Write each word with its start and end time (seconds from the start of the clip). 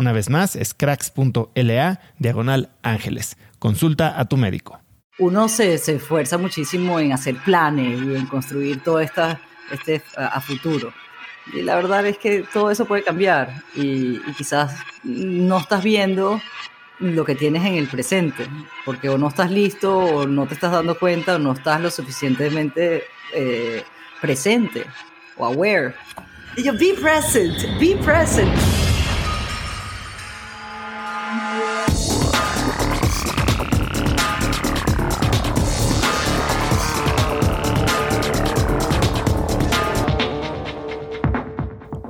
Una 0.00 0.12
vez 0.12 0.30
más, 0.30 0.56
es 0.56 0.72
cracks.la 0.72 2.00
diagonal 2.18 2.70
ángeles. 2.82 3.36
Consulta 3.58 4.18
a 4.18 4.24
tu 4.24 4.38
médico. 4.38 4.80
Uno 5.18 5.46
se, 5.50 5.74
esfuerza 5.74 6.38
muchísimo 6.38 6.98
en 6.98 7.12
hacer 7.12 7.36
planes 7.44 8.00
y 8.00 8.16
en 8.16 8.24
construir 8.24 8.82
todo 8.82 8.98
esta, 9.00 9.42
este 9.70 10.00
a, 10.16 10.40
futuro. 10.40 10.90
Y 11.52 11.60
la 11.60 11.74
verdad 11.74 12.06
es 12.06 12.16
que 12.16 12.46
todo 12.50 12.70
eso 12.70 12.86
puede 12.86 13.02
cambiar 13.02 13.62
y, 13.76 14.20
quizás 14.38 14.74
no 15.04 15.58
estás 15.58 15.84
viendo 15.84 16.40
lo 16.98 17.26
que 17.26 17.34
tienes 17.34 17.66
en 17.66 17.74
el 17.74 17.86
presente, 17.86 18.46
porque 18.86 19.10
o 19.10 19.18
no 19.18 19.28
estás 19.28 19.50
listo, 19.50 19.98
o 19.98 20.26
no 20.26 20.46
te 20.46 20.54
estás 20.54 20.72
dando 20.72 20.98
cuenta, 20.98 21.34
o 21.34 21.38
no 21.38 21.52
estás 21.52 21.78
lo 21.78 21.90
suficientemente 21.90 23.04
eh, 23.34 23.84
presente 24.18 24.86
o 25.36 25.44
aware. 25.44 25.92
Y 26.56 26.62
yo, 26.62 26.72
be 26.72 26.94
present, 26.98 27.78
be 27.78 27.96
present. 28.02 28.50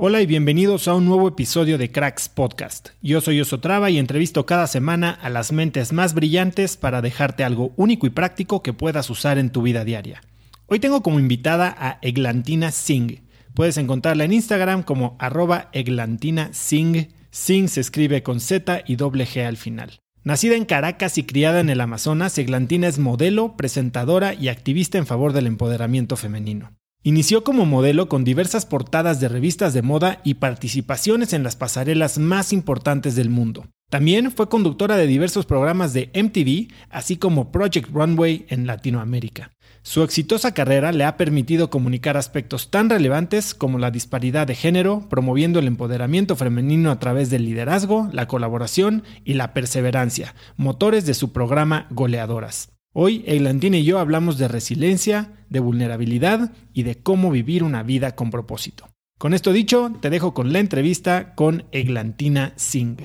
Hola 0.03 0.19
y 0.19 0.25
bienvenidos 0.25 0.87
a 0.87 0.95
un 0.95 1.05
nuevo 1.05 1.27
episodio 1.27 1.77
de 1.77 1.91
Cracks 1.91 2.27
Podcast. 2.27 2.89
Yo 3.03 3.21
soy 3.21 3.39
Osotrava 3.39 3.91
y 3.91 3.99
entrevisto 3.99 4.47
cada 4.47 4.65
semana 4.65 5.11
a 5.11 5.29
las 5.29 5.51
mentes 5.51 5.93
más 5.93 6.15
brillantes 6.15 6.75
para 6.75 7.03
dejarte 7.03 7.43
algo 7.43 7.71
único 7.75 8.07
y 8.07 8.09
práctico 8.09 8.63
que 8.63 8.73
puedas 8.73 9.11
usar 9.11 9.37
en 9.37 9.51
tu 9.51 9.61
vida 9.61 9.85
diaria. 9.85 10.23
Hoy 10.65 10.79
tengo 10.79 11.03
como 11.03 11.19
invitada 11.19 11.75
a 11.77 11.99
Eglantina 12.01 12.71
Singh. 12.71 13.21
Puedes 13.53 13.77
encontrarla 13.77 14.23
en 14.23 14.33
Instagram 14.33 14.81
como 14.81 15.17
arroba 15.19 15.69
Eglantina 15.71 16.49
Singh. 16.51 17.09
Singh 17.29 17.67
se 17.67 17.81
escribe 17.81 18.23
con 18.23 18.39
Z 18.39 18.81
y 18.87 18.95
doble 18.95 19.27
G 19.27 19.45
al 19.45 19.57
final. 19.57 19.99
Nacida 20.23 20.55
en 20.55 20.65
Caracas 20.65 21.19
y 21.19 21.25
criada 21.25 21.59
en 21.59 21.69
el 21.69 21.79
Amazonas, 21.79 22.35
Eglantina 22.39 22.87
es 22.87 22.97
modelo, 22.97 23.55
presentadora 23.55 24.33
y 24.33 24.47
activista 24.47 24.97
en 24.97 25.05
favor 25.05 25.31
del 25.31 25.45
empoderamiento 25.45 26.15
femenino. 26.17 26.71
Inició 27.03 27.43
como 27.43 27.65
modelo 27.65 28.07
con 28.07 28.23
diversas 28.23 28.67
portadas 28.67 29.19
de 29.19 29.27
revistas 29.27 29.73
de 29.73 29.81
moda 29.81 30.21
y 30.23 30.35
participaciones 30.35 31.33
en 31.33 31.41
las 31.41 31.55
pasarelas 31.55 32.19
más 32.19 32.53
importantes 32.53 33.15
del 33.15 33.31
mundo. 33.31 33.65
También 33.89 34.31
fue 34.31 34.49
conductora 34.49 34.97
de 34.97 35.07
diversos 35.07 35.47
programas 35.47 35.93
de 35.93 36.11
MTV, 36.13 36.71
así 36.91 37.17
como 37.17 37.51
Project 37.51 37.89
Runway 37.91 38.45
en 38.49 38.67
Latinoamérica. 38.67 39.51
Su 39.81 40.03
exitosa 40.03 40.53
carrera 40.53 40.91
le 40.91 41.03
ha 41.03 41.17
permitido 41.17 41.71
comunicar 41.71 42.17
aspectos 42.17 42.69
tan 42.69 42.87
relevantes 42.87 43.55
como 43.55 43.79
la 43.79 43.89
disparidad 43.89 44.45
de 44.45 44.53
género, 44.53 45.09
promoviendo 45.09 45.57
el 45.57 45.65
empoderamiento 45.65 46.35
femenino 46.35 46.91
a 46.91 46.99
través 46.99 47.31
del 47.31 47.45
liderazgo, 47.45 48.09
la 48.13 48.27
colaboración 48.27 49.01
y 49.25 49.33
la 49.33 49.55
perseverancia, 49.55 50.35
motores 50.55 51.07
de 51.07 51.15
su 51.15 51.33
programa 51.33 51.87
Goleadoras. 51.89 52.69
Hoy, 52.93 53.23
Eglantina 53.25 53.77
y 53.77 53.85
yo 53.85 53.99
hablamos 53.99 54.37
de 54.37 54.49
resiliencia, 54.49 55.31
de 55.47 55.61
vulnerabilidad 55.61 56.51
y 56.73 56.83
de 56.83 57.01
cómo 57.01 57.31
vivir 57.31 57.63
una 57.63 57.83
vida 57.83 58.15
con 58.15 58.31
propósito. 58.31 58.89
Con 59.17 59.33
esto 59.33 59.53
dicho, 59.53 59.93
te 60.01 60.09
dejo 60.09 60.33
con 60.33 60.51
la 60.51 60.59
entrevista 60.59 61.33
con 61.35 61.63
Eglantina 61.71 62.51
Singh. 62.57 62.99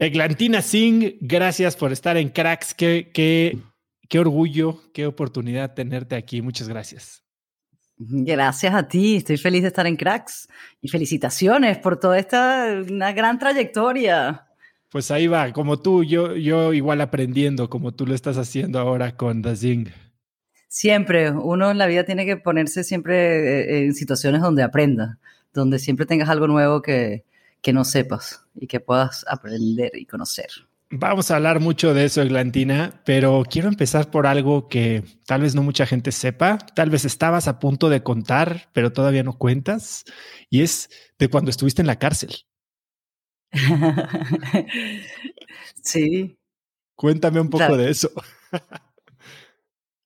Eglantina 0.00 0.62
Singh, 0.62 1.18
gracias 1.20 1.76
por 1.76 1.92
estar 1.92 2.16
en 2.16 2.30
Cracks. 2.30 2.74
Qué, 2.74 3.12
qué, 3.14 3.58
qué 4.08 4.18
orgullo, 4.18 4.80
qué 4.92 5.06
oportunidad 5.06 5.74
tenerte 5.74 6.16
aquí. 6.16 6.42
Muchas 6.42 6.68
gracias. 6.68 7.22
Gracias 7.96 8.74
a 8.74 8.88
ti, 8.88 9.16
estoy 9.16 9.36
feliz 9.36 9.62
de 9.62 9.68
estar 9.68 9.86
en 9.86 9.94
Cracks 9.94 10.48
y 10.80 10.88
felicitaciones 10.88 11.78
por 11.78 12.00
toda 12.00 12.18
esta 12.18 12.82
una 12.90 13.12
gran 13.12 13.38
trayectoria 13.38 14.48
pues 14.92 15.10
ahí 15.10 15.26
va, 15.26 15.52
como 15.52 15.80
tú, 15.80 16.04
yo, 16.04 16.36
yo 16.36 16.74
igual 16.74 17.00
aprendiendo, 17.00 17.70
como 17.70 17.92
tú 17.92 18.06
lo 18.06 18.14
estás 18.14 18.36
haciendo 18.36 18.78
ahora 18.78 19.16
con 19.16 19.40
The 19.40 19.56
Zing. 19.56 19.88
Siempre, 20.68 21.30
uno 21.30 21.70
en 21.70 21.78
la 21.78 21.86
vida 21.86 22.04
tiene 22.04 22.26
que 22.26 22.36
ponerse 22.36 22.84
siempre 22.84 23.60
eh, 23.60 23.84
en 23.86 23.94
situaciones 23.94 24.42
donde 24.42 24.62
aprenda, 24.62 25.18
donde 25.54 25.78
siempre 25.78 26.04
tengas 26.04 26.28
algo 26.28 26.46
nuevo 26.46 26.82
que, 26.82 27.24
que 27.62 27.72
no 27.72 27.84
sepas 27.84 28.44
y 28.54 28.66
que 28.66 28.80
puedas 28.80 29.24
aprender 29.28 29.92
y 29.94 30.04
conocer. 30.04 30.48
Vamos 30.90 31.30
a 31.30 31.36
hablar 31.36 31.58
mucho 31.58 31.94
de 31.94 32.04
eso, 32.04 32.20
Eglantina, 32.20 33.00
pero 33.06 33.44
quiero 33.48 33.68
empezar 33.68 34.10
por 34.10 34.26
algo 34.26 34.68
que 34.68 35.02
tal 35.24 35.40
vez 35.40 35.54
no 35.54 35.62
mucha 35.62 35.86
gente 35.86 36.12
sepa, 36.12 36.58
tal 36.58 36.90
vez 36.90 37.06
estabas 37.06 37.48
a 37.48 37.58
punto 37.58 37.88
de 37.88 38.02
contar, 38.02 38.68
pero 38.74 38.92
todavía 38.92 39.22
no 39.22 39.38
cuentas, 39.38 40.04
y 40.50 40.60
es 40.60 40.90
de 41.18 41.28
cuando 41.28 41.50
estuviste 41.50 41.80
en 41.80 41.86
la 41.86 41.98
cárcel. 41.98 42.44
sí. 45.82 46.36
Cuéntame 46.94 47.40
un 47.40 47.50
poco 47.50 47.76
de 47.76 47.90
eso. 47.90 48.10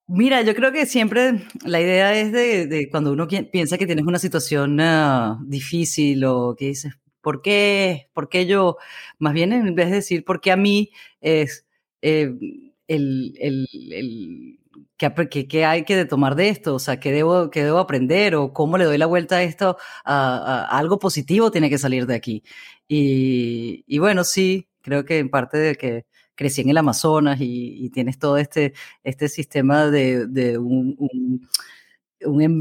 Mira, 0.08 0.43
yo 0.43 0.54
creo 0.54 0.72
que 0.72 0.87
siempre 0.87 1.43
la 1.64 1.81
idea 1.81 2.14
es 2.19 2.31
de, 2.32 2.88
cuando 2.90 3.12
uno 3.12 3.26
piensa 3.26 3.76
que 3.76 3.87
tienes 3.87 4.06
una 4.06 4.20
situación 4.20 4.81
ah, 4.81 5.38
difícil 5.44 6.25
o 6.25 6.54
que 6.56 6.66
dices, 6.66 6.94
¿por 7.20 7.43
qué? 7.43 8.08
¿Por 8.12 8.28
qué 8.28 8.46
yo? 8.46 8.76
Más 9.19 9.34
bien 9.34 9.52
en 9.52 9.75
vez 9.75 9.90
de 9.90 9.96
decir, 9.96 10.25
¿por 10.25 10.40
qué 10.40 10.52
a 10.52 10.56
mí? 10.56 10.93
Es, 11.20 11.66
eh, 12.02 12.32
el, 12.87 13.34
el, 13.40 14.60
¿qué, 14.96 15.64
hay 15.64 15.84
que 15.84 16.04
tomar 16.06 16.34
de 16.37 16.48
esto? 16.48 16.75
O 16.75 16.78
sea, 16.78 16.98
¿qué 17.00 17.12
debo, 17.12 17.50
qué 17.50 17.64
debo 17.64 17.78
aprender? 17.78 18.34
¿O 18.37 18.52
cómo 18.52 18.78
le 18.78 18.84
doy 18.84 18.98
la 18.98 19.06
vuelta 19.06 19.37
a 19.37 19.43
esto? 19.43 19.76
A, 20.04 20.66
algo 20.70 20.98
positivo 20.98 21.50
tiene 21.50 21.70
que 21.70 21.78
salir 21.78 22.06
de 22.06 22.14
aquí. 22.14 22.43
Y, 22.88 23.84
y, 23.87 23.98
bueno, 23.98 24.25
sí, 24.25 24.69
creo 24.82 25.04
que 25.04 25.19
en 25.19 25.31
parte 25.31 25.58
de 25.58 25.76
que 25.76 26.06
crecí 26.34 26.60
en 26.62 26.70
el 26.70 26.78
Amazonas 26.78 27.38
y, 27.40 27.90
tienes 27.90 28.19
todo 28.19 28.38
este, 28.38 28.75
este 29.04 29.28
sistema 29.28 29.90
de, 29.90 30.26
de 30.26 30.58
un, 30.58 30.96
un, 30.98 31.48
un, 32.25 32.58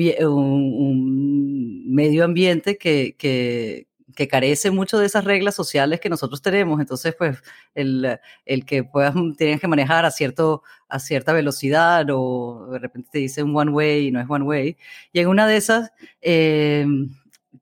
medio 1.94 2.24
ambiente 2.26 2.78
que, 2.78 3.16
que, 3.18 3.88
que 4.16 4.28
carece 4.28 4.72
mucho 4.72 4.98
de 4.98 5.06
esas 5.06 5.26
reglas 5.26 5.56
sociales 5.56 6.00
que 6.00 6.10
nosotros 6.10 6.42
tenemos. 6.42 6.80
Entonces, 6.80 7.16
pues, 7.18 7.42
el, 7.76 8.20
el 8.46 8.66
que 8.66 8.84
puedas, 8.84 9.14
tienes 9.38 9.60
que 9.62 9.68
manejar 9.68 10.06
a, 10.06 10.12
cierto, 10.12 10.64
a 10.88 11.00
cierta 11.00 11.34
velocidad 11.34 12.06
o 12.12 12.70
de 12.72 12.80
repente 12.80 13.10
te 13.12 13.20
dicen 13.20 13.56
one 13.56 13.72
way 13.72 14.08
y 14.08 14.12
no 14.12 14.20
es 14.22 14.28
one 14.30 14.46
way. 14.46 14.78
Y 15.14 15.20
en 15.20 15.28
una 15.28 15.48
de 15.48 15.58
esas, 15.58 15.92
eh, 16.22 16.86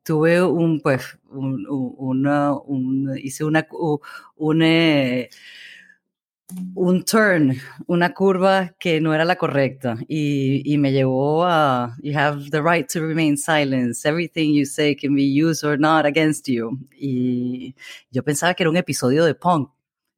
tuve 0.04 0.44
un, 0.44 0.82
pues, 0.82 1.18
un, 1.30 1.66
un, 1.70 3.18
hice 3.18 3.44
una, 3.44 3.68
un, 4.38 4.62
eh, 4.62 5.30
un 6.76 7.04
turn, 7.04 7.56
una 7.88 8.14
curva 8.14 8.76
que 8.80 9.00
no 9.00 9.14
era 9.14 9.26
la 9.26 9.36
correcta 9.36 9.98
y, 10.08 10.62
y, 10.66 10.78
me 10.78 10.92
llevó 10.92 11.46
a 11.46 11.96
You 12.02 12.18
have 12.18 12.50
the 12.50 12.62
right 12.62 12.88
to 12.92 13.00
remain 13.00 13.38
silent. 13.38 13.96
Everything 14.04 14.54
you 14.54 14.66
say 14.66 14.96
can 14.96 15.16
be 15.16 15.24
used 15.24 15.64
or 15.64 15.80
not 15.80 16.06
against 16.06 16.48
you. 16.48 16.78
Y 16.98 17.76
yo 18.12 18.24
pensaba 18.24 18.54
que 18.54 18.64
era 18.64 18.70
un 18.70 18.78
episodio 18.78 19.26
de 19.26 19.36
punk. 19.36 19.70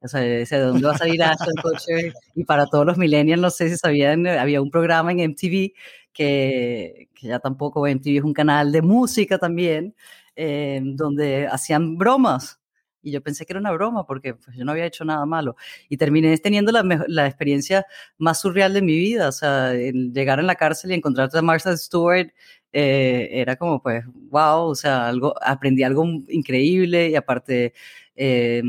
O 0.01 0.07
sea, 0.07 0.21
¿de 0.21 0.45
dónde 0.45 0.87
va 0.87 0.93
a 0.93 0.97
salir 0.97 1.23
Ashton 1.23 1.55
Kutcher? 1.61 2.13
Y 2.35 2.43
para 2.43 2.67
todos 2.67 2.85
los 2.85 2.97
millennials, 2.97 3.41
no 3.41 3.49
sé 3.49 3.69
si 3.69 3.77
sabían, 3.77 4.27
había 4.27 4.61
un 4.61 4.69
programa 4.69 5.11
en 5.11 5.31
MTV 5.31 5.73
que, 6.13 7.09
que 7.13 7.27
ya 7.27 7.39
tampoco 7.39 7.87
MTV 7.87 8.17
es 8.17 8.23
un 8.23 8.33
canal 8.33 8.71
de 8.71 8.81
música 8.83 9.39
también, 9.39 9.95
eh, 10.35 10.79
donde 10.83 11.47
hacían 11.47 11.97
bromas 11.97 12.59
y 13.05 13.11
yo 13.11 13.21
pensé 13.21 13.45
que 13.45 13.53
era 13.53 13.59
una 13.59 13.71
broma 13.71 14.05
porque 14.05 14.33
pues, 14.33 14.57
yo 14.57 14.65
no 14.65 14.71
había 14.71 14.85
hecho 14.85 15.05
nada 15.05 15.25
malo. 15.25 15.55
Y 15.89 15.97
terminé 15.97 16.35
teniendo 16.39 16.71
la, 16.71 16.83
la 17.07 17.27
experiencia 17.27 17.85
más 18.17 18.41
surreal 18.41 18.73
de 18.73 18.81
mi 18.81 18.97
vida, 18.97 19.29
o 19.29 19.31
sea, 19.31 19.73
llegar 19.73 20.39
en 20.39 20.47
la 20.47 20.55
cárcel 20.55 20.91
y 20.91 20.95
encontrarte 20.95 21.37
a 21.37 21.41
Martha 21.41 21.77
Stewart 21.77 22.31
eh, 22.73 23.29
era 23.31 23.55
como 23.55 23.81
pues, 23.81 24.03
wow, 24.29 24.63
o 24.69 24.75
sea, 24.75 25.07
algo, 25.07 25.35
aprendí 25.41 25.83
algo 25.83 26.05
increíble 26.27 27.09
y 27.09 27.15
aparte... 27.15 27.73
Eh, 28.15 28.63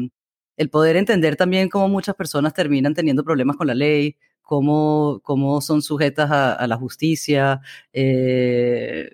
el 0.57 0.71
poder 0.71 0.97
entender 0.97 1.37
también 1.37 1.69
cómo 1.69 1.87
muchas 1.87 2.15
personas 2.15 2.55
terminan 2.55 2.95
teniendo 2.95 3.23
problemas 3.23 3.57
con 3.57 3.67
la 3.67 3.75
ley, 3.75 4.17
cómo, 4.47 5.21
cómo 5.25 5.61
son 5.61 5.83
sujetas 5.83 6.31
a, 6.31 6.67
la 6.67 6.77
justicia, 6.77 7.61
eh, 7.93 9.11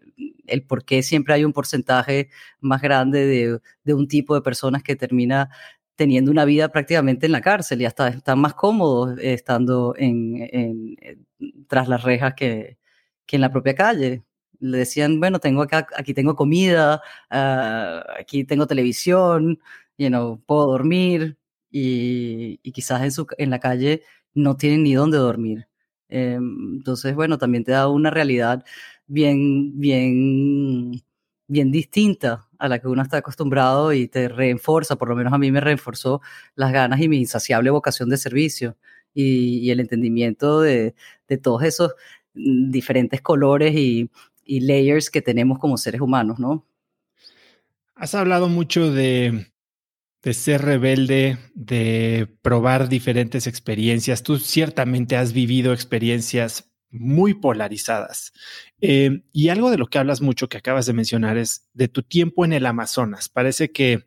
el 0.52 0.64
por 0.64 0.84
qué 0.84 1.02
siempre 1.02 1.34
hay 1.34 1.44
un 1.44 1.52
porcentaje 1.52 2.31
más 2.60 2.82
grande 2.82 3.26
de, 3.26 3.60
de, 3.84 3.94
un 3.94 4.08
tipo 4.08 4.34
de 4.34 4.43
personas 4.43 4.82
que 4.82 4.96
termina 4.96 5.50
teniendo 5.96 6.31
una 6.31 6.44
vida 6.44 6.70
prácticamente 6.70 7.26
en 7.26 7.32
la 7.32 7.40
cárcel 7.40 7.82
y 7.82 7.84
hasta 7.87 8.08
están 8.08 8.38
más 8.40 8.54
cómodos 8.54 9.19
estando 9.20 9.94
en, 9.96 10.49
en, 10.52 11.26
tras 11.69 11.88
las 11.88 12.02
rejas 12.02 12.34
que, 12.34 12.78
que, 13.26 13.37
en 13.37 13.43
la 13.43 13.50
propia 13.50 13.75
calle. 13.75 14.22
Le 14.60 14.78
decían, 14.78 15.20
bueno, 15.20 15.40
tengo 15.40 15.66
aquí 15.96 16.14
tengo 16.14 16.37
comida, 16.37 17.02
uh, 17.31 18.20
aquí 18.20 18.44
tengo 18.44 18.66
televisión, 18.66 19.60
you 19.98 20.08
know, 20.08 20.40
puedo 20.46 20.66
dormir 20.69 21.37
y, 21.70 22.60
y 22.62 22.72
quizás 22.72 23.02
en, 23.02 23.12
su, 23.12 23.26
en 23.38 23.50
la 23.50 23.60
calle 23.60 24.02
no 24.34 24.56
tienen 24.56 24.82
ni 24.84 24.94
dónde 24.94 25.19
dormir. 25.19 25.69
Eh, 26.08 26.34
entonces, 26.34 27.14
bueno, 27.14 27.38
también 27.38 27.64
te 27.64 27.72
da 27.72 27.88
una 27.88 28.10
realidad 28.10 28.64
bien, 29.12 29.79
bien, 29.79 31.03
bien 31.47 31.70
distinta 31.70 32.49
a 32.59 32.69
la 32.69 32.79
que 32.79 32.88
uno 32.88 33.03
está 33.03 33.19
acostumbrado 33.19 33.93
y 33.93 34.09
te 34.09 34.29
reenforza, 34.29 34.97
por 34.97 35.09
lo 35.09 35.17
menos 35.17 35.32
a 35.35 35.38
mí 35.38 35.50
me 35.53 35.61
reforzó 35.61 36.23
las 36.55 36.73
ganas 36.73 37.00
y 37.00 37.09
mi 37.09 37.19
insaciable 37.19 37.70
vocación 37.70 38.09
de 38.09 38.17
servicio 38.17 38.76
y, 39.12 39.70
el 39.70 39.81
entendimiento 39.81 40.62
de, 40.62 40.94
de, 41.29 41.38
todos 41.38 41.62
esos 41.64 41.93
mm, 42.35 42.70
diferentes 42.70 43.20
colores 43.20 43.75
y, 43.76 44.11
y 44.44 44.61
layers 44.61 45.11
que 45.11 45.20
tenemos 45.20 45.58
como 45.58 45.76
seres 45.76 46.00
humanos, 46.00 46.38
¿no? 46.38 46.65
Has 47.94 48.15
hablado 48.15 48.49
mucho 48.49 48.91
de 48.91 49.53
de 50.23 50.35
ser 50.35 50.62
rebelde, 50.62 51.37
de 51.55 52.29
probar 52.43 52.88
diferentes 52.88 53.49
experiencias. 53.49 54.23
Tú 54.23 54.38
ciertamente 54.38 55.17
has 55.17 55.32
vivido 55.32 55.73
experiencias 55.73 56.71
muy 56.93 57.35
polarizadas. 57.35 58.33
Eh, 58.81 59.23
y 59.33 59.49
algo 59.49 59.71
de 59.71 59.79
lo 59.79 59.87
que 59.89 59.99
hablas 59.99 60.21
mucho 60.21 60.49
que 60.49 60.59
acabas 60.59 60.87
de 60.87 60.93
mencionar 60.93 61.39
es 61.39 61.69
de 61.73 61.89
tu 61.89 62.03
tiempo 62.03 62.44
en 62.44 62.53
el 62.53 62.67
Amazonas. 62.67 63.29
Parece 63.29 63.73
que 63.73 64.06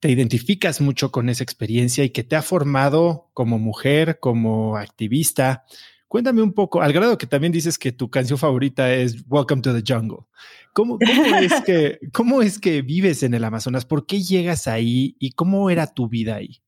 te 0.00 0.10
identificas 0.10 0.80
mucho 0.80 1.10
con 1.10 1.28
esa 1.28 1.42
experiencia 1.42 2.04
y 2.04 2.10
que 2.10 2.24
te 2.24 2.36
ha 2.36 2.42
formado 2.42 3.30
como 3.34 3.58
mujer, 3.58 4.18
como 4.20 4.76
activista. 4.76 5.64
Cuéntame 6.06 6.40
un 6.40 6.52
poco, 6.52 6.80
al 6.80 6.92
grado 6.92 7.18
que 7.18 7.26
también 7.26 7.52
dices 7.52 7.78
que 7.78 7.92
tu 7.92 8.08
canción 8.08 8.38
favorita 8.38 8.92
es 8.94 9.24
Welcome 9.28 9.60
to 9.62 9.74
the 9.74 9.82
Jungle. 9.86 10.26
¿Cómo, 10.72 10.98
es 11.00 11.60
que, 11.66 11.98
¿Cómo 12.12 12.42
es 12.42 12.58
que 12.60 12.82
vives 12.82 13.24
en 13.24 13.34
el 13.34 13.44
Amazonas? 13.44 13.84
¿Por 13.84 14.06
qué 14.06 14.22
llegas 14.22 14.68
ahí 14.68 15.16
y 15.18 15.32
cómo 15.32 15.68
era 15.68 15.86
tu 15.88 16.08
vida 16.08 16.36
ahí? 16.36 16.62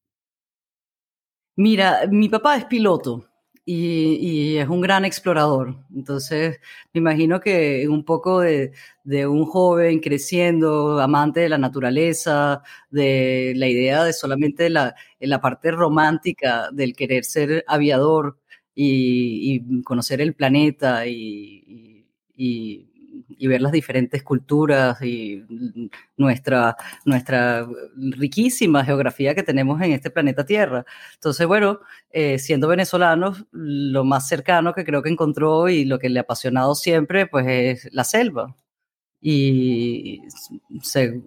Mira, 1.56 2.06
mi 2.10 2.28
papá 2.28 2.56
es 2.56 2.64
piloto 2.64 3.29
y, 3.72 4.56
es 4.58 4.68
un 4.68 4.80
gran 4.80 5.04
explorador. 5.04 5.76
Entonces, 5.94 6.58
me 6.92 6.98
imagino 7.00 7.40
que 7.40 7.86
un 7.88 8.04
poco 8.04 8.40
de, 8.40 8.72
un 9.26 9.44
joven 9.46 10.00
creciendo, 10.00 11.00
amante 11.00 11.40
de 11.40 11.48
la 11.48 11.58
naturaleza, 11.58 12.62
de 12.90 13.52
la 13.56 13.68
idea 13.68 14.04
de 14.04 14.12
solamente 14.12 14.70
la, 14.70 14.94
la 15.20 15.40
parte 15.40 15.70
romántica 15.70 16.70
del 16.72 16.94
querer 16.94 17.24
ser 17.24 17.64
aviador, 17.68 18.38
y, 18.74 19.82
conocer 19.82 20.20
el 20.20 20.34
planeta 20.34 21.06
y, 21.06 22.06
ver 23.46 23.62
las 23.62 23.72
diferentes 23.72 24.22
culturas 24.22 25.00
y 25.02 25.44
nuestra, 26.16 26.76
nuestra 27.04 27.66
riquísima 27.96 28.84
geografía 28.84 29.34
que 29.34 29.42
tenemos 29.42 29.80
en 29.82 29.92
este 29.92 30.10
planeta 30.10 30.44
Tierra. 30.44 30.84
Entonces, 31.14 31.46
bueno, 31.46 31.80
eh, 32.10 32.38
siendo 32.38 32.68
venezolanos, 32.68 33.44
lo 33.52 34.04
más 34.04 34.28
cercano 34.28 34.74
que 34.74 34.84
creo 34.84 35.02
que 35.02 35.10
encontró 35.10 35.68
y 35.68 35.84
lo 35.84 35.98
que 35.98 36.08
le 36.08 36.20
ha 36.20 36.22
apasionado 36.22 36.74
siempre, 36.74 37.26
pues 37.26 37.46
es 37.48 37.88
la 37.92 38.04
selva. 38.04 38.56
Y 39.20 40.22
se 40.82 41.20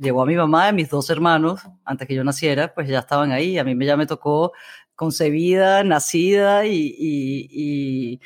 llevó 0.00 0.22
a 0.22 0.26
mi 0.26 0.34
mamá 0.36 0.66
y 0.66 0.68
a 0.70 0.72
mis 0.72 0.90
dos 0.90 1.10
hermanos, 1.10 1.60
antes 1.84 2.08
que 2.08 2.14
yo 2.14 2.24
naciera, 2.24 2.74
pues 2.74 2.88
ya 2.88 3.00
estaban 3.00 3.32
ahí. 3.32 3.58
A 3.58 3.64
mí 3.64 3.76
ya 3.84 3.96
me 3.96 4.06
tocó 4.06 4.52
concebida, 4.96 5.84
nacida 5.84 6.66
y, 6.66 6.94
y, 6.98 8.20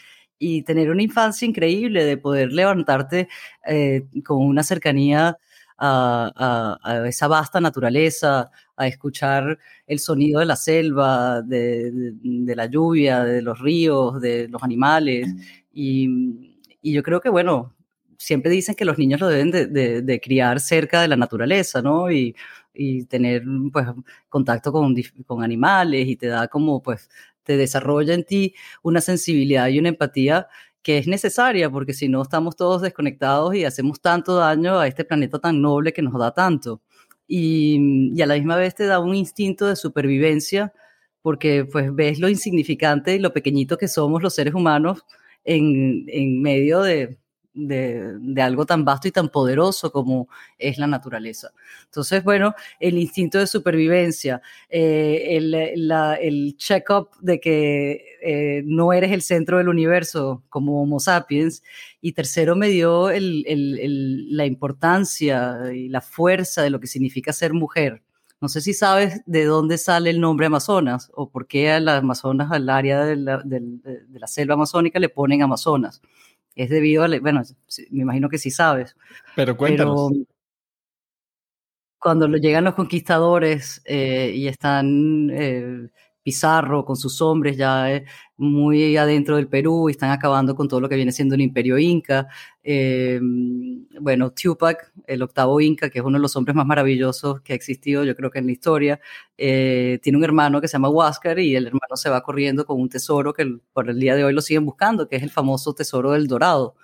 tener 0.62 0.90
una 0.90 1.02
infancia 1.02 1.46
increíble, 1.46 2.04
de 2.04 2.16
poder 2.16 2.52
levantarte 2.52 3.28
eh, 3.66 4.06
con 4.24 4.38
una 4.38 4.62
cercanía 4.62 5.38
a, 5.78 6.78
esa 7.06 7.28
vasta 7.28 7.60
naturaleza, 7.60 8.50
a 8.76 8.86
escuchar 8.86 9.58
el 9.86 9.98
sonido 9.98 10.40
de 10.40 10.46
la 10.46 10.56
selva, 10.56 11.42
de, 11.42 12.14
la 12.54 12.66
lluvia, 12.66 13.24
de 13.24 13.42
los 13.42 13.58
ríos, 13.58 14.20
de 14.20 14.48
los 14.48 14.62
animales. 14.62 15.28
Y, 15.72 16.48
yo 16.82 17.02
creo 17.02 17.20
que, 17.20 17.28
bueno, 17.28 17.74
siempre 18.16 18.50
dicen 18.50 18.74
que 18.74 18.84
los 18.86 18.98
niños 18.98 19.20
lo 19.20 19.28
deben 19.28 19.50
de, 19.50 20.02
de 20.02 20.20
criar 20.20 20.60
cerca 20.60 21.02
de 21.02 21.08
la 21.08 21.16
naturaleza, 21.16 21.82
¿no? 21.82 22.10
Y 22.10 22.34
y 22.74 23.04
tener 23.04 23.42
pues 23.72 23.86
contacto 24.28 24.72
con, 24.72 24.94
con 25.26 25.42
animales 25.42 26.06
y 26.06 26.16
te 26.16 26.28
da 26.28 26.48
como 26.48 26.82
pues 26.82 27.08
te 27.44 27.56
desarrolla 27.56 28.14
en 28.14 28.24
ti 28.24 28.54
una 28.82 29.00
sensibilidad 29.00 29.68
y 29.68 29.78
una 29.78 29.90
empatía 29.90 30.48
que 30.82 30.98
es 30.98 31.06
necesaria 31.06 31.70
porque 31.70 31.92
si 31.94 32.08
no 32.08 32.22
estamos 32.22 32.56
todos 32.56 32.82
desconectados 32.82 33.54
y 33.54 33.64
hacemos 33.64 34.00
tanto 34.00 34.36
daño 34.36 34.78
a 34.78 34.86
este 34.86 35.04
planeta 35.04 35.38
tan 35.38 35.60
noble 35.60 35.92
que 35.92 36.02
nos 36.02 36.18
da 36.18 36.32
tanto. 36.32 36.80
Y, 37.26 38.10
y 38.14 38.22
a 38.22 38.26
la 38.26 38.34
misma 38.34 38.56
vez 38.56 38.74
te 38.74 38.86
da 38.86 38.98
un 38.98 39.14
instinto 39.14 39.66
de 39.66 39.76
supervivencia 39.76 40.72
porque 41.22 41.64
pues 41.64 41.94
ves 41.94 42.18
lo 42.18 42.28
insignificante 42.28 43.14
y 43.14 43.18
lo 43.18 43.32
pequeñito 43.32 43.76
que 43.78 43.88
somos 43.88 44.22
los 44.22 44.34
seres 44.34 44.54
humanos 44.54 45.04
en, 45.44 46.04
en 46.08 46.42
medio 46.42 46.80
de, 46.82 47.18
de, 47.54 48.42
algo 48.42 48.66
tan 48.66 48.84
vasto 48.84 49.08
y 49.08 49.12
tan 49.12 49.28
poderoso 49.28 49.92
como 49.92 50.28
es 50.58 50.78
la 50.78 50.86
naturaleza. 50.86 51.50
Entonces, 51.86 52.22
bueno, 52.24 52.54
el 52.78 52.98
instinto 52.98 53.38
de 53.38 53.46
supervivencia, 53.46 54.40
eh, 54.68 55.36
el, 55.36 55.54
el 55.54 56.56
check-up 56.56 57.10
de 57.20 57.40
que 57.40 58.10
eh, 58.22 58.62
no 58.66 58.92
eres 58.92 59.12
el 59.12 59.22
centro 59.22 59.58
del 59.58 59.68
universo 59.68 60.42
como 60.48 60.82
Homo 60.82 61.00
sapiens, 61.00 61.62
y 62.00 62.12
tercero 62.12 62.56
me 62.56 62.68
dio 62.68 63.10
la 63.10 64.46
importancia 64.46 65.72
y 65.72 65.88
la 65.88 66.00
fuerza 66.00 66.62
de 66.62 66.70
lo 66.70 66.80
que 66.80 66.86
significa 66.86 67.32
ser 67.32 67.52
mujer 67.52 68.02
No 68.40 68.48
sé 68.48 68.60
si 68.60 68.72
sabes 68.74 69.22
de 69.26 69.44
dónde 69.44 69.78
sale 69.78 70.10
el 70.10 70.20
nombre 70.20 70.46
Amazonas 70.46 71.10
o 71.14 71.30
por 71.30 71.46
qué 71.46 71.72
a 71.72 71.80
las 71.80 72.00
Amazonas, 72.02 72.50
al 72.52 72.68
área 72.68 73.04
de 73.04 73.16
la, 73.16 73.38
de, 73.44 73.62
la 74.12 74.26
selva 74.26 74.54
amazónica, 74.54 74.98
le 74.98 75.08
ponen 75.08 75.42
Amazonas. 75.42 76.00
Es 76.54 76.70
debido 76.70 77.04
a, 77.04 77.08
bueno, 77.20 77.42
me 77.90 78.02
imagino 78.02 78.28
que 78.28 78.38
sí 78.38 78.50
sabes. 78.50 78.96
Pero 79.36 79.56
cuéntanos. 79.56 80.12
cuando 81.98 82.26
llegan 82.28 82.64
los 82.64 82.74
conquistadores 82.74 83.82
eh, 83.84 84.32
y 84.34 84.48
están 84.48 85.30
eh, 85.32 85.88
Pizarro 86.22 86.84
con 86.84 86.96
sus 86.96 87.20
hombres 87.22 87.56
ya 87.56 87.92
eh, 87.92 88.04
muy 88.36 88.96
adentro 88.96 89.36
del 89.36 89.48
Perú 89.48 89.88
y 89.88 89.92
están 89.92 90.10
acabando 90.10 90.54
con 90.54 90.68
todo 90.68 90.80
lo 90.80 90.88
que 90.88 90.96
viene 90.96 91.12
siendo 91.12 91.34
el 91.34 91.40
imperio 91.40 91.78
inca. 91.78 92.28
Eh, 92.62 93.20
bueno, 94.00 94.30
Tupac, 94.32 94.92
el 95.06 95.22
octavo 95.22 95.60
inca, 95.60 95.90
que 95.90 95.98
es 95.98 96.04
uno 96.04 96.18
de 96.18 96.22
los 96.22 96.36
hombres 96.36 96.54
más 96.56 96.66
maravillosos 96.66 97.40
que 97.42 97.52
ha 97.52 97.56
existido, 97.56 98.04
yo 98.04 98.16
creo 98.16 98.30
que 98.30 98.38
en 98.38 98.46
la 98.46 98.52
historia, 98.52 99.00
eh, 99.36 99.98
tiene 100.02 100.18
un 100.18 100.24
hermano 100.24 100.60
que 100.60 100.68
se 100.68 100.72
llama 100.72 100.88
Huáscar 100.88 101.38
y 101.38 101.56
el 101.56 101.66
hermano 101.66 101.96
se 101.96 102.10
va 102.10 102.22
corriendo 102.22 102.64
con 102.64 102.80
un 102.80 102.88
tesoro 102.88 103.32
que 103.32 103.58
por 103.72 103.90
el 103.90 103.98
día 103.98 104.14
de 104.14 104.24
hoy 104.24 104.32
lo 104.32 104.40
siguen 104.40 104.64
buscando, 104.64 105.08
que 105.08 105.16
es 105.16 105.22
el 105.22 105.30
famoso 105.30 105.74
tesoro 105.74 106.12
del 106.12 106.26
Dorado. 106.26 106.76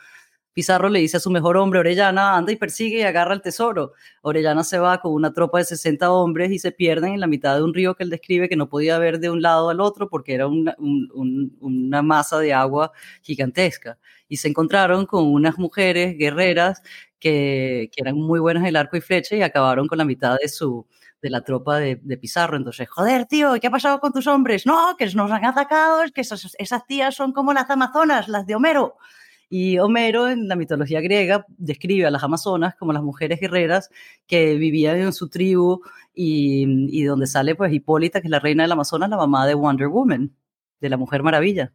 Pizarro 0.56 0.88
le 0.88 1.00
dice 1.00 1.18
a 1.18 1.20
su 1.20 1.30
mejor 1.30 1.58
hombre, 1.58 1.80
Orellana, 1.80 2.34
anda 2.34 2.50
y 2.50 2.56
persigue 2.56 3.00
y 3.00 3.02
agarra 3.02 3.34
el 3.34 3.42
tesoro. 3.42 3.92
Orellana 4.22 4.64
se 4.64 4.78
va 4.78 5.02
con 5.02 5.12
una 5.12 5.34
tropa 5.34 5.58
de 5.58 5.66
60 5.66 6.10
hombres 6.10 6.50
y 6.50 6.58
se 6.58 6.72
pierden 6.72 7.12
en 7.12 7.20
la 7.20 7.26
mitad 7.26 7.56
de 7.56 7.62
un 7.62 7.74
río 7.74 7.94
que 7.94 8.04
él 8.04 8.08
describe 8.08 8.48
que 8.48 8.56
no 8.56 8.66
podía 8.66 8.98
ver 8.98 9.20
de 9.20 9.28
un 9.28 9.42
lado 9.42 9.68
al 9.68 9.80
otro 9.80 10.08
porque 10.08 10.32
era 10.32 10.48
una, 10.48 12.02
masa 12.02 12.38
de 12.38 12.54
agua 12.54 12.90
gigantesca. 13.20 13.98
Y 14.30 14.38
se 14.38 14.48
encontraron 14.48 15.04
con 15.04 15.26
unas 15.26 15.58
mujeres 15.58 16.16
guerreras 16.16 16.80
que, 17.20 17.90
eran 17.94 18.14
muy 18.16 18.40
buenas 18.40 18.62
en 18.62 18.68
el 18.68 18.76
arco 18.76 18.96
y 18.96 19.02
flecha 19.02 19.36
y 19.36 19.42
acabaron 19.42 19.86
con 19.86 19.98
la 19.98 20.06
mitad 20.06 20.38
de 21.20 21.28
la 21.28 21.42
tropa 21.42 21.76
de, 21.76 22.00
de, 22.02 22.16
Pizarro. 22.16 22.56
Entonces, 22.56 22.88
joder, 22.88 23.26
tío, 23.26 23.52
¿qué 23.60 23.66
ha 23.66 23.70
pasado 23.70 24.00
con 24.00 24.10
tus 24.10 24.26
hombres? 24.26 24.64
No, 24.64 24.96
que 24.96 25.04
nos 25.10 25.30
han 25.30 25.44
atacado, 25.44 26.02
es 26.02 26.12
que 26.12 26.22
esas, 26.22 26.56
esas 26.58 26.86
tías 26.86 27.14
son 27.14 27.32
como 27.32 27.52
las 27.52 27.68
amazonas, 27.68 28.26
las 28.28 28.46
de 28.46 28.54
Homero. 28.54 28.96
Y 29.48 29.78
Homero, 29.78 30.28
en 30.28 30.48
la 30.48 30.56
mitología 30.56 31.00
griega, 31.00 31.46
describe 31.56 32.06
a 32.06 32.10
las 32.10 32.22
amazonas 32.24 32.74
como 32.76 32.92
las 32.92 33.02
mujeres 33.02 33.40
guerreras 33.40 33.90
que 34.26 34.56
vivían 34.56 34.96
en 34.96 35.12
su 35.12 35.28
tribu 35.28 35.82
y, 36.14 36.66
y 36.90 37.04
donde 37.04 37.26
sale 37.26 37.54
pues 37.54 37.72
Hipólita, 37.72 38.20
que 38.20 38.26
es 38.26 38.30
la 38.30 38.40
reina 38.40 38.64
del 38.64 38.72
Amazonas, 38.72 39.08
la 39.10 39.16
mamá 39.16 39.46
de 39.46 39.54
Wonder 39.54 39.88
Woman, 39.88 40.34
de 40.80 40.88
la 40.88 40.96
Mujer 40.96 41.22
Maravilla. 41.22 41.72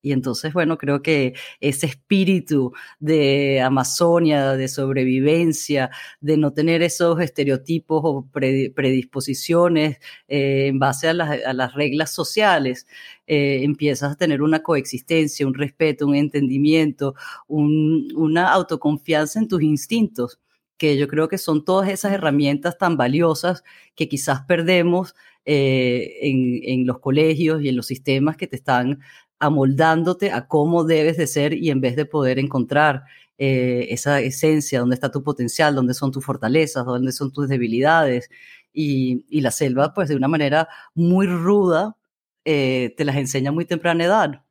Y 0.00 0.12
entonces, 0.12 0.52
bueno, 0.52 0.78
creo 0.78 1.02
que 1.02 1.34
ese 1.60 1.86
espíritu 1.86 2.72
de 3.00 3.60
Amazonia, 3.60 4.52
de 4.52 4.68
sobrevivencia, 4.68 5.90
de 6.20 6.36
no 6.36 6.52
tener 6.52 6.82
esos 6.82 7.20
estereotipos 7.20 8.00
o 8.04 8.28
predisposiciones 8.32 9.98
eh, 10.28 10.68
en 10.68 10.78
base 10.78 11.08
a 11.08 11.14
las, 11.14 11.74
reglas 11.74 12.12
sociales, 12.12 12.86
eh, 13.26 13.60
empiezas 13.64 14.12
a 14.12 14.16
tener 14.16 14.42
una 14.42 14.62
coexistencia, 14.62 15.46
un 15.46 15.54
respeto, 15.54 16.06
un 16.06 16.14
entendimiento, 16.14 17.14
una 17.48 18.52
autoconfianza 18.52 19.40
en 19.40 19.48
tus 19.48 19.62
instintos 19.62 20.38
que 20.78 20.96
yo 20.96 21.08
creo 21.08 21.28
que 21.28 21.38
son 21.38 21.64
todas 21.64 21.88
esas 21.90 22.12
herramientas 22.12 22.78
tan 22.78 22.96
valiosas 22.96 23.64
que 23.96 24.08
quizás 24.08 24.42
perdemos 24.42 25.14
eh, 25.44 26.18
en, 26.22 26.60
en, 26.62 26.86
los 26.86 27.00
colegios 27.00 27.62
y 27.62 27.68
en 27.68 27.76
los 27.76 27.86
sistemas 27.86 28.36
que 28.36 28.46
te 28.46 28.56
están 28.56 29.00
amoldándote 29.38 30.32
a 30.32 30.48
cómo 30.48 30.84
debes 30.84 31.16
de 31.16 31.26
ser 31.26 31.54
y 31.54 31.70
en 31.70 31.80
vez 31.80 31.96
de 31.96 32.06
poder 32.06 32.38
encontrar 32.38 33.04
eh, 33.38 33.86
esa 33.90 34.20
esencia, 34.20 34.80
dónde 34.80 34.94
está 34.94 35.10
tu 35.10 35.22
potencial, 35.22 35.74
dónde 35.74 35.94
son 35.94 36.10
tus 36.10 36.24
fortalezas, 36.24 36.84
dónde 36.84 37.12
son 37.12 37.32
tus 37.32 37.48
debilidades. 37.48 38.30
Y, 38.72 39.40
la 39.40 39.50
selva, 39.50 39.94
pues 39.94 40.08
de 40.08 40.16
una 40.16 40.28
manera 40.28 40.68
muy 40.94 41.26
ruda, 41.26 41.96
eh, 42.44 42.94
te 42.96 43.04
las 43.04 43.16
enseña 43.16 43.50
muy 43.52 43.64
temprana 43.64 44.04
edad. 44.04 44.44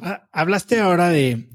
Ah, 0.00 0.28
hablaste 0.32 0.80
ahora 0.80 1.08
de 1.08 1.48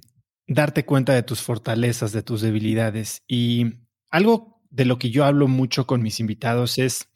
darte 0.48 0.86
cuenta 0.86 1.14
de 1.14 1.24
tus 1.24 1.42
fortalezas, 1.42 2.12
de 2.12 2.24
tus 2.24 2.42
debilidades 2.42 3.24
y 3.28 3.76
algo 4.10 4.62
de 4.70 4.86
lo 4.86 5.00
que 5.00 5.10
yo 5.10 5.26
hablo 5.26 5.48
mucho 5.48 5.88
con 5.88 6.02
mis 6.02 6.20
invitados 6.20 6.78
es 6.78 7.08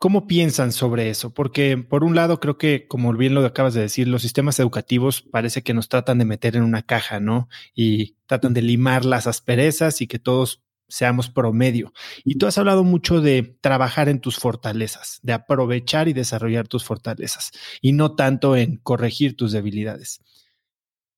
¿Cómo 0.00 0.26
piensan 0.26 0.72
sobre 0.72 1.10
eso? 1.10 1.34
Porque 1.34 1.76
por 1.76 2.04
un 2.04 2.14
lado 2.14 2.40
creo 2.40 2.56
que, 2.56 2.88
como 2.88 3.12
bien 3.12 3.34
lo 3.34 3.44
acabas 3.44 3.74
de 3.74 3.82
decir, 3.82 4.08
los 4.08 4.22
sistemas 4.22 4.58
educativos 4.58 5.20
parece 5.20 5.62
que 5.62 5.74
nos 5.74 5.90
tratan 5.90 6.16
de 6.16 6.24
meter 6.24 6.56
en 6.56 6.62
una 6.62 6.80
caja, 6.80 7.20
¿no? 7.20 7.50
Y 7.74 8.16
tratan 8.24 8.54
de 8.54 8.62
limar 8.62 9.04
las 9.04 9.26
asperezas 9.26 10.00
y 10.00 10.06
que 10.06 10.18
todos 10.18 10.62
seamos 10.88 11.28
promedio. 11.28 11.92
Y 12.24 12.38
tú 12.38 12.46
has 12.46 12.56
hablado 12.56 12.82
mucho 12.82 13.20
de 13.20 13.58
trabajar 13.60 14.08
en 14.08 14.20
tus 14.20 14.38
fortalezas, 14.38 15.20
de 15.22 15.34
aprovechar 15.34 16.08
y 16.08 16.14
desarrollar 16.14 16.66
tus 16.66 16.82
fortalezas, 16.82 17.50
y 17.82 17.92
no 17.92 18.14
tanto 18.14 18.56
en 18.56 18.78
corregir 18.78 19.36
tus 19.36 19.52
debilidades. 19.52 20.22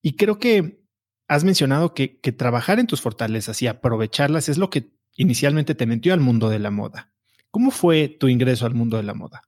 Y 0.03 0.17
creo 0.17 0.41
que 0.41 0.83
has 1.29 1.45
mencionado 1.45 1.95
que, 1.95 2.19
que 2.19 2.33
trabajar 2.33 2.81
en 2.81 2.89
tus 2.89 3.01
fortalezas 3.01 3.63
y 3.63 3.69
aprovecharlas 3.69 4.49
es 4.49 4.59
lo 4.59 4.71
que 4.71 4.91
inicialmente 5.15 5.77
te 5.77 5.87
metió 5.87 6.15
al 6.15 6.21
mundo 6.21 6.49
de 6.49 6.59
la 6.59 6.73
moda. 6.73 7.13
¿Cómo 7.53 7.71
fue 7.71 8.09
tu 8.09 8.29
ingreso 8.29 8.65
al 8.65 8.75
mundo 8.75 8.97
de 8.97 9.03
la 9.03 9.13
moda? 9.13 9.43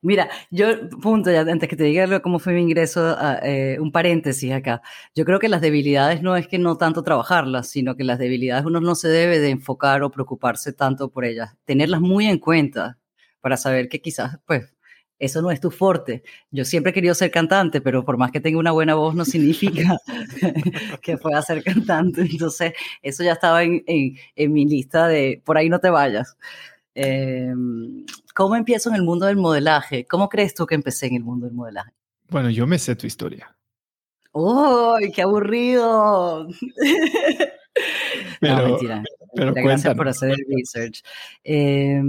Mira, 0.00 0.30
yo, 0.52 0.88
punto, 1.02 1.30
antes 1.30 1.68
que 1.68 1.74
te 1.74 1.82
diga 1.82 2.20
cómo 2.20 2.38
fue 2.38 2.52
mi 2.52 2.62
ingreso, 2.62 3.16
eh, 3.42 3.76
un 3.80 3.90
paréntesis 3.90 4.52
acá. 4.52 4.80
Yo 5.16 5.24
creo 5.24 5.40
que 5.40 5.48
las 5.48 5.60
debilidades 5.60 6.22
no 6.22 6.36
es 6.36 6.46
que 6.46 6.58
no 6.60 6.76
tanto 6.76 7.02
trabajarlas, 7.02 7.68
sino 7.68 7.96
que 7.96 8.04
las 8.04 8.20
debilidades 8.20 8.64
uno 8.64 8.80
no 8.80 8.94
se 8.94 9.08
debe 9.08 9.40
de 9.40 9.50
enfocar 9.50 10.04
o 10.04 10.10
preocuparse 10.12 10.72
tanto 10.72 11.10
por 11.10 11.24
ellas. 11.24 11.56
Tenerlas 11.64 12.00
muy 12.00 12.26
en 12.26 12.38
cuenta 12.38 12.98
para 13.40 13.56
saber 13.56 13.88
que 13.88 14.00
quizás, 14.00 14.38
pues, 14.46 14.72
eso 15.18 15.40
no 15.40 15.50
es 15.50 15.60
tu 15.60 15.70
fuerte. 15.70 16.22
Yo 16.50 16.64
siempre 16.64 16.90
he 16.90 16.94
querido 16.94 17.14
ser 17.14 17.30
cantante, 17.30 17.80
pero 17.80 18.04
por 18.04 18.18
más 18.18 18.30
que 18.30 18.40
tenga 18.40 18.58
una 18.58 18.72
buena 18.72 18.94
voz 18.94 19.14
no 19.14 19.24
significa 19.24 19.96
que 21.02 21.16
pueda 21.16 21.40
ser 21.42 21.62
cantante. 21.64 22.22
Entonces, 22.22 22.72
eso 23.02 23.22
ya 23.24 23.32
estaba 23.32 23.62
en, 23.62 23.82
en, 23.86 24.52
mi 24.52 24.66
lista 24.66 25.08
de 25.08 25.42
por 25.44 25.56
ahí 25.56 25.68
no 25.68 25.80
te 25.80 25.90
vayas. 25.90 26.36
Em, 26.94 28.04
¿Cómo 28.34 28.56
empiezo 28.56 28.90
en 28.90 28.96
el 28.96 29.02
mundo 29.02 29.26
del 29.26 29.36
modelaje? 29.36 30.06
¿Cómo 30.06 30.28
crees 30.28 30.54
tú 30.54 30.66
que 30.66 30.74
empecé 30.74 31.06
en 31.06 31.16
el 31.16 31.24
mundo 31.24 31.46
del 31.46 31.54
modelaje? 31.54 31.92
Bueno, 32.28 32.50
yo 32.50 32.66
me 32.66 32.78
sé 32.78 32.96
tu 32.96 33.06
historia. 33.06 33.56
¡Uy, 34.32 35.10
qué 35.12 35.22
aburrido! 35.22 36.46
Pero, 38.40 38.56
no, 38.56 38.68
mentira. 38.68 39.02
Pero 39.34 39.54
Gracias 39.54 39.94
por 39.94 40.08
hacer 40.08 40.30
el 40.30 40.44
research. 40.48 41.02
Eh, 41.44 42.02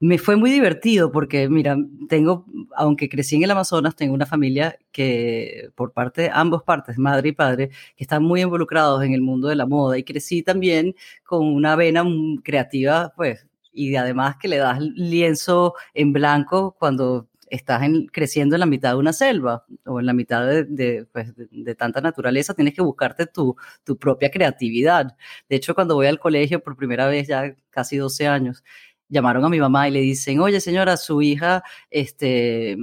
me 0.00 0.18
fue 0.18 0.36
muy 0.36 0.50
divertido 0.50 1.10
porque, 1.10 1.48
mira, 1.48 1.76
tengo, 2.08 2.46
aunque 2.76 3.08
crecí 3.08 3.36
en 3.36 3.42
el 3.44 3.50
Amazonas, 3.50 3.96
tengo 3.96 4.14
una 4.14 4.26
familia 4.26 4.78
que, 4.92 5.70
por 5.74 5.92
parte 5.92 6.30
ambos 6.32 6.62
partes, 6.62 6.98
madre 6.98 7.30
y 7.30 7.32
padre, 7.32 7.70
que 7.96 8.04
están 8.04 8.22
muy 8.22 8.42
involucrados 8.42 9.02
en 9.04 9.12
el 9.14 9.22
mundo 9.22 9.48
de 9.48 9.56
la 9.56 9.66
moda 9.66 9.98
y 9.98 10.04
crecí 10.04 10.42
también 10.42 10.94
con 11.24 11.46
una 11.46 11.74
vena 11.76 12.04
creativa, 12.44 13.12
pues, 13.16 13.46
y 13.72 13.96
además 13.96 14.36
que 14.40 14.48
le 14.48 14.58
das 14.58 14.80
lienzo 14.80 15.74
en 15.94 16.12
blanco 16.12 16.76
cuando 16.78 17.28
estás 17.50 17.82
creciendo 18.12 18.56
en 18.56 18.60
la 18.60 18.66
mitad 18.66 18.90
de 18.90 18.96
una 18.96 19.12
selva 19.12 19.64
o 19.86 20.00
en 20.00 20.06
la 20.06 20.12
mitad 20.12 20.46
de, 20.46 21.06
pues, 21.12 21.32
tanta 21.76 22.00
naturaleza, 22.00 22.54
tienes 22.54 22.74
que 22.74 22.82
buscarte 22.82 23.26
tu, 23.26 23.56
tu 23.84 23.96
propia 23.98 24.30
creatividad. 24.30 25.16
De 25.48 25.56
hecho, 25.56 25.74
cuando 25.74 25.94
voy 25.94 26.06
al 26.06 26.18
colegio 26.20 26.62
por 26.62 26.76
primera 26.76 27.06
vez, 27.08 27.28
ya 27.28 27.54
casi 27.70 27.96
12 27.96 28.26
años, 28.26 28.62
llamaron 29.08 29.44
a 29.44 29.48
mi 29.48 29.58
mamá 29.60 29.88
y 29.88 29.92
le 29.92 30.00
dicen, 30.00 30.40
oye 30.40 30.60
señora, 30.60 30.96
su 30.96 31.22
hija 31.22 31.62
este, 31.90 32.76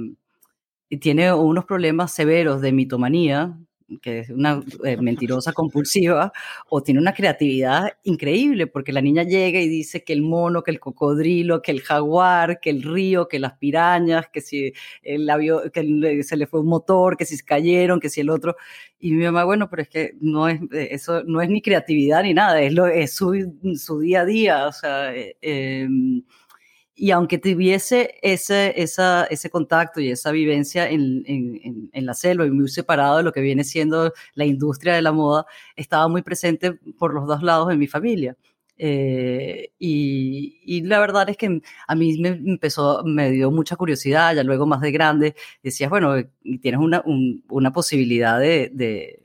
tiene 1.00 1.32
unos 1.32 1.64
problemas 1.64 2.12
severos 2.12 2.60
de 2.60 2.72
mitomanía, 2.72 3.58
que 4.02 4.20
es 4.20 4.30
una 4.30 4.62
eh, 4.84 4.96
mentirosa 4.96 5.52
compulsiva, 5.52 6.32
o 6.68 6.82
tiene 6.82 7.00
una 7.00 7.14
creatividad 7.14 7.92
increíble, 8.04 8.66
porque 8.66 8.92
la 8.92 9.00
niña 9.00 9.22
llega 9.22 9.60
y 9.60 9.68
dice 9.68 10.02
que 10.04 10.12
el 10.12 10.22
mono, 10.22 10.62
que 10.62 10.70
el 10.72 10.80
cocodrilo, 10.80 11.62
que 11.62 11.70
el 11.72 11.82
jaguar, 11.82 12.60
que 12.60 12.70
el 12.70 12.82
río, 12.82 13.28
que 13.28 13.38
las 13.38 13.54
pirañas, 13.54 14.28
que 14.32 14.40
si 14.40 14.72
el 15.02 15.28
avión, 15.30 15.70
que 15.72 16.22
se 16.24 16.36
le 16.36 16.46
fue 16.46 16.60
un 16.60 16.68
motor, 16.68 17.16
que 17.16 17.24
si 17.24 17.36
se 17.36 17.44
cayeron, 17.44 18.00
que 18.00 18.10
si 18.10 18.20
el 18.20 18.30
otro. 18.30 18.56
Y 18.98 19.12
mi 19.12 19.24
mamá, 19.24 19.44
bueno, 19.44 19.68
pero 19.70 19.82
es 19.82 19.88
que 19.88 20.14
no 20.20 20.48
es, 20.48 20.60
eh, 20.72 20.88
eso 20.92 21.22
no 21.24 21.40
es 21.42 21.48
ni 21.48 21.62
creatividad 21.62 22.22
ni 22.22 22.34
nada, 22.34 22.60
es, 22.60 22.72
lo, 22.72 22.86
es 22.86 23.14
su, 23.14 23.34
su 23.76 24.00
día 24.00 24.22
a 24.22 24.24
día, 24.24 24.66
o 24.66 24.72
sea, 24.72 25.14
eh, 25.14 25.36
em, 25.42 26.22
y 26.96 27.10
aunque 27.10 27.38
tuviese 27.38 28.14
ese, 28.22 28.72
esa, 28.80 29.26
ese 29.26 29.50
contacto 29.50 30.00
y 30.00 30.10
esa 30.10 30.32
vivencia 30.32 30.88
en, 30.88 31.22
en, 31.26 31.90
en, 31.92 32.06
la 32.06 32.14
selva 32.14 32.46
y 32.46 32.50
muy 32.50 32.68
separado 32.68 33.18
de 33.18 33.22
lo 33.22 33.32
que 33.32 33.42
viene 33.42 33.64
siendo 33.64 34.12
la 34.34 34.46
industria 34.46 34.94
de 34.94 35.02
la 35.02 35.12
moda, 35.12 35.46
estaba 35.76 36.08
muy 36.08 36.22
presente 36.22 36.72
por 36.98 37.12
los 37.14 37.26
dos 37.26 37.42
lados 37.42 37.68
de 37.68 37.76
mi 37.76 37.86
familia. 37.86 38.36
Eh, 38.78 39.72
y, 39.78 40.60
y, 40.64 40.82
la 40.84 40.98
verdad 40.98 41.28
es 41.28 41.36
que 41.36 41.60
a 41.86 41.94
mí 41.94 42.18
me 42.18 42.28
empezó, 42.30 43.02
me 43.04 43.30
dio 43.30 43.50
mucha 43.50 43.76
curiosidad, 43.76 44.34
ya 44.34 44.42
luego 44.42 44.66
más 44.66 44.80
de 44.80 44.90
grande, 44.92 45.34
decías, 45.62 45.90
bueno, 45.90 46.14
tienes 46.62 46.80
una, 46.80 47.02
una 47.48 47.72
posibilidad 47.72 48.40
de, 48.40 48.70
de 48.72 49.22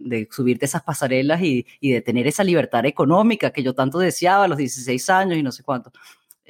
de 0.00 0.26
subirte 0.30 0.64
esas 0.64 0.82
pasarelas 0.82 1.42
y, 1.42 1.66
y, 1.78 1.92
de 1.92 2.00
tener 2.00 2.26
esa 2.26 2.42
libertad 2.42 2.86
económica 2.86 3.50
que 3.52 3.62
yo 3.62 3.74
tanto 3.74 3.98
deseaba 3.98 4.44
a 4.44 4.48
los 4.48 4.56
16 4.56 5.10
años 5.10 5.38
y 5.38 5.42
no 5.42 5.52
sé 5.52 5.62
cuánto. 5.62 5.92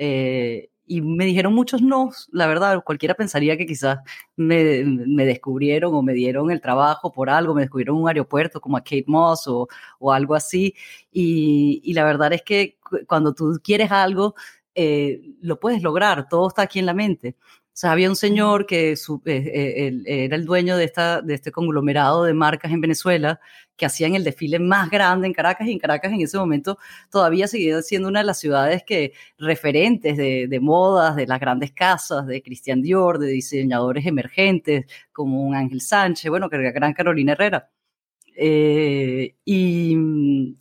Eh, 0.02 0.70
y 0.86 1.02
me 1.02 1.26
dijeron 1.26 1.54
muchos 1.54 1.82
no, 1.82 2.10
la 2.32 2.46
verdad, 2.46 2.82
cualquiera 2.82 3.14
pensaría 3.14 3.58
que 3.58 3.66
quizás 3.66 3.98
me, 4.34 4.82
descubrieron 5.26 5.94
o 5.94 6.02
me 6.02 6.14
dieron 6.14 6.50
el 6.50 6.62
trabajo 6.62 7.12
por 7.12 7.28
algo, 7.28 7.54
me 7.54 7.60
descubrieron 7.60 7.98
un 7.98 8.08
aeropuerto 8.08 8.62
como 8.62 8.78
a 8.78 8.80
Kate 8.80 9.04
Moss 9.06 9.46
o, 9.46 9.68
o 9.98 10.12
algo 10.12 10.34
así. 10.34 10.74
Y, 11.12 11.82
y, 11.84 11.92
la 11.92 12.04
verdad 12.04 12.32
es 12.32 12.42
que 12.42 12.78
cuando 13.06 13.34
tú 13.34 13.60
quieres 13.62 13.92
algo, 13.92 14.34
eh, 14.74 15.20
lo 15.42 15.60
puedes 15.60 15.82
lograr, 15.82 16.28
todo 16.28 16.48
está 16.48 16.62
aquí 16.62 16.78
en 16.78 16.86
la 16.86 16.94
mente. 16.94 17.36
Sea, 17.80 17.92
había 17.92 18.10
un 18.10 18.16
señor 18.16 18.66
que 18.66 18.94
su, 18.94 19.22
eh, 19.24 19.42
eh, 19.54 20.24
era 20.26 20.36
el 20.36 20.44
dueño 20.44 20.76
de, 20.76 20.84
esta, 20.84 21.22
de 21.22 21.32
este 21.32 21.50
conglomerado 21.50 22.24
de 22.24 22.34
marcas 22.34 22.70
en 22.72 22.82
Venezuela 22.82 23.40
que 23.74 23.86
hacían 23.86 24.14
el 24.14 24.22
desfile 24.22 24.58
más 24.58 24.90
grande 24.90 25.26
en 25.26 25.32
Caracas 25.32 25.66
y 25.66 25.72
en 25.72 25.78
Caracas 25.78 26.12
en 26.12 26.20
ese 26.20 26.36
momento 26.36 26.76
todavía 27.10 27.48
seguía 27.48 27.80
siendo 27.80 28.08
una 28.08 28.18
de 28.18 28.26
las 28.26 28.38
ciudades 28.38 28.82
que 28.86 29.14
referentes 29.38 30.18
de, 30.18 30.46
de 30.46 30.60
modas, 30.60 31.16
de 31.16 31.26
las 31.26 31.40
grandes 31.40 31.72
casas, 31.72 32.26
de 32.26 32.42
Christian 32.42 32.82
Dior, 32.82 33.18
de 33.18 33.28
diseñadores 33.28 34.04
emergentes 34.04 34.84
como 35.10 35.42
un 35.42 35.54
Ángel 35.54 35.80
Sánchez, 35.80 36.28
bueno, 36.28 36.50
que 36.50 36.56
era 36.56 36.72
Gran 36.72 36.92
Carolina 36.92 37.32
Herrera. 37.32 37.70
Eh, 38.36 39.34
y, 39.44 39.96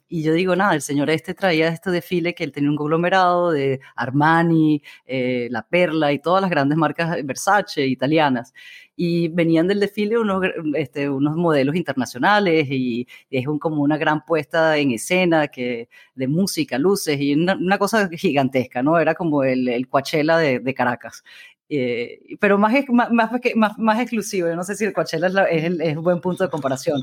y, 0.07 0.23
yo 0.23 0.33
digo, 0.33 0.55
nada, 0.55 0.73
el 0.75 0.81
señor 0.81 1.09
este 1.09 1.33
traía 1.33 1.69
este 1.69 1.91
desfile 1.91 2.33
que 2.33 2.43
él 2.43 2.51
tenía 2.51 2.69
un 2.69 2.75
conglomerado 2.75 3.51
de 3.51 3.79
Armani, 3.95 4.81
eh, 5.05 5.47
La 5.51 5.63
Perla 5.67 6.11
y 6.11 6.19
todas 6.19 6.41
las 6.41 6.49
grandes 6.49 6.77
marcas 6.77 7.17
Versace 7.25 7.85
italianas. 7.87 8.53
Y 8.95 9.29
venían 9.29 9.67
del 9.67 9.79
desfile 9.79 10.19
unos, 10.19 10.43
este, 10.75 11.09
unos 11.09 11.35
modelos 11.37 11.75
internacionales 11.75 12.67
y, 12.69 13.07
y 13.29 13.37
es 13.37 13.47
un, 13.47 13.59
como 13.59 13.81
una 13.81 13.97
gran 13.97 14.25
puesta 14.25 14.77
en 14.77 14.91
escena 14.91 15.47
que, 15.47 15.89
de 16.15 16.27
música, 16.27 16.77
luces 16.77 17.19
y 17.19 17.33
una, 17.33 17.55
una 17.55 17.77
cosa 17.77 18.09
gigantesca, 18.09 18.83
¿no? 18.83 18.99
Era 18.99 19.15
como 19.15 19.43
el, 19.43 19.69
el 19.69 19.87
Coachella 19.87 20.37
de, 20.37 20.59
de 20.59 20.73
Caracas. 20.73 21.23
Eh, 21.69 22.35
pero 22.39 22.57
más, 22.57 22.73
más, 22.89 23.11
más, 23.55 23.77
más, 23.77 23.99
exclusivo. 23.99 24.47
Yo 24.49 24.55
no 24.55 24.63
sé 24.63 24.75
si 24.75 24.85
el 24.85 24.93
Coachella 24.93 25.27
es, 25.27 25.33
la, 25.33 25.43
es, 25.45 25.63
el, 25.63 25.81
es 25.81 25.95
un 25.95 26.03
buen 26.03 26.19
punto 26.19 26.43
de 26.43 26.49
comparación. 26.49 27.01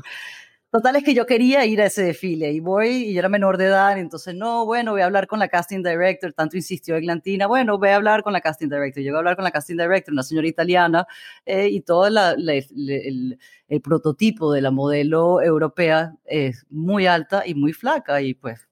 Total 0.77 0.95
es 0.95 1.03
que 1.03 1.15
yo 1.15 1.25
quería 1.25 1.65
ir 1.65 1.81
a 1.81 1.87
ese 1.87 2.03
desfile 2.03 2.51
y 2.51 2.59
voy 2.59 2.89
y 2.89 3.13
yo 3.13 3.19
era 3.21 3.29
menor 3.29 3.57
de 3.57 3.65
edad, 3.65 3.97
entonces 3.97 4.35
no, 4.35 4.63
bueno, 4.63 4.91
voy 4.91 5.01
a 5.01 5.05
hablar 5.05 5.25
con 5.25 5.39
la 5.39 5.47
casting 5.47 5.81
director, 5.81 6.33
tanto 6.33 6.55
insistió 6.55 6.95
Eglantina, 6.95 7.47
bueno, 7.47 7.79
voy 7.79 7.89
a 7.89 7.95
hablar 7.95 8.21
con 8.21 8.31
la 8.31 8.41
casting 8.41 8.69
director, 8.69 9.01
llego 9.01 9.15
a 9.15 9.19
hablar 9.21 9.35
con 9.35 9.43
la 9.43 9.49
casting 9.49 9.75
director, 9.75 10.13
una 10.13 10.21
señora 10.21 10.47
italiana, 10.47 11.07
eh, 11.47 11.67
y 11.69 11.81
todo 11.81 12.07
la, 12.11 12.35
la, 12.37 12.53
el, 12.53 13.39
el, 13.67 13.81
prototipo 13.81 14.53
de 14.53 14.61
la 14.61 14.69
modelo 14.69 15.41
europea 15.41 16.13
es 16.25 16.63
muy 16.69 17.07
alta 17.07 17.41
y 17.47 17.55
muy 17.55 17.73
flaca 17.73 18.21
y 18.21 18.35
pues 18.35 18.66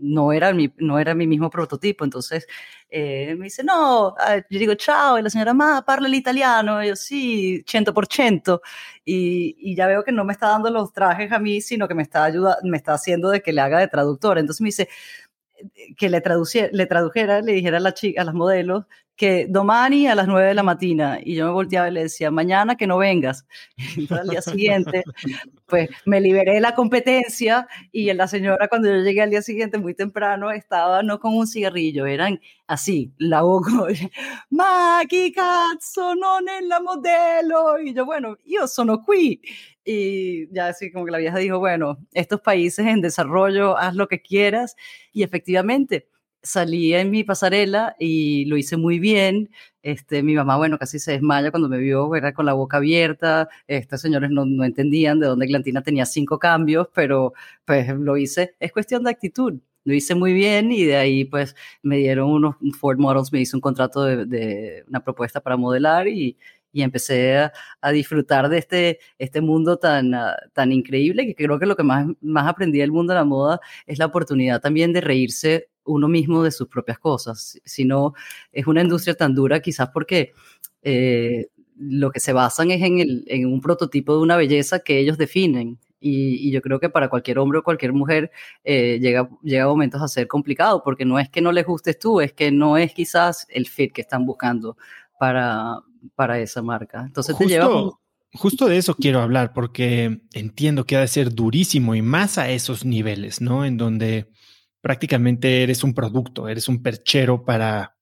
no 0.00 0.32
era 0.32 0.52
mi, 0.52 0.72
no 0.78 0.98
era 0.98 1.14
mi 1.14 1.26
mismo 1.26 1.50
prototipo, 1.50 2.04
entonces 2.04 2.46
eh, 2.90 3.34
me 3.36 3.44
dice, 3.46 3.64
no, 3.64 4.14
yo 4.50 4.58
digo, 4.58 4.74
chao, 4.74 5.18
y 5.18 5.22
la 5.22 5.30
señora, 5.30 5.54
ma, 5.54 5.84
parla 5.84 6.08
el 6.08 6.14
italiano, 6.14 6.82
y 6.82 6.88
yo, 6.88 6.96
sí, 6.96 7.62
100%, 7.66 8.60
y, 9.04 9.56
y 9.58 9.74
ya 9.76 9.86
veo 9.86 10.04
que 10.04 10.12
no 10.12 10.24
me 10.24 10.32
está 10.32 10.48
dando 10.48 10.70
los 10.70 10.92
trajes 10.92 11.32
a 11.32 11.38
mí, 11.38 11.60
sino 11.60 11.88
que 11.88 11.94
me 11.94 12.02
está, 12.02 12.24
ayuda, 12.24 12.58
me 12.62 12.76
está 12.76 12.94
haciendo 12.94 13.30
de 13.30 13.42
que 13.42 13.52
le 13.52 13.60
haga 13.60 13.78
de 13.78 13.88
traductor, 13.88 14.38
entonces 14.38 14.60
me 14.60 14.68
dice, 14.68 14.88
que 15.96 16.08
le, 16.08 16.20
traduciera, 16.20 16.68
le 16.72 16.86
tradujera, 16.86 17.40
le 17.40 17.52
dijera 17.52 17.78
a, 17.78 17.80
la 17.80 17.94
chica, 17.94 18.22
a 18.22 18.24
las 18.24 18.34
modelos 18.34 18.84
que 19.18 19.46
domani 19.48 20.06
a 20.06 20.14
las 20.14 20.28
9 20.28 20.46
de 20.48 20.54
la 20.54 20.62
mañana 20.62 21.18
y 21.20 21.34
yo 21.34 21.46
me 21.46 21.52
volteaba 21.52 21.88
y 21.88 21.92
le 21.92 22.02
decía, 22.04 22.30
mañana 22.30 22.76
que 22.76 22.86
no 22.86 22.98
vengas. 22.98 23.46
Y 23.96 24.12
al 24.14 24.28
día 24.28 24.40
siguiente, 24.40 25.02
pues 25.66 25.90
me 26.06 26.20
liberé 26.20 26.54
de 26.54 26.60
la 26.60 26.74
competencia 26.74 27.66
y 27.90 28.12
la 28.12 28.28
señora 28.28 28.68
cuando 28.68 28.88
yo 28.88 29.02
llegué 29.02 29.22
al 29.22 29.30
día 29.30 29.42
siguiente 29.42 29.76
muy 29.78 29.94
temprano 29.94 30.52
estaba 30.52 31.02
no 31.02 31.18
con 31.18 31.36
un 31.36 31.48
cigarrillo, 31.48 32.06
eran 32.06 32.40
así, 32.68 33.12
la 33.18 33.42
boca, 33.42 33.70
ma 34.50 35.00
chi 35.08 35.32
cazzo 35.32 36.14
non 36.14 36.48
è 36.48 36.60
la 36.64 36.80
modelo? 36.80 37.78
Y 37.80 37.92
yo, 37.92 38.04
bueno, 38.04 38.36
yo 38.44 38.66
sono 38.68 39.02
qui. 39.02 39.40
Y 39.84 40.52
ya 40.54 40.68
así 40.68 40.92
como 40.92 41.06
que 41.06 41.12
la 41.12 41.18
vieja 41.18 41.38
dijo, 41.38 41.58
bueno, 41.58 41.98
estos 42.12 42.40
países 42.40 42.86
en 42.86 43.00
desarrollo, 43.00 43.76
haz 43.78 43.94
lo 43.94 44.06
que 44.06 44.20
quieras. 44.20 44.76
Y 45.12 45.22
efectivamente, 45.22 46.08
salí 46.42 46.94
en 46.94 47.10
mi 47.10 47.24
pasarela 47.24 47.96
y 47.98 48.44
lo 48.46 48.56
hice 48.56 48.76
muy 48.76 48.98
bien. 48.98 49.50
Este, 49.82 50.22
mi 50.22 50.34
mamá, 50.34 50.56
bueno, 50.56 50.78
casi 50.78 50.98
se 50.98 51.12
desmaya 51.12 51.50
cuando 51.50 51.68
me 51.68 51.78
vio, 51.78 52.14
era 52.14 52.32
con 52.32 52.46
la 52.46 52.52
boca 52.54 52.78
abierta. 52.78 53.48
Estos 53.66 54.00
señores 54.00 54.30
no, 54.30 54.44
no 54.44 54.64
entendían 54.64 55.20
de 55.20 55.26
dónde 55.26 55.46
Glantina 55.46 55.82
tenía 55.82 56.06
cinco 56.06 56.38
cambios, 56.38 56.88
pero 56.94 57.32
pues 57.64 57.88
lo 57.88 58.16
hice. 58.16 58.54
Es 58.60 58.72
cuestión 58.72 59.04
de 59.04 59.10
actitud. 59.10 59.60
Lo 59.84 59.94
hice 59.94 60.14
muy 60.14 60.34
bien 60.34 60.70
y 60.72 60.84
de 60.84 60.96
ahí 60.96 61.24
pues 61.24 61.56
me 61.82 61.96
dieron 61.96 62.30
unos 62.30 62.56
Ford 62.78 62.98
Models, 62.98 63.32
me 63.32 63.40
hizo 63.40 63.56
un 63.56 63.62
contrato 63.62 64.04
de, 64.04 64.84
una 64.88 65.00
propuesta 65.00 65.40
para 65.40 65.56
modelar 65.56 66.08
y, 66.08 66.36
y 66.72 66.82
empecé 66.82 67.50
a, 67.80 67.92
disfrutar 67.92 68.48
de 68.48 68.58
este, 68.58 68.98
este 69.18 69.40
mundo 69.40 69.78
tan, 69.78 70.14
uh, 70.14 70.32
tan 70.52 70.72
increíble 70.72 71.26
que 71.26 71.34
creo 71.34 71.58
que 71.58 71.66
lo 71.66 71.76
que 71.76 71.84
más, 71.84 72.06
más 72.20 72.46
aprendí 72.46 72.78
del 72.78 72.92
mundo 72.92 73.12
de 73.12 73.18
la 73.18 73.24
moda 73.24 73.60
es 73.86 73.98
la 73.98 74.06
oportunidad 74.06 74.60
también 74.60 74.92
de 74.92 75.00
reírse 75.00 75.70
uno 75.88 76.06
mismo 76.08 76.42
de 76.42 76.52
sus 76.52 76.68
propias 76.68 76.98
cosas, 76.98 77.58
sino 77.64 78.14
es 78.52 78.66
una 78.66 78.82
industria 78.82 79.14
tan 79.14 79.34
dura 79.34 79.60
quizás 79.60 79.88
porque 79.92 80.32
eh, 80.82 81.48
lo 81.78 82.10
que 82.10 82.20
se 82.20 82.32
basan 82.32 82.70
es 82.70 82.82
en, 82.82 83.00
el, 83.00 83.24
en, 83.26 83.46
un 83.46 83.60
prototipo 83.60 84.14
de 84.14 84.22
una 84.22 84.36
belleza 84.36 84.80
que 84.80 84.98
ellos 84.98 85.18
definen. 85.18 85.78
Y, 86.00 86.48
y 86.48 86.52
yo 86.52 86.62
creo 86.62 86.78
que 86.78 86.90
para 86.90 87.08
cualquier 87.08 87.40
hombre 87.40 87.58
o 87.58 87.64
cualquier 87.64 87.92
mujer 87.92 88.30
eh, 88.62 89.00
llega, 89.00 89.28
llega 89.42 89.66
momentos 89.66 90.00
a 90.00 90.06
ser 90.06 90.28
complicado, 90.28 90.82
porque 90.84 91.04
no 91.04 91.18
es 91.18 91.28
que 91.28 91.40
no 91.40 91.50
les 91.50 91.66
gustes 91.66 91.98
tú, 91.98 92.20
es 92.20 92.32
que 92.32 92.52
no 92.52 92.76
es 92.76 92.94
quizás 92.94 93.46
el 93.48 93.66
fit 93.66 93.92
que 93.92 94.02
están 94.02 94.24
buscando 94.24 94.76
para, 95.18 95.80
para 96.14 96.38
esa 96.38 96.62
marca. 96.62 97.02
Entonces 97.04 97.34
justo, 97.34 97.48
te 97.48 97.52
lleva... 97.52 97.90
Justo 98.34 98.66
de 98.66 98.76
eso 98.76 98.94
quiero 98.94 99.20
hablar, 99.20 99.52
porque 99.54 100.20
entiendo 100.34 100.84
que 100.84 100.96
ha 100.96 101.00
de 101.00 101.08
ser 101.08 101.34
durísimo 101.34 101.94
y 101.94 102.02
más 102.02 102.38
a 102.38 102.50
esos 102.50 102.84
niveles, 102.84 103.40
¿no? 103.40 103.64
En 103.64 103.76
donde 103.78 104.28
prácticamente 104.80 105.62
eres 105.62 105.84
un 105.84 105.94
producto, 105.94 106.48
eres 106.48 106.68
un 106.68 106.82
perchero 106.82 107.44
para 107.44 107.96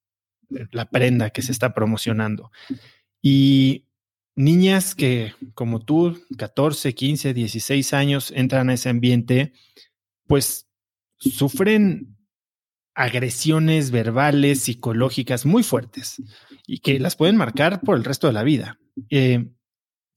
la 0.48 0.88
prenda 0.88 1.30
que 1.30 1.42
se 1.42 1.52
está 1.52 1.74
promocionando. 1.74 2.50
Y 3.20 3.86
niñas 4.36 4.94
que, 4.94 5.34
como 5.54 5.80
tú, 5.80 6.22
14, 6.36 6.94
15, 6.94 7.34
16 7.34 7.92
años, 7.94 8.32
entran 8.34 8.70
a 8.70 8.74
ese 8.74 8.88
ambiente, 8.88 9.52
pues 10.26 10.68
sufren 11.18 12.16
agresiones 12.94 13.90
verbales, 13.90 14.62
psicológicas 14.62 15.44
muy 15.44 15.62
fuertes 15.62 16.22
y 16.66 16.78
que 16.78 16.98
las 16.98 17.16
pueden 17.16 17.36
marcar 17.36 17.80
por 17.82 17.96
el 17.96 18.04
resto 18.04 18.26
de 18.26 18.32
la 18.32 18.42
vida. 18.42 18.78
Eh, 19.10 19.50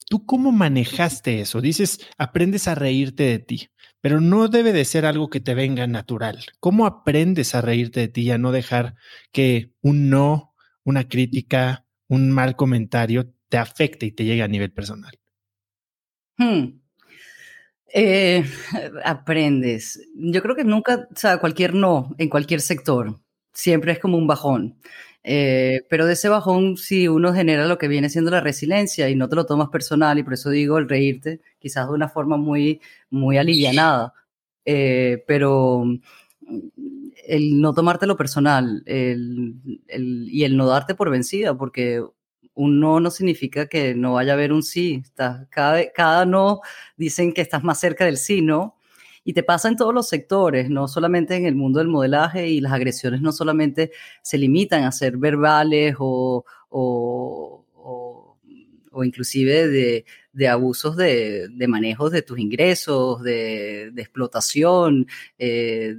¿Tú 0.07 0.25
cómo 0.25 0.51
manejaste 0.51 1.41
eso? 1.41 1.61
Dices, 1.61 1.99
aprendes 2.17 2.67
a 2.67 2.75
reírte 2.75 3.23
de 3.23 3.39
ti, 3.39 3.69
pero 4.01 4.21
no 4.21 4.47
debe 4.47 4.73
de 4.73 4.85
ser 4.85 5.05
algo 5.05 5.29
que 5.29 5.39
te 5.39 5.53
venga 5.53 5.87
natural. 5.87 6.45
¿Cómo 6.59 6.85
aprendes 6.85 7.55
a 7.55 7.61
reírte 7.61 7.99
de 8.01 8.07
ti 8.07 8.21
y 8.21 8.31
a 8.31 8.37
no 8.37 8.51
dejar 8.51 8.95
que 9.31 9.71
un 9.81 10.09
no, 10.09 10.55
una 10.83 11.07
crítica, 11.07 11.85
un 12.07 12.31
mal 12.31 12.55
comentario 12.55 13.33
te 13.49 13.57
afecte 13.57 14.05
y 14.05 14.11
te 14.11 14.25
llegue 14.25 14.43
a 14.43 14.47
nivel 14.47 14.71
personal? 14.71 15.19
Hmm. 16.37 16.79
Eh, 17.93 18.45
aprendes. 19.03 19.99
Yo 20.15 20.41
creo 20.41 20.55
que 20.55 20.63
nunca, 20.63 21.07
o 21.11 21.15
sea, 21.15 21.37
cualquier 21.37 21.73
no 21.73 22.15
en 22.17 22.29
cualquier 22.29 22.61
sector, 22.61 23.19
siempre 23.53 23.91
es 23.91 23.99
como 23.99 24.17
un 24.17 24.27
bajón. 24.27 24.79
Eh, 25.23 25.81
pero 25.89 26.05
de 26.05 26.13
ese 26.13 26.29
bajón, 26.29 26.77
si 26.77 27.07
uno 27.09 27.33
genera 27.33 27.67
lo 27.67 27.77
que 27.77 27.87
viene 27.89 28.09
siendo 28.09 28.31
la 28.31 28.39
resiliencia 28.41 29.09
y 29.09 29.15
no 29.15 29.27
te 29.29 29.35
lo 29.35 29.45
tomas 29.45 29.69
personal, 29.69 30.17
y 30.17 30.23
por 30.23 30.33
eso 30.33 30.49
digo 30.49 30.77
el 30.77 30.87
reírte, 30.89 31.41
quizás 31.59 31.87
de 31.89 31.93
una 31.95 32.09
forma 32.09 32.37
muy, 32.37 32.81
muy 33.09 33.37
alivianada, 33.37 34.13
eh, 34.65 35.23
pero 35.27 35.83
el 37.27 37.59
no 37.61 37.73
tomártelo 37.73 38.17
personal 38.17 38.81
el, 38.85 39.55
y 40.31 40.43
el 40.43 40.57
no 40.57 40.67
darte 40.67 40.95
por 40.95 41.09
vencida, 41.11 41.55
porque 41.57 42.03
un 42.55 42.79
no 42.79 42.99
no 42.99 43.11
significa 43.11 43.67
que 43.67 43.95
no 43.95 44.13
vaya 44.13 44.33
a 44.33 44.35
haber 44.35 44.53
un 44.53 44.63
sí. 44.63 45.01
Estás, 45.03 45.47
cada, 45.49 45.81
cada 45.93 46.25
no 46.25 46.61
dicen 46.97 47.33
que 47.33 47.41
estás 47.41 47.63
más 47.63 47.79
cerca 47.79 48.05
del 48.05 48.17
sí, 48.17 48.41
¿no? 48.41 48.75
Y 49.23 49.33
te 49.33 49.43
pasa 49.43 49.67
en 49.67 49.75
todos 49.75 49.93
los 49.93 50.07
sectores, 50.07 50.69
no 50.69 50.87
solamente 50.87 51.35
en 51.35 51.45
el 51.45 51.55
mundo 51.55 51.79
del 51.79 51.87
modelaje 51.87 52.47
y 52.47 52.61
las 52.61 52.73
agresiones 52.73 53.21
no 53.21 53.31
solamente 53.31 53.91
se 54.21 54.37
limitan 54.37 54.83
a 54.83 54.91
ser 54.91 55.17
verbales 55.17 55.95
o, 55.99 56.45
o, 56.69 57.65
o, 58.91 59.03
inclusive 59.03 59.67
de, 59.67 60.05
de 60.33 60.47
abusos 60.47 60.97
de, 60.97 61.47
de, 61.49 61.67
manejo 61.67 62.09
de 62.09 62.21
tus 62.21 62.39
ingresos, 62.39 63.21
de, 63.23 63.91
de 63.93 64.01
explotación. 64.01 65.07
Eh, 65.37 65.95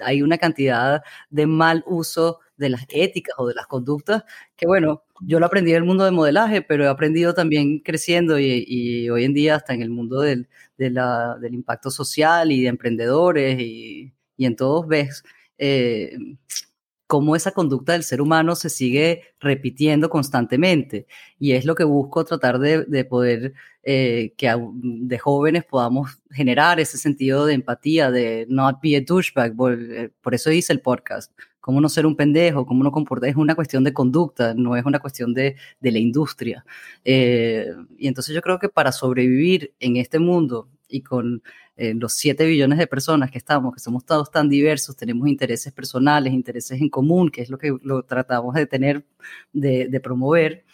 hay 0.00 0.22
una 0.22 0.38
cantidad 0.38 1.02
de 1.30 1.46
mal 1.46 1.82
uso 1.86 2.40
de 2.56 2.70
las 2.70 2.86
éticas 2.88 3.34
o 3.38 3.46
de 3.46 3.54
las 3.54 3.66
conductas, 3.66 4.24
que 4.56 4.66
bueno, 4.66 5.04
yo 5.20 5.40
lo 5.40 5.46
aprendí 5.46 5.72
en 5.72 5.78
el 5.78 5.84
mundo 5.84 6.04
del 6.04 6.14
modelaje, 6.14 6.62
pero 6.62 6.84
he 6.84 6.88
aprendido 6.88 7.34
también 7.34 7.80
creciendo 7.80 8.38
y, 8.38 9.08
hoy 9.10 9.24
en 9.24 9.34
día 9.34 9.56
hasta 9.56 9.74
en 9.74 9.82
el 9.82 9.90
mundo 9.90 10.20
del, 10.20 10.48
del 10.76 11.54
impacto 11.54 11.90
social 11.90 12.52
y 12.52 12.62
de 12.62 12.68
emprendedores 12.68 13.60
y, 13.60 14.12
y 14.36 14.46
en 14.46 14.56
todos 14.56 14.86
ves 14.86 15.22
eh, 15.58 16.16
cómo 17.06 17.36
esa 17.36 17.52
conducta 17.52 17.92
del 17.92 18.02
ser 18.02 18.20
humano 18.20 18.56
se 18.56 18.68
sigue 18.70 19.22
repitiendo 19.40 20.10
constantemente. 20.10 21.06
Y 21.38 21.52
es 21.52 21.64
lo 21.64 21.74
que 21.74 21.84
busco 21.84 22.24
tratar 22.24 22.58
de, 22.58 23.04
poder, 23.04 23.54
eh, 23.82 24.34
que 24.36 24.52
de 24.82 25.18
jóvenes 25.18 25.64
podamos 25.64 26.20
generar 26.30 26.80
ese 26.80 26.98
sentido 26.98 27.46
de 27.46 27.54
empatía, 27.54 28.10
de 28.10 28.46
not 28.48 28.80
be 28.82 28.96
a 28.96 29.00
douchebag. 29.00 29.52
Eh, 29.52 30.10
por, 30.20 30.34
eso 30.34 30.50
hice 30.50 30.72
el 30.72 30.80
podcast. 30.80 31.32
Cómo 31.66 31.80
no 31.80 31.88
ser 31.88 32.06
un 32.06 32.14
pendejo, 32.14 32.64
cómo 32.64 32.84
no 32.84 32.92
comportar, 32.92 33.28
es 33.28 33.34
una 33.34 33.56
cuestión 33.56 33.82
de 33.82 33.92
conducta, 33.92 34.54
no 34.54 34.76
es 34.76 34.84
una 34.84 35.00
cuestión 35.00 35.34
de, 35.34 35.56
la 35.80 35.98
industria. 35.98 36.64
Eh, 37.04 37.66
y 37.98 38.06
entonces 38.06 38.32
yo 38.36 38.40
creo 38.40 38.60
que 38.60 38.68
para 38.68 38.92
sobrevivir 38.92 39.74
en 39.80 39.96
este 39.96 40.20
mundo 40.20 40.68
y 40.88 41.02
con 41.02 41.42
eh, 41.76 41.92
los 41.94 42.12
7 42.12 42.46
billones 42.46 42.78
de 42.78 42.86
personas 42.86 43.32
que 43.32 43.38
estamos, 43.38 43.74
que 43.74 43.80
somos 43.80 44.04
todos 44.06 44.30
tan 44.30 44.48
diversos, 44.48 44.96
tenemos 44.96 45.26
intereses 45.26 45.72
personales, 45.72 46.32
intereses 46.32 46.80
en 46.80 46.88
común, 46.88 47.30
que 47.30 47.42
es 47.42 47.50
lo 47.50 47.58
que 47.58 47.76
lo 47.82 48.04
tratamos 48.04 48.54
de 48.54 48.66
tener, 48.66 49.04
de, 49.52 50.00
promover, 50.00 50.64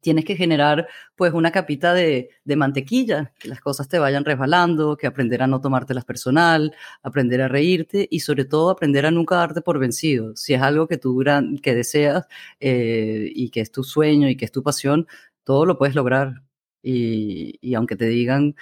tienes 0.00 0.24
que 0.24 0.36
generar 0.36 0.88
pues 1.16 1.32
una 1.32 1.52
capita 1.52 1.94
de, 1.94 2.30
mantequilla, 2.44 3.32
que 3.38 3.48
las 3.48 3.60
cosas 3.60 3.88
te 3.88 3.98
vayan 3.98 4.24
resbalando, 4.24 4.96
que 4.96 5.06
aprender 5.06 5.42
a 5.42 5.46
no 5.46 5.60
tomártelas 5.60 6.04
personal, 6.04 6.74
aprender 7.02 7.42
a 7.42 7.48
reírte 7.48 8.06
y 8.10 8.20
sobre 8.20 8.44
todo 8.44 8.70
aprender 8.70 9.06
a 9.06 9.10
nunca 9.10 9.36
darte 9.36 9.62
por 9.62 9.78
vencido. 9.78 10.34
Si 10.36 10.54
es 10.54 10.62
algo 10.62 10.86
que 10.88 10.98
tú 10.98 11.22
que 11.62 11.74
deseas 11.74 12.26
eh, 12.60 13.30
y 13.34 13.50
que 13.50 13.60
es 13.60 13.70
tu 13.72 13.84
sueño 13.84 14.28
y 14.28 14.36
que 14.36 14.44
es 14.44 14.52
tu 14.52 14.62
pasión, 14.62 15.06
todo 15.44 15.66
lo 15.66 15.78
puedes 15.78 15.94
lograr. 15.94 16.42
Y, 16.82 17.58
y 17.60 17.74
aunque 17.74 17.96
te 17.96 18.06
digan, 18.06 18.54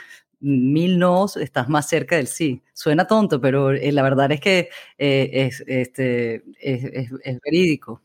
mil 0.45 0.99
no, 0.99 1.27
estás 1.41 1.69
más 1.69 1.89
cerca 1.89 2.17
del 2.17 2.27
sí. 2.27 2.63
Suena 2.75 3.07
tonto, 3.07 3.41
pero 3.41 3.73
eh, 3.73 3.93
la 3.93 4.03
verdad 4.03 4.31
es 4.33 4.41
que 4.41 4.69
eh, 4.99 5.31
es, 5.33 5.65
este, 5.67 6.45
es, 6.61 7.41
verídico. 7.43 8.03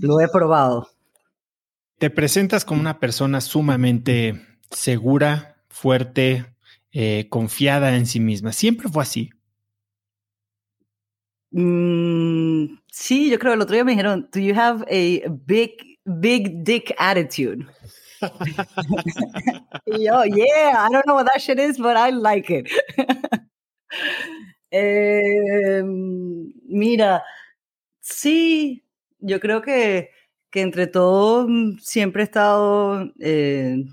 Lo 0.00 0.20
he 0.20 0.28
probado. 0.28 0.88
Te 1.98 2.10
presentas 2.10 2.64
como 2.64 2.80
una 2.80 3.00
persona 3.00 3.40
sumamente 3.40 4.40
segura, 4.70 5.56
fuerte, 5.68 6.46
eh, 6.92 7.26
confiada 7.28 7.96
en 7.96 8.06
sí 8.06 8.20
misma. 8.20 8.52
¿Siempre 8.52 8.88
fue 8.88 9.02
así? 9.02 9.30
Mm, 11.50 12.78
sí, 12.90 13.30
yo 13.30 13.38
creo 13.38 13.52
que 13.52 13.56
el 13.56 13.62
otro 13.62 13.74
día 13.74 13.84
me 13.84 13.92
dijeron, 13.92 14.28
do 14.32 14.40
you 14.40 14.54
have 14.54 14.84
a 14.88 15.28
big, 15.46 15.98
big 16.04 16.62
dick 16.62 16.94
attitude? 16.98 17.66
yo, 19.86 20.24
yeah, 20.24 20.86
I 20.86 20.88
don't 20.92 21.04
know 21.06 21.14
what 21.14 21.26
that 21.26 21.40
shit 21.40 21.58
is, 21.58 21.78
but 21.78 21.96
I 21.96 22.10
like 22.10 22.50
it. 22.50 22.70
Em, 24.70 26.52
mira, 26.66 27.22
sí, 28.00 28.84
yo 29.18 29.40
creo 29.40 29.62
que, 29.62 30.10
que 30.50 30.60
entre 30.62 30.86
todos 30.86 31.46
mm, 31.48 31.78
siempre 31.80 32.22
he 32.22 32.24
estado 32.24 33.12
eh, 33.20 33.84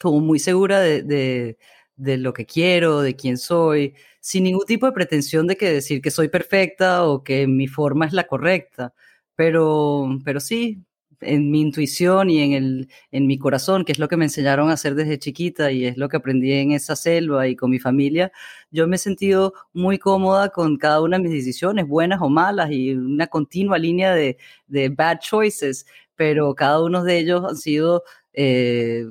como 0.00 0.20
muy 0.20 0.38
segura 0.38 0.80
de, 0.80 1.02
de, 1.02 1.58
de, 1.96 2.16
lo 2.18 2.32
que 2.32 2.46
quiero, 2.46 3.00
de 3.00 3.16
quién 3.16 3.38
soy, 3.38 3.94
sin 4.20 4.44
ningún 4.44 4.66
tipo 4.66 4.86
de 4.86 4.92
pretensión 4.92 5.46
de 5.46 5.56
que 5.56 5.70
decir 5.72 6.02
que 6.02 6.10
soy 6.10 6.28
perfecta 6.28 7.04
o 7.04 7.22
que 7.24 7.46
mi 7.46 7.68
forma 7.68 8.06
es 8.06 8.12
la 8.12 8.26
correcta. 8.26 8.94
Pero, 9.36 10.08
pero 10.24 10.40
sí, 10.40 10.84
en 11.22 11.50
mi 11.50 11.60
intuición 11.60 12.30
y 12.30 12.40
en, 12.40 12.52
el, 12.52 12.88
en 13.10 13.26
mi 13.26 13.38
corazón, 13.38 13.84
que 13.84 13.92
es 13.92 13.98
lo 13.98 14.08
que 14.08 14.16
me 14.16 14.24
enseñaron 14.24 14.70
a 14.70 14.74
hacer 14.74 14.94
desde 14.94 15.18
chiquita 15.18 15.72
y 15.72 15.86
es 15.86 15.96
lo 15.96 16.08
que 16.08 16.16
aprendí 16.18 16.52
en 16.52 16.72
esa 16.72 16.96
selva 16.96 17.48
y 17.48 17.56
con 17.56 17.70
mi 17.70 17.78
familia, 17.78 18.32
yo 18.70 18.86
me 18.86 18.96
he 18.96 18.98
sentido 18.98 19.54
muy 19.72 19.98
cómoda 19.98 20.50
con 20.50 20.76
cada 20.76 21.00
una 21.00 21.18
de 21.18 21.24
mis 21.24 21.32
decisiones, 21.32 21.86
buenas 21.86 22.20
o 22.22 22.28
malas, 22.28 22.70
y 22.70 22.94
una 22.94 23.26
continua 23.26 23.78
línea 23.78 24.14
de, 24.14 24.38
de 24.66 24.88
bad 24.88 25.18
choices, 25.20 25.86
pero 26.16 26.54
cada 26.54 26.82
uno 26.82 27.04
de 27.04 27.18
ellos 27.18 27.44
han 27.48 27.56
sido 27.56 28.04
eh, 28.34 29.04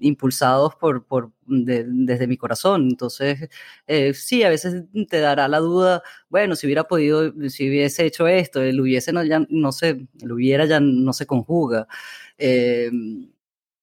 impulsados 0.00 0.74
por, 0.76 1.04
por 1.06 1.32
desde 1.46 2.26
mi 2.26 2.36
corazón. 2.36 2.88
Entonces, 2.90 3.48
eh, 3.86 4.14
sí, 4.14 4.42
a 4.42 4.48
veces 4.48 4.84
te 5.08 5.20
dará 5.20 5.48
la 5.48 5.58
duda, 5.60 6.02
bueno, 6.28 6.56
si 6.56 6.66
hubiera 6.66 6.84
podido, 6.84 7.32
si 7.50 7.68
hubiese 7.68 8.06
hecho 8.06 8.26
esto, 8.28 8.62
el 8.62 8.80
hubiese 8.80 9.12
no, 9.12 9.24
ya 9.24 9.44
no 9.48 9.72
se, 9.72 10.06
el 10.20 10.32
hubiera 10.32 10.66
ya 10.66 10.80
no 10.80 11.12
se 11.12 11.26
conjuga. 11.26 11.86
Eh, 12.38 12.90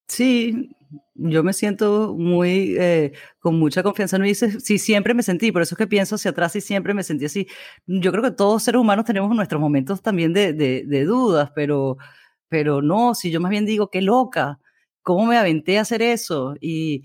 sí, 0.08 0.70
yo 1.16 1.44
me 1.44 1.54
siento 1.54 2.16
muy, 2.18 2.78
con 3.40 3.58
mucha 3.60 3.84
confianza. 3.84 4.18
No 4.18 4.26
dice, 4.26 4.60
sí, 4.60 4.78
siempre 4.78 5.14
me 5.14 5.24
sentí, 5.24 5.52
por 5.52 5.62
eso 5.62 5.76
es 5.76 5.78
que 5.78 5.88
pienso 5.88 6.16
hacia 6.16 6.32
atrás 6.32 6.56
y 6.56 6.62
siempre 6.62 6.94
me 6.94 7.04
sentí 7.04 7.26
así. 7.26 7.48
Yo 7.88 8.12
creo 8.12 8.24
que 8.24 8.32
todos 8.32 8.64
seres 8.64 8.82
humanos 8.82 9.06
tenemos 9.06 9.34
nuestros 9.36 9.62
momentos 9.62 10.02
también 10.02 10.34
de, 10.34 10.54
de, 10.54 10.84
de 10.86 11.06
dudas, 11.06 11.52
pero 11.56 11.98
pero 12.50 12.82
no, 12.82 13.16
si 13.16 13.32
yo 13.32 13.40
más 13.42 13.50
bien 13.52 13.66
digo, 13.66 13.90
qué 13.90 14.02
loca, 14.02 14.60
¿cómo 15.04 15.26
me 15.26 15.38
aventé 15.38 15.78
a 15.78 15.82
hacer 15.82 16.02
eso? 16.02 16.56
Y, 16.60 17.04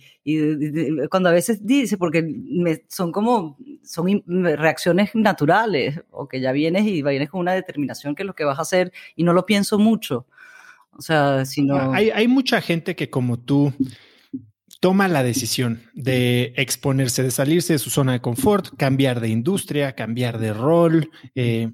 cuando 1.11 1.29
a 1.29 1.33
veces 1.33 1.67
dice, 1.67 1.97
porque 1.97 2.23
me, 2.23 2.85
son 2.89 3.13
como, 3.13 3.57
son 3.83 4.23
reacciones 4.27 5.15
naturales, 5.15 6.01
o 6.11 6.29
que 6.29 6.41
ya 6.41 6.53
vienes 6.53 6.85
y 6.87 7.03
vienes 7.03 7.31
con 7.31 7.41
una 7.41 7.55
determinación 7.55 8.15
que 8.15 8.23
es 8.23 8.27
lo 8.27 8.35
que 8.35 8.45
vas 8.45 8.59
a 8.59 8.63
hacer 8.63 8.93
y 9.15 9.25
no 9.25 9.33
lo 9.33 9.47
pienso 9.47 9.79
mucho. 9.79 10.27
O 10.91 11.03
sea, 11.03 11.45
si 11.45 11.63
no... 11.63 11.93
Hay, 11.93 12.11
hay 12.11 12.29
mucha 12.29 12.61
gente 12.61 12.97
que 12.97 13.11
como 13.11 13.39
tú 13.39 13.73
toma 14.81 15.09
la 15.09 15.23
decisión 15.23 15.83
de 15.95 16.53
exponerse, 16.57 17.23
de 17.23 17.31
salirse 17.31 17.75
de 17.75 17.79
su 17.79 17.91
zona 17.91 18.13
de 18.13 18.21
confort, 18.21 18.69
cambiar 18.77 19.21
de 19.21 19.29
industria, 19.29 19.95
cambiar 19.95 20.39
de 20.39 20.53
rol, 20.53 21.11
eh, 21.35 21.73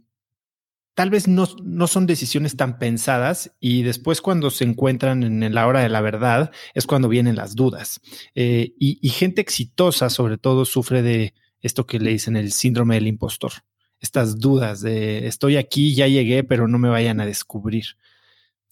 tal 0.94 1.10
vez 1.10 1.26
no, 1.26 1.46
no, 1.62 1.86
son 1.86 2.06
decisiones 2.06 2.56
tan 2.56 2.78
pensadas 2.78 3.54
y 3.60 3.82
después 3.82 4.20
cuando 4.20 4.50
se 4.50 4.64
encuentran 4.64 5.22
en 5.22 5.54
la 5.54 5.66
hora 5.66 5.80
de 5.80 5.88
la 5.88 6.00
verdad 6.00 6.50
es 6.74 6.86
cuando 6.86 7.08
vienen 7.08 7.36
las 7.36 7.54
dudas. 7.54 8.00
Eh, 8.34 8.74
y, 8.78 9.08
gente 9.08 9.40
exitosa 9.40 10.10
sobre 10.10 10.38
todo 10.38 10.64
sufre 10.64 11.02
de 11.02 11.34
esto 11.60 11.86
que 11.86 11.98
le 11.98 12.10
dicen 12.10 12.36
el 12.36 12.52
síndrome 12.52 12.96
del 12.96 13.06
impostor. 13.06 13.52
Estas 14.00 14.38
dudas 14.38 14.80
de 14.80 15.26
estoy 15.26 15.56
aquí, 15.56 15.94
ya 15.94 16.08
llegué, 16.08 16.44
pero 16.44 16.68
no 16.68 16.78
me 16.78 16.88
vayan 16.88 17.20
a 17.20 17.26
descubrir. 17.26 17.84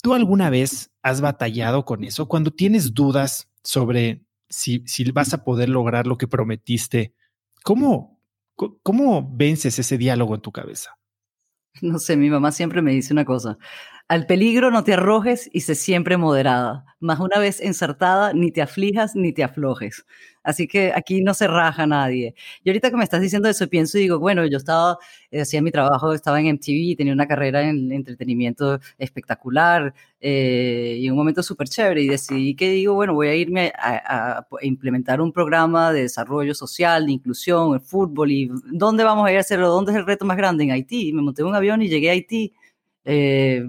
¿Tú 0.02 0.14
alguna 0.14 0.50
vez 0.50 0.90
has 1.02 1.20
batallado 1.20 1.84
con 1.84 2.04
eso? 2.04 2.26
Cuando 2.26 2.50
tienes 2.50 2.94
dudas 2.94 3.48
sobre 3.62 4.24
si, 4.48 4.82
si 4.86 5.10
vas 5.12 5.32
a 5.32 5.44
poder 5.44 5.68
lograr 5.68 6.06
lo 6.06 6.18
que 6.18 6.26
prometiste, 6.26 7.14
¿cómo, 7.62 8.20
¿cómo 8.56 9.30
vences 9.32 9.78
ese 9.78 9.98
diálogo 9.98 10.34
en 10.34 10.40
tu 10.40 10.50
cabeza? 10.50 10.99
No 11.82 11.98
sé, 11.98 12.16
mi 12.16 12.30
mamá 12.30 12.52
siempre 12.52 12.82
me 12.82 12.92
dice 12.92 13.12
una 13.12 13.24
cosa. 13.24 13.58
Al 14.10 14.26
peligro 14.26 14.72
no 14.72 14.82
te 14.82 14.94
arrojes 14.94 15.48
y 15.52 15.60
sé 15.60 15.76
siempre 15.76 16.16
moderada. 16.16 16.84
Más 16.98 17.20
una 17.20 17.38
vez 17.38 17.60
ensartada, 17.60 18.32
ni 18.32 18.50
te 18.50 18.60
aflijas 18.60 19.14
ni 19.14 19.32
te 19.32 19.44
aflojes. 19.44 20.04
Así 20.42 20.66
que 20.66 20.92
aquí 20.92 21.22
no 21.22 21.32
se 21.32 21.46
raja 21.46 21.86
nadie. 21.86 22.34
Y 22.64 22.70
ahorita 22.70 22.90
que 22.90 22.96
me 22.96 23.04
estás 23.04 23.20
diciendo 23.20 23.48
eso, 23.48 23.68
pienso 23.68 23.98
y 23.98 24.00
digo, 24.00 24.18
bueno, 24.18 24.44
yo 24.46 24.56
estaba, 24.56 24.98
eh, 25.30 25.42
hacía 25.42 25.62
mi 25.62 25.70
trabajo, 25.70 26.12
estaba 26.12 26.40
en 26.40 26.48
MTV, 26.48 26.96
tenía 26.96 27.12
una 27.12 27.28
carrera 27.28 27.62
en 27.62 27.92
entretenimiento 27.92 28.80
espectacular 28.98 29.94
eh, 30.20 30.96
y 30.98 31.08
un 31.08 31.16
momento 31.16 31.44
súper 31.44 31.68
chévere. 31.68 32.02
Y 32.02 32.08
decidí 32.08 32.56
que 32.56 32.68
digo, 32.70 32.94
bueno, 32.94 33.14
voy 33.14 33.28
a 33.28 33.36
irme 33.36 33.72
a, 33.78 34.44
implementar 34.62 35.20
un 35.20 35.32
programa 35.32 35.92
de 35.92 36.02
desarrollo 36.02 36.56
social, 36.56 37.06
de 37.06 37.12
inclusión, 37.12 37.74
el 37.74 37.80
fútbol. 37.80 38.32
¿Y 38.32 38.50
dónde 38.72 39.04
vamos 39.04 39.24
a 39.28 39.30
ir 39.30 39.36
a 39.36 39.40
hacerlo? 39.42 39.68
¿Dónde 39.68 39.92
es 39.92 39.98
el 39.98 40.06
reto 40.06 40.24
más 40.24 40.36
grande? 40.36 40.64
En 40.64 40.72
Haití. 40.72 41.12
Me 41.12 41.22
monté 41.22 41.42
en 41.42 41.48
un 41.48 41.54
avión 41.54 41.80
y 41.80 41.88
llegué 41.88 42.08
a 42.08 42.12
Haití. 42.14 42.54
Eh, 43.04 43.62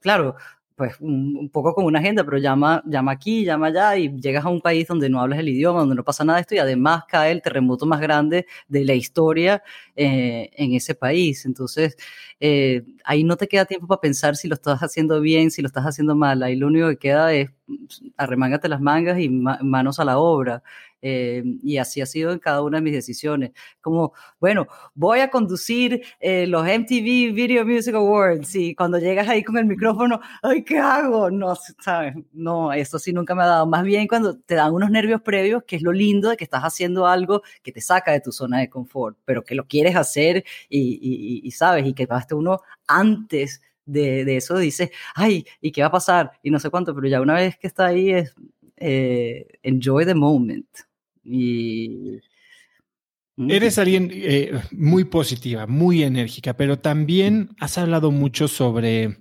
claro, 0.00 0.36
pues 0.76 0.94
un, 1.00 1.48
poco 1.50 1.74
con 1.74 1.84
una 1.86 1.98
agenda, 2.00 2.22
pero 2.22 2.36
llama, 2.38 2.82
llama 2.86 3.12
aquí, 3.12 3.44
llama 3.44 3.68
allá 3.68 3.96
y 3.96 4.10
llegas 4.20 4.44
a 4.44 4.48
un 4.50 4.60
país 4.60 4.86
donde 4.86 5.08
no 5.08 5.20
hablas 5.20 5.38
el 5.38 5.48
idioma, 5.48 5.80
donde 5.80 5.94
no 5.94 6.04
pasa 6.04 6.22
nada 6.24 6.36
de 6.36 6.42
esto 6.42 6.54
y 6.54 6.58
además 6.58 7.04
cae 7.08 7.32
el 7.32 7.40
terremoto 7.42 7.86
más 7.86 7.98
grande 8.00 8.46
de 8.68 8.84
la 8.84 8.92
historia 8.94 9.62
eh, 9.96 10.50
en 10.52 10.74
ese 10.74 10.94
país. 10.94 11.46
Entonces, 11.46 11.96
eh, 12.40 12.84
ahí 13.04 13.24
no 13.24 13.36
te 13.36 13.48
queda 13.48 13.64
tiempo 13.64 13.86
para 13.86 14.00
pensar 14.02 14.36
si 14.36 14.48
lo 14.48 14.54
estás 14.54 14.80
haciendo 14.82 15.20
bien, 15.20 15.50
si 15.50 15.62
lo 15.62 15.68
estás 15.68 15.84
haciendo 15.84 16.14
mal. 16.14 16.42
Ahí 16.42 16.56
lo 16.56 16.66
único 16.66 16.88
que 16.90 16.98
queda 16.98 17.32
es 17.32 17.50
arremángate 18.18 18.68
las 18.68 18.80
mangas 18.80 19.18
y 19.18 19.28
manos 19.30 19.98
a 19.98 20.04
la 20.04 20.18
obra. 20.18 20.62
Eh, 21.08 21.44
y 21.62 21.76
así 21.76 22.00
ha 22.00 22.06
sido 22.06 22.32
en 22.32 22.40
cada 22.40 22.62
una 22.62 22.78
de 22.78 22.82
mis 22.82 22.92
decisiones. 22.92 23.52
Como, 23.80 24.12
bueno, 24.40 24.66
voy 24.92 25.20
a 25.20 25.30
conducir 25.30 26.02
eh, 26.18 26.48
los 26.48 26.64
MTV 26.66 27.32
Video 27.32 27.64
Music 27.64 27.94
Awards 27.94 28.56
y 28.56 28.74
cuando 28.74 28.98
llegas 28.98 29.28
ahí 29.28 29.44
con 29.44 29.56
el 29.56 29.66
micrófono, 29.66 30.18
ay, 30.42 30.64
¿qué 30.64 30.80
hago? 30.80 31.30
No, 31.30 31.54
¿sabes? 31.80 32.16
No, 32.32 32.72
eso 32.72 32.98
sí 32.98 33.12
nunca 33.12 33.36
me 33.36 33.44
ha 33.44 33.46
dado. 33.46 33.66
Más 33.68 33.84
bien 33.84 34.08
cuando 34.08 34.36
te 34.36 34.56
dan 34.56 34.74
unos 34.74 34.90
nervios 34.90 35.22
previos, 35.22 35.62
que 35.64 35.76
es 35.76 35.82
lo 35.82 35.92
lindo 35.92 36.30
de 36.30 36.36
que 36.36 36.42
estás 36.42 36.62
haciendo 36.62 37.06
algo 37.06 37.42
que 37.62 37.70
te 37.70 37.80
saca 37.80 38.10
de 38.10 38.20
tu 38.20 38.32
zona 38.32 38.58
de 38.58 38.68
confort, 38.68 39.16
pero 39.24 39.44
que 39.44 39.54
lo 39.54 39.68
quieres 39.68 39.94
hacer 39.94 40.44
y, 40.68 41.40
y, 41.44 41.50
sabes, 41.52 41.86
y 41.86 41.94
que 41.94 42.08
pasaste 42.08 42.34
uno 42.34 42.62
antes 42.88 43.62
de, 43.84 44.24
de, 44.24 44.38
eso 44.38 44.58
dices, 44.58 44.90
ay, 45.14 45.46
¿y 45.60 45.70
qué 45.70 45.82
va 45.82 45.88
a 45.88 45.92
pasar? 45.92 46.32
Y 46.42 46.50
no 46.50 46.58
sé 46.58 46.68
cuánto, 46.70 46.96
pero 46.96 47.06
ya 47.06 47.20
una 47.20 47.34
vez 47.34 47.56
que 47.56 47.68
está 47.68 47.86
ahí 47.86 48.10
es 48.10 48.34
eh, 48.76 49.46
enjoy 49.62 50.04
the 50.04 50.14
moment. 50.14 50.66
Y... 51.26 52.20
Eres 53.38 53.78
alguien 53.78 54.10
eh, 54.12 54.62
muy 54.72 55.04
positiva, 55.04 55.66
muy 55.66 56.02
enérgica, 56.02 56.56
pero 56.56 56.78
también 56.78 57.50
has 57.60 57.76
hablado 57.76 58.10
mucho 58.10 58.48
sobre 58.48 59.18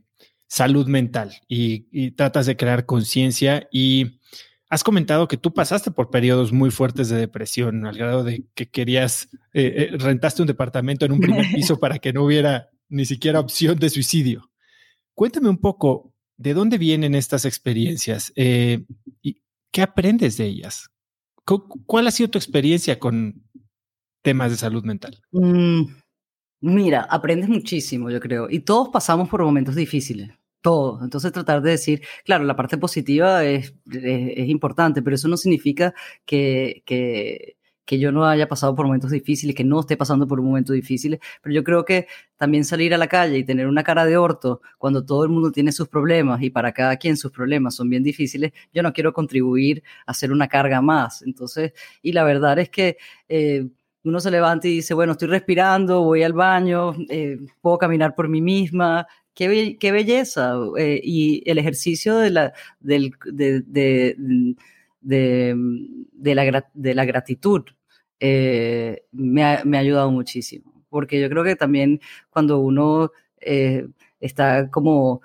salud 0.48 0.88
mental 0.88 1.34
y, 1.50 2.12
tratas 2.12 2.46
de 2.46 2.56
crear 2.56 2.86
conciencia 2.86 3.68
y 3.74 4.22
has 4.70 4.86
comentado 4.86 5.28
que 5.28 5.36
tú 5.36 5.54
pasaste 5.54 5.92
por 5.92 6.12
periodos 6.12 6.54
muy 6.54 6.72
fuertes 6.72 7.10
de 7.10 7.18
depresión, 7.18 7.86
al 7.86 7.98
grado 7.98 8.24
de 8.24 8.46
que 8.56 8.70
querías, 8.70 9.28
eh, 9.54 9.90
rentaste 9.98 10.42
un 10.42 10.48
departamento 10.48 11.06
en 11.06 11.12
un 11.12 11.20
primer 11.20 11.46
piso 11.54 11.78
para 11.78 12.00
que 12.00 12.14
no 12.14 12.24
hubiera 12.24 12.70
ni 12.88 13.04
siquiera 13.06 13.42
opción 13.42 13.78
de 13.78 13.90
suicidio. 13.90 14.50
Cuéntame 15.14 15.50
un 15.50 15.58
poco, 15.58 16.14
¿de 16.38 16.54
dónde 16.54 16.78
vienen 16.78 17.16
estas 17.16 17.44
experiencias? 17.44 18.32
¿Y 18.36 19.42
qué 19.72 19.82
aprendes 19.82 20.38
de 20.38 20.46
ellas? 20.46 20.90
¿Cuál 21.46 22.08
ha 22.08 22.12
sido 22.12 22.30
tu 22.30 22.38
experiencia 22.38 23.00
con 23.00 23.44
temas 24.24 24.52
de 24.52 24.58
salud 24.58 24.84
mental? 24.84 25.22
Mm, 25.32 25.84
mira, 26.62 27.02
aprendes 27.04 27.48
muchísimo, 27.48 28.10
yo 28.10 28.20
creo, 28.20 28.50
y 28.50 28.60
todos 28.60 28.90
pasamos 28.90 29.30
por 29.30 29.44
momentos 29.44 29.76
difíciles. 29.76 30.32
Todos. 30.62 31.04
Entonces 31.04 31.32
tratar 31.32 31.62
de 31.62 31.72
decir, 31.72 32.02
claro, 32.24 32.44
la 32.44 32.56
parte 32.56 32.80
positiva 32.80 33.46
es, 33.46 33.76
importante, 34.38 35.04
pero 35.04 35.16
eso 35.16 35.28
no 35.28 35.38
significa 35.38 35.94
que, 36.26 36.82
que 37.86 38.00
yo 38.00 38.12
no 38.12 38.26
haya 38.26 38.48
pasado 38.48 38.76
por 38.76 38.86
momentos 38.86 39.12
difíciles, 39.12 39.56
que 39.56 39.64
no 39.64 39.80
esté 39.80 39.98
pasando 39.98 40.28
por 40.28 40.40
un 40.40 40.48
momento 40.48 40.74
difícil, 40.74 41.20
pero 41.42 41.54
yo 41.54 41.64
creo 41.64 41.86
que 41.86 42.08
también 42.38 42.66
salir 42.66 42.94
a 42.94 42.98
la 42.98 43.08
calle 43.08 43.38
y 43.38 43.44
tener 43.44 43.68
una 43.68 43.84
cara 43.84 44.06
de 44.06 44.18
orto 44.18 44.62
cuando 44.78 45.06
todo 45.06 45.24
el 45.24 45.30
mundo 45.30 45.52
tiene 45.52 45.72
sus 45.72 45.88
problemas 45.88 46.42
y 46.42 46.50
para 46.50 46.72
cada 46.74 46.98
quien 46.98 47.18
sus 47.18 47.32
problemas 47.32 47.76
son 47.76 47.90
bien 47.90 48.04
difíciles, 48.04 48.52
yo 48.74 48.84
no 48.84 48.94
quiero 48.94 49.14
contribuir 49.14 49.84
a 50.06 50.12
hacer 50.12 50.32
una 50.32 50.48
carga 50.48 50.82
más. 50.82 51.22
Entonces, 51.22 51.74
y 52.02 52.12
la 52.12 52.24
verdad 52.24 52.60
es 52.60 52.70
que... 52.70 52.98
Eh, 53.30 53.68
uno 54.06 54.20
se 54.20 54.30
levanta 54.30 54.68
y 54.68 54.76
dice, 54.76 54.94
bueno, 54.94 55.14
estoy 55.14 55.30
respirando, 55.30 56.04
voy 56.04 56.22
al 56.22 56.34
baño, 56.34 56.94
eh, 57.10 57.40
puedo 57.60 57.80
caminar 57.80 58.14
por 58.14 58.30
mí 58.30 58.40
misma, 58.40 59.08
qué, 59.34 59.78
qué 59.80 59.92
belleza. 59.92 60.56
Eh, 60.78 61.02
y 61.04 61.44
el 61.50 61.58
ejercicio 61.58 62.18
de 62.18 62.30
la, 62.32 62.54
del, 62.80 63.14
de, 63.26 63.62
de, 63.62 64.16
de, 65.06 65.56
de, 66.14 66.36
la, 66.36 66.70
de 66.74 66.96
la 66.96 67.06
gratitud 67.06 67.64
eh, 68.20 69.06
me, 69.12 69.44
ha, 69.44 69.64
me, 69.66 69.78
ha, 69.78 69.82
ayudado 69.82 70.12
muchísimo. 70.12 70.84
Porque 70.90 71.20
yo 71.22 71.30
creo 71.30 71.44
que 71.44 71.56
también 71.56 72.02
cuando 72.30 72.60
uno 72.60 73.12
eh, 73.40 73.88
está 74.20 74.70
como... 74.72 75.22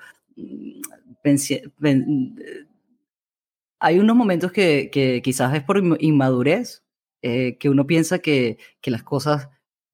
hay 3.78 3.98
unos 3.98 4.16
momentos 4.16 4.52
que, 4.52 4.90
que, 4.92 5.22
quizás 5.22 5.54
es 5.54 5.62
por 5.62 5.82
inmadurez, 6.00 6.84
eh, 7.22 7.56
que 7.58 7.68
uno 7.68 7.86
piensa 7.86 8.18
que, 8.18 8.58
que, 8.80 8.90
las 8.90 9.02
cosas 9.02 9.48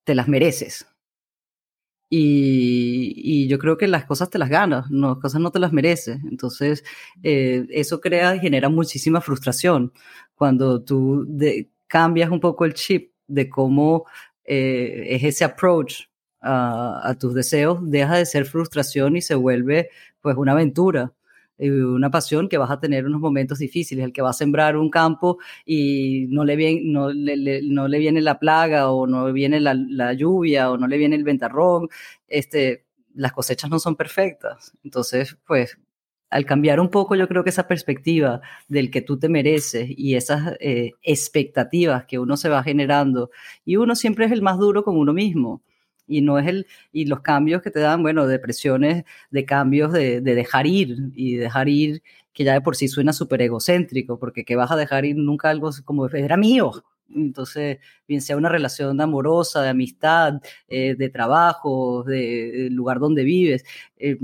te 0.05 0.15
las 0.15 0.29
mereces. 0.29 0.87
Y, 2.09 3.49
yo 3.49 3.59
creo 3.59 3.77
que 3.77 3.89
las 3.89 4.05
cosas 4.05 4.31
te 4.31 4.39
las 4.39 4.49
ganas, 4.49 4.91
no, 4.91 5.11
las 5.11 5.19
cosas 5.19 5.41
no 5.41 5.51
te 5.51 5.59
las 5.59 5.73
mereces. 5.73 6.19
Entonces, 6.31 6.85
eso 7.23 8.01
crea 8.01 8.37
y 8.37 8.41
genera 8.41 8.69
muchísima 8.69 9.21
frustración 9.21 9.93
cuando 10.35 10.83
tú 10.83 11.27
cambias 11.89 12.31
un 12.31 12.41
poco 12.41 12.65
el 12.65 12.75
chip 12.75 13.13
de 13.27 13.49
cómo 13.49 14.07
eh, 14.45 15.07
es 15.11 15.25
ese 15.25 15.45
approach 15.45 16.03
a, 16.49 17.17
tus 17.19 17.35
deseos, 17.35 17.81
deja 17.83 18.17
de 18.17 18.27
ser 18.27 18.45
frustración 18.45 19.17
y 19.17 19.23
se 19.23 19.35
vuelve 19.35 19.91
pues 20.21 20.37
una 20.37 20.53
aventura 20.53 21.13
una 21.59 22.11
pasión 22.11 22.49
que 22.49 22.59
vas 22.59 22.71
a 22.71 22.81
tener 22.81 23.07
unos 23.07 23.21
momentos 23.21 23.59
difíciles, 23.59 24.05
el 24.05 24.13
que 24.13 24.23
va 24.23 24.31
a 24.31 24.35
sembrar 24.35 24.77
un 24.77 24.91
campo 24.91 25.39
y 25.65 26.27
no 26.29 26.45
le 26.45 26.57
viene, 26.57 26.83
no 26.85 27.11
le, 27.11 27.63
no 27.63 27.89
le 27.89 27.99
viene 27.99 28.21
la 28.21 28.39
plaga 28.39 28.91
o 28.91 29.07
no 29.07 29.33
viene 29.33 29.61
la, 29.61 29.75
la, 29.75 30.13
lluvia 30.13 30.71
o 30.71 30.77
no 30.77 30.87
le 30.87 30.99
viene 30.99 31.17
el 31.17 31.25
ventarrón, 31.25 31.89
este, 32.29 32.85
las 33.15 33.33
cosechas 33.33 33.71
no 33.71 33.79
son 33.79 33.97
perfectas. 33.97 34.73
Entonces, 34.85 35.37
pues 35.47 35.79
al 36.31 36.45
cambiar 36.45 36.81
un 36.81 36.91
poco, 36.91 37.15
yo 37.15 37.29
creo 37.29 37.45
que 37.45 37.51
esa 37.51 37.69
perspectiva 37.69 38.41
del 38.69 38.91
que 38.91 39.01
tú 39.01 39.19
te 39.19 39.29
mereces 39.29 39.89
y 39.89 40.17
esas 40.17 40.57
eh, 40.61 40.93
expectativas 41.03 42.05
que 42.07 42.19
uno 42.19 42.37
se 42.37 42.49
va 42.49 42.63
generando, 42.63 43.31
y 43.65 43.77
uno 43.77 43.95
siempre 43.95 44.27
es 44.27 44.33
el 44.33 44.43
más 44.43 44.59
duro 44.59 44.85
con 44.85 44.97
uno 44.97 45.13
mismo. 45.13 45.63
Y 46.09 46.23
no 46.23 46.39
es 46.39 46.47
el, 46.47 46.67
y 46.93 47.07
los 47.07 47.21
cambios 47.21 47.63
que 47.63 47.71
te 47.71 47.81
dan, 47.81 48.03
bueno, 48.03 48.27
depresiones, 48.27 49.05
de 49.31 49.45
cambios 49.45 49.93
de, 49.93 50.21
dejar 50.21 50.67
ir 50.67 50.97
y 51.15 51.37
dejar 51.37 51.69
ir, 51.69 52.03
que 52.33 52.45
ya 52.45 52.53
de 52.55 52.61
por 52.61 52.77
sí 52.77 52.89
suena 52.89 53.13
súper 53.13 53.43
egocéntrico, 53.43 54.19
porque 54.19 54.45
que 54.45 54.57
vas 54.57 54.71
a 54.71 54.77
dejar 54.77 55.05
ir 55.05 55.17
nunca 55.17 55.51
algo 55.51 55.71
como 55.85 56.07
era 56.07 56.37
mío, 56.37 56.73
entonces, 57.15 57.79
bien 58.09 58.21
sea 58.21 58.37
una 58.37 58.49
relación 58.49 59.01
amorosa, 59.01 59.63
de 59.63 59.69
amistad, 59.71 60.41
eh, 60.69 60.95
de 60.97 61.09
trabajo, 61.09 62.03
de, 62.05 62.69
lugar 62.71 62.99
donde 62.99 63.25
vives, 63.25 63.65
eh, 63.97 64.19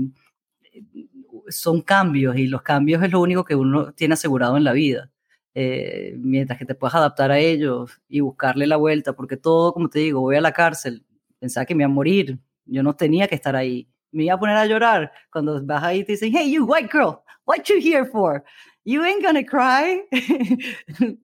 son 1.49 1.81
cambios 1.81 2.37
y 2.37 2.47
los 2.47 2.61
cambios 2.61 3.03
es 3.03 3.11
lo 3.11 3.21
único 3.21 3.43
que 3.43 3.55
uno 3.55 3.93
tiene 3.93 4.13
asegurado 4.15 4.57
en 4.57 4.63
la 4.63 4.73
vida. 4.73 5.09
Eh, 5.55 6.15
mientras 6.17 6.57
que 6.57 6.65
te 6.65 6.75
puedas 6.75 6.95
adaptar 6.95 7.31
a 7.31 7.37
ellos 7.39 8.01
y 8.09 8.21
buscarle 8.21 8.65
la 8.67 8.77
vuelta, 8.77 9.13
porque 9.13 9.37
todo, 9.37 9.73
como 9.73 9.89
te 9.89 9.99
digo, 9.99 10.21
voy 10.21 10.35
a 10.35 10.41
la 10.41 10.51
cárcel, 10.51 11.05
pensaba 11.43 11.65
que 11.65 11.75
me 11.75 11.83
iba 11.83 11.91
a 11.91 11.93
morir, 11.93 12.39
yo 12.65 12.81
no 12.81 12.95
tenía 12.95 13.27
que 13.27 13.35
estar 13.35 13.53
ahí, 13.53 13.85
me 14.13 14.23
iba 14.23 14.33
a 14.33 14.39
poner 14.39 14.55
a 14.55 14.65
llorar 14.65 15.11
cuando 15.29 15.61
vas 15.65 15.83
ahí 15.83 15.99
y 15.99 16.03
te 16.05 16.13
dicen, 16.13 16.31
hey, 16.33 16.49
you 16.49 16.63
white 16.63 16.87
girl, 16.89 17.17
what 17.45 17.65
you 17.65 17.81
here 17.81 18.05
for? 18.05 18.45
You 18.85 19.03
ain't 19.03 19.21
gonna 19.21 19.43
cry. 19.43 20.03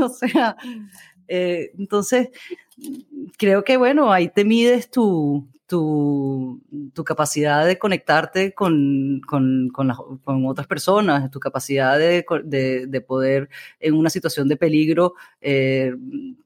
o 0.00 0.08
sea, 0.08 0.56
eh, 1.28 1.70
entonces, 1.78 2.30
creo 3.36 3.62
que 3.62 3.76
bueno, 3.76 4.10
ahí 4.10 4.30
te 4.30 4.42
mides 4.42 4.90
tu, 4.90 5.46
tu, 5.68 6.62
tu 6.94 7.04
capacidad 7.04 7.66
de 7.66 7.78
conectarte 7.78 8.54
con, 8.54 9.20
con, 9.26 9.68
con, 9.68 9.92
con, 10.24 10.46
otras 10.46 10.66
personas, 10.66 11.30
tu 11.30 11.40
capacidad 11.40 11.98
de, 11.98 12.24
de, 12.44 12.86
de, 12.86 13.00
poder 13.02 13.50
en 13.78 13.92
una 13.94 14.08
situación 14.08 14.48
de 14.48 14.56
peligro 14.56 15.14
eh, 15.42 15.94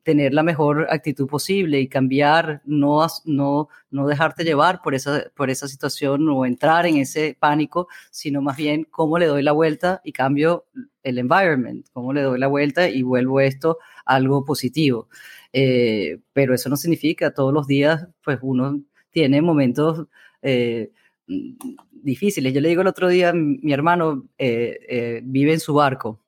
tener 0.03 0.35
la 0.35 0.43
mejor 0.43 0.89
actitud 0.91 1.29
posible 1.29 1.79
y 1.81 1.87
cambiar, 1.87 2.63
no, 2.65 3.07
no, 3.25 3.69
no 3.93 4.07
dejarte 4.09 4.43
llevar 4.43 4.83
por 4.83 4.93
esa, 4.93 5.25
por 5.37 5.51
esa 5.51 5.69
situación 5.69 6.29
o 6.29 6.45
entrar 6.45 6.85
en 6.87 6.97
ese 6.97 7.37
pánico, 7.39 7.87
sino 8.11 8.43
más 8.43 8.57
bien 8.57 8.89
cómo 8.91 9.19
le 9.19 9.27
doy 9.27 9.45
la 9.45 9.53
vuelta 9.53 10.01
y 10.05 10.11
cambio 10.11 10.67
el 11.05 11.19
environment, 11.19 11.87
cómo 11.93 12.13
le 12.13 12.23
doy 12.23 12.41
la 12.41 12.49
vuelta 12.49 12.89
y 12.89 13.03
vuelvo 13.03 13.41
esto 13.41 13.79
algo 14.05 14.45
positivo. 14.45 15.09
Eh, 15.53 16.19
pero 16.33 16.55
eso 16.55 16.69
no 16.69 16.77
significa 16.77 17.33
todos 17.33 17.53
los 17.53 17.69
días, 17.69 18.09
pues 18.25 18.41
uno 18.43 18.81
tiene 19.13 19.41
momentos 19.43 20.07
eh, 20.43 20.91
difíciles. 21.27 22.53
Yo 22.53 22.61
le 22.61 22.69
digo 22.69 22.83
el 22.83 22.89
otro 22.89 23.09
día, 23.09 23.33
mi 23.33 23.73
hermano 23.73 24.29
eh, 24.39 24.79
eh, 24.89 25.21
vive 25.25 25.53
en 25.53 25.61
su 25.61 25.75
barco 25.75 26.21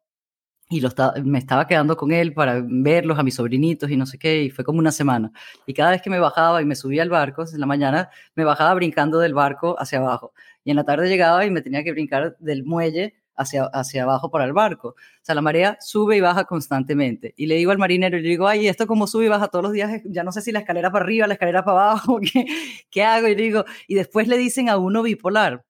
y 0.70 0.82
me 1.24 1.38
estaba 1.38 1.66
quedando 1.66 1.96
con 1.96 2.10
él 2.10 2.32
para 2.32 2.62
verlos 2.66 3.18
a 3.18 3.22
mis 3.22 3.34
sobrinitos 3.34 3.90
y 3.90 3.96
no 3.96 4.06
sé 4.06 4.18
qué, 4.18 4.44
y 4.44 4.50
fue 4.50 4.64
como 4.64 4.78
una 4.78 4.92
semana. 4.92 5.30
Y 5.66 5.74
cada 5.74 5.90
vez 5.90 6.02
que 6.02 6.10
me 6.10 6.18
bajaba 6.18 6.62
y 6.62 6.64
me 6.64 6.74
subía 6.74 7.02
al 7.02 7.10
barco, 7.10 7.44
en 7.52 7.60
la 7.60 7.66
mañana 7.66 8.10
me 8.34 8.44
bajaba 8.44 8.74
brincando 8.74 9.18
del 9.18 9.34
barco 9.34 9.76
hacia 9.78 9.98
abajo. 9.98 10.32
Y 10.64 10.70
en 10.70 10.76
la 10.76 10.84
tarde 10.84 11.08
llegaba 11.08 11.44
y 11.44 11.50
me 11.50 11.60
tenía 11.60 11.84
que 11.84 11.92
brincar 11.92 12.36
del 12.38 12.64
muelle 12.64 13.14
hacia, 13.36 13.64
hacia 13.64 14.04
abajo 14.04 14.30
para 14.30 14.44
el 14.44 14.52
barco. 14.52 14.88
O 14.88 14.94
sea, 15.22 15.34
la 15.34 15.40
marea 15.40 15.76
sube 15.80 16.16
y 16.16 16.20
baja 16.20 16.44
constantemente. 16.44 17.34
Y 17.36 17.46
le 17.46 17.56
digo 17.56 17.72
al 17.72 17.78
marinero, 17.78 18.16
le 18.16 18.28
digo, 18.28 18.48
ay, 18.48 18.68
esto 18.68 18.86
como 18.86 19.06
sube 19.06 19.26
y 19.26 19.28
baja 19.28 19.48
todos 19.48 19.62
los 19.62 19.72
días, 19.72 20.02
ya 20.04 20.24
no 20.24 20.32
sé 20.32 20.40
si 20.40 20.52
la 20.52 20.60
escalera 20.60 20.90
para 20.90 21.04
arriba, 21.04 21.26
la 21.26 21.34
escalera 21.34 21.64
para 21.64 21.90
abajo, 21.90 22.20
¿qué, 22.32 22.46
qué 22.90 23.02
hago? 23.02 23.28
Y 23.28 23.34
le 23.34 23.42
digo, 23.42 23.64
y 23.86 23.94
después 23.94 24.28
le 24.28 24.38
dicen 24.38 24.68
a 24.68 24.76
uno 24.76 25.02
bipolar, 25.02 25.64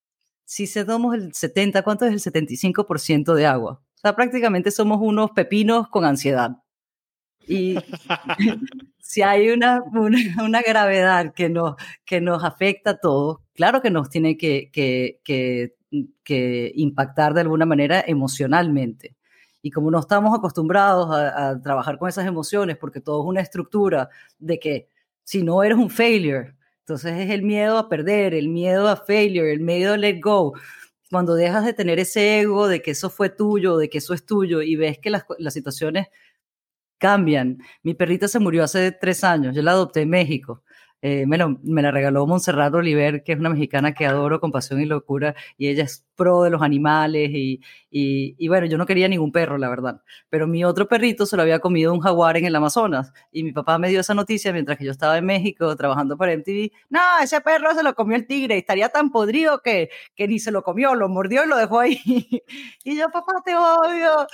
si 0.45 0.67
se 0.67 0.85
tomamos 0.85 1.15
el 1.15 1.35
70, 1.35 1.83
¿cuánto 1.83 2.05
es 2.05 2.13
el 2.13 2.33
75% 2.33 3.35
de 3.35 3.47
agua? 3.47 3.81
O 3.97 3.99
sea, 4.01 4.15
prácticamente 4.15 4.71
somos 4.71 4.99
unos 5.01 5.31
pepinos 5.31 5.89
con 5.89 6.05
ansiedad. 6.05 6.59
Y 7.47 7.77
si 8.99 9.23
hay 9.23 9.51
una, 9.51 9.83
una, 9.93 10.63
gravedad 10.63 11.33
que 11.35 11.49
nos, 11.49 11.77
que 12.05 12.21
nos 12.21 12.45
afecta 12.45 12.91
a 12.91 12.99
todos, 12.99 13.39
claro 13.55 13.81
que 13.81 13.91
nos 13.91 14.11
tiene 14.11 14.37
que, 14.37 14.71
que 14.73 15.75
que 16.23 16.73
impactar 16.77 17.35
de 17.35 17.43
alguna 17.43 17.67
manera 17.67 18.05
emocionalmente. 18.07 19.17
Y 19.63 19.71
como 19.71 19.91
no 19.91 20.01
estamos 20.01 20.37
acostumbrados 20.37 21.09
a, 21.11 21.61
trabajar 21.63 21.99
con 21.99 22.09
esas 22.09 22.27
emociones, 22.27 22.77
porque 22.77 23.01
todo 23.01 23.23
es 23.23 23.29
una 23.29 23.41
estructura 23.41 24.11
de 24.39 24.59
que 24.59 24.89
si 25.23 25.43
no 25.43 25.63
eres 25.63 25.79
un 25.79 25.91
failure, 25.91 26.55
entonces 26.81 27.19
es 27.19 27.31
el 27.31 27.43
miedo 27.43 27.79
a 27.79 27.89
perder, 27.89 28.35
el 28.35 28.49
miedo 28.49 28.89
a 28.89 28.97
failure, 28.97 29.53
el 29.53 29.61
miedo 29.61 29.95
a 29.95 29.97
let 29.97 30.21
go. 30.21 30.53
Cuando 31.11 31.35
dejas 31.35 31.65
de 31.65 31.73
tener 31.73 31.99
ese 31.99 32.41
ego 32.41 32.69
de 32.69 32.83
que 32.83 32.91
eso 32.91 33.09
fue 33.09 33.31
tuyo, 33.31 33.79
de 33.79 33.89
que 33.89 33.99
eso 33.99 34.15
es 34.15 34.27
tuyo, 34.27 34.63
y 34.63 34.77
ves 34.77 34.99
que 34.99 35.11
las, 35.11 35.25
las 35.39 35.55
situaciones 35.55 36.09
cambian. 36.99 37.59
Mi 37.83 37.95
perrita 37.95 38.29
se 38.29 38.39
murió 38.39 38.65
hace 38.65 38.93
tres 38.93 39.25
años, 39.25 39.55
yo 39.55 39.63
la 39.63 39.73
adopté 39.73 40.03
en 40.03 40.11
México 40.11 40.64
eh, 41.07 41.27
me, 41.27 41.37
me, 41.63 41.83
la 41.83 41.91
regaló 41.91 42.27
Montserrat 42.27 42.73
Oliver, 42.73 43.23
que 43.25 43.33
es 43.33 43.39
una 43.39 43.51
mexicana 43.51 43.93
que 43.93 44.07
adoro 44.07 44.41
con 44.41 44.51
pasión 44.51 44.81
y 44.81 44.87
locura, 44.87 45.35
y 45.59 45.69
ella 45.69 45.85
es 45.85 46.07
pro 46.15 46.43
de 46.43 46.51
los 46.51 46.63
animales, 46.63 47.31
y, 47.33 47.61
y, 47.91 48.49
bueno, 48.49 48.67
yo 48.67 48.79
no 48.79 48.87
quería 48.87 49.09
ningún 49.09 49.33
perro, 49.33 49.59
la 49.59 49.69
verdad, 49.69 50.03
pero 50.29 50.47
mi 50.47 50.65
otro 50.65 50.89
perrito 50.89 51.27
se 51.27 51.37
lo 51.37 51.43
había 51.43 51.61
comido 51.61 51.93
un 51.93 52.01
jaguar 52.01 52.37
en 52.37 52.45
el 52.45 52.57
Amazonas, 52.57 53.13
y 53.31 53.43
mi 53.45 53.53
papá 53.53 53.79
me 53.79 53.89
dio 53.89 54.01
esa 54.01 54.15
noticia 54.15 54.53
mientras 54.53 54.79
que 54.79 54.85
yo 54.85 54.91
estaba 54.91 55.19
en 55.19 55.27
México 55.27 55.75
trabajando 55.77 56.17
para 56.17 56.33
MTV, 56.33 56.71
no, 56.91 57.01
ese 57.23 57.41
perro 57.41 57.75
se 57.75 57.83
lo 57.83 57.95
comió 57.95 58.17
el 58.17 58.27
tigre, 58.27 58.57
y 58.57 58.59
estaría 58.59 58.89
tan 58.89 59.11
podrido 59.11 59.61
que, 59.61 59.91
que 60.15 60.29
ni 60.29 60.39
se 60.39 60.51
lo 60.51 60.63
comió, 60.63 60.95
lo 60.95 61.09
mordió 61.09 61.45
y 61.45 61.49
lo 61.49 61.57
dejó 61.57 61.81
ahí, 61.81 62.01
y 62.85 62.97
yo, 62.97 63.11
papá, 63.11 63.33
te 63.45 63.55
odio, 63.55 64.27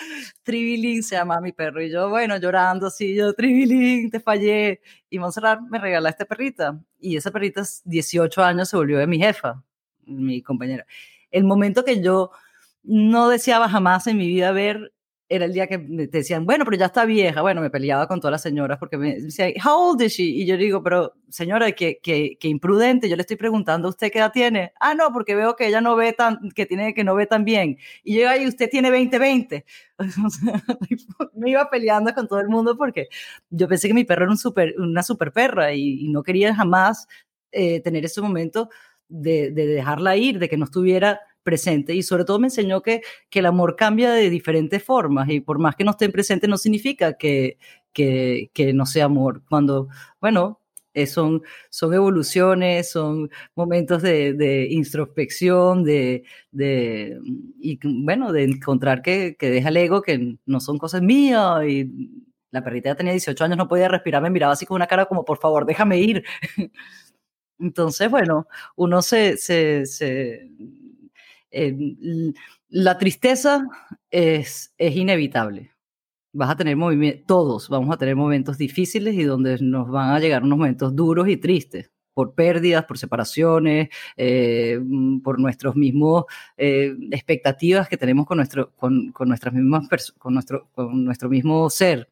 Tribilín 0.43 1.03
se 1.03 1.17
llama 1.17 1.41
mi 1.41 1.53
perro, 1.53 1.83
y 1.83 1.91
yo, 1.91 2.09
bueno, 2.09 2.37
llorando 2.39 2.87
así, 2.89 3.15
yo, 3.15 3.33
Tribilín, 3.35 4.11
te 4.11 4.21
fallé, 4.21 4.81
y 5.11 5.19
Montserrat 5.19 5.61
me 5.69 5.79
regala 5.79 6.09
esta 6.09 6.25
perrita. 6.25 6.81
Y 6.99 7.17
esa 7.17 7.31
perrita, 7.31 7.63
18 7.85 8.43
años, 8.43 8.69
se 8.69 8.77
volvió 8.77 8.99
de 8.99 9.07
mi 9.07 9.19
jefa, 9.19 9.63
mi 10.07 10.43
compañera. 10.43 10.87
El 11.31 11.45
momento 11.45 11.85
que 11.85 12.03
yo 12.03 12.31
no 12.83 13.29
deseaba 13.29 13.69
jamás 13.69 14.07
en 14.07 14.17
mi 14.17 14.27
vida 14.29 14.53
ver 14.53 14.93
era 15.31 15.45
el 15.45 15.53
día 15.53 15.69
que 15.69 15.79
me 15.79 16.09
decían, 16.09 16.45
bueno, 16.45 16.65
pero 16.65 16.77
ya 16.77 16.87
está 16.87 17.05
vieja. 17.05 17.41
Bueno, 17.41 17.61
me 17.61 17.71
peleaba 17.71 18.09
con 18.09 18.19
todas 18.21 18.33
las 18.33 18.43
señoras 18.43 18.79
porque 18.79 18.99
me 18.99 19.15
decían, 19.21 19.53
how 19.65 19.91
old 19.91 20.03
is 20.03 20.15
she? 20.15 20.25
Y 20.25 20.45
yo 20.45 20.57
digo, 20.57 20.83
pero 20.83 21.15
señora, 21.29 21.71
que, 21.71 22.01
que, 22.03 22.37
que, 22.39 22.49
imprudente. 22.49 23.09
Yo 23.09 23.15
le 23.15 23.23
estoy 23.23 23.37
preguntando, 23.37 23.89
¿usted 23.89 24.11
qué 24.11 24.19
edad 24.19 24.33
tiene? 24.33 24.73
Ah, 24.81 24.95
no, 24.95 25.13
porque 25.13 25.37
veo 25.37 25.55
que 25.55 25.69
ella 25.69 25.81
no 25.81 25.95
ve 25.95 26.13
tan, 26.13 26.51
que 26.51 26.67
tiene, 26.67 26.95
que 26.95 27.05
no 27.05 27.15
ve 27.15 27.27
tan 27.27 27.45
bien. 27.45 27.79
Y 28.03 28.19
yo, 28.19 28.29
ahí 28.29 28.45
usted 28.47 28.69
tiene 28.69 28.91
20, 28.91 29.19
20. 29.21 29.65
me 31.35 31.51
iba 31.51 31.71
peleando 31.71 32.13
con 32.13 32.27
todo 32.27 32.41
el 32.41 32.49
mundo 32.49 32.77
porque 32.77 33.09
yo 33.51 33.69
pensé 33.69 33.87
que 33.87 33.95
mi 33.95 34.05
perro 34.05 34.25
era 34.25 34.33
un 34.33 34.39
super, 34.39 34.75
una 34.79 35.05
super 35.05 35.33
perra 35.33 35.73
y, 35.73 36.09
no 36.09 36.25
quería 36.25 36.53
jamás 36.57 37.07
eh, 37.53 37.81
tener 37.83 38.05
ese 38.05 38.21
momento 38.21 38.69
de, 39.11 39.51
de 39.51 39.67
dejarla 39.67 40.17
ir, 40.17 40.39
de 40.39 40.49
que 40.49 40.57
no 40.57 40.65
estuviera 40.65 41.21
presente 41.43 41.95
y 41.95 42.03
sobre 42.03 42.25
todo 42.25 42.39
me 42.39 42.49
enseñó 42.49 42.83
que, 42.83 43.03
que 43.31 43.39
el 43.41 43.47
amor 43.47 43.77
cambia 43.77 44.13
de 44.13 44.31
diferentes 44.31 44.83
formas 44.83 45.29
y 45.31 45.41
por 45.41 45.59
más 45.59 45.75
que 45.77 45.85
no 45.85 45.93
estén 45.93 46.13
presentes 46.13 46.49
no 46.51 46.59
significa 46.59 47.15
que, 47.15 47.59
que, 47.93 48.51
que 48.55 48.73
no 48.73 48.87
sea 48.87 49.07
amor. 49.07 49.43
Cuando, 49.49 49.89
bueno, 50.21 50.61
eh, 50.95 51.07
son, 51.07 51.43
son 51.71 51.95
evoluciones, 51.95 52.91
son 52.91 53.31
momentos 53.55 54.03
de, 54.03 54.35
de 54.35 54.67
introspección, 54.71 55.85
de, 55.85 56.25
de, 56.51 57.19
y 57.61 57.79
bueno, 57.85 58.33
de 58.33 58.45
encontrar 58.45 59.03
que, 59.03 59.37
que 59.39 59.51
deja 59.51 59.69
el 59.69 59.77
ego, 59.77 60.03
que 60.03 60.37
no 60.47 60.61
son 60.61 60.79
cosas 60.79 61.03
mías 61.03 61.65
y 61.67 61.91
la 62.51 62.65
perrita 62.65 62.91
ya 62.91 62.97
tenía 62.97 63.13
18 63.13 63.45
años, 63.45 63.57
no 63.57 63.69
podía 63.69 63.89
respirar, 63.89 64.23
me 64.23 64.31
miraba 64.31 64.53
así 64.55 64.67
con 64.67 64.77
una 64.77 64.89
cara 64.89 65.07
como, 65.07 65.25
por 65.25 65.39
favor, 65.39 65.65
déjame 65.67 65.99
ir. 65.99 66.25
Entonces, 67.61 68.11
bueno, 68.11 68.49
uno 68.77 69.03
se, 69.03 69.37
se, 69.37 69.87
se 69.87 70.51
la 72.69 72.99
tristeza 72.99 73.67
es, 74.11 74.75
es 74.79 74.97
inevitable. 74.97 75.73
Vas 76.33 76.51
a 76.51 76.57
tener 76.57 76.77
movimientos, 76.77 77.27
todos 77.27 77.69
vamos 77.69 77.93
a 77.95 77.99
tener 77.99 78.17
momentos 78.17 78.57
difíciles 78.57 79.15
y 79.15 79.25
donde 79.25 79.59
nos 79.61 79.89
van 79.91 80.11
a 80.11 80.21
llegar 80.21 80.43
unos 80.45 80.59
momentos 80.59 80.95
duros 80.95 81.29
y 81.29 81.37
tristes 81.37 81.91
por 82.15 82.35
pérdidas, 82.35 82.85
por 82.85 82.99
separaciones, 82.99 83.89
eh, 84.17 84.79
mm, 84.83 85.21
por 85.21 85.39
nuestros 85.41 85.77
mismos 85.77 86.25
eh, 86.57 86.95
expectativas 87.11 87.89
que 87.89 87.97
tenemos 87.97 88.27
con 88.27 88.37
nuestro, 88.39 88.73
con, 88.77 89.13
con 89.13 89.29
nuestras 89.29 89.55
mismas 89.55 89.89
con 90.19 90.35
nuestro, 90.35 90.69
con 90.73 91.05
nuestro 91.05 91.29
mismo 91.29 91.69
ser. 91.71 92.11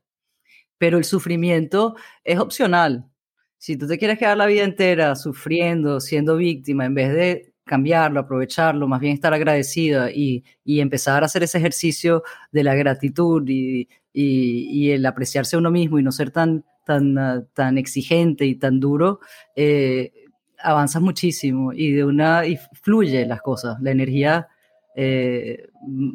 Pero 0.79 0.99
el 0.99 1.05
sufrimiento 1.05 1.97
es 2.25 2.39
opcional. 2.39 3.11
Si 3.59 3.77
tú 3.77 3.87
te 3.87 3.99
quieres 3.99 4.19
quedar 4.19 4.37
la 4.37 4.47
vida 4.47 4.65
entera 4.65 5.17
sufriendo, 5.17 6.01
siendo 6.01 6.37
víctima, 6.37 6.87
en 6.87 6.95
vez 6.95 7.13
de 7.13 7.53
cambiarlo, 7.65 8.21
aprovecharlo, 8.21 8.89
más 8.89 9.01
bien 9.01 9.15
estar 9.15 9.35
agradecida 9.35 10.11
y, 10.11 10.45
y 10.65 10.81
empezar 10.81 11.23
a 11.23 11.27
hacer 11.27 11.43
ese 11.43 11.59
ejercicio 11.59 12.23
de 12.51 12.65
la 12.65 12.75
gratitud 12.75 13.47
y, 13.49 13.89
y, 14.13 14.91
el 14.91 15.07
apreciarse 15.07 15.57
a 15.57 15.59
uno 15.59 15.71
mismo 15.71 15.99
y 15.99 16.03
no 16.03 16.11
ser 16.13 16.31
tan, 16.31 16.65
tan, 16.85 17.17
ah, 17.19 17.45
tan 17.55 17.79
exigente 17.79 18.47
y 18.47 18.57
tan 18.57 18.81
duro, 18.81 19.21
eh, 19.55 20.13
avanzas 20.59 21.03
muchísimo 21.03 21.73
y 21.73 21.93
de 21.93 22.05
una 22.05 22.47
y 22.47 22.59
fluye 22.83 23.27
las 23.27 23.43
cosas. 23.43 23.81
La 23.81 23.91
energía 23.93 24.49
eh, 24.97 25.69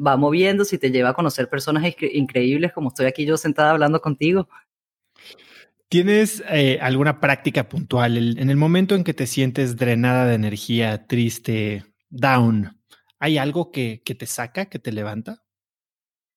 va 0.06 0.16
moviéndose 0.16 0.76
y 0.76 0.78
te 0.78 0.90
lleva 0.90 1.10
a 1.10 1.14
conocer 1.14 1.48
personas 1.48 1.84
increíbles 2.12 2.72
como 2.72 2.88
estoy 2.88 3.06
aquí 3.06 3.24
yo 3.24 3.36
sentada 3.36 3.70
hablando 3.70 4.00
contigo. 4.00 4.48
¿Tienes 5.94 6.42
eh, 6.50 6.80
alguna 6.82 7.20
práctica 7.20 7.68
puntual 7.68 8.36
en 8.36 8.50
el 8.50 8.56
momento 8.56 8.96
en 8.96 9.04
que 9.04 9.14
te 9.14 9.28
sientes 9.28 9.76
drenada 9.76 10.26
de 10.26 10.34
energía, 10.34 11.06
triste, 11.06 11.84
down? 12.10 12.80
¿Hay 13.20 13.38
algo 13.38 13.70
que, 13.70 14.02
que 14.04 14.16
te 14.16 14.26
saca, 14.26 14.66
que 14.66 14.80
te 14.80 14.90
levanta? 14.90 15.44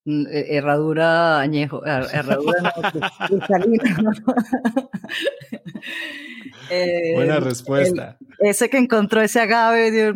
Mm, 0.05 0.27
e, 0.27 0.57
herradura 0.57 1.39
añejo, 1.39 1.83
herradura 1.87 2.71
eh, 6.69 7.13
Buena 7.15 7.39
respuesta. 7.39 8.19
ese 8.37 8.69
que 8.69 8.77
encontró 8.77 9.21
ese 9.21 9.39
agave, 9.39 10.13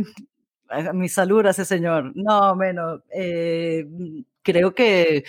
mi 0.94 1.10
salud 1.10 1.48
a 1.48 1.50
ese 1.50 1.66
señor. 1.66 2.12
No, 2.14 2.56
menos. 2.56 3.02
Eh, 3.12 3.88
creo 4.44 4.76
que 4.76 5.24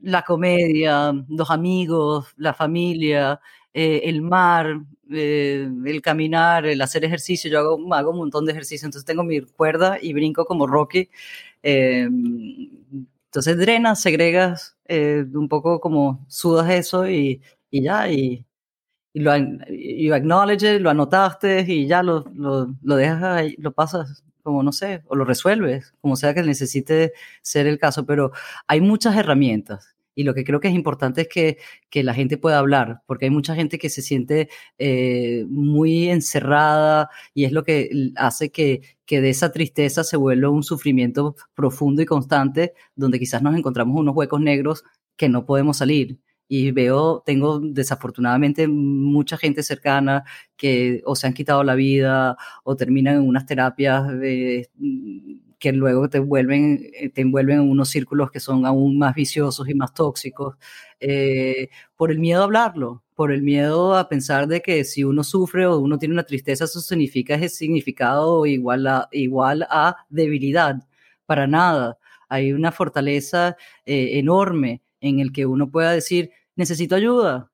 la 0.00 0.22
comedia, 0.22 1.12
los 1.28 1.50
amigos, 1.50 2.32
la 2.38 2.54
familia, 2.54 3.38
eh, 3.74 4.02
el 4.04 4.22
mar, 4.22 4.80
eh, 5.10 5.68
el 5.86 6.02
caminar, 6.02 6.66
el 6.66 6.80
hacer 6.82 7.04
ejercicio. 7.04 7.50
Yo 7.50 7.58
hago, 7.60 7.94
hago, 7.94 8.10
un 8.10 8.18
montón 8.18 8.46
de 8.46 8.52
ejercicio, 8.52 8.86
entonces 8.86 9.06
tengo 9.06 9.24
mi 9.24 9.40
cuerda 9.42 9.98
y 10.00 10.12
brinco 10.12 10.44
como 10.46 10.66
Rocky. 10.66 11.10
Eh, 11.62 12.08
entonces 13.26 13.56
drenas, 13.58 14.00
segregas, 14.00 14.76
un 14.88 15.48
poco 15.48 15.80
como 15.80 16.24
sudas 16.28 16.70
eso 16.70 17.08
y, 17.08 17.42
y 17.70 17.82
ya, 17.82 18.10
y, 18.10 18.46
y 19.12 19.20
lo 19.20 19.36
you 19.36 20.14
acknowledge, 20.14 20.80
lo 20.80 20.90
anotaste 20.90 21.64
y 21.68 21.86
ya 21.86 22.02
lo, 22.02 22.24
lo, 22.34 22.74
lo 22.82 22.96
dejas 22.96 23.22
ahí, 23.22 23.54
lo 23.58 23.72
pasas 23.72 24.24
como 24.48 24.62
no 24.62 24.72
sé, 24.72 25.02
o 25.08 25.14
lo 25.14 25.26
resuelves, 25.26 25.92
como 26.00 26.16
sea 26.16 26.32
que 26.32 26.42
necesite 26.42 27.12
ser 27.42 27.66
el 27.66 27.78
caso, 27.78 28.06
pero 28.06 28.32
hay 28.66 28.80
muchas 28.80 29.14
herramientas. 29.14 29.94
Y 30.18 30.24
lo 30.24 30.34
que 30.34 30.42
creo 30.42 30.58
que 30.58 30.66
es 30.66 30.74
importante 30.74 31.20
es 31.20 31.28
que, 31.28 31.58
que 31.90 32.02
la 32.02 32.12
gente 32.12 32.38
pueda 32.38 32.58
hablar, 32.58 33.02
porque 33.06 33.26
hay 33.26 33.30
mucha 33.30 33.54
gente 33.54 33.78
que 33.78 33.88
se 33.88 34.02
siente 34.02 34.48
eh, 34.76 35.44
muy 35.48 36.08
encerrada 36.08 37.08
y 37.34 37.44
es 37.44 37.52
lo 37.52 37.62
que 37.62 37.88
hace 38.16 38.50
que, 38.50 38.82
que 39.06 39.20
de 39.20 39.30
esa 39.30 39.52
tristeza 39.52 40.02
se 40.02 40.16
vuelva 40.16 40.50
un 40.50 40.64
sufrimiento 40.64 41.36
profundo 41.54 42.02
y 42.02 42.06
constante, 42.06 42.72
donde 42.96 43.20
quizás 43.20 43.42
nos 43.42 43.56
encontramos 43.56 43.96
unos 43.96 44.16
huecos 44.16 44.40
negros 44.40 44.82
que 45.16 45.28
no 45.28 45.46
podemos 45.46 45.76
salir. 45.76 46.18
Y 46.48 46.72
veo, 46.72 47.22
tengo 47.24 47.60
desafortunadamente 47.60 48.66
mucha 48.66 49.36
gente 49.36 49.62
cercana 49.62 50.24
que 50.56 51.00
o 51.04 51.14
se 51.14 51.28
han 51.28 51.32
quitado 51.32 51.62
la 51.62 51.76
vida 51.76 52.36
o 52.64 52.74
terminan 52.74 53.18
en 53.18 53.28
unas 53.28 53.46
terapias 53.46 54.04
que 55.58 55.72
luego 55.72 56.08
te, 56.08 56.18
vuelven, 56.20 56.90
eh, 56.94 57.08
te 57.10 57.22
envuelven 57.22 57.60
en 57.60 57.70
unos 57.70 57.88
círculos 57.88 58.30
que 58.30 58.40
son 58.40 58.66
aún 58.66 58.98
más 58.98 59.14
viciosos 59.14 59.68
y 59.68 59.74
más 59.74 59.92
tóxicos, 59.94 60.56
eh, 61.00 61.68
por 61.96 62.10
el 62.10 62.18
miedo 62.18 62.42
a 62.42 62.44
hablarlo, 62.44 63.02
por 63.14 63.32
el 63.32 63.42
miedo 63.42 63.96
a 63.96 64.08
pensar 64.08 64.46
de 64.46 64.62
que 64.62 64.84
si 64.84 65.04
uno 65.04 65.24
sufre 65.24 65.66
o 65.66 65.78
uno 65.78 65.98
tiene 65.98 66.14
una 66.14 66.24
tristeza, 66.24 66.64
eso 66.64 66.80
significa 66.80 67.34
ese 67.34 67.48
significado 67.50 68.46
igual 68.46 68.86
a, 68.86 69.08
igual 69.12 69.66
a 69.70 69.96
debilidad. 70.08 70.76
Para 71.26 71.46
nada. 71.46 71.98
Hay 72.28 72.52
una 72.52 72.72
fortaleza 72.72 73.56
eh, 73.86 74.18
enorme 74.18 74.82
en 75.00 75.20
el 75.20 75.32
que 75.32 75.46
uno 75.46 75.70
pueda 75.70 75.92
decir, 75.92 76.30
necesito 76.56 76.94
ayuda. 76.94 77.50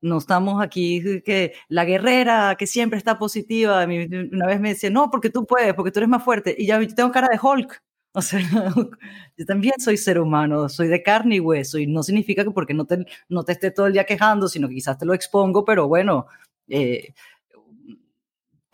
No 0.00 0.18
estamos 0.18 0.62
aquí 0.62 1.22
que 1.24 1.54
la 1.68 1.84
guerrera 1.84 2.56
que 2.58 2.66
siempre 2.66 2.98
está 2.98 3.18
positiva. 3.18 3.84
Una 3.84 4.46
vez 4.46 4.60
me 4.60 4.70
decía, 4.70 4.90
no, 4.90 5.10
porque 5.10 5.30
tú 5.30 5.46
puedes, 5.46 5.74
porque 5.74 5.90
tú 5.90 6.00
eres 6.00 6.08
más 6.08 6.22
fuerte. 6.22 6.54
Y 6.58 6.66
ya 6.66 6.78
tengo 6.88 7.12
cara 7.12 7.28
de 7.28 7.38
Hulk. 7.40 7.82
O 8.16 8.22
sea, 8.22 8.40
yo 9.36 9.44
también 9.44 9.74
soy 9.78 9.98
ser 9.98 10.18
humano, 10.18 10.70
soy 10.70 10.88
de 10.88 11.02
carne 11.02 11.36
y 11.36 11.40
hueso. 11.40 11.76
Y 11.78 11.86
no 11.86 12.02
significa 12.02 12.44
que 12.44 12.50
porque 12.50 12.72
no 12.72 12.86
te, 12.86 13.04
no 13.28 13.44
te 13.44 13.52
esté 13.52 13.70
todo 13.70 13.88
el 13.88 13.92
día 13.92 14.04
quejando, 14.06 14.48
sino 14.48 14.68
que 14.68 14.74
quizás 14.74 14.96
te 14.96 15.04
lo 15.04 15.12
expongo, 15.12 15.66
pero 15.66 15.86
bueno, 15.86 16.26
eh, 16.68 17.12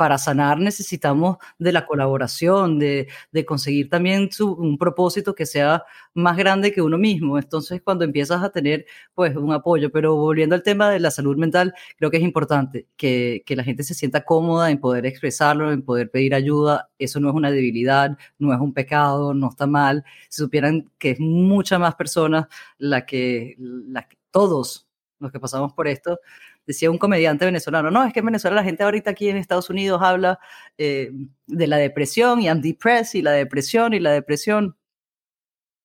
para 0.03 0.19
sanar 0.19 0.59
necesitamos 0.59 1.37
de 1.61 1.71
la 1.71 1.87
colaboración, 1.87 2.81
de, 2.81 3.07
conseguir 3.47 3.89
también 3.89 4.29
un 4.41 4.77
propósito 4.77 5.33
que 5.33 5.47
sea 5.47 5.85
más 6.13 6.37
grande 6.37 6.73
que 6.73 6.83
uno 6.83 6.99
mismo. 6.99 7.39
Entonces, 7.39 7.81
cuando 7.81 8.05
empiezas 8.05 8.43
a 8.43 8.51
tener 8.51 8.85
pues 9.15 9.37
un 9.37 9.53
apoyo, 9.53 9.93
pero 9.93 10.17
volviendo 10.17 10.57
al 10.57 10.65
tema 10.65 10.91
de 10.91 10.99
la 10.99 11.13
salud 11.13 11.37
mental, 11.37 11.73
creo 11.97 12.11
que 12.11 12.17
es 12.17 12.25
importante 12.25 12.89
que, 12.97 13.45
que 13.47 13.55
la 13.55 13.63
gente 13.63 13.85
se 13.85 13.95
sienta 13.95 14.25
cómoda 14.25 14.73
en 14.73 14.81
poder 14.81 15.07
expresarlo, 15.07 15.71
en 15.71 15.83
poder 15.83 16.11
pedir 16.11 16.35
ayuda. 16.35 16.91
Eso 16.99 17.21
no 17.21 17.29
es 17.29 17.37
una 17.37 17.53
debilidad, 17.53 18.19
no 18.41 18.53
es 18.53 18.59
un 18.59 18.75
pecado, 18.75 19.35
no 19.35 19.51
está 19.51 19.69
mal. 19.69 20.03
Si 20.29 20.43
supieran 20.43 20.91
que 20.99 21.13
es 21.13 21.21
mucha 21.21 21.79
más 21.79 21.95
personas 21.95 22.49
la 22.77 23.07
que, 23.07 23.55
la 23.57 24.09
que 24.09 24.17
todos 24.33 24.89
los 25.21 25.31
que 25.31 25.39
pasamos 25.39 25.73
por 25.75 25.87
esto, 25.87 26.19
decía 26.67 26.91
un 26.91 26.99
comediante 26.99 27.45
venezolano, 27.45 27.91
no, 27.91 28.05
es 28.05 28.13
que 28.13 28.21
en 28.21 28.27
Venezuela 28.27 28.57
la 28.57 28.65
gente 28.65 28.83
ahorita 28.83 29.11
aquí 29.11 29.29
en 29.29 29.37
Estados 29.37 29.71
Unidos 29.71 30.01
habla 30.03 30.39
eh, 30.79 31.11
de 31.47 31.67
la 31.67 31.77
depresión 31.77 32.41
y 32.41 32.47
I'm 32.47 32.61
depressed 32.61 33.19
y 33.19 33.23
la 33.23 33.33
depresión 33.33 33.95
y 33.95 34.01
la 34.01 34.13
depresión. 34.13 34.77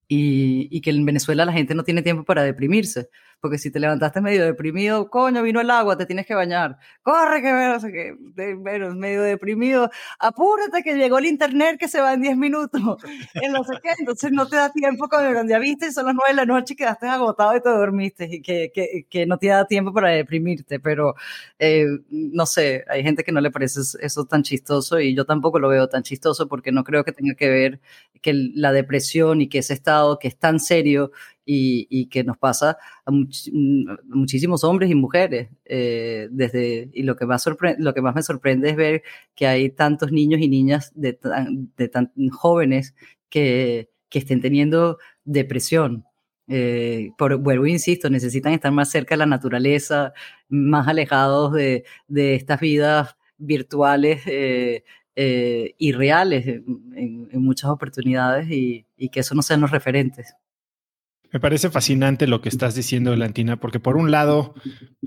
Y, 0.10 0.70
y, 0.72 0.80
que 0.80 0.92
en 0.92 1.04
Venezuela 1.06 1.44
la 1.44 1.52
gente 1.52 1.76
no 1.76 1.84
tiene 1.84 2.02
tiempo 2.02 2.24
para 2.24 2.42
deprimirse 2.42 3.10
porque 3.40 3.58
si 3.58 3.72
te 3.72 3.80
levantaste 3.80 4.22
medio 4.22 4.46
deprimido, 4.46 5.10
coño, 5.10 5.44
vino 5.44 5.62
el 5.62 5.70
agua, 5.70 5.98
te 5.98 6.06
tienes 6.06 6.26
que 6.26 6.36
bañar, 6.36 6.78
corre 7.02 7.42
que 7.42 7.54
menos, 7.54 7.84
que 7.84 8.16
medio 8.56 9.22
deprimido, 9.22 9.90
apúrate 10.20 10.84
que 10.84 10.96
llegó 10.96 11.20
el 11.20 11.26
internet 11.26 11.78
que 11.80 11.88
se 11.88 12.02
va 12.02 12.14
en 12.14 12.22
10 12.22 12.38
minutos, 12.38 12.82
en 13.36 13.56
entonces 14.00 14.32
no 14.32 14.48
te 14.48 14.56
da 14.56 14.72
tiempo 14.72 15.08
cuando 15.10 15.48
ya 15.48 15.60
viste, 15.60 15.92
son 15.92 16.06
las 16.06 16.16
9 16.16 16.30
de 16.32 16.36
la 16.36 16.46
noche 16.46 16.74
y 16.74 16.78
quedaste 16.78 17.08
agotado 17.08 17.56
y 17.56 17.62
te 17.62 17.70
dormiste, 17.70 18.28
y 18.30 18.42
que 18.42 19.26
no 19.28 19.38
te 19.38 19.48
da 19.48 19.66
tiempo 19.66 19.94
para 19.94 20.10
deprimirte, 20.10 20.80
pero 20.80 21.16
eh, 21.60 21.86
no 22.10 22.46
sé, 22.46 22.84
hay 22.88 23.04
gente 23.04 23.24
que 23.24 23.32
no 23.32 23.42
le 23.42 23.52
parece 23.52 23.82
eso 24.02 24.26
tan 24.26 24.44
chistoso 24.44 25.00
y 25.00 25.16
yo 25.16 25.26
tampoco 25.26 25.60
lo 25.60 25.70
veo 25.70 25.88
tan 25.88 26.04
chistoso 26.04 26.48
porque 26.48 26.72
no 26.72 26.84
creo 26.84 27.04
que 27.04 27.12
tenga 27.12 27.36
que 27.36 27.50
ver 27.50 27.80
que 28.22 28.34
la 28.34 28.72
depresión 28.72 29.42
y 29.42 29.50
que 29.50 29.60
ese 29.60 29.74
estado 29.74 30.20
que 30.20 30.28
es 30.28 30.38
tan 30.38 30.60
serio 30.60 31.12
y, 31.50 32.08
que 32.08 32.24
nos 32.24 32.38
pasa 32.38 32.78
a, 33.06 33.12
muchísimos 33.12 34.64
hombres 34.64 34.92
y 34.92 34.96
mujeres. 34.96 35.50
Eh, 35.66 36.28
desde, 36.32 36.90
y 36.94 37.04
lo 37.04 37.16
que, 37.16 37.26
más 37.26 37.46
lo 37.78 37.94
que 37.94 38.02
más 38.02 38.16
me 38.16 38.24
sorprende 38.24 38.70
es 38.72 38.76
ver 38.76 39.04
que 39.36 39.48
hay 39.48 39.70
tantos 39.70 40.12
niños 40.12 40.42
y 40.42 40.50
niñas 40.50 40.92
de, 40.96 41.14
tan 41.14 42.12
jóvenes 42.32 42.96
que, 43.30 43.90
que 44.10 44.20
estén 44.20 44.42
teniendo 44.42 44.98
depresión. 45.24 46.06
Eh, 46.50 47.12
por, 47.18 47.38
vuelvo 47.38 47.66
e 47.66 47.72
insisto, 47.72 48.10
necesitan 48.10 48.54
estar 48.54 48.72
más 48.72 48.90
cerca 48.90 49.16
de 49.16 49.20
la 49.20 49.26
naturaleza, 49.26 50.14
más 50.50 50.88
alejados 50.88 51.54
de, 51.54 51.86
de 52.08 52.36
estas 52.36 52.60
vidas 52.60 53.18
virtuales 53.38 54.22
eh, 54.28 54.84
eh 55.16 55.76
y 55.78 55.92
reales 55.92 56.48
en, 56.48 57.30
en, 57.32 57.42
muchas 57.42 57.70
oportunidades 57.70 58.50
y, 58.50 58.86
y, 58.98 59.10
que 59.10 59.22
eso 59.22 59.36
no 59.36 59.42
sean 59.42 59.62
los 59.62 59.72
referentes. 59.72 60.36
Me 61.32 61.40
parece 61.40 61.70
fascinante 61.70 62.28
lo 62.28 62.42
que 62.42 62.50
estás 62.50 62.74
diciendo, 62.76 63.16
Lantina, 63.16 63.60
porque 63.60 63.80
por 63.80 63.98
un 63.98 64.12
lado 64.12 64.56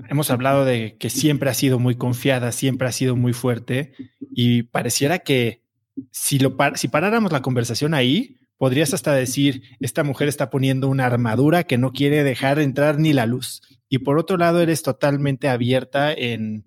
hemos 0.09 0.29
hablado 0.29 0.65
de 0.65 0.97
que 0.99 1.09
siempre 1.09 1.49
ha 1.49 1.53
sido 1.53 1.79
muy 1.79 1.95
confiada, 1.95 2.51
siempre 2.51 2.87
ha 2.87 2.91
sido 2.91 3.15
muy 3.15 3.33
fuerte 3.33 3.93
y 4.33 4.63
pareciera 4.63 5.19
que 5.19 5.63
si, 6.11 6.39
lo 6.39 6.55
si 6.75 6.87
paráramos 6.87 7.31
la 7.31 7.41
conversación 7.41 7.93
ahí, 7.93 8.37
podrías 8.57 8.93
hasta 8.93 9.13
decir, 9.13 9.63
esta 9.79 10.03
mujer 10.03 10.27
está 10.27 10.51
poniendo 10.51 10.87
una 10.87 11.07
armadura 11.07 11.63
que 11.63 11.79
no 11.79 11.91
quiere 11.91 12.23
dejar 12.23 12.59
entrar 12.59 12.99
ni 12.99 13.13
la 13.13 13.25
luz. 13.25 13.61
Y 13.89 13.99
por 13.99 14.19
otro 14.19 14.37
lado, 14.37 14.61
eres 14.61 14.83
totalmente 14.83 15.49
abierta 15.49 16.13
en 16.13 16.65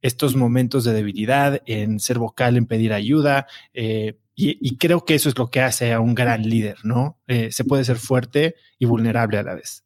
estos 0.00 0.36
momentos 0.36 0.84
de 0.84 0.92
debilidad, 0.92 1.60
en 1.66 2.00
ser 2.00 2.18
vocal, 2.18 2.56
en 2.56 2.66
pedir 2.66 2.92
ayuda, 2.92 3.46
eh, 3.74 4.18
y, 4.36 4.76
creo 4.78 5.04
que 5.04 5.14
eso 5.14 5.28
es 5.28 5.38
lo 5.38 5.48
que 5.48 5.60
hace 5.60 5.92
a 5.92 6.00
un 6.00 6.14
gran 6.14 6.42
líder, 6.42 6.78
¿no? 6.82 7.20
Eh, 7.26 7.52
se 7.52 7.64
puede 7.64 7.84
ser 7.84 7.96
fuerte 7.96 8.56
y 8.78 8.86
vulnerable 8.86 9.38
a 9.38 9.42
la 9.42 9.54
vez. 9.54 9.84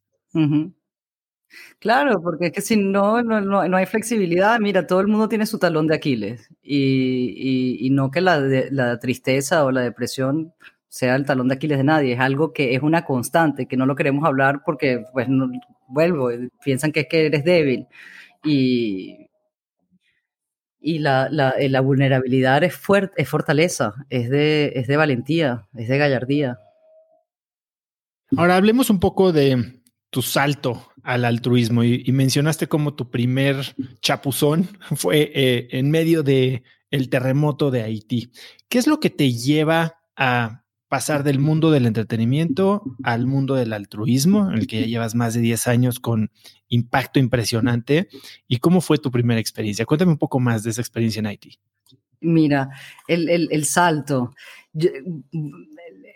Claro, 1.79 2.21
porque 2.23 2.47
es 2.47 2.53
que 2.53 2.61
si 2.61 2.77
no, 2.77 3.23
no, 3.23 3.41
no, 3.41 3.77
hay 3.77 3.87
flexibilidad, 3.87 4.59
mira, 4.61 4.87
todo 4.87 5.01
el 5.01 5.09
mundo 5.09 5.29
tiene 5.29 5.47
su 5.47 5.59
talón 5.59 5.87
de 5.87 5.95
Aquiles 5.95 6.49
y, 6.63 7.79
y, 7.87 7.91
no 7.91 8.11
que 8.11 8.21
la, 8.21 8.41
la, 8.71 8.99
tristeza 8.99 9.65
o 9.65 9.71
la 9.71 9.83
depresión 9.83 10.53
sea 10.89 11.15
el 11.17 11.25
talón 11.27 11.49
de 11.49 11.55
Aquiles 11.55 11.79
de 11.79 11.85
nadie, 11.85 12.15
es 12.15 12.21
algo 12.21 12.53
que 12.53 12.75
es 12.75 12.83
una 12.83 13.05
constante, 13.05 13.67
que 13.67 13.77
no 13.77 13.87
lo 13.87 13.97
queremos 13.97 14.25
hablar 14.25 14.63
porque, 14.65 15.05
pues, 15.13 15.29
no, 15.29 15.51
vuelvo, 15.89 16.31
piensan 16.65 16.93
que 16.93 17.01
es 17.01 17.07
que 17.09 17.27
eres 17.27 17.45
débil 17.45 17.87
y, 18.45 19.28
y 20.81 20.99
la, 20.99 21.29
la, 21.31 21.51
eh, 21.51 21.69
la 21.69 21.81
vulnerabilidad 21.81 22.63
es, 22.65 22.75
fuerte, 22.75 23.21
es 23.21 23.29
fortaleza, 23.29 23.95
es 24.11 24.31
de, 24.31 24.73
es 24.77 24.87
de 24.87 24.97
valentía, 24.97 25.69
es 25.75 25.89
de 25.89 25.99
gallardía. 25.99 26.59
Ahora 28.37 28.57
hablemos 28.57 28.91
un 28.91 29.01
poco 29.01 29.33
de 29.33 29.81
tu 30.11 30.23
salto 30.23 30.91
al 31.03 31.25
altruismo 31.25 31.85
y, 31.85 32.11
mencionaste 32.13 32.67
como 32.67 32.95
tu 32.95 33.11
primer 33.11 33.75
chapuzón 34.01 34.69
fue 34.97 35.31
eh, 35.35 35.69
en 35.73 35.91
medio 35.91 36.23
de 36.23 36.63
terremoto 37.11 37.71
de 37.71 37.83
Haití. 37.83 38.33
¿Qué 38.69 38.79
es 38.79 38.87
lo 38.87 39.01
que 39.01 39.11
te 39.11 39.33
lleva 39.33 40.01
a 40.17 40.65
pasar 40.89 41.23
del 41.23 41.39
mundo 41.39 41.71
del 41.71 41.87
entretenimiento 41.87 42.83
al 43.03 43.27
mundo 43.27 43.55
del 43.55 43.73
altruismo, 43.73 44.51
en 44.51 44.59
el 44.59 44.67
que 44.67 44.81
ya 44.81 44.87
llevas 44.87 45.15
más 45.15 45.35
de 45.35 45.41
10 45.41 45.69
años 45.69 46.01
con 46.01 46.31
impacto 46.69 47.19
impresionante. 47.19 48.09
¿Y 48.47 48.59
cómo 48.59 48.81
fue 48.81 48.99
tu 48.99 49.11
primera 49.11 49.41
experiencia? 49.41 49.85
Cuéntame 49.85 50.13
un 50.13 50.19
poco 50.19 50.41
más 50.41 50.63
de 50.63 50.71
esa 50.71 50.81
experiencia 50.81 51.21
en 51.21 51.27
Haití. 51.27 51.59
Mira, 52.21 52.71
el, 53.07 53.29
el, 53.29 53.49
el 53.53 53.65
salto 53.65 54.35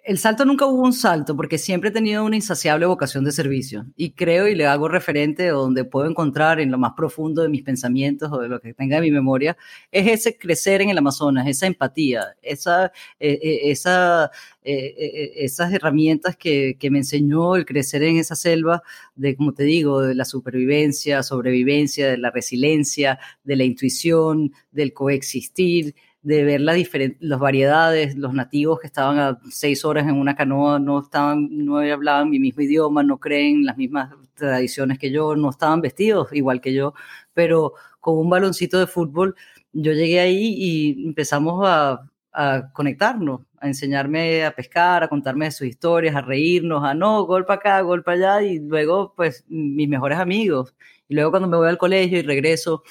el 0.04 0.18
salto 0.18 0.44
nunca 0.44 0.66
hubo 0.66 0.82
un 0.82 0.92
salto 0.92 1.36
porque 1.36 1.58
siempre 1.58 1.90
he 1.90 1.92
tenido 1.92 2.24
una 2.24 2.34
insaciable 2.34 2.86
vocación 2.86 3.24
de 3.24 3.30
servicio 3.30 3.86
y 3.96 4.10
creo 4.12 4.48
y 4.48 4.54
le 4.56 4.66
hago 4.66 4.88
referente 4.88 5.46
donde 5.48 5.84
puedo 5.84 6.10
encontrar 6.10 6.58
en 6.58 6.72
lo 6.72 6.78
más 6.78 6.92
profundo 6.96 7.42
de 7.42 7.48
mis 7.48 7.62
pensamientos 7.62 8.30
o 8.32 8.38
de 8.38 8.48
lo 8.48 8.60
que 8.60 8.74
tenga 8.74 8.96
en 8.96 9.02
mi 9.02 9.10
memoria 9.12 9.56
es 9.92 10.08
ese 10.08 10.36
crecer 10.36 10.82
en 10.82 10.90
el 10.90 10.98
Amazonas, 10.98 11.46
esa 11.46 11.66
empatía, 11.66 12.36
esa, 12.42 12.92
eh, 13.20 13.60
esa, 13.64 14.30
eh, 14.64 15.32
esas 15.36 15.72
herramientas 15.72 16.36
que, 16.36 16.76
que, 16.78 16.90
me 16.90 16.98
enseñó 16.98 17.54
el 17.56 17.64
crecer 17.64 18.02
en 18.02 18.16
esa 18.16 18.34
selva 18.34 18.82
de, 19.14 19.36
como 19.36 19.54
te 19.54 19.62
digo, 19.62 20.02
de 20.02 20.14
la 20.14 20.24
supervivencia, 20.24 21.22
sobrevivencia, 21.22 22.10
de 22.10 22.18
la 22.18 22.30
resiliencia, 22.30 23.18
de 23.44 23.56
la 23.56 23.64
intuición, 23.64 24.52
del 24.72 24.92
coexistir 24.92 25.94
de 26.22 26.44
ver 26.44 26.60
las 26.60 26.76
las 27.20 27.38
variedades, 27.40 28.16
los 28.16 28.32
nativos 28.34 28.80
que 28.80 28.86
estaban 28.86 29.18
a 29.18 29.38
seis 29.50 29.84
horas 29.84 30.06
en 30.08 30.16
una 30.16 30.36
canoa 30.36 30.78
no 30.78 31.00
estaban, 31.00 31.48
no 31.50 31.78
hablaban 31.78 32.30
mi 32.30 32.38
mismo 32.38 32.62
idioma, 32.62 33.02
no 33.02 33.18
creen 33.18 33.64
las 33.64 33.76
mismas 33.76 34.10
tradiciones 34.34 34.98
que 34.98 35.10
yo, 35.10 35.36
no 35.36 35.50
estaban 35.50 35.80
vestidos 35.80 36.28
igual 36.32 36.60
que 36.60 36.72
yo, 36.74 36.94
pero 37.34 37.74
con 38.00 38.18
un 38.18 38.30
baloncito 38.30 38.78
de 38.78 38.86
fútbol 38.86 39.34
yo 39.72 39.92
llegué 39.92 40.20
ahí 40.20 40.54
y 40.56 41.06
empezamos 41.08 41.62
a, 41.66 42.08
a 42.32 42.72
conectarnos, 42.72 43.42
a 43.60 43.68
enseñarme 43.68 44.44
a 44.44 44.54
pescar, 44.54 45.02
a 45.02 45.08
contarme 45.08 45.50
sus 45.50 45.66
historias, 45.66 46.16
a 46.16 46.20
reírnos, 46.22 46.84
a 46.84 46.94
no, 46.94 47.24
golpe 47.24 47.52
acá, 47.52 47.80
golpe 47.82 48.12
allá, 48.12 48.42
y 48.42 48.58
luego, 48.58 49.14
pues, 49.16 49.44
mis 49.48 49.88
mejores 49.88 50.18
amigos. 50.18 50.74
Y 51.08 51.14
luego 51.14 51.30
cuando 51.30 51.48
me 51.48 51.56
voy 51.56 51.68
al 51.68 51.78
colegio 51.78 52.18
y 52.18 52.22
regreso, 52.22 52.82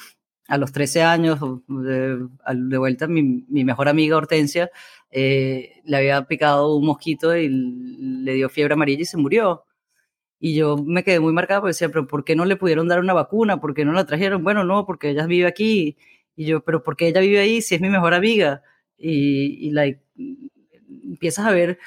a 0.51 0.57
los 0.57 0.73
13 0.73 1.01
años, 1.01 1.39
de, 1.69 2.77
vuelta, 2.77 3.07
mi, 3.07 3.45
mejor 3.47 3.87
amiga 3.87 4.17
Hortensia 4.17 4.69
eh, 5.09 5.81
le 5.85 5.95
había 5.95 6.27
picado 6.27 6.75
un 6.75 6.85
mosquito 6.85 7.33
y 7.37 7.47
le 7.47 8.33
dio 8.33 8.49
fiebre 8.49 8.73
amarilla 8.73 9.03
y 9.03 9.05
se 9.05 9.15
murió. 9.15 9.63
Y 10.39 10.53
yo 10.55 10.75
me 10.75 11.05
quedé 11.05 11.21
muy 11.21 11.31
marcada 11.31 11.61
porque 11.61 11.69
decía, 11.69 11.87
pero 11.87 12.05
¿por 12.05 12.25
qué 12.25 12.35
no 12.35 12.43
le 12.43 12.57
pudieron 12.57 12.89
dar 12.89 12.99
una 12.99 13.13
vacuna? 13.13 13.61
¿Por 13.61 13.73
qué 13.73 13.85
no 13.85 13.93
la 13.93 14.05
trajeron? 14.05 14.43
Bueno, 14.43 14.65
no, 14.65 14.85
porque 14.85 15.11
ella 15.11 15.25
vive 15.25 15.47
aquí. 15.47 15.95
Y 16.35 16.45
yo, 16.45 16.65
pero 16.65 16.83
¿por 16.83 16.97
qué 16.97 17.07
ella 17.07 17.21
vive 17.21 17.39
ahí 17.39 17.61
si 17.61 17.75
es 17.75 17.81
mi 17.81 17.89
mejor 17.89 18.13
amiga? 18.13 18.61
Y, 18.97 19.69
y 19.69 19.97
empiezas 21.11 21.45
a 21.45 21.51
ver 21.51 21.79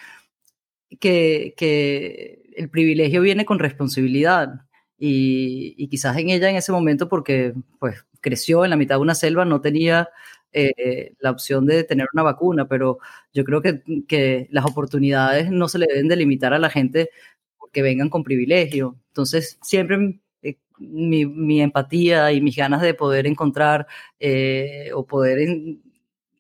que, 1.01 1.53
que 1.59 2.45
el 2.57 2.71
privilegio 2.71 3.21
viene 3.21 3.45
con 3.45 3.59
responsabilidad. 3.59 4.63
Y, 4.97 5.75
y, 5.77 5.89
quizás 5.89 6.17
en 6.17 6.31
ella 6.31 6.49
en 6.49 6.57
ese 6.57 6.73
momento, 6.73 7.11
porque 7.11 7.53
pues 7.79 8.07
creció 8.25 8.65
en 8.65 8.71
la 8.71 8.77
mitad 8.77 8.97
de 8.97 9.03
una 9.03 9.15
selva, 9.15 9.45
no 9.45 9.61
tenía 9.61 10.09
eh, 10.53 11.13
la 11.21 11.31
opción 11.31 11.67
de 11.67 11.85
tener 11.85 12.09
una 12.15 12.23
vacuna, 12.23 12.67
pero 12.67 12.99
yo 13.35 13.45
creo 13.45 13.61
que, 13.61 13.83
que, 14.09 14.49
las 14.51 14.65
oportunidades 14.65 15.51
no 15.51 15.69
se 15.69 15.79
le 15.79 15.87
deben 15.87 16.09
delimitar 16.09 16.55
a 16.55 16.59
la 16.59 16.71
gente 16.71 17.11
porque 17.59 17.83
vengan 17.83 18.09
con 18.09 18.25
privilegio. 18.25 18.97
Entonces, 19.09 19.59
siempre 19.63 20.21
eh, 20.43 20.59
mi, 20.79 21.27
mi, 21.27 21.61
empatía 21.61 22.33
y 22.33 22.41
mis 22.41 22.57
ganas 22.57 22.83
de 22.83 22.95
poder 22.95 23.27
encontrar 23.27 23.87
eh, 24.21 24.91
o 24.95 25.07
poder 25.07 25.39
en, 25.41 25.83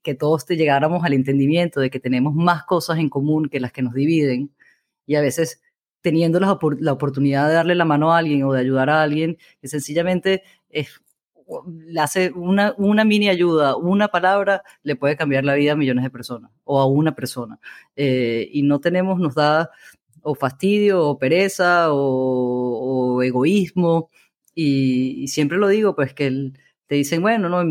que 0.03 0.14
todos 0.14 0.47
te 0.47 0.57
llegáramos 0.57 1.05
al 1.05 1.14
entendimiento 1.14 1.80
de 1.80 1.91
que 1.91 2.01
tenemos 2.01 2.35
más 2.35 2.64
cosas 2.64 2.99
en 2.99 3.09
común 3.11 3.49
que 3.49 3.61
las 3.61 3.72
que 3.72 3.82
nos 3.82 3.95
dividen 3.95 4.55
y 5.07 5.16
a 5.16 5.20
veces 5.22 5.62
teniendo 6.03 6.41
la, 6.41 6.59
la 6.80 6.93
oportunidad 6.93 7.49
de 7.49 7.55
darle 7.55 7.74
la 7.74 7.85
mano 7.87 8.12
a 8.12 8.18
alguien 8.18 8.45
o 8.45 8.53
de 8.53 8.61
ayudar 8.61 8.91
a 8.91 9.03
alguien, 9.03 9.39
que 9.61 9.68
sencillamente 9.68 10.43
es 10.68 11.01
le 11.87 12.01
hace 12.01 12.31
una, 12.33 12.75
una 12.79 13.05
mini 13.05 13.29
ayuda, 13.29 13.77
una 13.77 14.09
palabra, 14.09 14.63
le 14.83 14.97
puede 14.97 15.17
cambiar 15.17 15.45
la 15.45 15.55
vida 15.55 15.73
a 15.73 15.77
millones 15.77 16.05
de 16.05 16.11
personas 16.11 16.51
o 16.65 16.81
a 16.81 16.87
una 16.87 17.15
persona. 17.15 17.59
Eh, 17.97 18.49
y 18.53 18.63
no 18.63 18.81
tenemos, 18.81 19.21
nos 19.21 19.35
da 19.35 19.71
o 20.23 20.35
fastidio 20.35 21.07
o 21.09 21.19
pereza 21.19 21.89
o, 21.93 23.23
egoísmo. 23.23 24.11
Y, 24.55 25.29
siempre 25.29 25.59
lo 25.59 25.69
digo, 25.69 25.95
pues 25.95 26.15
que 26.15 26.53
te 26.87 26.95
dicen, 26.97 27.23
bueno, 27.23 27.49
no, 27.49 27.63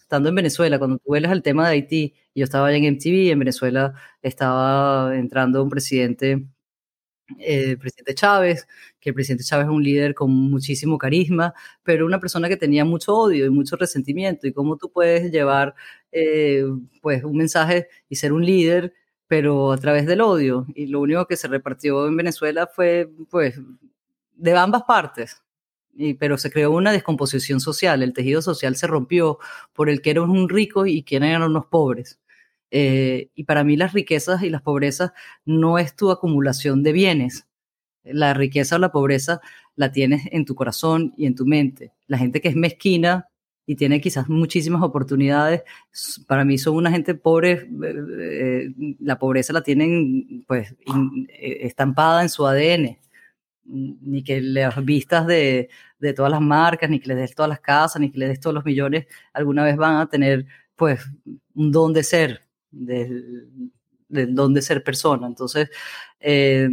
estando 0.00 0.28
en 0.28 0.34
Venezuela, 0.34 0.78
cuando 0.78 0.98
tú 0.98 1.04
vuelas 1.06 1.32
al 1.32 1.42
tema 1.42 1.68
de 1.68 1.74
Haití, 1.74 2.14
yo 2.34 2.44
estaba 2.44 2.68
allá 2.68 2.76
en 2.78 2.94
MTV, 2.94 3.30
en 3.32 3.38
Venezuela 3.38 3.94
estaba 4.22 5.16
entrando 5.16 5.62
un 5.62 5.70
presidente 5.70 6.46
el 7.38 7.70
eh, 7.72 7.76
presidente 7.76 8.14
Chávez, 8.14 8.66
que 9.00 9.10
el 9.10 9.14
presidente 9.14 9.44
Chávez 9.44 9.66
es 9.66 9.72
un 9.72 9.82
líder 9.82 10.14
con 10.14 10.30
muchísimo 10.30 10.98
carisma, 10.98 11.54
pero 11.82 12.06
una 12.06 12.20
persona 12.20 12.48
que 12.48 12.56
tenía 12.56 12.84
mucho 12.84 13.14
odio 13.14 13.46
y 13.46 13.50
mucho 13.50 13.76
resentimiento. 13.76 14.46
Y 14.46 14.52
cómo 14.52 14.76
tú 14.76 14.90
puedes 14.90 15.30
llevar 15.32 15.74
eh, 16.12 16.64
pues 17.02 17.24
un 17.24 17.36
mensaje 17.36 17.88
y 18.08 18.16
ser 18.16 18.32
un 18.32 18.44
líder, 18.44 18.94
pero 19.26 19.72
a 19.72 19.78
través 19.78 20.06
del 20.06 20.20
odio. 20.20 20.66
Y 20.74 20.86
lo 20.86 21.00
único 21.00 21.26
que 21.26 21.36
se 21.36 21.48
repartió 21.48 22.06
en 22.06 22.16
Venezuela 22.16 22.66
fue 22.66 23.10
pues 23.30 23.60
de 24.34 24.56
ambas 24.56 24.82
partes. 24.84 25.42
Y, 25.98 26.14
pero 26.14 26.36
se 26.38 26.50
creó 26.50 26.72
una 26.72 26.92
descomposición 26.92 27.58
social, 27.60 28.02
el 28.02 28.12
tejido 28.12 28.42
social 28.42 28.76
se 28.76 28.86
rompió 28.86 29.38
por 29.72 29.88
el 29.88 30.02
que 30.02 30.10
eran 30.10 30.28
un 30.30 30.48
rico 30.48 30.84
y 30.86 31.02
quién 31.02 31.22
eran 31.22 31.42
unos 31.42 31.66
pobres. 31.66 32.20
Eh, 32.70 33.30
y 33.34 33.44
para 33.44 33.64
mí 33.64 33.76
las 33.76 33.92
riquezas 33.92 34.42
y 34.42 34.50
las 34.50 34.62
pobrezas 34.62 35.12
no 35.44 35.78
es 35.78 35.94
tu 35.94 36.10
acumulación 36.10 36.82
de 36.82 36.92
bienes. 36.92 37.46
La 38.04 38.34
riqueza 38.34 38.76
o 38.76 38.78
la 38.78 38.92
pobreza 38.92 39.40
la 39.74 39.92
tienes 39.92 40.22
en 40.30 40.44
tu 40.44 40.54
corazón 40.54 41.14
y 41.16 41.26
en 41.26 41.34
tu 41.34 41.46
mente. 41.46 41.92
La 42.06 42.18
gente 42.18 42.40
que 42.40 42.48
es 42.48 42.56
mezquina 42.56 43.28
y 43.66 43.74
tiene 43.76 44.00
quizás 44.00 44.28
muchísimas 44.28 44.82
oportunidades, 44.82 45.62
para 46.28 46.44
mí 46.44 46.56
son 46.56 46.76
una 46.76 46.90
gente 46.92 47.14
pobre, 47.16 47.52
eh, 47.52 47.68
eh, 47.82 48.68
la 49.00 49.18
pobreza 49.18 49.52
la 49.52 49.62
tienen 49.62 50.44
pues 50.46 50.76
estampada 51.28 52.22
en 52.22 52.28
su 52.28 52.46
ADN 52.46 52.96
ni 53.68 54.22
que 54.22 54.40
les 54.40 54.84
vistas 54.84 55.26
de, 55.26 55.68
de, 55.98 56.12
todas 56.12 56.30
las 56.30 56.40
marcas, 56.40 56.88
ni 56.90 57.00
que 57.00 57.08
les 57.08 57.16
des 57.16 57.34
todas 57.34 57.48
las 57.48 57.60
casas, 57.60 58.00
ni 58.00 58.10
que 58.10 58.18
les 58.18 58.28
des 58.28 58.40
todos 58.40 58.54
los 58.54 58.64
millones, 58.64 59.06
alguna 59.32 59.64
vez 59.64 59.76
van 59.76 59.96
a 59.96 60.08
tener 60.08 60.46
pues 60.76 61.00
un 61.54 61.72
don 61.72 61.92
de 61.92 62.02
ser, 62.02 62.45
del, 62.70 63.48
don 64.08 64.54
de 64.54 64.62
ser 64.62 64.82
persona. 64.82 65.26
Entonces, 65.26 65.70
eh, 66.20 66.68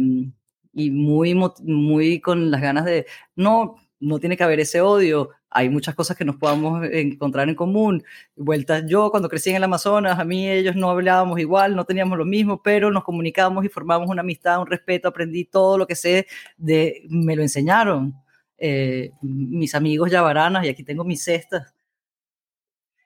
y 0.72 0.90
muy, 0.90 1.34
muy 1.62 2.20
con 2.20 2.50
las 2.50 2.60
ganas 2.60 2.84
de, 2.84 3.06
no, 3.36 3.76
no 4.00 4.18
tiene 4.18 4.36
que 4.36 4.44
haber 4.44 4.60
ese 4.60 4.80
odio, 4.80 5.30
hay 5.54 5.68
muchas 5.68 5.94
cosas 5.94 6.16
que 6.16 6.24
nos 6.24 6.36
podamos 6.36 6.84
encontrar 6.90 7.48
en 7.48 7.54
común. 7.54 8.02
Vueltas, 8.36 8.84
yo 8.88 9.10
cuando 9.10 9.28
crecí 9.28 9.50
en 9.50 9.56
el 9.56 9.64
Amazonas, 9.64 10.18
a 10.18 10.24
mí 10.24 10.48
ellos 10.50 10.74
no 10.74 10.90
hablábamos 10.90 11.38
igual, 11.38 11.76
no 11.76 11.84
teníamos 11.84 12.18
lo 12.18 12.24
mismo, 12.24 12.60
pero 12.60 12.90
nos 12.90 13.04
comunicamos 13.04 13.64
y 13.64 13.68
formamos 13.68 14.10
una 14.10 14.22
amistad, 14.22 14.60
un 14.60 14.66
respeto, 14.66 15.08
aprendí 15.08 15.44
todo 15.44 15.78
lo 15.78 15.86
que 15.86 15.94
sé, 15.94 16.26
de, 16.56 17.06
me 17.08 17.36
lo 17.36 17.42
enseñaron. 17.42 18.14
Eh, 18.58 19.12
mis 19.20 19.74
amigos 19.74 20.10
yavaranas, 20.10 20.64
y 20.64 20.68
aquí 20.68 20.82
tengo 20.84 21.04
mis 21.04 21.22
cestas 21.22 21.73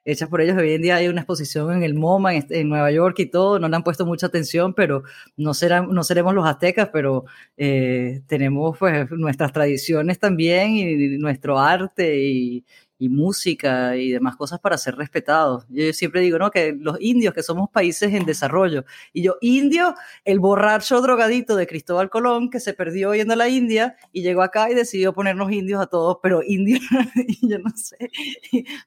hechas 0.05 0.29
por 0.29 0.41
ellos. 0.41 0.57
Hoy 0.57 0.73
en 0.73 0.81
día 0.81 0.95
hay 0.95 1.07
una 1.07 1.21
exposición 1.21 1.73
en 1.73 1.83
el 1.83 1.93
MoMA 1.93 2.35
en, 2.35 2.69
Nueva 2.69 2.91
York 2.91 3.19
y 3.19 3.25
todo, 3.27 3.59
no 3.59 3.67
le 3.67 3.75
han 3.75 3.83
puesto 3.83 4.05
mucha 4.05 4.27
atención, 4.27 4.73
pero 4.73 5.03
no, 5.37 5.53
serán, 5.53 5.89
no 5.91 6.03
seremos 6.03 6.33
los 6.33 6.47
aztecas, 6.47 6.89
pero 6.91 7.25
eh, 7.57 8.21
tenemos 8.27 8.77
pues 8.77 9.09
nuestras 9.11 9.51
tradiciones 9.53 10.19
también 10.19 10.71
y 10.71 11.17
nuestro 11.17 11.59
arte 11.59 12.19
y, 12.21 12.65
y 12.99 13.07
música 13.07 13.95
y 13.95 14.11
demás 14.11 14.35
cosas 14.35 14.59
para 14.59 14.77
ser 14.77 14.95
respetados. 14.95 15.65
Yo 15.69 15.91
siempre 15.93 16.21
digo, 16.21 16.37
¿no? 16.37 16.51
Que 16.51 16.73
los 16.77 16.99
indios, 16.99 17.33
que 17.33 17.41
somos 17.41 17.69
países 17.69 18.13
en 18.13 18.25
desarrollo, 18.25 18.83
y 19.13 19.23
yo, 19.23 19.37
indio, 19.41 19.95
el 20.25 20.39
borracho 20.39 21.01
drogadito 21.01 21.55
de 21.55 21.65
Cristóbal 21.65 22.09
Colón, 22.09 22.49
que 22.49 22.59
se 22.59 22.73
perdió 22.73 23.15
yendo 23.15 23.33
a 23.33 23.37
la 23.37 23.47
India 23.47 23.95
y 24.11 24.21
llegó 24.21 24.41
acá 24.41 24.69
y 24.69 24.75
decidió 24.75 25.13
ponernos 25.13 25.51
indios 25.51 25.81
a 25.81 25.87
todos, 25.87 26.17
pero 26.21 26.43
indios, 26.43 26.81
yo 27.41 27.57
no 27.59 27.71
sé, 27.75 28.11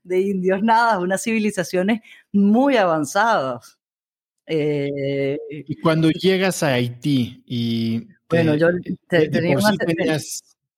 de 0.05 0.21
indios 0.21 0.63
nada, 0.63 0.99
unas 0.99 1.23
civilizaciones 1.23 2.03
muy 2.33 2.77
avanzadas. 2.77 3.79
Eh, 4.47 5.39
y 5.49 5.77
cuando 5.77 6.11
llegas 6.11 6.63
a 6.63 6.75
Haití 6.75 7.43
y... 7.47 8.09
bueno, 8.29 8.57
yo 8.57 8.69
te, 9.09 9.29
tenía 9.29 9.57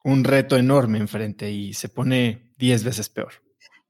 un 0.04 0.22
reto 0.24 0.56
enorme 0.56 0.98
enfrente 0.98 1.50
y 1.50 1.74
se 1.74 1.88
pone 1.88 2.52
10 2.58 2.84
veces 2.84 3.08
peor. 3.08 3.32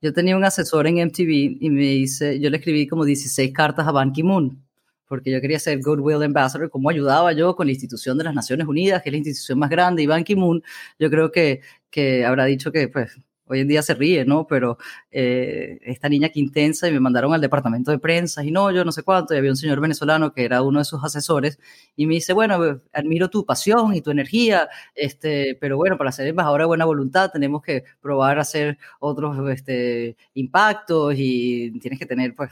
Yo 0.01 0.13
tenía 0.13 0.37
un 0.37 0.45
asesor 0.45 0.87
en 0.87 0.99
MTV 0.99 1.59
y 1.61 1.71
me 1.71 1.83
dice, 1.83 2.41
yo 2.41 2.51
le 2.51 2.59
escribí 2.59 2.87
como 2.87 3.05
16 3.05 3.53
cartas 3.53 3.87
a 3.87 3.93
Ban 3.93 4.13
Ki-moon 4.13 4.65
porque 5.07 5.31
yo 5.31 5.41
quería 5.41 5.59
ser 5.59 5.81
Goodwill 5.81 6.23
Ambassador, 6.23 6.71
cómo 6.71 6.91
ayudaba 6.91 7.33
yo 7.33 7.55
con 7.55 7.67
la 7.67 7.73
institución 7.73 8.17
de 8.19 8.25
las 8.25 8.35
Naciones 8.35 8.67
Unidas, 8.67 9.03
que 9.03 9.11
es 9.11 9.13
la 9.13 9.19
institución 9.19 9.59
más 9.59 9.71
grande, 9.71 10.03
y 10.03 10.07
Ban 10.07 10.25
Ki-moon, 10.25 10.63
yo 10.99 11.11
creo 11.11 11.31
que, 11.31 11.61
que 11.91 12.25
habrá 12.25 12.47
dicho 12.47 12.73
que 12.73 12.89
pues 12.89 13.17
hoy 13.47 13.61
en 13.61 13.69
día 13.69 13.83
se 13.83 13.95
ríe, 13.95 14.25
¿no? 14.25 14.47
Pero 14.47 14.79
eh, 15.11 15.79
esta 15.83 16.09
niña 16.09 16.29
que 16.29 16.41
intensa 16.41 16.89
y 16.89 16.93
me 16.93 17.01
mandaron 17.01 17.35
al 17.35 17.41
departamento 17.41 17.91
de 17.91 17.99
prensa 17.99 18.45
y 18.45 18.51
no, 18.51 18.71
yo 18.71 18.85
no 18.85 18.93
sé 18.93 19.03
cuánto, 19.03 19.35
y 19.35 19.39
había 19.39 19.51
un 19.51 19.57
señor 19.57 19.81
venezolano 19.81 20.33
que 20.33 20.45
era 20.45 20.63
uno 20.63 20.79
de 20.79 20.85
sus 20.85 21.03
asesores 21.05 21.59
y 21.97 22.07
me 22.07 22.15
dice, 22.15 22.33
bueno, 22.33 22.81
admiro 22.93 23.29
tu 23.31 23.45
pasión 23.45 23.95
y 23.95 24.01
tu 24.01 24.11
energía, 24.11 24.69
este, 24.95 25.57
pero 25.61 25.77
bueno, 25.77 25.99
para 25.99 26.13
ser 26.13 26.27
embajadora 26.27 26.63
de 26.63 26.69
buena 26.69 26.85
voluntad 26.85 27.31
tenemos 27.31 27.63
que 27.63 27.85
probar 28.01 28.39
a 28.39 28.43
hacer 28.43 28.79
otros 29.01 29.37
este, 29.51 30.17
impactos 30.35 31.15
y 31.17 31.79
tienes 31.81 31.99
que 31.99 32.07
tener, 32.07 32.35
pues, 32.35 32.51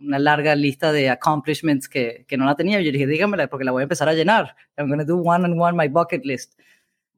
una 0.00 0.18
larga 0.18 0.54
lista 0.56 0.92
de 0.92 1.08
accomplishments 1.08 1.88
que, 1.88 2.24
que 2.26 2.36
no 2.36 2.44
la 2.44 2.56
tenía. 2.56 2.80
Yo 2.80 2.90
dije, 2.90 3.06
dígamela 3.06 3.46
porque 3.46 3.64
la 3.64 3.72
voy 3.72 3.82
a 3.82 3.84
empezar 3.84 4.08
a 4.08 4.14
llenar. 4.14 4.56
I'm 4.76 4.88
going 4.88 4.98
to 4.98 5.04
do 5.04 5.16
one 5.16 5.44
on 5.44 5.58
one 5.58 5.76
my 5.76 5.88
bucket 5.88 6.24
list 6.24 6.54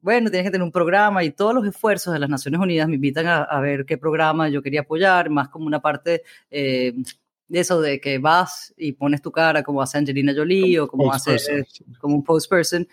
bueno, 0.01 0.29
tienes 0.29 0.47
que 0.47 0.51
tener 0.51 0.63
un 0.63 0.71
programa 0.71 1.23
y 1.23 1.31
todos 1.31 1.53
los 1.53 1.65
esfuerzos 1.65 2.13
de 2.13 2.19
las 2.19 2.29
Naciones 2.29 2.59
Unidas 2.59 2.87
me 2.87 2.95
invitan 2.95 3.27
a, 3.27 3.59
ver 3.59 3.85
qué 3.85 3.97
programa 3.97 4.49
yo 4.49 4.61
quería 4.61 4.81
apoyar, 4.81 5.29
más 5.29 5.49
como 5.49 5.65
una 5.65 5.81
parte 5.81 6.23
eh, 6.51 6.93
de 7.47 7.59
eso 7.59 7.81
de 7.81 7.99
que 7.99 8.19
vas 8.19 8.73
y 8.77 8.93
pones 8.93 9.21
tu 9.21 9.31
cara 9.31 9.63
como 9.63 9.81
hace 9.81 9.97
Angelina 9.97 10.33
Jolie 10.35 10.79
o 10.79 10.87
como 10.87 11.11
hace 11.11 11.65
como 11.99 12.15
un 12.15 12.23
post 12.23 12.49
person. 12.49 12.87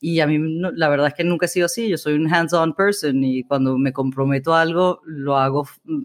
Y 0.00 0.20
a 0.20 0.26
mí 0.26 0.38
la 0.74 0.88
verdad 0.88 1.08
es 1.08 1.14
que 1.14 1.24
nunca 1.24 1.46
he 1.46 1.48
sido 1.48 1.66
así, 1.66 1.88
yo 1.88 1.96
soy 1.96 2.14
un 2.14 2.32
hands-on 2.32 2.74
person 2.74 3.24
y 3.24 3.44
cuando 3.44 3.78
me 3.78 3.92
comprometo 3.92 4.54
a 4.54 4.60
algo 4.60 5.00
lo 5.04 5.36
hago 5.36 5.66
mm, 5.84 6.04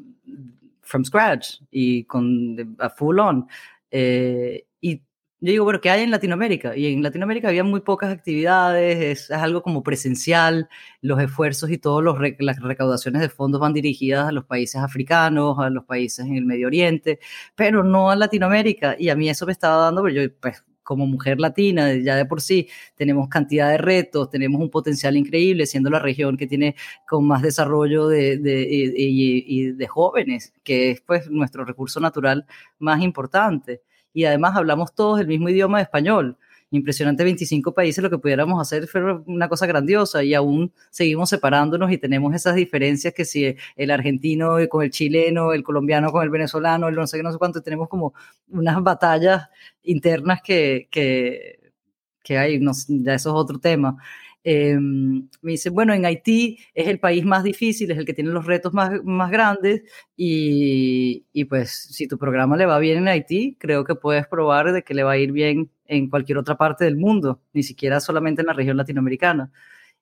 from 0.82 1.04
scratch 1.04 1.62
y 1.72 2.06
con 2.06 2.76
a 2.80 2.90
full 2.90 3.20
on. 3.20 3.48
Eh, 3.90 4.66
yo 5.44 5.52
digo, 5.52 5.64
bueno, 5.64 5.82
¿qué 5.82 5.90
hay 5.90 6.04
en 6.04 6.12
Latinoamérica? 6.12 6.78
Y 6.78 6.86
en 6.94 7.02
Latinoamérica 7.02 7.48
había 7.48 7.64
muy 7.64 7.82
pocas 7.82 8.12
actividades, 8.12 9.22
es, 9.22 9.32
algo 9.32 9.64
como 9.64 9.82
presencial, 9.82 10.70
los 11.02 11.20
esfuerzos 11.20 11.72
y 11.72 11.80
todas 11.80 12.06
las 12.40 12.60
recaudaciones 12.60 13.22
de 13.24 13.30
fondos 13.30 13.60
van 13.60 13.74
dirigidas 13.74 14.28
a 14.28 14.32
los 14.32 14.46
países 14.46 14.82
africanos, 14.82 15.58
a 15.58 15.72
los 15.72 15.84
países 15.86 16.28
en 16.28 16.36
el 16.36 16.46
Medio 16.46 16.68
Oriente, 16.68 17.20
pero 17.56 17.84
no 17.84 18.12
a 18.12 18.16
Latinoamérica. 18.16 18.96
Y 19.00 19.10
a 19.10 19.16
mí 19.16 19.30
eso 19.30 19.48
me 19.48 19.52
estaba 19.52 19.78
dando, 19.86 20.04
pero 20.04 20.14
yo, 20.14 20.32
pues, 20.40 20.64
como 20.84 21.08
mujer 21.08 21.40
latina, 21.40 21.92
ya 21.96 22.16
de 22.16 22.26
por 22.26 22.42
sí 22.42 22.68
tenemos 22.96 23.28
cantidad 23.28 23.70
de 23.70 23.78
retos, 23.80 24.30
tenemos 24.30 24.62
un 24.62 24.70
potencial 24.70 25.18
increíble, 25.18 25.66
siendo 25.66 25.90
la 25.90 26.00
región 26.00 26.38
que 26.38 26.48
tiene 26.48 26.76
con 27.08 27.26
más 27.26 27.42
desarrollo 27.42 28.08
de, 28.08 28.38
de, 28.38 29.74
de 29.76 29.88
jóvenes, 29.88 30.54
que 30.64 30.92
es 30.92 31.02
pues 31.02 31.30
nuestro 31.32 31.66
recurso 31.66 32.00
natural 32.00 32.46
más 32.80 33.02
importante 33.02 33.82
y 34.14 34.26
además 34.26 34.56
hablamos 34.56 34.94
todos 34.94 35.20
el 35.20 35.28
mismo 35.28 35.50
idioma 35.50 35.78
de 35.78 35.84
español. 35.84 36.38
Impresionante 36.74 37.26
25 37.26 37.74
países, 37.74 38.02
lo 38.02 38.10
que 38.10 38.18
pudiéramos 38.18 38.62
hacer 38.62 38.88
fue 38.88 39.02
una 39.26 39.50
cosa 39.50 39.66
grandiosa 39.66 40.24
y 40.24 40.34
aún 40.34 40.72
seguimos 40.90 41.30
separándonos 41.30 41.92
y 41.92 41.98
tenemos 41.98 42.34
esas 42.34 42.56
diferencias 42.56 43.14
que 43.14 43.26
si 43.26 43.58
el 43.76 43.92
argentino 43.92 44.56
con 44.70 44.84
el 44.84 44.90
chileno, 44.90 45.52
el 45.52 45.64
colombiano 45.64 46.12
con 46.14 46.24
el 46.24 46.30
venezolano, 46.30 46.88
el 46.88 46.96
no 46.96 47.08
sé 47.08 47.18
qué, 47.18 47.24
no 47.24 47.32
sé 47.34 47.38
cuánto, 47.38 47.62
tenemos 47.62 47.90
como 47.90 48.14
unas 48.50 48.82
batallas 48.82 49.50
internas 49.84 50.42
que, 50.42 50.88
que, 50.90 51.60
que 52.24 52.38
hay, 52.38 52.60
ya 52.88 53.16
eso 53.16 53.30
es 53.30 53.36
otro 53.36 53.60
tema. 53.60 53.98
Eh, 54.44 54.76
me 54.80 55.52
dice, 55.52 55.70
bueno, 55.70 55.94
en 55.94 56.06
Haití 56.06 56.58
es 56.74 56.88
el 56.88 57.00
país 57.00 57.24
más 57.26 57.44
difícil, 57.44 57.92
es 57.92 57.98
el 57.98 58.06
que 58.06 58.14
tiene 58.14 58.32
los 58.32 58.46
retos 58.46 58.74
más, 58.74 59.04
más 59.04 59.30
grandes 59.30 59.84
y, 60.16 61.26
y, 61.32 61.46
pues 61.46 61.72
si 61.72 62.08
tu 62.08 62.18
programa 62.18 62.58
le 62.58 62.66
va 62.66 62.80
bien 62.80 62.98
en 62.98 63.08
Haití, 63.08 63.56
creo 63.60 63.84
que 63.84 63.96
puedes 63.96 64.28
probar 64.28 64.74
de 64.74 64.84
que 64.84 64.94
le 64.96 65.04
va 65.04 65.12
a 65.12 65.18
ir 65.18 65.32
bien 65.32 65.70
en 65.86 66.10
cualquier 66.10 66.38
otra 66.40 66.58
parte 66.58 66.86
del 66.86 66.98
mundo, 66.98 67.42
ni 67.54 67.64
siquiera 67.64 68.00
solamente 68.00 68.42
en 68.42 68.48
la 68.48 68.54
región 68.54 68.78
latinoamericana. 68.78 69.52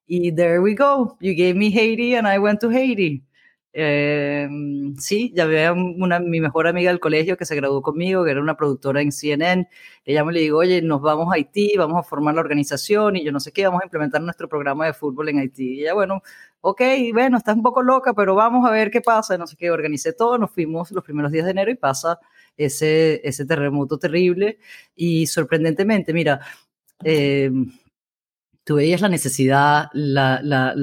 Y 0.08 0.32
there 0.34 0.60
we 0.60 0.74
go, 0.76 1.18
you 1.22 1.34
gave 1.36 1.56
me 1.56 1.72
Haiti 1.72 2.16
and 2.16 2.28
I 2.28 2.40
went 2.40 2.62
to 2.62 2.70
Haiti. 2.70 3.24
Eh, 3.72 4.48
sí, 4.98 5.32
ya 5.36 5.44
había 5.44 5.74
una, 5.74 6.20
mi 6.20 6.40
mejor 6.42 6.68
amiga 6.68 6.90
del 6.90 7.00
colegio 7.00 7.38
que 7.38 7.46
se 7.46 7.56
graduó 7.56 7.82
conmigo, 7.82 8.24
que 8.26 8.32
era 8.32 8.42
una 8.42 8.58
productora 8.58 9.02
en 9.02 9.12
CNN. 9.12 9.70
Ella 10.06 10.24
me 10.26 10.34
le 10.34 10.42
dijo, 10.42 10.58
oye, 10.58 10.82
nos 10.82 11.02
vamos 11.02 11.28
a 11.32 11.36
Haití, 11.36 11.76
vamos 11.78 12.00
a 12.00 12.04
formar 12.04 12.34
la 12.36 12.42
organización 12.42 13.16
y 13.16 13.24
yo 13.24 13.32
no 13.32 13.40
sé 13.40 13.52
qué, 13.52 13.66
vamos 13.66 13.82
a 13.82 13.86
implementar 13.86 14.22
nuestro 14.22 14.50
programa 14.50 14.86
de 14.88 14.94
fútbol 14.94 15.30
en 15.30 15.40
Haití. 15.40 15.76
Y 15.76 15.82
ella, 15.82 15.94
bueno, 15.94 16.22
ok, 16.62 16.82
bueno, 17.14 17.38
estás 17.38 17.56
un 17.56 17.64
poco 17.64 17.84
loca, 17.84 18.14
pero 18.14 18.36
vamos 18.36 18.68
a 18.68 18.72
ver 18.72 18.90
qué 18.92 19.02
pasa. 19.02 19.38
No 19.38 19.46
sé 19.48 19.56
qué, 19.56 19.70
organicé 19.72 20.14
todo, 20.14 20.38
nos 20.38 20.52
fuimos 20.52 20.92
los 20.92 21.04
primeros 21.04 21.32
días 21.32 21.46
de 21.46 21.52
enero 21.52 21.72
y 21.72 21.76
pasa 21.76 22.20
ese, 22.58 23.22
ese 23.28 23.46
terremoto 23.46 23.98
terrible. 24.00 24.60
Y 24.96 25.28
sorprendentemente, 25.28 26.14
mira, 26.14 26.40
eh, 27.04 27.52
tú 28.64 28.76
veías 28.76 29.02
la 29.02 29.10
necesidad, 29.10 29.90
la, 29.94 30.42
la, 30.44 30.74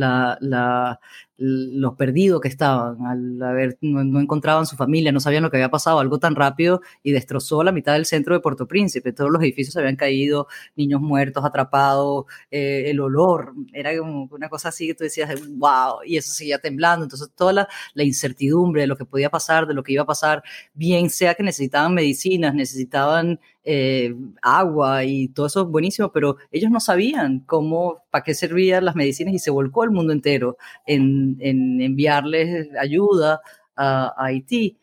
la 0.41 1.01
los 1.39 1.95
perdidos 1.97 2.41
que 2.41 2.49
estaban, 2.49 3.05
al 3.07 3.43
haber, 3.43 3.79
no, 3.81 4.21
encontraban 4.21 4.67
su 4.67 4.77
familia, 4.77 5.13
no 5.13 5.21
sabían 5.21 5.43
lo 5.43 5.51
que 5.51 5.59
había 5.59 5.71
pasado, 5.71 5.99
algo 5.99 6.19
tan 6.19 6.35
rápido 6.35 6.81
y 7.03 7.13
destrozó 7.13 7.63
la 7.63 7.73
mitad 7.73 7.93
del 7.93 8.07
centro 8.07 8.35
de 8.35 8.41
Puerto 8.41 8.67
Príncipe. 8.67 9.13
Todos 9.13 9.31
los 9.31 9.43
edificios 9.43 9.77
habían 9.77 9.97
caído, 9.97 10.49
niños 10.77 11.01
muertos, 11.01 11.45
atrapados, 11.45 12.25
eh, 12.51 12.85
el 12.87 13.01
olor, 13.01 13.53
era 13.73 13.97
como 13.99 14.29
una 14.31 14.49
cosa 14.49 14.71
así 14.71 14.87
que 14.87 14.95
tú 14.95 15.05
decías, 15.05 15.31
wow, 15.57 16.03
y 16.05 16.17
eso 16.17 16.33
seguía 16.33 16.59
temblando. 16.59 17.05
Entonces, 17.05 17.31
toda 17.37 17.53
la, 17.53 17.69
la 17.95 18.03
incertidumbre 18.03 18.83
de 18.83 18.87
lo 18.87 18.97
que 18.97 19.05
podía 19.05 19.31
pasar, 19.31 19.67
de 19.67 19.75
lo 19.75 19.83
que 19.83 19.93
iba 19.93 20.03
a 20.03 20.07
pasar, 20.07 20.43
bien 20.75 21.11
sea 21.11 21.35
que 21.35 21.43
necesitaban 21.43 21.95
medicinas, 21.95 22.55
necesitaban 22.55 23.39
eh, 23.69 24.15
agua 24.43 25.05
y 25.05 25.27
todo 25.27 25.47
eso 25.47 25.67
buenísimo, 25.67 26.13
pero 26.13 26.37
ellos 26.53 26.71
no 26.71 26.79
sabían 26.79 27.41
cómo, 27.41 28.05
para 28.11 28.23
qué 28.23 28.33
servían 28.33 28.85
las 28.85 28.95
medicinas 28.95 29.35
y 29.35 29.41
se 29.41 29.51
volcó 29.51 29.83
el 29.83 29.91
mundo 29.91 30.13
entero 30.13 30.57
en, 30.87 31.26
enviarles 31.41 32.69
ayuda 32.79 33.41
a, 33.77 34.15
Haití. 34.17 34.79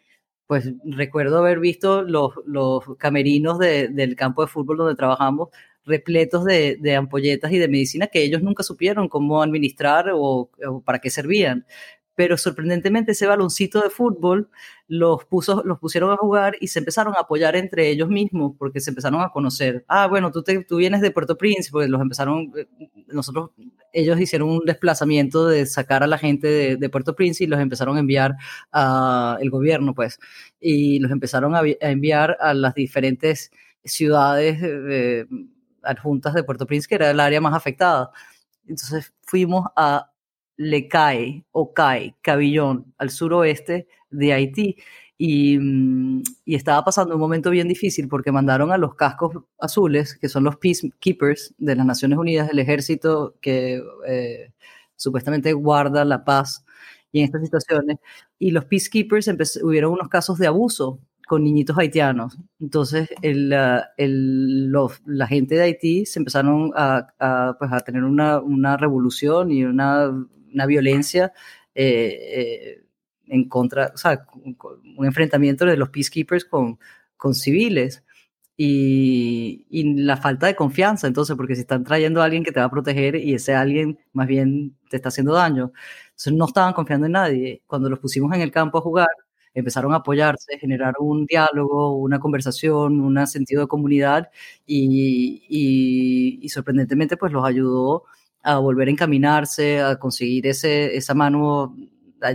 Pues 0.47 0.71
recuerdo 0.83 1.39
haber 1.39 1.59
visto 1.59 2.03
los, 2.03 2.33
los 2.45 2.83
camerinos 2.97 3.59
del 3.59 4.15
campo 4.15 4.41
de 4.43 4.47
fútbol 4.49 4.77
donde 4.77 4.95
trabajamos 4.95 5.49
repletos 5.85 6.45
de, 6.45 6.95
ampolletas 6.95 7.51
y 7.51 7.57
de 7.57 7.67
medicina 7.67 8.07
que 8.07 8.23
ellos 8.23 8.41
nunca 8.41 8.63
supieron 8.63 9.09
cómo 9.09 9.41
administrar 9.41 10.11
o 10.13 10.49
para 10.85 10.99
qué 10.99 11.09
servían 11.09 11.65
pero 12.15 12.37
sorprendentemente 12.37 13.13
ese 13.13 13.25
baloncito 13.25 13.81
de 13.81 13.89
fútbol 13.89 14.49
los, 14.87 15.25
puso, 15.25 15.63
los 15.65 15.79
pusieron 15.79 16.11
a 16.11 16.17
jugar 16.17 16.55
y 16.59 16.67
se 16.67 16.79
empezaron 16.79 17.13
a 17.15 17.21
apoyar 17.21 17.55
entre 17.55 17.89
ellos 17.89 18.09
mismos 18.09 18.53
porque 18.57 18.79
se 18.79 18.91
empezaron 18.91 19.21
a 19.21 19.29
conocer. 19.29 19.83
Ah, 19.87 20.07
bueno, 20.07 20.31
tú, 20.31 20.43
te, 20.43 20.63
tú 20.63 20.77
vienes 20.77 21.01
de 21.01 21.11
Puerto 21.11 21.37
Príncipe, 21.37 21.87
los 21.87 22.01
empezaron, 22.01 22.51
eh, 22.55 22.67
nosotros, 23.07 23.51
ellos 23.91 24.19
hicieron 24.19 24.49
un 24.49 24.65
desplazamiento 24.65 25.47
de 25.47 25.65
sacar 25.65 26.03
a 26.03 26.07
la 26.07 26.17
gente 26.17 26.77
de, 26.77 26.89
Puerto 26.89 27.15
Príncipe 27.15 27.45
y 27.45 27.47
los 27.47 27.59
empezaron 27.59 27.97
a 27.97 28.01
enviar 28.01 28.35
a 28.71 29.37
el 29.41 29.49
gobierno, 29.49 29.93
pues, 29.95 30.19
y 30.59 30.99
los 30.99 31.11
empezaron 31.11 31.55
a, 31.55 31.61
enviar 31.79 32.37
a 32.39 32.53
las 32.53 32.75
diferentes 32.75 33.51
ciudades 33.83 34.59
eh, 34.61 35.25
adjuntas 35.81 36.33
de 36.33 36.43
Puerto 36.43 36.67
Príncipe, 36.67 36.89
que 36.89 36.95
era 36.95 37.11
el 37.11 37.19
área 37.19 37.41
más 37.41 37.53
afectada. 37.53 38.11
Entonces 38.67 39.13
fuimos 39.23 39.67
a 39.75 40.12
le 40.57 40.87
cae 40.87 41.45
o 41.51 41.73
cae 41.73 42.15
Cabillón 42.21 42.93
al 42.97 43.09
suroeste 43.09 43.87
de 44.09 44.33
Haití. 44.33 44.77
Y, 45.17 45.57
mm, 45.57 46.23
y, 46.45 46.55
estaba 46.55 46.83
pasando 46.83 47.15
un 47.15 47.21
momento 47.21 47.49
bien 47.51 47.67
difícil 47.67 48.07
porque 48.07 48.31
mandaron 48.31 48.71
a 48.71 48.77
los 48.77 48.95
cascos 48.95 49.43
azules, 49.59 50.17
que 50.17 50.27
son 50.27 50.43
los 50.43 50.57
peacekeepers 50.57 51.53
de 51.57 51.75
las 51.75 51.85
Naciones 51.85 52.17
Unidas, 52.17 52.49
el 52.51 52.59
ejército 52.59 53.35
que 53.41 53.81
eh, 54.07 54.51
supuestamente 54.95 55.53
guarda 55.53 56.03
la 56.05 56.25
paz 56.25 56.65
y 57.11 57.19
en 57.19 57.25
estas 57.25 57.43
situaciones. 57.43 57.97
Y 58.39 58.51
los 58.51 58.65
peacekeepers 58.65 59.59
hubieron 59.63 59.93
unos 59.93 60.09
casos 60.09 60.37
de 60.39 60.47
abuso 60.47 60.99
con 61.27 61.43
niñitos 61.43 61.77
haitianos. 61.77 62.37
Entonces, 62.59 63.09
el, 63.21 63.49
la 63.49 65.27
gente 65.27 65.55
de 65.55 65.61
Haití 65.61 66.05
se 66.05 66.19
empezaron 66.19 66.71
a, 66.75 67.07
a, 67.19 67.55
pues, 67.57 67.71
a 67.71 67.79
tener 67.81 68.03
una, 68.03 68.39
una 68.41 68.77
revolución 68.77 69.51
y 69.51 69.63
una 69.63 70.11
una 70.53 70.65
violencia 70.65 71.33
eh, 71.75 72.17
eh, 72.77 72.83
en 73.27 73.49
contra, 73.49 73.91
o 73.93 73.97
sea, 73.97 74.25
un 74.97 75.05
enfrentamiento 75.05 75.65
de 75.65 75.77
los 75.77 75.89
peacekeepers 75.89 76.45
con, 76.45 76.79
con 77.17 77.33
civiles. 77.35 78.03
Y, 78.55 79.65
y, 79.69 79.95
la 80.03 80.15
falta 80.17 80.45
de 80.45 80.55
confianza, 80.55 81.07
entonces, 81.07 81.35
porque 81.35 81.55
si 81.55 81.61
están 81.61 81.83
trayendo 81.83 82.21
a 82.21 82.25
alguien 82.25 82.43
que 82.43 82.51
te 82.51 82.59
va 82.59 82.67
a 82.67 82.69
proteger 82.71 83.15
y 83.15 83.33
ese 83.33 83.55
alguien 83.55 83.97
más 84.13 84.27
bien 84.27 84.77
te 84.89 84.97
está 84.97 85.09
haciendo 85.09 85.33
daño, 85.33 85.73
entonces 86.05 86.33
no 86.33 86.45
estaban 86.45 86.73
confiando 86.73 87.07
en 87.07 87.13
nadie. 87.13 87.63
Cuando 87.65 87.89
los 87.89 87.99
pusimos 87.99 88.31
en 88.35 88.41
el 88.41 88.51
campo 88.51 88.77
a 88.77 88.81
jugar, 88.81 89.07
empezaron 89.53 89.93
a 89.93 89.97
apoyarse, 89.97 90.57
generar 90.59 90.95
un 90.99 91.25
diálogo, 91.25 91.97
una 91.97 92.19
conversación, 92.19 92.99
un 93.01 93.25
sentido 93.27 93.61
de 93.61 93.67
comunidad 93.67 94.29
y, 94.65 95.43
y, 95.49 96.39
y 96.45 96.49
sorprendentemente 96.49 97.17
pues 97.17 97.31
los 97.31 97.45
ayudó 97.45 98.03
a 98.43 98.59
volver 98.59 98.87
a 98.89 98.91
encaminarse, 98.91 99.81
a 99.81 99.97
conseguir 99.97 100.47
ese, 100.47 100.95
esa 100.95 101.13
mano 101.13 101.75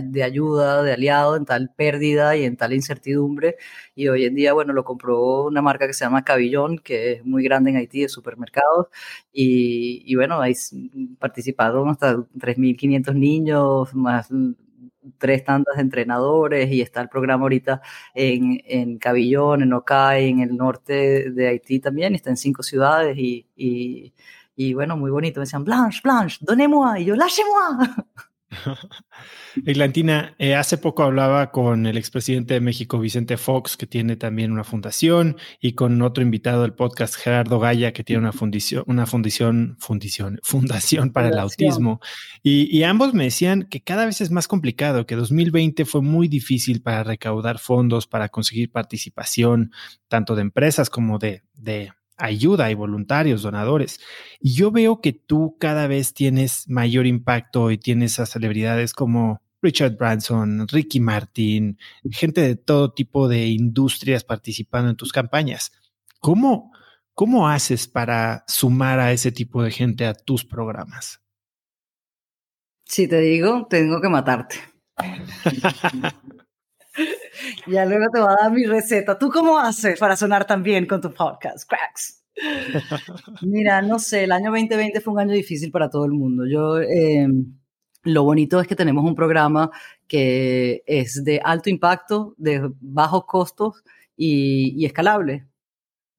de 0.03 0.23
ayuda, 0.23 0.83
de 0.83 0.93
aliado 0.93 1.35
en 1.35 1.45
tal 1.45 1.71
pérdida 1.75 2.35
y 2.37 2.43
en 2.43 2.57
tal 2.57 2.73
incertidumbre. 2.73 3.55
Y 3.95 4.07
hoy 4.07 4.25
en 4.25 4.35
día, 4.35 4.53
bueno, 4.53 4.73
lo 4.73 4.83
compró 4.83 5.45
una 5.45 5.61
marca 5.61 5.87
que 5.87 5.93
se 5.93 6.05
llama 6.05 6.23
Cabillón, 6.23 6.77
que 6.79 7.13
es 7.13 7.25
muy 7.25 7.43
grande 7.43 7.71
en 7.71 7.77
Haití, 7.77 8.01
de 8.01 8.09
supermercados. 8.09 8.87
Y, 9.31 10.03
y 10.05 10.15
bueno, 10.15 10.41
ahí 10.41 10.53
participaron 11.19 11.89
hasta 11.89 12.15
3.500 12.37 13.15
niños, 13.15 13.93
más 13.95 14.29
tres 15.17 15.43
tandas 15.43 15.75
de 15.77 15.81
entrenadores 15.81 16.71
y 16.71 16.81
está 16.81 17.01
el 17.01 17.09
programa 17.09 17.43
ahorita 17.43 17.81
en, 18.13 18.61
en 18.65 18.97
Cabillón, 18.99 19.63
en 19.63 19.73
Ocay, 19.73 20.29
en 20.29 20.41
el 20.41 20.55
norte 20.57 21.31
de 21.31 21.47
Haití 21.47 21.79
también, 21.79 22.15
está 22.15 22.29
en 22.29 22.37
cinco 22.37 22.63
ciudades 22.63 23.17
y 23.17 24.13
y 24.59 24.73
bueno, 24.73 24.97
muy 24.97 25.09
bonito. 25.09 25.39
Me 25.39 25.45
decían, 25.45 25.63
Blanche, 25.63 26.01
Blanche, 26.03 26.37
donnez-moi. 26.41 27.01
Y 27.01 27.05
yo, 27.05 27.15
lâchez-moi. 27.15 27.87
Eglantina, 29.65 30.35
eh, 30.37 30.55
hace 30.55 30.77
poco 30.77 31.03
hablaba 31.03 31.49
con 31.49 31.85
el 31.85 31.97
expresidente 31.97 32.55
de 32.55 32.59
México, 32.59 32.99
Vicente 32.99 33.37
Fox, 33.37 33.77
que 33.77 33.87
tiene 33.87 34.17
también 34.17 34.51
una 34.51 34.65
fundación, 34.65 35.37
y 35.61 35.75
con 35.75 36.01
otro 36.01 36.23
invitado 36.23 36.63
del 36.63 36.73
podcast, 36.73 37.15
Gerardo 37.15 37.57
Gaya, 37.59 37.93
que 37.93 38.03
tiene 38.03 38.21
una 38.21 38.33
fundación, 38.33 38.83
una 38.85 39.05
fundación, 39.05 39.77
fundación, 39.79 40.39
fundación 40.43 41.11
para 41.11 41.29
el 41.29 41.39
autismo. 41.39 42.01
Y, 42.43 42.75
y, 42.77 42.83
ambos 42.83 43.13
me 43.13 43.23
decían 43.23 43.63
que 43.63 43.81
cada 43.81 44.05
vez 44.05 44.19
es 44.19 44.29
más 44.29 44.49
complicado, 44.49 45.05
que 45.05 45.15
2020 45.15 45.85
fue 45.85 46.01
muy 46.01 46.27
difícil 46.27 46.81
para 46.81 47.05
recaudar 47.05 47.59
fondos, 47.59 48.07
para 48.07 48.27
conseguir 48.27 48.73
participación, 48.73 49.71
tanto 50.09 50.35
de 50.35 50.41
empresas 50.41 50.89
como 50.89 51.17
de, 51.17 51.43
de 51.53 51.93
ayuda 52.19 52.69
y 52.69 52.75
voluntarios, 52.75 53.41
donadores. 53.41 53.99
Y 54.39 54.53
yo 54.53 54.71
veo 54.71 55.01
que 55.01 55.13
tú 55.13 55.57
cada 55.59 55.87
vez 55.87 56.13
tienes 56.13 56.69
mayor 56.69 57.07
impacto 57.07 57.71
y 57.71 57.77
tienes 57.77 58.19
a 58.19 58.25
celebridades 58.25 58.93
como 58.93 59.41
Richard 59.61 59.97
Branson, 59.97 60.67
Ricky 60.67 60.99
Martin, 60.99 61.77
gente 62.11 62.41
de 62.41 62.55
todo 62.55 62.93
tipo 62.93 63.27
de 63.27 63.47
industrias 63.47 64.23
participando 64.23 64.89
en 64.89 64.95
tus 64.95 65.11
campañas. 65.11 65.71
¿Cómo, 66.19 66.71
cómo 67.13 67.49
haces 67.49 67.87
para 67.87 68.43
sumar 68.47 68.99
a 68.99 69.11
ese 69.11 69.31
tipo 69.31 69.63
de 69.63 69.71
gente 69.71 70.05
a 70.05 70.13
tus 70.13 70.45
programas? 70.45 71.21
Si 72.85 73.07
te 73.07 73.19
digo, 73.19 73.67
tengo 73.69 74.01
que 74.01 74.09
matarte. 74.09 74.55
Ya 77.67 77.85
luego 77.85 78.05
te 78.11 78.19
voy 78.19 78.29
a 78.29 78.43
dar 78.43 78.51
mi 78.51 78.65
receta. 78.65 79.17
¿Tú 79.17 79.29
cómo 79.29 79.57
haces 79.57 79.99
para 79.99 80.15
sonar 80.15 80.45
tan 80.45 80.63
bien 80.63 80.85
con 80.85 81.01
tu 81.01 81.13
podcast, 81.13 81.67
Cracks? 81.67 82.23
Mira, 83.41 83.81
no 83.81 83.99
sé, 83.99 84.23
el 84.23 84.31
año 84.31 84.51
2020 84.51 85.01
fue 85.01 85.13
un 85.13 85.19
año 85.19 85.33
difícil 85.33 85.71
para 85.71 85.89
todo 85.89 86.05
el 86.05 86.11
mundo. 86.11 86.45
Yo, 86.45 86.79
em, 86.79 87.57
lo 88.03 88.23
bonito 88.23 88.59
es 88.59 88.67
que 88.67 88.75
tenemos 88.75 89.03
un 89.03 89.15
programa 89.15 89.71
que 90.07 90.83
es 90.85 91.23
de 91.23 91.41
alto 91.43 91.69
impacto, 91.69 92.33
de 92.37 92.69
bajos 92.79 93.25
costos 93.25 93.83
y, 94.15 94.85
escalable. 94.85 95.45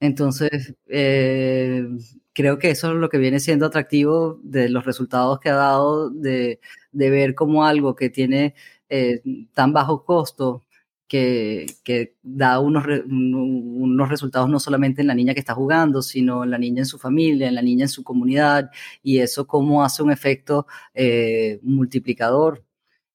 Entonces, 0.00 0.74
eh, 0.88 1.84
creo 2.32 2.58
que 2.58 2.70
eso 2.70 2.92
es 2.92 2.96
lo 2.96 3.08
que 3.10 3.18
viene 3.18 3.40
siendo 3.40 3.66
atractivo 3.66 4.40
de 4.42 4.68
los 4.70 4.84
resultados 4.86 5.40
que 5.40 5.50
ha 5.50 5.54
dado, 5.54 6.10
de, 6.10 6.60
de 6.92 7.10
ver 7.10 7.34
cómo 7.34 7.64
algo 7.66 7.94
que 7.94 8.08
tiene 8.10 8.54
eh, 8.88 9.22
tan 9.54 9.72
bajo 9.72 10.04
costo 10.04 10.64
que, 11.10 12.14
da 12.22 12.60
unos, 12.60 12.84
unos 13.04 14.08
resultados 14.08 14.48
no 14.48 14.60
solamente 14.60 15.00
en 15.00 15.08
la 15.08 15.14
niña 15.14 15.34
que 15.34 15.40
está 15.40 15.54
jugando, 15.54 16.02
sino 16.02 16.44
en 16.44 16.50
la 16.50 16.58
niña 16.58 16.82
en 16.82 16.86
su 16.86 16.98
familia, 16.98 17.48
en 17.48 17.56
la 17.56 17.62
niña 17.62 17.86
en 17.86 17.88
su 17.88 18.04
comunidad, 18.04 18.70
y 19.02 19.18
eso 19.18 19.44
cómo 19.44 19.82
hace 19.82 20.04
un 20.04 20.12
efecto 20.12 20.68
eh, 20.94 21.58
multiplicador. 21.62 22.64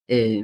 Eh, 0.10 0.44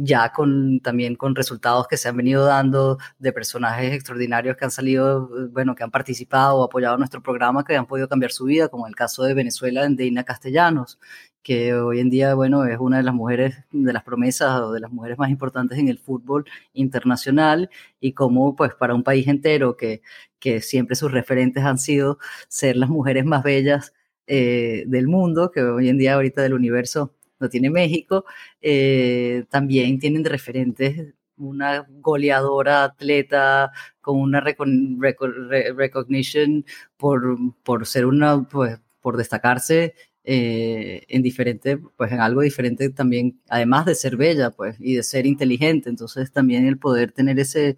ya 0.00 0.32
con 0.32 0.80
también 0.80 1.16
con 1.16 1.34
resultados 1.34 1.88
que 1.88 1.96
se 1.96 2.08
han 2.08 2.16
venido 2.16 2.44
dando 2.44 2.98
de 3.18 3.32
personajes 3.32 3.92
extraordinarios 3.92 4.56
que 4.56 4.64
han 4.64 4.70
salido, 4.70 5.28
bueno, 5.50 5.74
que 5.74 5.82
han 5.82 5.90
participado 5.90 6.56
o 6.56 6.64
apoyado 6.64 6.96
nuestro 6.98 7.20
programa, 7.20 7.64
que 7.64 7.76
han 7.76 7.86
podido 7.86 8.08
cambiar 8.08 8.30
su 8.30 8.44
vida, 8.44 8.68
como 8.68 8.86
el 8.86 8.94
caso 8.94 9.24
de 9.24 9.34
Venezuela 9.34 9.84
en 9.84 9.96
Deina 9.96 10.22
Castellanos, 10.24 11.00
que 11.42 11.74
hoy 11.74 11.98
en 12.00 12.10
día, 12.10 12.34
bueno, 12.34 12.64
es 12.64 12.78
una 12.78 12.98
de 12.98 13.02
las 13.02 13.14
mujeres, 13.14 13.56
de 13.72 13.92
las 13.92 14.04
promesas 14.04 14.60
o 14.60 14.72
de 14.72 14.80
las 14.80 14.92
mujeres 14.92 15.18
más 15.18 15.30
importantes 15.30 15.78
en 15.78 15.88
el 15.88 15.98
fútbol 15.98 16.44
internacional 16.74 17.68
y 18.00 18.12
como 18.12 18.54
pues 18.54 18.74
para 18.74 18.94
un 18.94 19.02
país 19.02 19.26
entero 19.26 19.76
que, 19.76 20.02
que 20.38 20.60
siempre 20.60 20.94
sus 20.96 21.10
referentes 21.10 21.64
han 21.64 21.78
sido 21.78 22.18
ser 22.48 22.76
las 22.76 22.88
mujeres 22.90 23.24
más 23.24 23.42
bellas 23.42 23.94
eh, 24.28 24.84
del 24.86 25.08
mundo, 25.08 25.50
que 25.50 25.62
hoy 25.62 25.88
en 25.88 25.98
día 25.98 26.14
ahorita 26.14 26.42
del 26.42 26.54
universo 26.54 27.14
lo 27.38 27.48
tiene 27.48 27.70
México, 27.70 28.24
eh, 28.60 29.44
también 29.50 29.98
tienen 29.98 30.24
referentes 30.24 31.14
una 31.36 31.86
goleadora 31.88 32.84
atleta 32.84 33.70
con 34.00 34.20
una 34.20 34.40
recognition 34.40 36.64
por, 36.96 37.38
por 37.62 37.86
ser 37.86 38.06
una, 38.06 38.42
pues, 38.48 38.80
por 39.00 39.16
destacarse 39.16 39.94
eh, 40.24 41.04
en 41.08 41.22
diferente, 41.22 41.78
pues 41.96 42.12
en 42.12 42.20
algo 42.20 42.42
diferente 42.42 42.90
también, 42.90 43.40
además 43.48 43.86
de 43.86 43.94
ser 43.94 44.16
bella, 44.16 44.50
pues, 44.50 44.76
y 44.78 44.96
de 44.96 45.02
ser 45.02 45.26
inteligente. 45.26 45.88
Entonces 45.88 46.32
también 46.32 46.66
el 46.66 46.78
poder 46.78 47.12
tener 47.12 47.38
ese, 47.38 47.76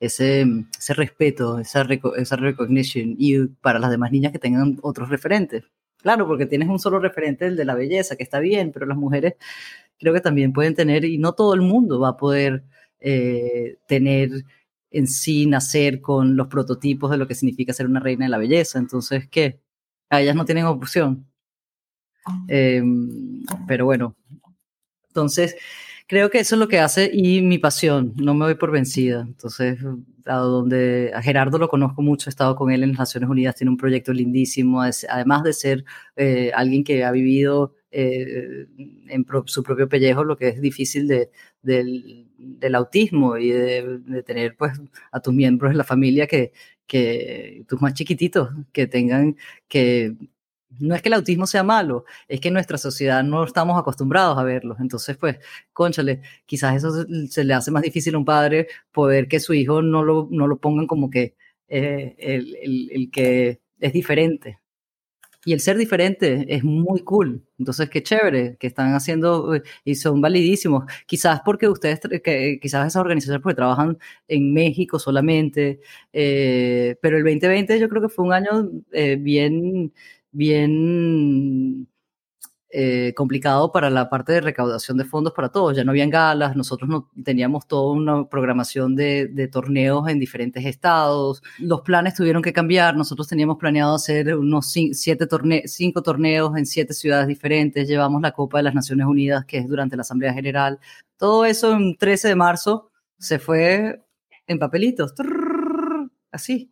ese, 0.00 0.46
ese 0.78 0.94
respeto, 0.94 1.58
esa, 1.58 1.86
esa 2.16 2.36
recognition, 2.36 3.14
y 3.18 3.46
para 3.48 3.78
las 3.78 3.90
demás 3.90 4.12
niñas 4.12 4.32
que 4.32 4.38
tengan 4.38 4.78
otros 4.82 5.08
referentes. 5.08 5.64
Claro, 5.98 6.26
porque 6.26 6.46
tienes 6.46 6.68
un 6.68 6.78
solo 6.78 6.98
referente, 7.00 7.46
el 7.46 7.56
de 7.56 7.64
la 7.64 7.74
belleza, 7.74 8.16
que 8.16 8.22
está 8.22 8.40
bien, 8.40 8.72
pero 8.72 8.86
las 8.86 8.96
mujeres 8.96 9.34
creo 9.98 10.14
que 10.14 10.20
también 10.20 10.52
pueden 10.52 10.74
tener, 10.74 11.04
y 11.04 11.18
no 11.18 11.32
todo 11.32 11.54
el 11.54 11.62
mundo 11.62 12.00
va 12.00 12.10
a 12.10 12.16
poder 12.16 12.62
eh, 13.00 13.78
tener 13.86 14.30
en 14.90 15.06
sí, 15.06 15.46
nacer 15.46 16.00
con 16.00 16.36
los 16.36 16.48
prototipos 16.48 17.10
de 17.10 17.18
lo 17.18 17.26
que 17.28 17.34
significa 17.34 17.72
ser 17.72 17.86
una 17.86 18.00
reina 18.00 18.24
de 18.26 18.30
la 18.30 18.38
belleza. 18.38 18.78
Entonces, 18.78 19.28
¿qué? 19.28 19.60
A 20.10 20.20
ellas 20.22 20.36
no 20.36 20.44
tienen 20.44 20.64
opción. 20.66 21.26
Em, 22.48 23.42
pero 23.66 23.86
bueno, 23.86 24.14
entonces 25.08 25.56
creo 26.08 26.30
que 26.30 26.40
eso 26.40 26.56
es 26.56 26.58
lo 26.58 26.68
que 26.68 26.80
hace 26.80 27.10
y 27.12 27.42
mi 27.42 27.58
pasión, 27.58 28.14
no 28.16 28.34
me 28.34 28.46
voy 28.46 28.54
por 28.56 28.72
vencida. 28.72 29.20
Entonces, 29.20 29.78
a 30.24 30.36
donde 30.38 31.12
a 31.14 31.22
Gerardo 31.22 31.58
lo 31.58 31.68
conozco 31.68 32.02
mucho, 32.02 32.28
he 32.28 32.32
estado 32.32 32.56
con 32.56 32.72
él 32.72 32.82
en 32.82 32.90
las 32.90 32.98
Naciones 33.00 33.30
Unidas, 33.30 33.54
tiene 33.54 33.70
un 33.70 33.76
proyecto 33.76 34.12
lindísimo, 34.12 34.82
además 34.82 35.42
de 35.44 35.52
ser 35.52 35.84
eh, 36.16 36.50
alguien 36.54 36.82
que 36.82 37.04
ha 37.04 37.12
vivido 37.12 37.74
eh, 37.90 38.66
en 39.08 39.26
su 39.46 39.62
propio 39.62 39.88
pellejo 39.88 40.24
lo 40.24 40.36
que 40.36 40.48
es 40.48 40.60
difícil 40.60 41.08
de, 41.08 41.30
del, 41.62 42.74
autismo 42.74 43.36
y 43.38 43.50
de, 43.50 43.98
de, 44.06 44.22
tener 44.22 44.56
pues 44.56 44.72
a 45.12 45.20
tus 45.20 45.34
miembros 45.34 45.72
de 45.72 45.78
la 45.78 45.84
familia 45.84 46.26
que, 46.26 46.52
que 46.86 47.64
tus 47.68 47.80
más 47.80 47.94
chiquititos 47.94 48.50
que 48.72 48.86
tengan 48.86 49.36
que 49.68 50.16
no 50.78 50.94
es 50.94 51.02
que 51.02 51.08
el 51.08 51.14
autismo 51.14 51.46
sea 51.46 51.62
malo, 51.62 52.04
es 52.28 52.40
que 52.40 52.48
en 52.48 52.54
nuestra 52.54 52.78
sociedad 52.78 53.22
no 53.24 53.44
estamos 53.44 53.78
acostumbrados 53.78 54.38
a 54.38 54.44
verlo. 54.44 54.76
Entonces, 54.80 55.16
pues, 55.16 55.38
conchale, 55.72 56.22
quizás 56.46 56.76
eso 56.76 57.06
se, 57.28 57.44
le 57.44 57.54
hace 57.54 57.70
más 57.70 57.82
difícil 57.82 58.14
a 58.14 58.18
un 58.18 58.24
padre 58.24 58.68
poder 58.92 59.28
que 59.28 59.40
su 59.40 59.54
hijo 59.54 59.82
no 59.82 60.02
lo, 60.04 60.28
no 60.30 60.46
lo 60.46 60.58
pongan 60.58 60.86
como 60.86 61.10
que 61.10 61.34
eh, 61.68 62.14
el, 62.18 62.88
el, 62.90 63.10
que 63.10 63.60
es 63.80 63.92
diferente. 63.92 64.58
Y 65.44 65.52
el 65.54 65.60
ser 65.60 65.78
diferente 65.78 66.46
es 66.54 66.64
muy 66.64 67.00
cool. 67.04 67.42
Entonces, 67.58 67.88
qué 67.88 68.02
chévere 68.02 68.56
que 68.58 68.66
están 68.66 68.94
haciendo 68.94 69.54
eh, 69.54 69.62
y 69.84 69.94
son 69.94 70.20
validísimos. 70.20 70.84
Quizás 71.06 71.40
porque 71.44 71.68
ustedes, 71.68 72.00
que, 72.22 72.58
quizás 72.60 72.86
esas 72.86 73.00
organizaciones 73.00 73.42
porque 73.42 73.56
trabajan 73.56 73.98
en 74.28 74.52
México 74.52 74.98
solamente, 74.98 75.80
eh, 76.12 76.96
pero 77.00 77.16
el 77.16 77.24
2020 77.24 77.78
yo 77.80 77.88
creo 77.88 78.02
que 78.02 78.08
fue 78.08 78.24
un 78.26 78.32
año 78.34 78.68
bien 79.20 79.92
bien 80.32 81.88
eh, 82.70 83.14
complicado 83.16 83.72
para 83.72 83.88
la 83.88 84.10
parte 84.10 84.32
de 84.32 84.42
recaudación 84.42 84.98
de 84.98 85.04
fondos 85.06 85.32
para 85.32 85.48
todos. 85.48 85.74
Ya 85.74 85.84
no 85.84 85.92
habían 85.92 86.10
galas, 86.10 86.54
nosotros 86.54 86.88
no 86.90 87.10
teníamos 87.24 87.66
toda 87.66 87.92
una 87.92 88.28
programación 88.28 88.94
de, 88.94 89.48
torneos 89.50 90.06
en 90.08 90.18
diferentes 90.18 90.66
estados. 90.66 91.42
Los 91.58 91.80
planes 91.80 92.14
tuvieron 92.14 92.42
que 92.42 92.52
cambiar.Nosotros 92.52 93.26
teníamos 93.26 93.56
planeado 93.56 93.94
hacer 93.94 94.36
unos 94.36 94.70
siete 94.70 95.26
cinco 95.64 96.02
torneos 96.02 96.56
en 96.58 96.66
siete 96.66 96.92
ciudades 96.92 97.26
diferentes. 97.26 97.88
Llevamos 97.88 98.20
la 98.20 98.32
Copa 98.32 98.58
de 98.58 98.64
las 98.64 98.74
Naciones 98.74 99.06
Unidas, 99.06 99.46
que 99.46 99.58
es 99.58 99.66
durante 99.66 99.96
la 99.96 100.02
Asamblea 100.02 100.34
General. 100.34 100.78
Todo 101.16 101.46
eso 101.46 101.72
en 101.72 101.96
13 101.96 102.28
de 102.28 102.36
marzo 102.36 102.90
se 103.18 103.38
fue 103.38 104.02
en 104.46 104.58
papelitos. 104.58 105.14
Así. 106.30 106.70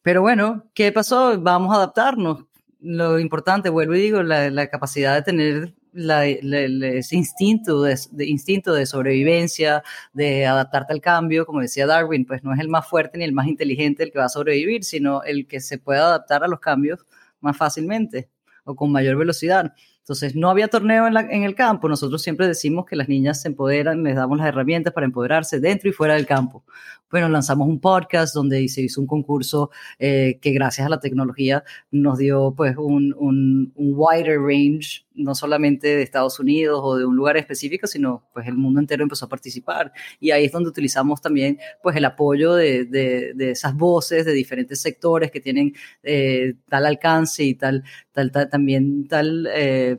Pero 0.00 0.22
bueno, 0.22 0.64
¿qué 0.72 0.92
pasó? 0.92 1.38
Vamos 1.38 1.72
a 1.74 1.76
adaptarnos 1.76 2.46
lo 2.86 3.18
importante, 3.18 3.68
vuelvo 3.68 3.96
y 3.96 4.00
digo, 4.00 4.22
la, 4.22 4.68
capacidad 4.68 5.16
de 5.16 5.22
tener 5.22 5.74
ese 5.92 7.16
instinto 7.16 7.82
de, 7.82 7.98
instinto 8.26 8.72
de 8.74 8.86
sobrevivencia, 8.86 9.82
de 10.12 10.46
adaptarte 10.46 10.92
al 10.92 11.00
cambio, 11.00 11.46
como 11.46 11.60
decía 11.60 11.86
Darwin, 11.86 12.24
pues 12.24 12.44
no 12.44 12.52
es 12.54 12.60
el 12.60 12.68
más 12.68 12.86
fuerte 12.86 13.18
ni 13.18 13.24
el 13.24 13.32
más 13.32 13.48
inteligente 13.48 14.04
el 14.04 14.12
que 14.12 14.20
va 14.20 14.26
a 14.26 14.28
sobrevivir, 14.28 14.84
sino 14.84 15.24
el 15.24 15.48
que 15.48 15.60
se 15.60 15.78
puede 15.78 15.98
adaptar 15.98 16.44
a 16.44 16.48
los 16.48 16.60
cambios 16.60 17.04
más 17.40 17.56
fácilmente 17.56 18.30
o 18.64 18.76
con 18.76 18.92
mayor 18.92 19.16
velocidad. 19.16 19.74
Entonces, 20.06 20.36
no 20.36 20.50
había 20.50 20.68
torneo 20.68 21.08
en, 21.08 21.42
el 21.42 21.56
campo. 21.56 21.88
Nosotros 21.88 22.22
siempre 22.22 22.46
decimos 22.46 22.86
que 22.86 22.94
las 22.94 23.08
niñas 23.08 23.42
se 23.42 23.48
empoderan, 23.48 24.04
les 24.04 24.14
damos 24.14 24.38
las 24.38 24.46
herramientas 24.46 24.92
para 24.92 25.04
empoderarse 25.04 25.58
dentro 25.58 25.90
y 25.90 25.92
fuera 25.92 26.14
del 26.14 26.26
campo. 26.26 26.62
Bueno, 27.10 27.28
lanzamos 27.28 27.66
un 27.66 27.80
podcast 27.80 28.32
donde 28.32 28.68
se 28.68 28.82
hizo 28.82 29.00
un 29.00 29.08
concurso 29.08 29.70
eh, 29.98 30.38
que 30.40 30.52
gracias 30.52 30.86
a 30.86 30.90
la 30.90 31.00
tecnología 31.00 31.64
nos 31.90 32.18
dio 32.18 32.52
pues 32.56 32.76
un, 32.76 33.72
wider 33.76 34.40
range, 34.40 35.06
no 35.14 35.34
solamente 35.34 35.88
de 35.88 36.02
Estados 36.02 36.38
Unidos 36.38 36.80
o 36.82 36.96
de 36.96 37.04
un 37.04 37.16
lugar 37.16 37.36
específico, 37.36 37.88
sino 37.88 38.28
pues 38.32 38.46
el 38.46 38.54
mundo 38.54 38.78
entero 38.78 39.02
empezó 39.02 39.24
a 39.26 39.28
participar. 39.28 39.92
Y 40.20 40.30
ahí 40.30 40.44
es 40.44 40.52
donde 40.52 40.68
utilizamos 40.68 41.20
también 41.20 41.58
pues 41.82 41.96
el 41.96 42.04
apoyo 42.04 42.54
de, 42.54 42.84
de, 42.84 43.50
esas 43.50 43.74
voces 43.74 44.24
de 44.24 44.32
diferentes 44.32 44.80
sectores 44.80 45.32
que 45.32 45.40
tienen 45.40 45.74
eh, 46.04 46.54
tal 46.68 46.86
alcance 46.86 47.42
y 47.42 47.54
tal, 47.54 47.82
tal, 48.12 48.30
tal 48.30 48.48
también 48.48 49.08
tal... 49.08 49.48
Eh, 49.52 49.95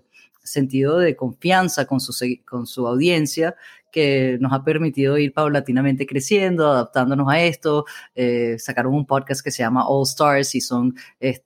sentido 0.47 0.97
de 0.97 1.15
confianza 1.15 1.85
con 1.85 1.99
su, 1.99 2.13
con 2.45 2.65
su 2.65 2.87
audiencia 2.87 3.55
que 3.91 4.37
nos 4.39 4.53
ha 4.53 4.63
permitido 4.63 5.17
ir 5.17 5.33
paulatinamente 5.33 6.05
creciendo, 6.05 6.67
adaptándonos 6.67 7.27
a 7.29 7.41
esto. 7.41 7.85
Eh, 8.15 8.57
sacaron 8.59 8.93
un 8.93 9.05
podcast 9.05 9.43
que 9.43 9.49
se 9.49 9.63
llama 9.63 9.87
All 9.87 10.03
Stars 10.03 10.55
y 10.55 10.61
son 10.61 10.95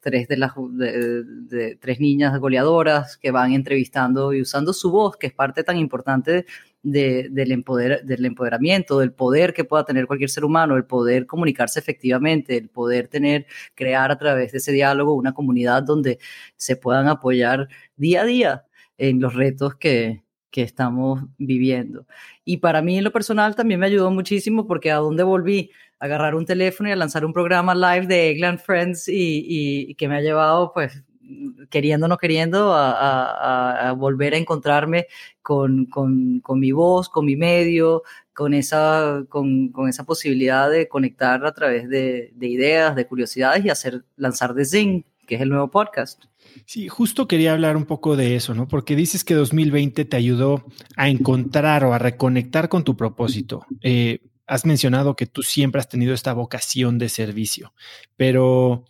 tres 0.02 0.28
de 0.28 0.38
las 0.38 0.52
de, 0.72 1.78
tres 1.80 2.00
niñas 2.00 2.38
goleadoras 2.40 3.18
que 3.18 3.32
van 3.32 3.54
entrevistando 3.54 4.34
y 4.34 4.42
usando 4.42 4.74
su 4.74 4.92
voz, 4.92 5.18
que 5.18 5.28
es 5.28 5.34
parte 5.34 5.64
tan 5.64 5.78
importante 5.78 6.46
del, 6.84 7.52
empoder, 7.52 8.04
del 8.04 8.26
empoderamiento, 8.26 9.00
del 9.00 9.14
poder 9.14 9.54
que 9.54 9.64
pueda 9.64 9.86
tener 9.86 10.08
cualquier 10.08 10.30
ser 10.30 10.44
humano, 10.44 10.76
el 10.76 10.86
poder 10.86 11.28
comunicarse 11.28 11.80
efectivamente, 11.80 12.58
el 12.58 12.70
poder 12.70 13.08
tener, 13.08 13.46
crear 13.76 14.12
a 14.12 14.18
través 14.18 14.52
de 14.52 14.58
ese 14.58 14.72
diálogo 14.72 15.14
una 15.14 15.34
comunidad 15.34 15.84
donde 15.84 16.20
se 16.58 16.76
puedan 16.76 17.08
apoyar 17.08 17.70
día 17.96 18.24
a 18.24 18.26
día 18.26 18.66
en 19.02 19.20
los 19.20 19.34
retos 19.34 19.76
que, 19.76 20.22
que 20.52 20.62
estamos 20.62 21.24
viviendo. 21.40 22.06
Y 22.46 22.58
para 22.58 22.84
mí 22.84 22.98
en 22.98 23.04
lo 23.04 23.12
personal 23.12 23.56
también 23.56 23.80
me 23.80 23.88
ayudó 23.88 24.12
muchísimo 24.12 24.68
porque 24.68 24.92
a 24.92 24.98
dónde 24.98 25.24
volví 25.24 25.72
a 26.00 26.06
agarrar 26.06 26.36
un 26.36 26.46
teléfono 26.46 26.88
y 26.88 26.92
a 26.92 26.96
lanzar 26.96 27.26
un 27.26 27.34
programa 27.34 27.74
live 27.74 28.06
de 28.06 28.30
Eggland 28.30 28.60
Friends 28.60 29.06
y, 29.08 29.96
que 29.96 30.08
me 30.08 30.18
ha 30.18 30.22
llevado 30.22 30.72
pues 30.72 31.04
queriendo 31.72 32.06
o 32.06 32.10
no 32.10 32.18
queriendo 32.18 32.74
a, 32.76 33.96
volver 33.98 34.36
a 34.36 34.38
encontrarme 34.38 35.08
con, 35.42 35.88
con, 35.88 36.40
con, 36.42 36.60
mi 36.60 36.72
voz, 36.72 37.10
con 37.10 37.26
mi 37.26 37.36
medio, 37.36 38.04
con 38.34 38.54
esa, 38.54 39.24
con, 39.30 39.70
con 39.70 39.90
esa 39.90 40.04
posibilidad 40.04 40.70
de 40.70 40.88
conectar 40.88 41.44
a 41.44 41.54
través 41.54 41.90
de, 41.90 42.34
de 42.36 42.48
ideas, 42.48 42.96
de 42.96 43.08
curiosidades 43.08 43.66
y 43.66 43.70
hacer 43.70 44.04
lanzar 44.16 44.54
de 44.54 44.66
Zing, 44.66 45.06
que 45.26 45.36
es 45.36 45.42
el 45.42 45.50
nuevo 45.50 45.72
podcast. 45.72 46.31
Sí, 46.66 46.88
justo 46.88 47.28
quería 47.28 47.54
hablar 47.54 47.78
un 47.78 47.86
poco 47.86 48.16
de 48.16 48.36
eso, 48.36 48.54
¿no? 48.54 48.68
Porque 48.68 48.96
dices 48.96 49.24
que 49.24 49.34
2020 49.34 50.06
te 50.06 50.18
ayudó 50.18 50.66
a 50.96 51.10
encontrar 51.10 51.84
o 51.84 51.94
a 51.94 52.00
reconectar 52.00 52.70
con 52.70 52.84
tu 52.84 52.96
propósito. 52.96 53.66
Eh, 53.82 54.20
has 54.48 54.66
mencionado 54.66 55.16
que 55.16 55.26
tú 55.26 55.44
siempre 55.44 55.80
has 55.80 55.90
tenido 55.90 56.14
esta 56.14 56.34
vocación 56.34 56.98
de 56.98 57.10
servicio, 57.10 57.74
pero 58.18 58.86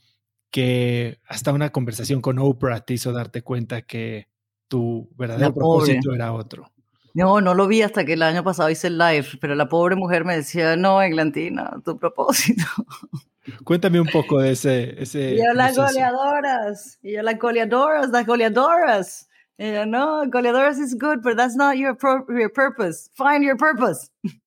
que 0.49 1.19
hasta 1.27 1.53
una 1.53 1.71
conversación 1.71 2.21
con 2.21 2.39
Oprah 2.39 2.81
te 2.81 2.93
hizo 2.95 3.13
darte 3.13 3.41
cuenta 3.41 3.83
que 3.83 4.27
tu 4.67 5.09
verdadero 5.17 5.53
propósito 5.53 6.13
era 6.13 6.33
otro. 6.33 6.71
No, 7.13 7.41
no 7.41 7.53
lo 7.53 7.67
vi 7.67 7.81
hasta 7.81 8.05
que 8.05 8.13
el 8.13 8.21
año 8.21 8.43
pasado 8.43 8.69
hice 8.69 8.87
el 8.87 8.97
live, 8.97 9.27
pero 9.39 9.55
la 9.55 9.67
pobre 9.67 9.95
mujer 9.95 10.23
me 10.23 10.35
decía, 10.35 10.75
no, 10.77 11.01
Eglantina, 11.01 11.81
tu 11.83 11.97
propósito. 11.97 12.63
Cuéntame 13.63 13.99
un 13.99 14.07
poco 14.07 14.39
de 14.39 14.51
ese. 14.51 15.01
ese 15.01 15.33
y 15.33 15.37
yo 15.37 15.53
las 15.53 15.75
goleadoras, 15.75 16.99
y 17.01 17.13
yo 17.13 17.23
las 17.23 17.39
goleadoras, 17.39 18.09
las 18.09 18.25
goleadoras. 18.25 19.29
Y 19.57 19.71
yo, 19.71 19.85
no, 19.85 20.23
goleadoras 20.29 20.79
is 20.79 20.95
good, 20.95 21.21
but 21.21 21.35
that's 21.35 21.55
not 21.55 21.75
your, 21.75 21.97
your 22.29 22.51
purpose. 22.51 23.09
Find 23.15 23.43
your 23.43 23.57
purpose. 23.57 24.09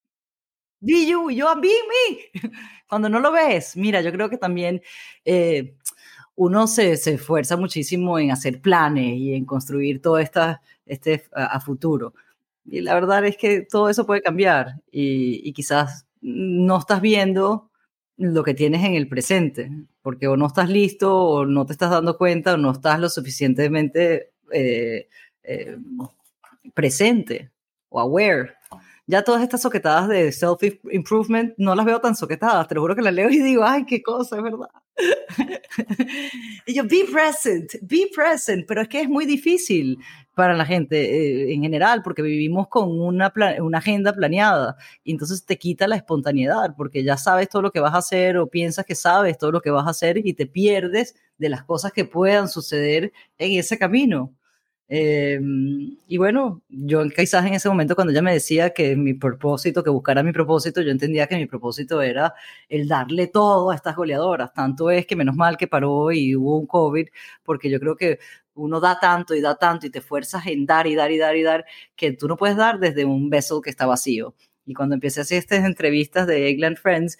Be 0.80 1.06
you, 1.06 1.30
yo, 1.30 1.54
be 1.60 1.68
me. 1.68 2.50
Cuando 2.88 3.08
no 3.08 3.18
lo 3.18 3.32
ves, 3.32 3.74
mira, 3.74 4.02
yo 4.02 4.12
creo 4.12 4.28
que 4.28 4.36
también 4.36 4.82
eh, 5.24 5.74
uno 6.34 6.66
se, 6.66 6.98
se, 6.98 7.14
esfuerza 7.14 7.56
muchísimo 7.56 8.18
en 8.18 8.30
hacer 8.30 8.60
planes 8.60 9.16
y 9.16 9.34
en 9.34 9.46
construir 9.46 10.02
todo 10.02 10.18
esta, 10.18 10.60
este 10.84 11.24
a, 11.32 11.58
futuro. 11.60 12.12
Y 12.66 12.82
la 12.82 12.92
verdad 12.92 13.24
es 13.24 13.38
que 13.38 13.62
todo 13.62 13.88
eso 13.88 14.04
puede 14.04 14.20
cambiar 14.20 14.82
y, 14.90 15.40
y, 15.48 15.54
quizás 15.54 16.06
no 16.20 16.78
estás 16.78 17.00
viendo 17.00 17.70
lo 18.16 18.44
que 18.44 18.54
tienes 18.54 18.84
en 18.84 18.94
el 18.94 19.08
presente, 19.08 19.70
porque 20.02 20.28
o 20.28 20.36
no 20.36 20.46
estás 20.46 20.68
listo 20.68 21.14
o 21.16 21.46
no 21.46 21.66
te 21.66 21.72
estás 21.72 21.90
dando 21.90 22.16
cuenta 22.16 22.54
o 22.54 22.56
no 22.56 22.70
estás 22.70 23.00
lo 23.00 23.08
suficientemente 23.08 24.32
eh, 24.52 25.08
eh, 25.42 25.76
presente 26.74 27.50
o 27.88 28.00
aware 28.00 28.54
ya 29.06 29.22
todas 29.22 29.42
estas 29.42 29.62
soquetadas 29.62 30.08
de 30.08 30.32
self-improvement 30.32 31.54
no 31.58 31.74
las 31.74 31.84
veo 31.84 32.00
tan 32.00 32.16
soquetadas, 32.16 32.68
te 32.68 32.74
lo 32.74 32.80
juro 32.80 32.96
que 32.96 33.02
las 33.02 33.12
leo 33.14 33.28
y 33.30 33.38
digo, 33.38 33.64
ay, 33.64 33.84
qué 33.84 34.02
cosa, 34.02 34.36
es 34.36 34.42
verdad. 34.42 34.68
Y 36.66 36.74
yo, 36.74 36.84
be 36.84 37.04
present, 37.10 37.72
be 37.82 38.08
present, 38.14 38.66
pero 38.66 38.82
es 38.82 38.88
que 38.88 39.00
es 39.00 39.08
muy 39.08 39.26
difícil 39.26 39.98
para 40.34 40.54
la 40.54 40.64
gente 40.64 40.98
eh, 40.98 41.54
en 41.54 41.62
general, 41.62 42.02
porque 42.02 42.22
vivimos 42.22 42.68
con 42.68 43.00
una, 43.00 43.32
una 43.60 43.78
agenda 43.78 44.12
planeada 44.12 44.76
y 45.02 45.12
entonces 45.12 45.44
te 45.44 45.58
quita 45.58 45.88
la 45.88 45.96
espontaneidad, 45.96 46.74
porque 46.76 47.04
ya 47.04 47.16
sabes 47.16 47.48
todo 47.48 47.62
lo 47.62 47.70
que 47.70 47.80
vas 47.80 47.94
a 47.94 47.98
hacer 47.98 48.36
o 48.36 48.48
piensas 48.48 48.84
que 48.84 48.94
sabes 48.94 49.38
todo 49.38 49.52
lo 49.52 49.60
que 49.60 49.70
vas 49.70 49.86
a 49.86 49.90
hacer 49.90 50.18
y 50.18 50.34
te 50.34 50.46
pierdes 50.46 51.14
de 51.38 51.48
las 51.48 51.64
cosas 51.64 51.92
que 51.92 52.04
puedan 52.04 52.48
suceder 52.48 53.12
en 53.38 53.58
ese 53.58 53.78
camino. 53.78 54.32
Eh, 54.96 55.40
y 56.06 56.18
bueno, 56.18 56.62
yo 56.68 57.02
quizás 57.08 57.44
en 57.44 57.54
ese 57.54 57.68
momento 57.68 57.96
cuando 57.96 58.12
ella 58.12 58.22
me 58.22 58.32
decía 58.32 58.70
que 58.70 58.94
mi 58.94 59.12
propósito, 59.14 59.82
que 59.82 59.90
buscara 59.90 60.22
mi 60.22 60.30
propósito, 60.30 60.82
yo 60.82 60.92
entendía 60.92 61.26
que 61.26 61.34
mi 61.36 61.46
propósito 61.46 62.00
era 62.00 62.32
el 62.68 62.86
darle 62.86 63.26
todo 63.26 63.70
a 63.70 63.74
estas 63.74 63.96
goleadoras. 63.96 64.52
Tanto 64.54 64.90
es 64.92 65.04
que 65.04 65.16
menos 65.16 65.34
mal 65.34 65.56
que 65.56 65.66
paró 65.66 66.12
y 66.12 66.36
hubo 66.36 66.58
un 66.58 66.66
COVID, 66.68 67.08
porque 67.42 67.70
yo 67.70 67.80
creo 67.80 67.96
que 67.96 68.20
uno 68.54 68.78
da 68.78 69.00
tanto 69.00 69.34
y 69.34 69.40
da 69.40 69.56
tanto 69.56 69.84
y 69.88 69.90
te 69.90 70.00
fuerzas 70.00 70.46
en 70.46 70.64
dar 70.64 70.86
y 70.86 70.94
dar 70.94 71.10
y 71.10 71.18
dar 71.18 71.36
y 71.36 71.42
dar, 71.42 71.64
que 71.96 72.12
tú 72.12 72.28
no 72.28 72.36
puedes 72.36 72.56
dar 72.56 72.78
desde 72.78 73.04
un 73.04 73.30
vessel 73.30 73.58
que 73.64 73.70
está 73.70 73.86
vacío. 73.86 74.36
Y 74.64 74.74
cuando 74.74 74.94
empecé 74.94 75.20
a 75.20 75.22
hacer 75.24 75.38
estas 75.38 75.64
entrevistas 75.64 76.28
de 76.28 76.48
Eggland 76.48 76.76
Friends, 76.78 77.18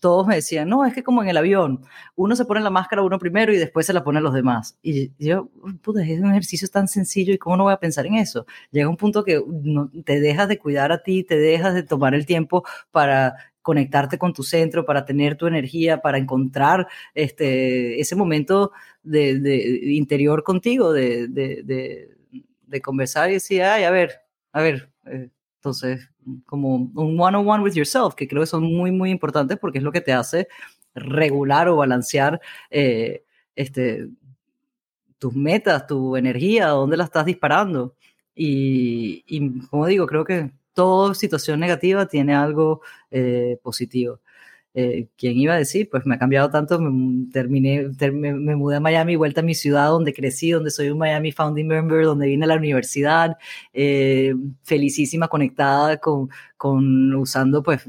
todos 0.00 0.26
me 0.26 0.36
decían, 0.36 0.68
no, 0.68 0.84
es 0.84 0.94
que 0.94 1.02
como 1.02 1.22
en 1.22 1.28
el 1.28 1.36
avión, 1.36 1.82
uno 2.16 2.36
se 2.36 2.44
pone 2.44 2.60
la 2.60 2.70
máscara 2.70 3.02
uno 3.02 3.18
primero 3.18 3.52
y 3.52 3.58
después 3.58 3.86
se 3.86 3.92
la 3.92 4.04
pone 4.04 4.18
a 4.18 4.22
los 4.22 4.34
demás. 4.34 4.78
Y 4.82 5.12
yo, 5.18 5.48
puta, 5.82 6.02
es 6.02 6.20
un 6.20 6.30
ejercicio 6.30 6.68
tan 6.68 6.88
sencillo 6.88 7.32
y 7.32 7.38
cómo 7.38 7.56
no 7.56 7.64
voy 7.64 7.72
a 7.72 7.78
pensar 7.78 8.06
en 8.06 8.14
eso. 8.14 8.46
Llega 8.70 8.88
un 8.88 8.96
punto 8.96 9.24
que 9.24 9.42
no, 9.46 9.90
te 10.04 10.20
dejas 10.20 10.48
de 10.48 10.58
cuidar 10.58 10.92
a 10.92 11.02
ti, 11.02 11.24
te 11.24 11.38
dejas 11.38 11.74
de 11.74 11.82
tomar 11.82 12.14
el 12.14 12.26
tiempo 12.26 12.64
para 12.90 13.36
conectarte 13.62 14.16
con 14.16 14.32
tu 14.32 14.44
centro, 14.44 14.86
para 14.86 15.04
tener 15.04 15.36
tu 15.36 15.46
energía, 15.46 16.00
para 16.00 16.16
encontrar 16.16 16.88
este, 17.14 18.00
ese 18.00 18.16
momento 18.16 18.72
de, 19.02 19.38
de 19.40 19.92
interior 19.92 20.42
contigo, 20.42 20.92
de, 20.92 21.28
de, 21.28 22.16
de, 22.66 22.80
conversar 22.80 23.28
y 23.28 23.34
decir, 23.34 23.62
ay, 23.62 23.84
a 23.84 23.90
ver, 23.90 24.22
a 24.52 24.62
ver, 24.62 24.90
eh, 25.04 25.28
entonces, 25.56 26.08
como 26.46 26.74
un 26.76 27.20
one-on-one 27.20 27.62
with 27.62 27.74
yourself, 27.74 28.14
que 28.14 28.28
creo 28.28 28.42
que 28.42 28.46
son 28.46 28.64
muy, 28.64 28.90
muy 28.90 29.10
importantes 29.10 29.58
porque 29.58 29.78
es 29.78 29.84
lo 29.84 29.92
que 29.92 30.00
te 30.00 30.12
hace 30.12 30.48
regular 30.94 31.68
o 31.68 31.76
balancear 31.76 32.40
eh, 32.70 33.24
este, 33.54 34.08
tus 35.18 35.34
metas, 35.34 35.86
tu 35.86 36.16
energía, 36.16 36.68
dónde 36.68 36.96
la 36.96 37.04
estás 37.04 37.26
disparando. 37.26 37.94
Y, 38.34 39.60
como 39.68 39.86
digo, 39.86 40.06
creo 40.06 40.24
que 40.24 40.52
toda 40.72 41.14
situación 41.14 41.58
negativa 41.58 42.06
tiene 42.06 42.34
algo 42.34 42.82
eh, 43.10 43.58
positivo. 43.62 44.20
Eh, 44.80 45.08
¿quién 45.16 45.36
iba 45.36 45.54
a 45.54 45.58
decir? 45.58 45.88
Pues 45.90 46.06
me 46.06 46.14
ha 46.14 46.18
cambiado 46.20 46.50
tanto, 46.50 46.78
me, 46.78 47.26
terminé, 47.32 47.88
me, 48.12 48.54
mudé 48.54 48.76
a 48.76 48.80
Miami, 48.80 49.16
vuelta 49.16 49.40
a 49.40 49.42
mi 49.44 49.56
ciudad 49.56 49.88
donde 49.88 50.14
crecí, 50.14 50.52
donde 50.52 50.70
soy 50.70 50.90
un 50.90 50.98
Miami 50.98 51.32
Founding 51.32 51.66
Member, 51.66 52.04
donde 52.04 52.28
vine 52.28 52.44
a 52.44 52.48
la 52.48 52.54
universidad, 52.54 53.36
eh, 53.72 54.36
felicísima, 54.62 55.26
conectada 55.26 55.96
con, 55.96 56.30
con 56.56 57.12
usando 57.16 57.60
pues 57.60 57.84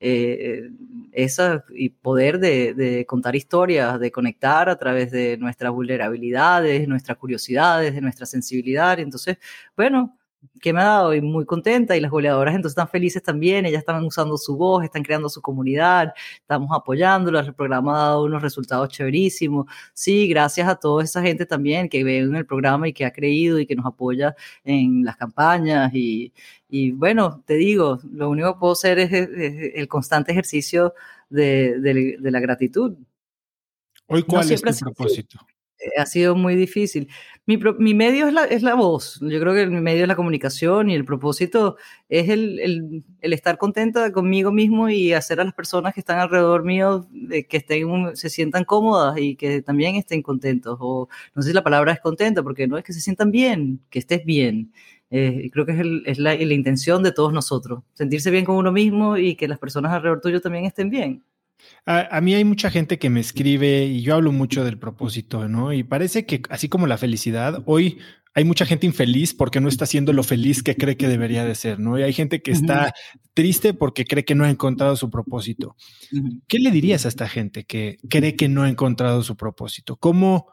eh, 0.00 0.70
esa 1.12 1.64
y 1.74 1.90
poder 1.90 2.38
de, 2.38 2.72
de, 2.72 3.04
contar 3.04 3.36
historias, 3.36 4.00
de 4.00 4.10
conectar 4.10 4.70
a 4.70 4.78
través 4.78 5.10
de 5.10 5.36
nuestras 5.36 5.70
vulnerabilidades, 5.70 6.88
nuestras 6.88 7.18
curiosidades, 7.18 7.94
de 7.94 8.00
nuestra 8.00 8.24
sensibilidad. 8.24 8.98
Entonces, 8.98 9.36
bueno, 9.76 10.16
que 10.60 10.72
me 10.72 10.80
ha 10.80 10.84
dado 10.84 11.14
y 11.14 11.20
muy 11.20 11.44
contenta 11.44 11.96
y 11.96 12.00
las 12.00 12.10
goleadoras 12.10 12.54
entonces 12.54 12.72
están 12.72 12.88
felices 12.88 13.22
también, 13.22 13.66
ellas 13.66 13.80
están 13.80 14.04
usando 14.04 14.36
su 14.36 14.56
voz, 14.56 14.84
están 14.84 15.02
creando 15.02 15.28
su 15.28 15.40
comunidad, 15.40 16.12
estamos 16.34 16.70
apoyándolas, 16.72 17.46
el 17.46 17.54
programa 17.54 17.96
ha 17.96 18.08
dado 18.08 18.24
unos 18.24 18.42
resultados 18.42 18.88
chéverísimos. 18.88 19.66
Sí, 19.94 20.28
gracias 20.28 20.68
a 20.68 20.76
toda 20.76 21.04
esa 21.04 21.22
gente 21.22 21.46
también 21.46 21.88
que 21.88 22.04
ve 22.04 22.18
en 22.18 22.34
el 22.34 22.46
programa 22.46 22.88
y 22.88 22.92
que 22.92 23.04
ha 23.04 23.12
creído 23.12 23.58
y 23.58 23.66
que 23.66 23.76
nos 23.76 23.86
apoya 23.86 24.34
en 24.64 25.04
las 25.04 25.16
campañas 25.16 25.92
y, 25.94 26.32
y 26.68 26.92
bueno, 26.92 27.42
te 27.46 27.54
digo, 27.54 27.98
lo 28.12 28.30
único 28.30 28.54
que 28.54 28.60
puedo 28.60 28.72
hacer 28.72 28.98
es, 28.98 29.10
el 29.12 29.88
constante 29.88 30.32
ejercicio 30.32 30.94
de, 31.28 31.80
de, 31.80 32.30
la 32.30 32.40
gratitud. 32.40 32.96
Hoy, 34.06 34.22
¿cuál 34.24 34.50
es 34.50 34.60
tu 34.60 34.84
propósito? 34.84 35.38
Ha 35.96 36.06
sido 36.06 36.36
muy 36.36 36.56
difícil. 36.56 37.08
Mi, 37.46 37.94
medio 37.94 38.28
es 38.28 38.62
la, 38.62 38.74
voz. 38.74 39.18
Yo 39.20 39.40
creo 39.40 39.54
que 39.54 39.66
mi 39.66 39.80
medio 39.80 40.02
es 40.02 40.08
la 40.08 40.14
comunicación 40.14 40.88
y 40.88 40.94
el 40.94 41.04
propósito 41.04 41.76
es 42.08 42.28
el, 42.28 43.04
estar 43.22 43.58
contenta 43.58 44.12
conmigo 44.12 44.52
mismo 44.52 44.88
y 44.88 45.12
hacer 45.12 45.40
a 45.40 45.44
las 45.44 45.54
personas 45.54 45.94
que 45.94 46.00
están 46.00 46.20
alrededor 46.20 46.64
mío 46.64 47.08
de 47.10 47.46
que 47.46 47.56
estén, 47.56 48.14
se 48.16 48.30
sientan 48.30 48.64
cómodas 48.64 49.18
y 49.18 49.36
que 49.36 49.62
también 49.62 49.96
estén 49.96 50.22
contentos. 50.22 50.76
O 50.80 51.08
no 51.34 51.42
sé 51.42 51.48
si 51.48 51.54
la 51.54 51.64
palabra 51.64 51.92
es 51.92 52.00
contenta, 52.00 52.42
porque 52.42 52.68
no 52.68 52.78
es 52.78 52.84
que 52.84 52.92
se 52.92 53.00
sientan 53.00 53.30
bien, 53.32 53.80
que 53.90 53.98
estés 53.98 54.24
bien. 54.24 54.72
Eh, 55.10 55.50
creo 55.52 55.66
que 55.66 55.72
es, 56.06 56.18
la 56.18 56.34
intención 56.34 57.02
de 57.02 57.10
todos 57.12 57.32
nosotros, 57.32 57.82
sentirse 57.94 58.30
bien 58.30 58.44
con 58.44 58.56
uno 58.56 58.70
mismo 58.70 59.16
y 59.16 59.34
que 59.34 59.48
las 59.48 59.58
personas 59.58 59.92
alrededor 59.92 60.20
tuyo 60.20 60.40
también 60.40 60.66
estén 60.66 60.88
bien. 60.88 61.24
A, 61.86 62.20
mí 62.20 62.34
hay 62.34 62.44
mucha 62.44 62.70
gente 62.70 62.98
que 62.98 63.10
me 63.10 63.20
escribe 63.20 63.84
y 63.86 64.02
yo 64.02 64.14
hablo 64.14 64.32
mucho 64.32 64.64
del 64.64 64.78
propósito, 64.78 65.48
¿no? 65.48 65.72
Y 65.72 65.82
parece 65.82 66.26
que 66.26 66.42
así 66.50 66.68
como 66.68 66.86
la 66.86 66.98
felicidad, 66.98 67.62
hoy 67.66 67.98
hay 68.34 68.44
mucha 68.44 68.64
gente 68.64 68.86
infeliz 68.86 69.34
porque 69.34 69.60
no 69.60 69.68
está 69.68 69.84
haciendo 69.84 70.12
lo 70.12 70.22
feliz 70.22 70.62
que 70.62 70.76
cree 70.76 70.96
que 70.96 71.08
debería 71.08 71.44
de 71.44 71.54
ser, 71.54 71.80
¿no? 71.80 71.98
Y 71.98 72.02
hay 72.02 72.12
gente 72.12 72.42
que 72.42 72.52
está 72.52 72.92
triste 73.34 73.74
porque 73.74 74.04
cree 74.04 74.24
que 74.24 74.34
no 74.36 74.44
ha 74.44 74.50
encontrado 74.50 74.94
su 74.94 75.10
propósito. 75.10 75.74
¿Qué 76.46 76.58
le 76.58 76.70
dirías 76.70 77.06
a 77.06 77.08
esta 77.08 77.28
gente 77.28 77.64
que 77.64 77.96
cree 78.08 78.36
que 78.36 78.48
no 78.48 78.62
ha 78.62 78.68
encontrado 78.68 79.22
su 79.22 79.36
propósito? 79.36 79.96
¿Cómo, 79.96 80.46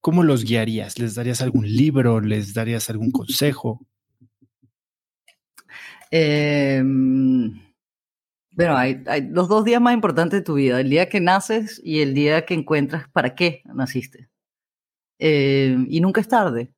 cómo 0.00 0.22
los 0.22 0.44
guiarías? 0.44 0.98
¿Les 0.98 1.16
darías 1.16 1.40
algún 1.40 1.66
libro? 1.66 2.20
¿Les 2.20 2.54
darías 2.54 2.90
algún 2.90 3.10
consejo? 3.10 3.84
Eh 6.12 6.82
bueno, 8.52 8.76
hay, 8.76 9.02
los 9.30 9.48
dos 9.48 9.64
días 9.64 9.80
más 9.80 9.94
importantes 9.94 10.40
de 10.40 10.44
tu 10.44 10.54
vida, 10.54 10.80
el 10.80 10.90
día 10.90 11.08
que 11.08 11.20
naces 11.20 11.80
y 11.84 12.00
el 12.00 12.14
día 12.14 12.44
que 12.44 12.54
encuentras 12.54 13.08
para 13.10 13.34
qué 13.34 13.62
naciste. 13.64 14.28
Eh, 15.18 15.76
y 15.88 16.00
nunca 16.00 16.20
es 16.20 16.28
tarde. 16.28 16.72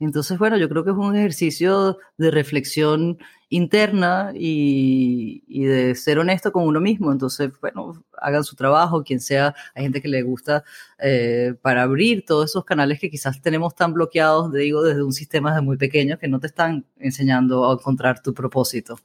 Entonces, 0.00 0.38
bueno, 0.38 0.56
yo 0.56 0.68
creo 0.68 0.84
que 0.84 0.90
es 0.90 0.96
un 0.96 1.16
ejercicio 1.16 1.98
de 2.18 2.30
reflexión 2.30 3.18
interna 3.48 4.32
y, 4.34 5.42
de 5.66 5.94
ser 5.96 6.18
honesto 6.20 6.52
con 6.52 6.64
uno 6.64 6.80
mismo. 6.80 7.10
Entonces, 7.10 7.50
bueno, 7.60 8.04
hagan 8.20 8.44
su 8.44 8.54
trabajo, 8.54 9.02
quien 9.02 9.20
sea, 9.20 9.54
hay 9.74 9.82
gente 9.84 10.00
que 10.00 10.08
le 10.08 10.22
gusta 10.22 10.62
eh, 11.00 11.54
para 11.62 11.82
abrir 11.82 12.24
todos 12.24 12.50
esos 12.50 12.64
canales 12.64 13.00
que 13.00 13.10
quizás 13.10 13.40
tenemos 13.42 13.74
tan 13.74 13.92
bloqueados, 13.92 14.52
digo, 14.52 14.82
desde 14.84 15.02
un 15.02 15.12
sistema 15.12 15.54
de 15.54 15.62
muy 15.62 15.76
pequeño 15.76 16.18
que 16.18 16.28
no 16.28 16.38
te 16.38 16.46
están 16.46 16.86
enseñando 16.98 17.68
a 17.68 17.74
encontrar 17.74 18.22
tu 18.22 18.32
propósito. 18.34 18.98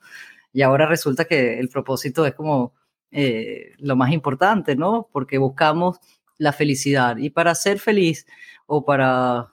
Y 0.53 0.61
ahora 0.61 0.85
resulta 0.85 1.25
que 1.25 1.59
el 1.59 1.67
propósito 1.67 2.25
es 2.25 2.33
como 2.35 2.73
eh, 3.11 3.73
lo 3.79 3.95
más 3.95 4.11
importante, 4.11 4.75
¿no? 4.75 5.09
Porque 5.11 5.37
buscamos 5.37 5.99
la 6.37 6.53
felicidad. 6.53 7.17
Y 7.17 7.31
para 7.31 7.55
ser 7.55 7.79
feliz 7.79 8.25
o 8.67 8.85
para 8.85 9.51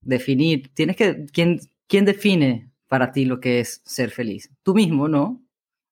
definir, 0.00 0.72
tienes 0.74 0.96
que, 0.96 1.26
¿quién, 1.32 1.60
quién 1.86 2.04
define 2.04 2.70
para 2.86 3.12
ti 3.12 3.24
lo 3.24 3.40
que 3.40 3.60
es 3.60 3.82
ser 3.84 4.10
feliz? 4.10 4.50
Tú 4.62 4.74
mismo, 4.74 5.08
¿no? 5.08 5.42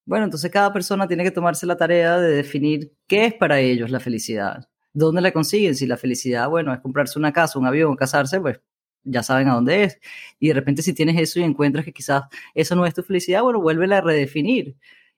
Bueno, 0.07 0.25
entonces 0.25 0.51
cada 0.53 0.73
persona 0.73 1.09
tiene 1.09 1.25
que 1.25 1.33
tomarse 1.33 1.67
la 1.67 1.77
tarea 1.77 2.19
de 2.19 2.37
definir 2.37 2.93
qué 3.09 3.27
es 3.27 3.35
para 3.35 3.59
ellos 3.61 3.91
la 3.91 4.01
felicidad. 4.01 4.69
¿Dónde 4.93 5.21
la 5.21 5.33
consiguen? 5.33 5.75
Si 5.75 5.87
la 5.87 5.97
felicidad, 5.97 6.49
bueno, 6.49 6.73
es 6.73 6.81
comprarse 6.81 7.19
una 7.19 7.33
casa, 7.33 7.59
un 7.59 7.67
avión, 7.67 7.97
casarse, 7.97 8.41
pues 8.41 8.61
ya 9.07 9.23
saben 9.23 9.49
a 9.49 9.55
dónde 9.55 9.85
es. 9.85 10.01
Y 10.39 10.49
de 10.49 10.55
repente 10.55 10.83
si 10.83 10.93
tienes 10.95 11.19
eso 11.21 11.41
y 11.41 11.45
encuentras 11.45 11.85
que 11.85 11.93
quizás 11.93 12.25
eso 12.55 12.77
no 12.77 12.87
es 12.87 12.95
tu 12.95 13.03
felicidad, 13.03 13.43
bueno, 13.43 13.61
vuélvela 13.61 13.99
a 13.99 14.01
redefinir. 14.03 14.77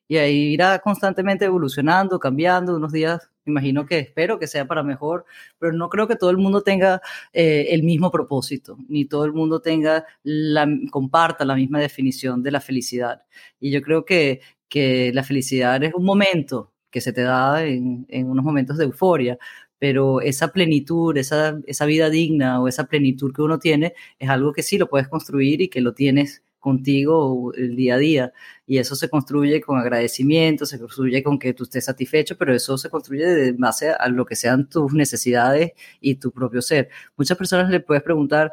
Y 0.09 0.17
ahí 0.17 0.55
irá 0.55 0.79
constantemente 0.79 1.45
evolucionando, 1.45 2.19
cambiando. 2.19 2.77
Unos 2.77 2.93
días, 2.93 3.31
imagino 3.45 3.85
que 3.87 3.99
espero 3.99 4.39
que 4.39 4.47
sea 4.47 4.67
para 4.67 4.83
mejor, 4.83 5.27
pero 5.59 5.73
no 5.75 5.89
creo 5.91 6.09
que 6.09 6.17
todo 6.17 6.31
el 6.31 6.39
mundo 6.39 6.63
tenga 6.63 7.03
eh, 7.33 7.67
el 7.71 7.83
mismo 7.83 8.11
propósito, 8.11 8.79
ni 8.89 9.05
todo 9.05 9.25
el 9.27 9.33
mundo 9.35 9.61
tenga 9.61 10.07
la, 10.23 10.67
comparta 10.91 11.45
la 11.45 11.55
misma 11.57 11.81
definición 11.81 12.43
de 12.43 12.51
la 12.53 12.61
felicidad. 12.61 13.23
Y 13.61 13.71
yo 13.71 13.83
creo 13.83 14.05
que, 14.07 14.41
que 14.69 15.13
la 15.13 15.25
felicidad 15.25 15.83
es 15.85 15.93
un 15.95 16.05
momento 16.05 16.73
que 16.91 17.01
se 17.03 17.13
te 17.13 17.23
da 17.23 17.65
en, 17.65 18.07
en 18.09 18.31
unos 18.31 18.45
momentos 18.45 18.79
de 18.79 18.85
euforia, 18.85 19.39
pero 19.79 20.21
esa 20.21 20.49
plenitud, 20.49 21.17
esa, 21.17 21.61
esa 21.67 21.87
vida 21.87 22.11
digna 22.11 22.61
o 22.61 22.69
esa 22.69 22.87
plenitud 22.87 23.33
que 23.33 23.43
uno 23.43 23.59
tiene 23.59 23.95
es 24.19 24.29
algo 24.29 24.53
que 24.53 24.63
sí 24.63 24.79
lo 24.79 24.89
puedes 24.89 25.09
construir 25.09 25.61
y 25.61 25.69
que 25.69 25.81
lo 25.81 25.95
tienes 25.95 26.43
contigo 26.59 27.53
el 27.55 27.77
día 27.77 27.95
a 27.95 27.99
día. 27.99 28.33
Y 28.67 28.79
eso 28.79 28.97
se 28.97 29.09
construye 29.09 29.61
con 29.61 29.79
agradecimiento, 29.79 30.67
se 30.67 30.79
construye 30.79 31.23
con 31.23 31.39
que 31.39 31.55
tú 31.55 31.65
estés 31.65 31.85
satisfecho, 31.85 32.37
pero 32.37 32.55
eso 32.55 32.77
se 32.79 32.91
construye 32.91 33.27
de 33.27 33.53
base 33.53 33.91
a 33.91 34.09
lo 34.09 34.27
que 34.27 34.37
sean 34.37 34.69
tus 34.69 34.93
necesidades 34.93 35.73
y 36.01 36.17
tu 36.17 36.33
propio 36.33 36.63
ser. 36.63 36.89
Muchas 37.17 37.39
personas 37.39 37.71
le 37.71 37.81
puedes 37.81 38.03
preguntar, 38.03 38.53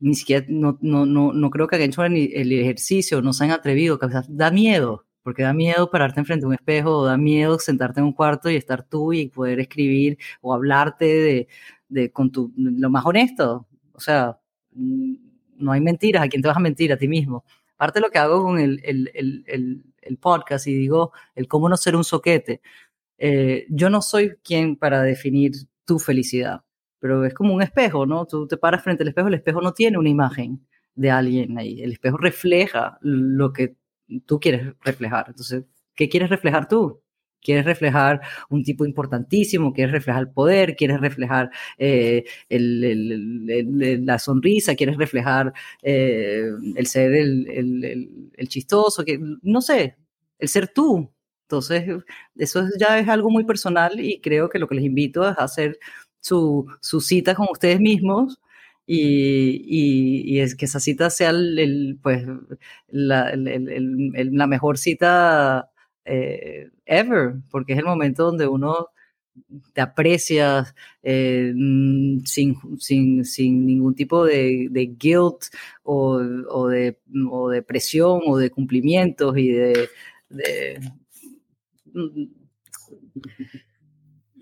ni 0.00 0.14
siquiera, 0.14 0.46
no, 0.48 0.78
no, 0.80 1.06
no, 1.06 1.32
no 1.32 1.50
creo 1.50 1.66
que 1.68 1.76
hayan 1.76 1.90
hecho 1.90 2.04
el, 2.04 2.52
ejercicio, 2.52 3.22
no 3.22 3.32
se 3.32 3.44
han 3.44 3.50
atrevido, 3.52 3.98
da 4.28 4.50
miedo, 4.50 5.06
porque 5.22 5.42
da 5.42 5.52
miedo 5.52 5.90
pararte 5.90 6.20
enfrente 6.20 6.42
de 6.42 6.48
un 6.48 6.54
espejo, 6.54 6.98
o 6.98 7.04
da 7.04 7.16
miedo 7.16 7.58
sentarte 7.58 8.00
en 8.00 8.06
un 8.06 8.12
cuarto 8.12 8.50
y 8.50 8.56
estar 8.56 8.82
tú 8.82 9.12
y 9.12 9.28
poder 9.28 9.60
escribir 9.60 10.18
o 10.40 10.54
hablarte 10.54 11.04
de, 11.06 11.48
de 11.88 12.10
con 12.12 12.30
tu, 12.32 12.52
lo 12.56 12.90
más 12.90 13.04
honesto. 13.06 13.66
O 13.92 14.00
sea, 14.00 14.38
no 14.72 15.72
hay 15.72 15.80
mentiras, 15.80 16.22
¿a 16.22 16.28
quién 16.28 16.42
te 16.42 16.48
vas 16.48 16.56
a 16.56 16.60
mentir? 16.60 16.92
A 16.92 16.96
ti 16.96 17.08
mismo. 17.08 17.44
Parte 17.76 17.98
de 17.98 18.02
lo 18.02 18.10
que 18.10 18.18
hago 18.18 18.42
con 18.42 18.58
el, 18.58 18.80
el, 18.84 19.10
el, 19.14 19.84
el 20.02 20.18
podcast 20.18 20.66
y 20.66 20.74
digo 20.74 21.12
el 21.34 21.48
cómo 21.48 21.68
no 21.68 21.76
ser 21.76 21.96
un 21.96 22.04
soquete. 22.04 22.60
Eh, 23.18 23.66
yo 23.70 23.88
no 23.90 24.02
soy 24.02 24.36
quien 24.42 24.76
para 24.76 25.02
definir 25.02 25.52
tu 25.84 25.98
felicidad, 25.98 26.64
pero 26.98 27.24
es 27.24 27.34
como 27.34 27.54
un 27.54 27.62
espejo, 27.62 28.06
¿no? 28.06 28.26
Tú 28.26 28.46
te 28.48 28.56
paras 28.56 28.82
frente 28.82 29.04
al 29.04 29.08
espejo, 29.08 29.28
el 29.28 29.34
espejo 29.34 29.60
no 29.60 29.72
tiene 29.72 29.98
una 29.98 30.08
imagen 30.08 30.66
de 30.94 31.10
alguien 31.10 31.56
ahí, 31.58 31.82
el 31.82 31.92
espejo 31.92 32.18
refleja 32.18 32.98
lo 33.00 33.52
que 33.52 33.76
tú 34.20 34.40
quieres 34.40 34.74
reflejar. 34.80 35.26
Entonces, 35.28 35.64
¿qué 35.94 36.08
quieres 36.08 36.30
reflejar 36.30 36.68
tú? 36.68 37.02
quieres 37.42 37.64
reflejar 37.64 38.20
un 38.48 38.62
tipo 38.62 38.86
importantísimo, 38.86 39.72
quieres 39.72 39.92
reflejar 39.92 40.22
el 40.22 40.30
poder, 40.30 40.76
quieres 40.76 41.00
reflejar 41.00 41.50
eh, 41.78 42.24
la 42.48 44.18
sonrisa, 44.18 44.74
quieres 44.74 44.96
reflejar 44.96 45.52
eh, 45.82 46.50
el 46.76 46.86
ser 46.86 47.12
el, 47.14 48.48
chistoso, 48.48 49.04
que, 49.04 49.18
no 49.42 49.60
sé, 49.60 49.96
el 50.38 50.48
ser 50.48 50.68
tú. 50.68 51.12
Entonces, 51.42 51.84
eso 52.36 52.64
ya 52.78 52.98
es 52.98 53.08
algo 53.08 53.28
muy 53.30 53.44
personal 53.44 54.00
y 54.00 54.20
creo 54.20 54.48
que 54.48 54.58
lo 54.58 54.68
que 54.68 54.76
les 54.76 54.84
invito 54.84 55.28
es 55.28 55.36
hacer 55.38 55.78
su, 56.20 56.66
su 56.80 57.00
cita 57.00 57.34
con 57.34 57.48
ustedes 57.50 57.80
mismos 57.80 58.40
y, 58.86 60.40
es 60.40 60.54
que 60.54 60.64
esa 60.64 60.80
cita 60.80 61.10
sea 61.10 61.30
el, 61.30 61.98
pues, 62.02 62.24
la, 62.88 63.32
la 63.34 64.46
mejor 64.46 64.78
cita 64.78 65.70
eh, 66.04 66.68
ever, 66.86 67.34
porque 67.50 67.74
es 67.74 67.78
el 67.78 67.84
momento 67.84 68.24
donde 68.24 68.46
uno 68.46 68.88
te 69.72 69.80
aprecias 69.80 70.74
eh, 71.02 71.52
mm, 71.54 72.24
sin, 72.24 72.56
sin, 72.78 73.24
sin, 73.24 73.64
ningún 73.66 73.94
tipo 73.94 74.24
de, 74.24 74.68
guilt 74.98 75.44
o, 75.82 76.20
o, 76.48 76.68
de, 76.68 76.98
o, 77.30 77.48
de, 77.48 77.62
presión 77.62 78.20
o 78.26 78.36
de 78.36 78.50
cumplimientos 78.50 79.36
y 79.38 79.48
de... 79.48 79.88
Mm, 81.94 82.24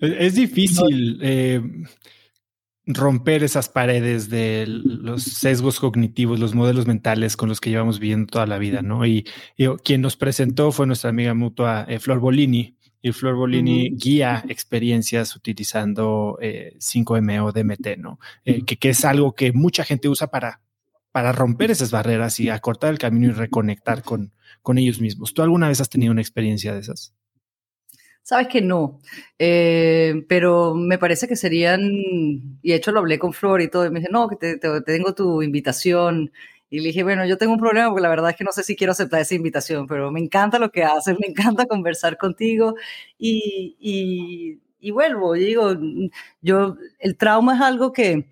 es 0.01 0.35
difícil. 0.35 1.19
Eh, 1.23 1.61
romper 2.87 3.45
esas 3.45 3.69
paredes 3.69 4.31
de 4.31 4.65
los 4.67 5.23
sesgos 5.23 5.81
cognitivos, 5.81 6.41
los 6.41 6.55
modelos 6.55 6.87
mentales 6.87 7.37
con 7.37 7.49
los 7.49 7.61
que 7.61 7.71
llevamos 7.71 8.01
viviendo 8.01 8.27
toda 8.27 8.47
la 8.47 8.59
vida, 8.59 8.83
¿no? 8.83 9.07
Y, 9.07 9.27
quien 9.85 10.01
nos 10.01 10.17
presentó 10.17 10.73
fue 10.73 10.87
nuestra 10.87 11.11
amiga 11.11 11.35
mutua 11.35 11.85
eh, 11.89 11.99
Flor 11.99 12.21
Bolini. 12.21 12.77
Y 13.03 13.13
Flor 13.13 13.35
Bolini 13.35 13.91
guía 13.97 14.45
experiencias 14.49 15.35
utilizando 15.35 16.39
5M 16.41 17.33
eh, 17.33 17.41
o 17.41 17.53
DMT, 17.53 17.97
¿no? 17.99 18.19
Eh, 18.45 18.63
que, 18.65 18.77
que, 18.77 18.91
es 18.91 19.05
algo 19.07 19.35
que 19.35 19.53
mucha 19.53 19.85
gente 19.85 20.09
usa 20.09 20.27
para, 20.27 20.61
para 21.11 21.33
romper 21.33 21.71
esas 21.71 21.91
barreras 21.91 22.39
y 22.41 22.51
acortar 22.51 22.91
el 22.91 22.99
camino 22.99 23.29
y 23.29 23.33
reconectar 23.33 24.03
con, 24.03 24.33
con 24.63 24.77
ellos 24.77 25.01
mismos. 25.01 25.33
¿Tú 25.33 25.43
alguna 25.43 25.69
vez 25.69 25.81
has 25.81 25.89
tenido 25.89 26.13
una 26.13 26.21
experiencia 26.21 26.75
de 26.75 26.81
esas? 26.81 27.15
Sabes 28.31 28.47
que 28.47 28.63
no, 28.63 29.01
eh, 29.41 30.25
pero 30.29 30.73
me 30.77 30.99
parece 30.99 31.27
que 31.27 31.35
serían, 31.35 31.83
y 32.63 32.71
de 32.71 32.77
hecho 32.77 32.93
lo 32.93 33.01
hablé 33.01 33.19
con 33.19 33.33
Flor 33.33 33.61
y 33.61 33.67
todo, 33.69 33.85
y 33.85 33.91
me 33.91 33.99
dice, 33.99 34.13
no, 34.13 34.29
que 34.29 34.37
te, 34.37 34.57
tengo 34.83 35.15
tu 35.17 35.43
invitación. 35.43 36.31
Y 36.71 36.79
le 36.79 36.91
dije, 36.91 37.03
bueno, 37.03 37.27
yo 37.27 37.39
tengo 37.39 37.55
un 37.55 37.59
problema 37.59 37.89
porque 37.89 38.03
la 38.03 38.09
verdad 38.09 38.31
es 38.31 38.37
que 38.37 38.45
no 38.45 38.53
sé 38.53 38.63
si 38.63 38.77
quiero 38.77 38.93
aceptar 38.93 39.21
esa 39.21 39.35
invitación, 39.35 39.89
pero 39.89 40.13
me 40.13 40.21
encanta 40.21 40.61
lo 40.61 40.71
que 40.71 40.85
haces, 40.85 41.19
me 41.19 41.27
encanta 41.27 41.67
conversar 41.67 42.19
contigo 42.19 42.77
y, 43.19 44.61
vuelvo, 44.93 45.33
digo, 45.33 45.73
yo, 46.41 46.77
el 47.01 47.17
trauma 47.17 47.57
es 47.57 47.61
algo 47.63 47.93
que, 47.93 48.29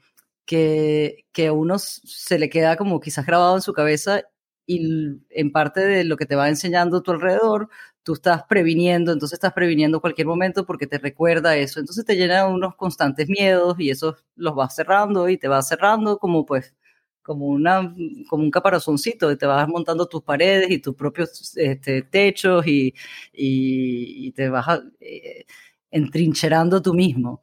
que, 0.47 1.27
que 1.33 1.49
a 1.49 1.53
uno 1.53 1.77
se 1.81 2.39
le 2.39 2.49
queda 2.49 2.77
como 2.77 3.01
quizás 3.01 3.27
grabado 3.27 3.57
en 3.57 3.63
su 3.63 3.73
cabeza 3.73 4.23
y 4.65 5.19
en 5.31 5.51
parte 5.51 5.81
de 5.81 6.05
lo 6.05 6.17
que 6.17 6.27
te 6.27 6.37
va 6.37 6.49
enseñando 6.49 7.03
tu 7.03 7.11
alrededor, 7.11 7.71
tú 8.09 8.15
estás 8.15 8.45
previniendo, 8.45 9.13
entonces 9.13 9.37
estás 9.37 9.53
previniendo 9.53 10.01
cualquier 10.01 10.27
momento 10.27 10.65
porque 10.65 10.87
te 10.87 10.97
recuerda 10.97 11.59
eso, 11.59 11.79
entonces 11.79 12.07
te 12.07 12.17
llena 12.17 12.47
unos 12.47 12.75
constantes 12.75 13.29
miedos 13.29 13.77
y 13.79 13.91
eso 13.91 14.17
los 14.35 14.55
vas 14.55 14.75
cerrando 14.75 15.29
y 15.29 15.37
te 15.37 15.47
vas 15.47 15.69
cerrando 15.69 16.19
como 16.19 16.47
pues 16.47 16.75
como, 17.23 17.45
una, 17.49 17.95
como 18.31 18.45
un 18.45 18.51
caparazoncito, 18.51 19.37
te 19.37 19.45
vas 19.45 19.69
montando 19.69 20.07
tus 20.07 20.23
paredes 20.23 20.71
y 20.71 20.79
tus 20.79 20.95
propios 20.95 21.55
este, 21.59 22.01
techos 22.01 22.67
y, 22.67 22.95
y, 23.35 24.33
te 24.33 24.49
vas 24.49 24.81
eh, 25.01 25.45
entrincherando 25.91 26.81
tú 26.81 26.95
mismo. 26.95 27.43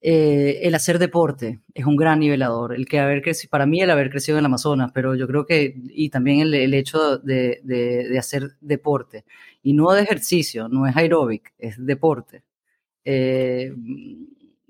Eh, 0.00 0.60
el 0.62 0.74
hacer 0.76 0.98
deporte 0.98 1.60
es 1.74 1.84
un 1.84 1.96
gran 1.96 2.20
nivelador. 2.20 2.74
El 2.74 2.86
que 2.86 3.00
haber 3.00 3.22
crecido, 3.22 3.50
para 3.50 3.66
mí 3.66 3.80
el 3.80 3.90
haber 3.90 4.10
crecido 4.10 4.38
en 4.38 4.40
el 4.40 4.46
Amazonas, 4.46 4.90
pero 4.94 5.14
yo 5.14 5.26
creo 5.26 5.44
que, 5.46 5.74
y 5.90 6.10
también 6.10 6.40
el, 6.40 6.74
hecho 6.74 7.18
de, 7.18 7.60
de, 7.64 8.18
hacer 8.18 8.56
deporte 8.60 9.24
y 9.62 9.72
no 9.72 9.92
de 9.92 10.02
ejercicio, 10.02 10.68
no 10.68 10.86
es 10.86 10.96
aeróbic, 10.96 11.52
es 11.58 11.84
deporte. 11.84 12.42
Eh, 13.04 13.72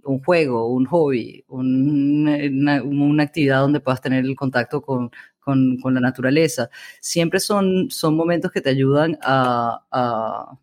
un 0.09 0.21
juego, 0.23 0.69
un 0.73 0.87
hobby, 0.87 1.45
una, 1.49 3.23
actividad 3.23 3.61
donde 3.61 3.81
puedas 3.81 4.01
tener 4.01 4.25
el 4.25 4.37
contacto 4.37 4.81
con, 4.83 5.11
con, 5.41 5.95
la 5.95 6.01
naturaleza. 6.01 6.69
Siempre 7.01 7.41
son, 7.41 7.91
son 7.91 8.17
momentos 8.17 8.51
que 8.51 8.61
te 8.61 8.71
ayudan 8.71 9.19
a, 9.23 10.59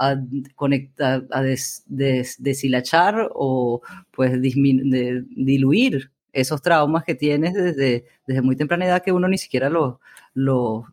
a 0.00 0.16
conectar, 0.56 1.26
a 1.30 1.42
deshilachar 1.42 3.28
o 3.34 3.82
pues 4.10 4.32
de, 4.32 5.24
diluir 5.36 6.10
esos 6.32 6.62
traumas 6.62 7.04
que 7.04 7.14
tienes 7.14 7.52
desde, 7.52 8.06
desde 8.26 8.40
muy 8.40 8.56
temprana 8.56 8.86
edad 8.86 9.02
que 9.02 9.12
uno 9.12 9.28
ni 9.28 9.36
siquiera 9.36 9.68
los 9.68 9.96
lo, 10.32 10.86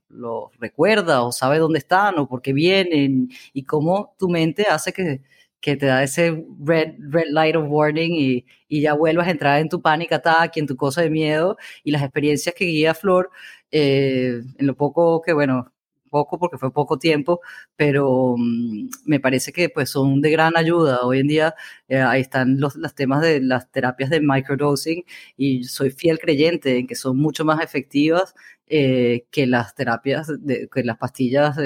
recuerda 0.60 1.24
o 1.24 1.32
sabe 1.32 1.58
dónde 1.60 1.80
están 1.80 2.20
o 2.20 2.28
por 2.28 2.42
qué 2.42 2.52
vienen 2.52 3.30
y 3.54 3.64
cómo 3.64 4.14
tu 4.20 4.28
mente 4.28 4.64
hace 4.64 4.92
que, 4.92 5.22
que 5.62 5.78
te 5.78 5.86
da 5.86 6.04
ese 6.04 6.46
red, 6.60 6.96
red 7.00 7.28
light 7.30 7.56
of 7.56 7.66
warning 7.70 8.14
y, 8.14 8.46
y, 8.68 8.82
ya 8.82 8.94
vuelvas 8.94 9.28
a 9.28 9.32
entrar 9.32 9.62
en 9.62 9.70
tu 9.70 9.82
panic 9.82 10.12
attack, 10.12 10.58
en 10.58 10.68
tu 10.68 10.76
cosa 10.76 11.02
de 11.02 11.10
miedo. 11.10 11.58
Y 11.84 11.92
las 11.92 12.04
experiencias 12.04 12.54
que 12.56 12.66
guía 12.66 12.94
Flor, 12.94 13.32
eh, 13.72 14.42
en 14.58 14.68
lo 14.68 14.76
poco 14.76 15.22
que, 15.22 15.34
bueno, 15.34 15.72
poco 16.08 16.40
porque 16.40 16.58
fue 16.58 16.72
poco 16.72 16.98
tiempo, 17.00 17.42
pero 17.76 18.36
mm, 18.38 18.90
me 19.06 19.20
parece 19.20 19.52
que 19.54 19.70
pues 19.70 19.90
son 19.90 20.22
de 20.22 20.32
gran 20.32 20.58
ayuda. 20.58 21.02
Hoy 21.04 21.20
en 21.20 21.28
día 21.28 21.56
eh, 21.88 22.00
ahí 22.00 22.22
están 22.22 22.60
los, 22.60 22.76
los, 22.76 22.96
temas 22.96 23.22
de 23.22 23.42
las 23.42 23.72
terapias 23.72 24.10
de 24.10 24.22
microdosing 24.22 25.04
y 25.38 25.64
soy 25.66 25.92
fiel 25.92 26.20
creyente 26.20 26.78
en 26.78 26.88
que 26.88 26.96
son 26.96 27.18
mucho 27.18 27.46
más 27.46 27.62
efectivas 27.64 28.34
eh, 28.68 29.26
que 29.32 29.48
las 29.48 29.76
terapias, 29.76 30.28
de, 30.40 30.70
que 30.74 30.84
las 30.84 30.98
pastillas 30.98 31.58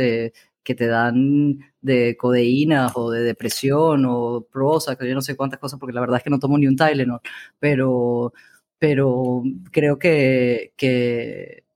que 0.64 0.76
te 0.76 0.88
dan 0.88 1.60
de 1.82 2.16
codeína 2.18 2.92
o 2.96 3.12
de 3.12 3.24
depresión 3.24 4.06
o 4.08 4.46
prosa, 4.52 4.96
que 4.96 5.08
yo 5.08 5.16
no 5.16 5.22
sé 5.22 5.36
cuántas 5.36 5.60
cosas, 5.60 5.80
porque 5.80 5.94
la 5.94 6.02
verdad 6.02 6.18
es 6.18 6.24
que 6.24 6.30
no 6.30 6.40
tomo 6.40 6.58
ni 6.58 6.68
un 6.68 6.76
Tylenol, 6.76 7.22
pero, 7.60 8.34
pero 8.80 9.44
creo 9.72 9.98
que 10.00 10.74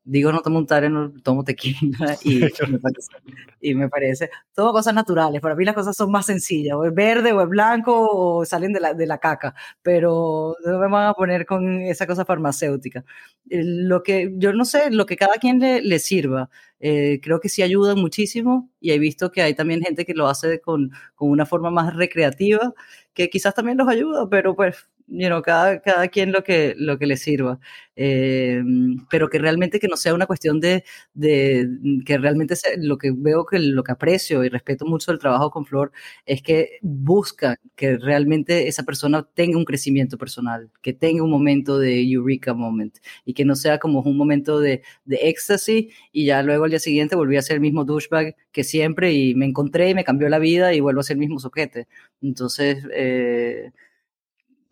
digo 0.05 0.31
no 0.31 0.41
tomo 0.41 0.59
un 0.59 0.67
Tylenol, 0.67 1.21
tomo 1.23 1.43
tequila 1.43 2.15
y, 2.23 2.39
me 2.39 2.79
parece, 2.79 3.11
y 3.59 3.75
me 3.75 3.89
parece, 3.89 4.29
todo 4.53 4.71
cosas 4.71 4.93
naturales. 4.93 5.41
Para 5.41 5.55
mí 5.55 5.65
las 5.65 5.75
cosas 5.75 5.97
son 5.97 6.11
más 6.11 6.27
sencillas, 6.27 6.75
o 6.75 6.85
es 6.85 6.93
verde 6.93 7.33
o 7.33 7.41
es 7.41 7.49
blanco 7.49 8.07
o 8.09 8.45
salen 8.45 8.71
de 8.71 8.79
la, 8.79 8.93
de 8.93 9.07
la 9.07 9.17
caca, 9.17 9.55
pero 9.81 10.55
no 10.63 10.79
me 10.79 10.87
van 10.87 11.07
a 11.07 11.13
poner 11.13 11.45
con 11.45 11.81
esa 11.81 12.05
cosa 12.07 12.23
farmacéutica. 12.23 13.03
Eh, 13.49 13.61
lo 13.63 14.03
que 14.03 14.31
yo 14.37 14.53
no 14.53 14.63
sé, 14.63 14.91
lo 14.91 15.05
que 15.05 15.17
cada 15.17 15.33
quien 15.35 15.59
le, 15.59 15.81
le 15.81 15.99
sirva, 15.99 16.49
eh, 16.79 17.19
creo 17.21 17.39
que 17.39 17.49
sí 17.49 17.63
ayuda 17.63 17.95
muchísimo 17.95 18.69
y 18.79 18.91
he 18.91 18.99
visto 18.99 19.31
que 19.31 19.41
hay 19.41 19.55
también 19.55 19.81
gente 19.81 20.05
que 20.05 20.13
lo 20.13 20.27
hace 20.27 20.59
con, 20.61 20.91
con 21.15 21.29
una 21.29 21.45
forma 21.45 21.71
más 21.71 21.95
recreativa, 21.95 22.73
que 23.13 23.29
quizás 23.29 23.55
también 23.55 23.77
los 23.77 23.87
ayuda, 23.87 24.29
pero 24.29 24.55
pues 24.55 24.87
you 25.07 25.27
know, 25.27 25.41
cada, 25.41 25.79
cada 25.81 26.07
quien 26.07 26.31
lo 26.31 26.43
que, 26.43 26.75
lo 26.77 26.97
que 26.97 27.05
le 27.07 27.17
sirva. 27.17 27.59
Eh, 27.95 28.61
pero 29.09 29.29
que 29.29 29.39
realmente 29.39 29.79
que 29.79 29.87
no 29.87 29.95
sea 29.97 30.13
una 30.13 30.25
cuestión 30.25 30.59
de, 30.59 30.83
de 31.13 31.65
que 32.05 32.17
realmente 32.17 32.55
lo 32.77 32.97
que 32.97 33.11
veo 33.15 33.45
que 33.45 33.59
lo 33.59 33.83
que 33.83 33.91
aprecio 33.93 34.43
y 34.43 34.49
respeto 34.49 34.85
mucho 34.85 35.11
del 35.11 35.19
trabajo 35.19 35.49
con 35.49 35.65
Flor 35.65 35.91
es 36.25 36.41
que 36.41 36.79
busca 36.81 37.57
que 37.75 37.97
realmente 37.97 38.67
esa 38.67 38.83
persona 38.83 39.23
tenga 39.33 39.57
un 39.57 39.65
crecimiento 39.65 40.17
personal, 40.17 40.69
que 40.81 40.93
tenga 40.93 41.23
un 41.23 41.29
momento 41.31 41.79
de 41.79 42.01
eureka 42.11 42.53
moment 42.53 42.97
y 43.25 43.33
que 43.33 43.45
no 43.45 43.55
sea 43.55 43.79
como 43.79 44.01
un 44.01 44.17
momento 44.17 44.59
de, 44.59 44.81
de 45.05 45.15
éxtasis 45.23 45.87
y 46.11 46.25
ya 46.25 46.43
luego 46.43 46.65
al 46.65 46.69
día 46.71 46.79
siguiente 46.79 47.15
volví 47.15 47.37
a 47.37 47.41
ser 47.41 47.55
el 47.55 47.61
mismo 47.61 47.85
douchebag 47.85 48.35
que 48.51 48.63
siempre 48.63 49.13
y 49.13 49.35
me 49.35 49.45
encontré 49.45 49.89
y 49.89 49.95
me 49.95 50.03
cambió 50.03 50.29
la 50.29 50.39
vida 50.39 50.73
y 50.73 50.79
vuelvo 50.79 50.99
a 51.01 51.03
ser 51.03 51.15
el 51.15 51.19
mismo 51.19 51.39
soquete. 51.39 51.87
Entonces, 52.21 52.83
eh, 52.93 53.71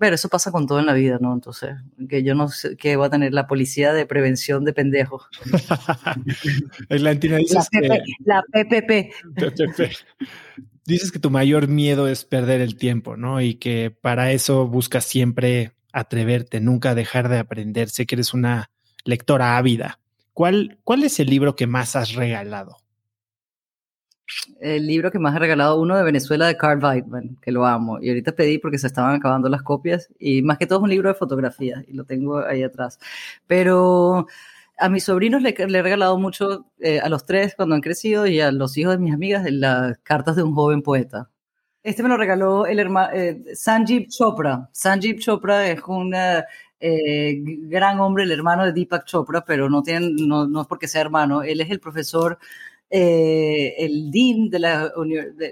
pero 0.04 0.16
eso 0.16 0.28
pasa 0.28 0.52
con 0.52 0.68
todo 0.68 0.82
en 0.82 0.86
la 0.86 0.92
vida, 0.92 1.18
¿no? 1.22 1.34
Entonces, 1.34 1.78
que 2.10 2.24
yo 2.24 2.36
no 2.36 2.50
sé 2.50 2.76
qué 2.76 2.98
va 2.98 3.06
a 3.06 3.10
tener 3.10 3.34
la 3.34 3.48
policía 3.48 3.94
de 3.94 4.06
prevención 4.06 4.66
de 4.66 4.74
pendejos. 4.74 5.30
la, 6.90 7.14
la 8.26 8.44
PPP. 8.52 9.14
Dices 10.84 11.10
que 11.10 11.20
tu 11.20 11.30
mayor 11.30 11.70
miedo 11.70 12.10
es 12.10 12.26
perder 12.26 12.60
el 12.60 12.76
tiempo, 12.76 13.16
¿no? 13.16 13.40
Y 13.40 13.56
que 13.56 13.92
para 13.92 14.34
eso 14.34 14.68
buscas 14.68 15.06
siempre 15.06 15.72
atreverte, 15.94 16.60
nunca 16.60 16.96
dejar 16.96 17.30
de 17.30 17.40
aprender. 17.40 17.88
Sé 17.88 18.06
que 18.06 18.16
eres 18.16 18.34
una 18.34 18.72
lectora 19.06 19.56
ávida. 19.56 20.00
¿Cuál, 20.34 20.80
cuál 20.84 21.04
es 21.04 21.18
el 21.22 21.28
libro 21.28 21.56
que 21.56 21.66
más 21.66 21.96
has 21.96 22.14
regalado? 22.14 22.83
El 24.60 24.88
libro 24.88 25.12
que 25.12 25.20
más 25.20 25.36
he 25.36 25.40
regalado, 25.40 25.80
uno 25.80 25.98
de 25.98 26.04
Venezuela 26.04 26.48
de 26.48 26.58
Carl 26.58 26.84
Weidman, 26.84 27.38
que 27.42 27.52
lo 27.52 27.66
amo. 27.66 28.00
Y 28.02 28.10
ahorita 28.10 28.34
pedí 28.34 28.58
porque 28.58 28.78
se 28.78 28.88
estaban 28.88 29.16
acabando 29.16 29.50
las 29.50 29.64
copias. 29.64 30.10
Y 30.20 30.42
más 30.42 30.58
que 30.58 30.68
todo 30.68 30.80
es 30.80 30.84
un 30.84 30.90
libro 30.90 31.10
de 31.10 31.16
fotografía 31.16 31.84
y 31.88 31.94
lo 31.94 32.06
tengo 32.06 32.40
ahí 32.40 32.64
atrás. 32.64 33.00
Pero 33.48 34.28
a 34.78 34.90
mis 34.90 35.04
sobrinos 35.04 35.42
le, 35.42 35.56
he 35.58 35.82
regalado 35.82 36.18
mucho, 36.18 36.66
eh, 36.80 37.00
a 37.00 37.10
los 37.10 37.26
tres 37.26 37.56
cuando 37.56 37.76
han 37.76 37.82
crecido 37.82 38.28
y 38.28 38.40
a 38.40 38.52
los 38.52 38.78
hijos 38.78 38.94
de 38.94 39.00
mis 39.00 39.14
amigas, 39.14 39.46
las 39.50 39.98
cartas 40.00 40.36
de 40.36 40.44
un 40.44 40.54
joven 40.54 40.82
poeta. 40.82 41.30
Este 41.84 42.02
me 42.02 42.10
lo 42.10 42.18
regaló 42.18 42.66
el 42.66 42.80
hermano 42.80 43.14
eh, 43.14 43.44
Sanjeev 43.56 44.08
Chopra. 44.08 44.70
Sanjeev 44.72 45.20
Chopra 45.20 45.68
es 45.70 45.82
un 45.88 46.14
eh, 46.16 47.42
gran 47.44 48.00
hombre, 48.00 48.24
el 48.24 48.32
hermano 48.32 48.66
de 48.66 48.74
Deepak 48.74 49.06
Chopra, 49.06 49.44
pero 49.46 49.70
no, 49.70 49.84
tienen, 49.84 50.16
no, 50.28 50.48
no 50.48 50.62
es 50.62 50.68
porque 50.68 50.88
sea 50.88 51.02
hermano. 51.02 51.44
Él 51.44 51.62
es 51.62 51.70
el 51.70 51.80
profesor 51.80 52.40
eh, 52.96 53.74
el 53.80 54.12
dean 54.12 54.50
de 54.52 54.60
la 54.60 54.92
universidad, 54.96 55.50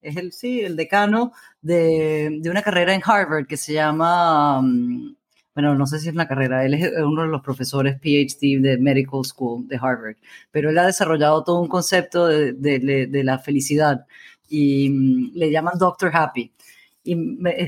es 0.00 0.16
el, 0.16 0.32
sí, 0.32 0.60
el 0.60 0.76
decano 0.76 1.32
de, 1.60 2.38
de, 2.40 2.50
una 2.50 2.62
carrera 2.62 2.94
en 2.94 3.02
Harvard 3.04 3.48
que 3.48 3.56
se 3.56 3.72
llama, 3.72 4.62
mm, 4.62 5.16
bueno, 5.54 5.74
no 5.74 5.86
sé 5.88 5.98
si 5.98 6.06
es 6.06 6.14
una 6.14 6.28
carrera, 6.28 6.64
él 6.64 6.74
es 6.74 6.92
uno 7.02 7.22
de 7.22 7.28
los 7.28 7.42
profesores 7.42 7.96
PhD 8.00 8.60
de 8.60 8.78
Medical 8.78 9.24
School 9.24 9.66
de 9.66 9.76
Harvard, 9.76 10.18
pero 10.52 10.70
él 10.70 10.78
ha 10.78 10.86
desarrollado 10.86 11.42
todo 11.42 11.60
un 11.60 11.66
concepto 11.66 12.28
de, 12.28 12.52
de, 12.52 13.24
la 13.24 13.40
felicidad 13.40 14.06
y 14.48 14.88
mm, 14.90 15.32
le 15.34 15.50
llaman 15.50 15.78
Doctor 15.78 16.12
Happy. 16.14 16.52
Y 17.02 17.16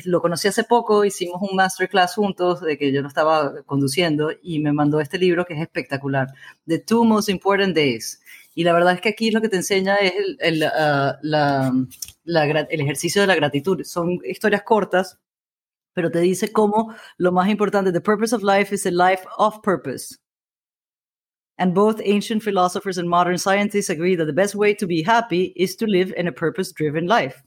lo 0.04 0.20
conocí 0.20 0.48
hace 0.48 0.64
poco, 0.64 1.04
hicimos 1.04 1.40
un 1.42 1.56
masterclass 1.56 2.14
juntos 2.14 2.60
de 2.60 2.78
que 2.78 2.92
yo 2.92 3.02
no 3.02 3.08
estaba 3.08 3.62
conduciendo 3.64 4.30
y 4.42 4.60
me 4.60 4.72
mandó 4.72 5.00
este 5.00 5.18
libro 5.18 5.46
que 5.46 5.54
es 5.54 5.60
espectacular, 5.60 6.28
The 6.66 6.78
Two 6.78 7.04
Most 7.04 7.28
Important 7.28 7.74
Days 7.74 8.20
y 8.54 8.64
la 8.64 8.72
verdad 8.72 8.94
es 8.94 9.00
que 9.00 9.10
aquí 9.10 9.30
lo 9.30 9.40
que 9.40 9.48
te 9.48 9.56
enseña 9.56 9.96
es 9.96 10.12
el, 10.12 10.38
el, 10.40 10.62
uh, 10.62 11.16
la, 11.22 11.72
la, 12.24 12.44
el 12.44 12.80
ejercicio 12.80 13.20
de 13.20 13.28
la 13.28 13.36
gratitud. 13.36 13.82
Son 13.84 14.18
historias 14.24 14.62
cortas, 14.62 15.18
pero 15.94 16.10
te 16.10 16.20
dice 16.20 16.52
cómo 16.52 16.94
lo 17.16 17.32
más 17.32 17.48
importante, 17.48 17.92
the 17.92 18.00
purpose 18.00 18.34
of 18.34 18.42
life 18.42 18.74
is 18.74 18.86
a 18.86 18.90
life 18.90 19.24
of 19.38 19.62
purpose. 19.62 20.18
And 21.58 21.74
both 21.74 22.00
ancient 22.04 22.42
philosophers 22.42 22.96
and 22.96 23.08
modern 23.08 23.36
scientists 23.36 23.90
agree 23.90 24.16
that 24.16 24.24
the 24.24 24.32
best 24.32 24.54
way 24.54 24.74
to 24.74 24.86
be 24.86 25.02
happy 25.02 25.52
is 25.56 25.76
to 25.76 25.86
live 25.86 26.12
in 26.16 26.26
a 26.26 26.32
purpose 26.32 26.72
driven 26.72 27.06
life. 27.06 27.42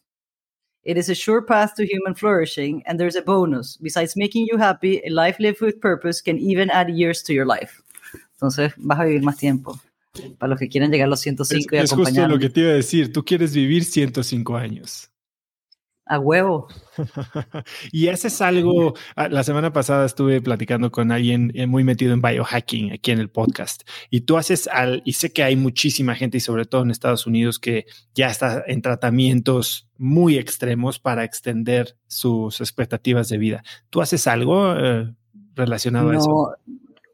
It 0.84 0.98
is 0.98 1.10
a 1.10 1.16
sure 1.16 1.42
path 1.42 1.76
to 1.76 1.86
human 1.86 2.14
flourishing, 2.14 2.84
and 2.86 3.00
there's 3.00 3.16
a 3.16 3.22
bonus. 3.22 3.78
Besides 3.78 4.16
making 4.16 4.48
you 4.52 4.58
happy, 4.58 5.02
a 5.06 5.10
life 5.10 5.40
lived 5.40 5.62
with 5.62 5.82
purpose 5.82 6.22
can 6.22 6.38
even 6.38 6.70
add 6.70 6.90
years 6.90 7.24
to 7.24 7.34
your 7.34 7.46
life. 7.46 7.82
Entonces, 8.36 8.74
vas 8.78 9.00
a 9.00 9.06
vivir 9.06 9.24
más 9.24 9.38
tiempo. 9.38 9.80
Para 10.38 10.52
los 10.52 10.60
que 10.60 10.70
quieran 10.70 10.92
llegar 10.92 11.08
a 11.08 11.10
los 11.10 11.22
105 11.22 11.76
y 11.76 11.80
Es 11.80 11.92
justo 11.92 12.28
lo 12.28 12.38
que 12.38 12.50
te 12.50 12.62
iba 12.62 12.70
a 12.70 12.74
decir. 12.74 13.12
Tú 13.12 13.26
quieres 13.26 13.56
vivir 13.56 13.84
105 13.84 14.56
años. 14.56 15.10
A 16.06 16.20
huevo. 16.20 16.68
y 17.92 18.10
haces 18.10 18.42
algo. 18.42 18.94
Ah, 19.16 19.30
la 19.30 19.44
semana 19.44 19.72
pasada 19.72 20.06
estuve 20.06 20.42
platicando 20.42 20.92
con 20.92 21.12
alguien 21.12 21.52
eh, 21.56 21.66
muy 21.66 21.84
metido 21.84 22.14
en 22.14 22.22
biohacking 22.22 22.92
aquí 22.92 23.12
en 23.12 23.20
el 23.20 23.30
podcast. 23.30 23.84
Y 24.10 24.22
tú 24.22 24.38
haces 24.38 24.68
al. 24.68 25.02
Y 25.06 25.14
sé 25.14 25.32
que 25.32 25.44
hay 25.44 25.56
muchísima 25.56 26.14
gente, 26.14 26.38
y 26.38 26.42
sobre 26.42 26.66
todo 26.66 26.84
en 26.84 26.92
Estados 26.92 27.26
Unidos, 27.26 27.58
que 27.58 27.86
ya 28.14 28.28
está 28.28 28.64
en 28.68 28.82
tratamientos 28.82 29.90
muy 29.98 30.38
extremos 30.38 31.00
para 31.00 31.24
extender 31.24 31.96
sus 32.08 32.60
expectativas 32.60 33.30
de 33.30 33.38
vida. 33.38 33.64
¿Tú 33.90 34.02
haces 34.02 34.28
algo 34.28 34.76
eh, 34.78 35.12
relacionado 35.56 36.12
a 36.12 36.18
eso? 36.18 36.52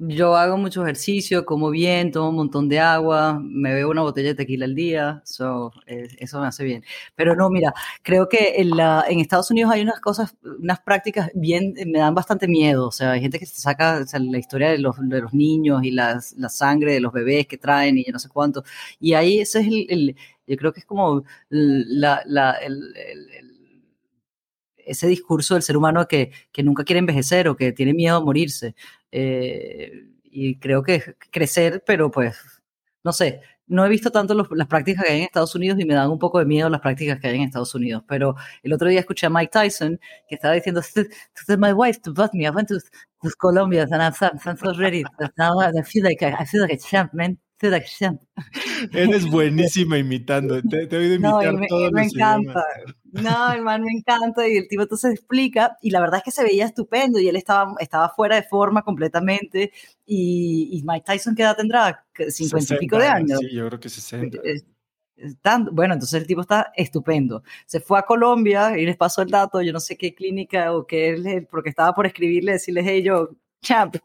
Yo 0.02 0.38
hago 0.38 0.56
mucho 0.58 0.82
ejercicio, 0.84 1.44
como 1.46 1.70
bien, 1.72 2.12
tomo 2.14 2.30
un 2.30 2.36
montón 2.38 2.70
de 2.70 2.80
agua, 2.80 3.38
me 3.44 3.74
bebo 3.74 3.92
una 3.92 4.02
botella 4.02 4.30
de 4.30 4.36
tequila 4.36 4.64
al 4.64 4.74
día, 4.74 5.22
so, 5.26 5.74
eh, 5.88 6.08
eso 6.20 6.40
me 6.40 6.48
hace 6.48 6.64
bien. 6.64 6.86
Pero 7.16 7.36
no, 7.36 7.50
mira, 7.50 7.74
creo 8.02 8.30
que 8.30 8.62
en, 8.62 8.70
la, 8.78 9.04
Estados 9.10 9.52
Unidos 9.52 9.72
hay 9.74 9.82
unas 9.82 10.00
cosas, 10.00 10.38
unas 10.42 10.80
prácticas 10.80 11.30
bien, 11.34 11.74
me 11.88 12.00
dan 12.00 12.16
bastante 12.16 12.48
miedo. 12.48 12.88
O 12.88 12.92
sea, 12.94 13.12
hay 13.12 13.20
gente 13.22 13.40
que 13.40 13.46
se 13.46 13.60
saca 13.60 14.06
la 14.14 14.38
historia 14.38 14.70
de 14.72 14.78
los, 14.78 14.96
de 15.02 15.20
los 15.22 15.34
niños 15.34 15.84
y 15.84 15.92
la 15.92 16.22
sangre 16.22 16.94
de 16.94 17.02
los 17.02 17.12
bebés 17.12 17.46
que 17.48 17.58
traen 17.58 17.98
y 17.98 18.06
no 18.06 18.20
sé 18.20 18.30
cuánto. 18.30 18.64
Y 19.02 19.16
ahí 19.16 19.40
ese 19.42 19.60
es 19.60 19.68
el, 19.68 20.16
yo 20.50 20.58
creo 20.58 20.74
que 20.74 20.80
es 20.80 20.86
como 20.86 21.24
la, 21.50 22.24
la, 22.26 22.54
el, 22.54 22.94
ese 24.90 25.08
discurso 25.08 25.54
del 25.56 25.64
ser 25.64 25.78
humano 25.78 26.08
que, 26.08 26.32
que, 26.52 26.64
nunca 26.64 26.84
quiere 26.84 27.00
envejecer 27.00 27.48
o 27.48 27.56
que 27.56 27.72
tiene 27.72 27.94
miedo 27.94 28.18
a 28.18 28.22
morirse. 28.22 28.76
Eh, 29.12 29.92
y 30.24 30.60
creo 30.60 30.84
que 30.84 31.16
crecer, 31.32 31.84
pero 31.86 32.12
pues, 32.12 32.38
no 33.04 33.14
sé, 33.14 33.42
no 33.70 33.86
he 33.86 33.90
visto 33.90 34.12
tanto 34.12 34.34
las 34.34 34.68
prácticas 34.68 35.06
que 35.06 35.12
hay 35.12 35.20
en 35.20 35.26
Estados 35.26 35.56
Unidos 35.56 35.80
y 35.80 35.86
me 35.86 35.94
dan 35.94 36.10
un 36.10 36.20
poco 36.20 36.40
de 36.40 36.46
miedo 36.46 36.70
las 36.70 36.82
prácticas 36.82 37.20
que 37.20 37.28
hay 37.28 37.36
en 37.36 37.44
Estados 37.44 37.74
Unidos. 37.76 38.04
Pero 38.08 38.36
el 38.64 38.74
otro 38.74 38.90
día 38.90 39.00
escuché 39.00 39.28
a 39.28 39.30
Mike 39.30 39.52
Tyson 39.54 40.00
que 40.28 40.36
estaba 40.36 40.56
diciendo, 40.56 40.82
my 41.58 41.72
wife 41.74 42.00
to 42.02 42.12
me, 42.34 42.46
I 42.46 42.50
went 42.50 42.68
to, 42.70 42.80
to 42.80 43.30
Colombia 43.40 43.84
and 43.84 44.02
I'm, 44.02 44.14
I'm 44.46 44.58
so 44.58 44.74
ready. 44.74 45.04
Now 45.38 45.60
I 45.60 45.84
feel 45.84 46.04
like 46.04 46.24
I, 46.24 46.46
feel 46.46 46.62
like 46.62 46.74
a 46.74 46.78
champ, 46.78 47.14
man. 47.14 47.38
Eres 48.94 49.30
buenísima 49.32 49.98
imitando. 49.98 50.62
Te, 50.62 50.84
he 50.84 50.98
oído 50.98 51.16
imitar 51.16 51.54
no, 51.54 51.60
me, 51.60 51.68
todos 51.68 51.92
me 51.92 52.04
encanta. 52.06 52.64
No, 53.12 53.52
hermano, 53.52 53.86
me 53.86 53.92
encanta. 53.92 54.48
Y 54.48 54.58
el 54.58 54.68
tipo 54.68 54.84
entonces 54.84 55.14
explica. 55.14 55.78
Y 55.82 55.92
la 55.92 56.00
verdad 56.00 56.20
es 56.20 56.24
que 56.24 56.32
se 56.32 56.44
veía 56.44 56.66
estupendo. 56.66 57.20
Y 57.20 57.28
él 57.28 57.36
estaba, 57.36 57.74
estaba 57.80 58.10
fuera 58.10 58.38
de 58.38 58.44
forma 58.44 58.82
completamente. 58.82 59.72
Y, 60.06 60.82
Mike 60.86 61.06
Tyson, 61.06 61.36
¿qué 61.36 61.44
edad 61.44 61.58
tendrá? 61.58 62.06
50 62.16 62.76
y 62.76 62.78
pico 62.78 62.98
de 62.98 63.08
años. 63.08 63.40
Sí, 63.40 63.54
yo 63.54 63.68
creo 63.68 63.80
que 63.80 63.90
60. 63.90 64.40
bueno, 65.72 65.94
entonces 65.94 66.22
el 66.22 66.28
tipo 66.28 66.42
está 66.42 66.72
estupendo. 66.76 67.44
Se 67.66 67.80
fue 67.80 68.00
a 68.00 68.04
Colombia 68.04 68.78
y 68.78 68.86
les 68.86 68.98
pasó 68.98 69.22
el 69.22 69.30
dato, 69.30 69.62
yo 69.62 69.74
no 69.74 69.80
sé 69.80 69.98
qué 69.98 70.16
clínica 70.16 70.74
o 70.74 70.88
qué, 70.88 71.14
es, 71.14 71.48
porque 71.48 71.70
estaba 71.70 71.94
por 71.94 72.06
escribirle, 72.06 72.54
decirles, 72.54 72.86
hey, 72.88 73.04
yo, 73.04 73.30
champ, 73.62 73.96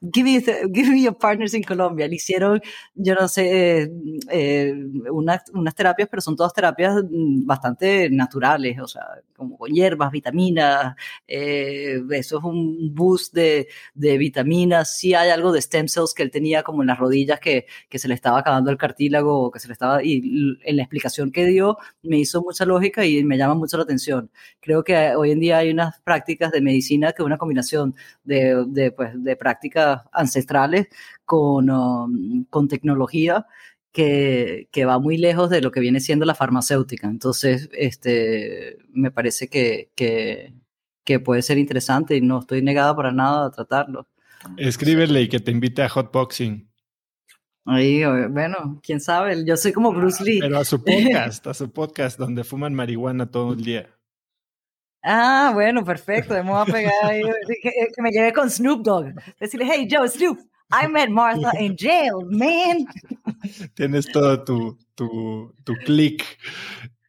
give 0.00 0.24
me, 0.24 0.40
give 0.72 0.88
me 0.88 1.02
your 1.02 1.16
partners 1.16 1.54
in 1.54 1.62
Colombia. 1.62 2.08
Le 2.08 2.16
hicieron, 2.16 2.60
yo 2.94 3.14
no 3.14 3.28
sé, 3.28 3.90
eh, 4.30 4.74
unas, 5.10 5.42
unas 5.52 5.74
terapias, 5.74 6.08
pero 6.08 6.20
son 6.20 6.36
todas 6.36 6.52
terapias 6.52 6.96
mm, 7.08 7.46
bastante 7.46 8.10
naturales, 8.10 8.78
o 8.80 8.86
sea, 8.86 9.02
como 9.36 9.58
con 9.58 9.70
hierbas, 9.70 10.10
vitaminas, 10.10 10.94
eh, 11.26 12.02
eso 12.10 12.38
es 12.38 12.44
un 12.44 12.94
boost 12.94 13.34
de, 13.34 13.68
de 13.94 14.18
vitaminas. 14.18 14.96
Sí 14.96 15.14
hay 15.14 15.30
algo 15.30 15.52
de 15.52 15.60
stem 15.62 15.88
cells 15.88 16.14
que 16.14 16.22
él 16.22 16.30
tenía 16.30 16.62
como 16.62 16.82
en 16.82 16.88
las 16.88 16.98
rodillas 16.98 17.40
que, 17.40 17.66
que 17.88 17.98
se 17.98 18.08
le 18.08 18.14
estaba 18.14 18.38
acabando 18.40 18.70
el 18.70 18.78
cartílago, 18.78 19.50
que 19.50 19.60
se 19.60 19.68
le 19.68 19.72
estaba, 19.72 20.02
y 20.02 20.58
en 20.64 20.76
la 20.76 20.82
explicación 20.82 21.30
que 21.30 21.46
dio 21.46 21.76
me 22.02 22.18
hizo 22.18 22.42
mucha 22.42 22.64
lógica 22.64 23.04
y 23.04 23.22
me 23.24 23.36
llama 23.38 23.54
mucho 23.54 23.76
la 23.76 23.84
atención. 23.84 24.30
Creo 24.60 24.84
que 24.84 25.14
hoy 25.16 25.30
en 25.32 25.40
día 25.40 25.58
hay 25.58 25.70
unas 25.70 26.00
prácticas 26.00 26.52
de 26.52 26.60
medicina 26.60 27.12
que 27.12 27.22
una 27.22 27.38
combinación 27.38 27.94
de 28.24 28.55
de, 28.64 28.92
pues, 28.92 29.12
de 29.22 29.36
prácticas 29.36 30.02
ancestrales 30.12 30.88
con, 31.24 31.70
um, 31.70 32.44
con 32.50 32.68
tecnología 32.68 33.46
que, 33.92 34.68
que, 34.72 34.84
va 34.84 34.98
muy 34.98 35.16
lejos 35.16 35.50
de 35.50 35.62
lo 35.62 35.70
que 35.70 35.80
viene 35.80 36.00
siendo 36.00 36.24
la 36.24 36.34
farmacéutica. 36.34 37.08
Entonces, 37.08 37.68
este, 37.72 38.78
me 38.90 39.10
parece 39.10 39.48
que, 39.48 39.90
que, 39.94 40.52
que 41.04 41.20
puede 41.20 41.42
ser 41.42 41.58
interesante 41.58 42.16
y 42.16 42.20
no 42.20 42.40
estoy 42.40 42.62
negada 42.62 42.94
para 42.94 43.12
nada 43.12 43.46
a 43.46 43.50
tratarlo. 43.50 44.06
Escríbele 44.56 45.22
y 45.22 45.28
que 45.28 45.40
te 45.40 45.50
invite 45.50 45.82
a 45.82 45.88
hotboxing. 45.88 46.68
Ahí, 47.64 48.04
bueno, 48.28 48.80
quién 48.82 49.00
sabe, 49.00 49.44
yo 49.44 49.56
soy 49.56 49.72
como 49.72 49.92
Bruce 49.92 50.22
Lee. 50.22 50.38
Pero 50.40 50.58
a 50.58 50.64
su 50.64 50.84
podcast, 50.84 51.46
a 51.48 51.54
su 51.54 51.72
podcast 51.72 52.16
donde 52.16 52.44
fuman 52.44 52.74
marihuana 52.74 53.30
todo 53.30 53.54
el 53.54 53.64
día. 53.64 53.95
Ah, 55.08 55.52
bueno, 55.54 55.84
perfecto. 55.84 56.34
Vamos 56.34 56.68
a 56.68 56.72
pegar 56.72 56.92
ahí. 57.04 57.22
Que, 57.62 58.02
me 58.02 58.10
lleve 58.10 58.32
con 58.32 58.50
Snoop 58.50 58.82
Dogg. 58.82 59.14
Decirle, 59.38 59.64
hey, 59.70 59.86
Joe, 59.88 60.08
Snoop, 60.08 60.36
I 60.72 60.88
met 60.88 61.10
Martha 61.10 61.52
in 61.60 61.76
jail, 61.78 62.26
man. 62.28 62.86
Tienes 63.74 64.06
todo 64.06 64.42
tu, 64.42 64.76
tu, 64.96 65.54
tu 65.62 65.74
clic. 65.84 66.24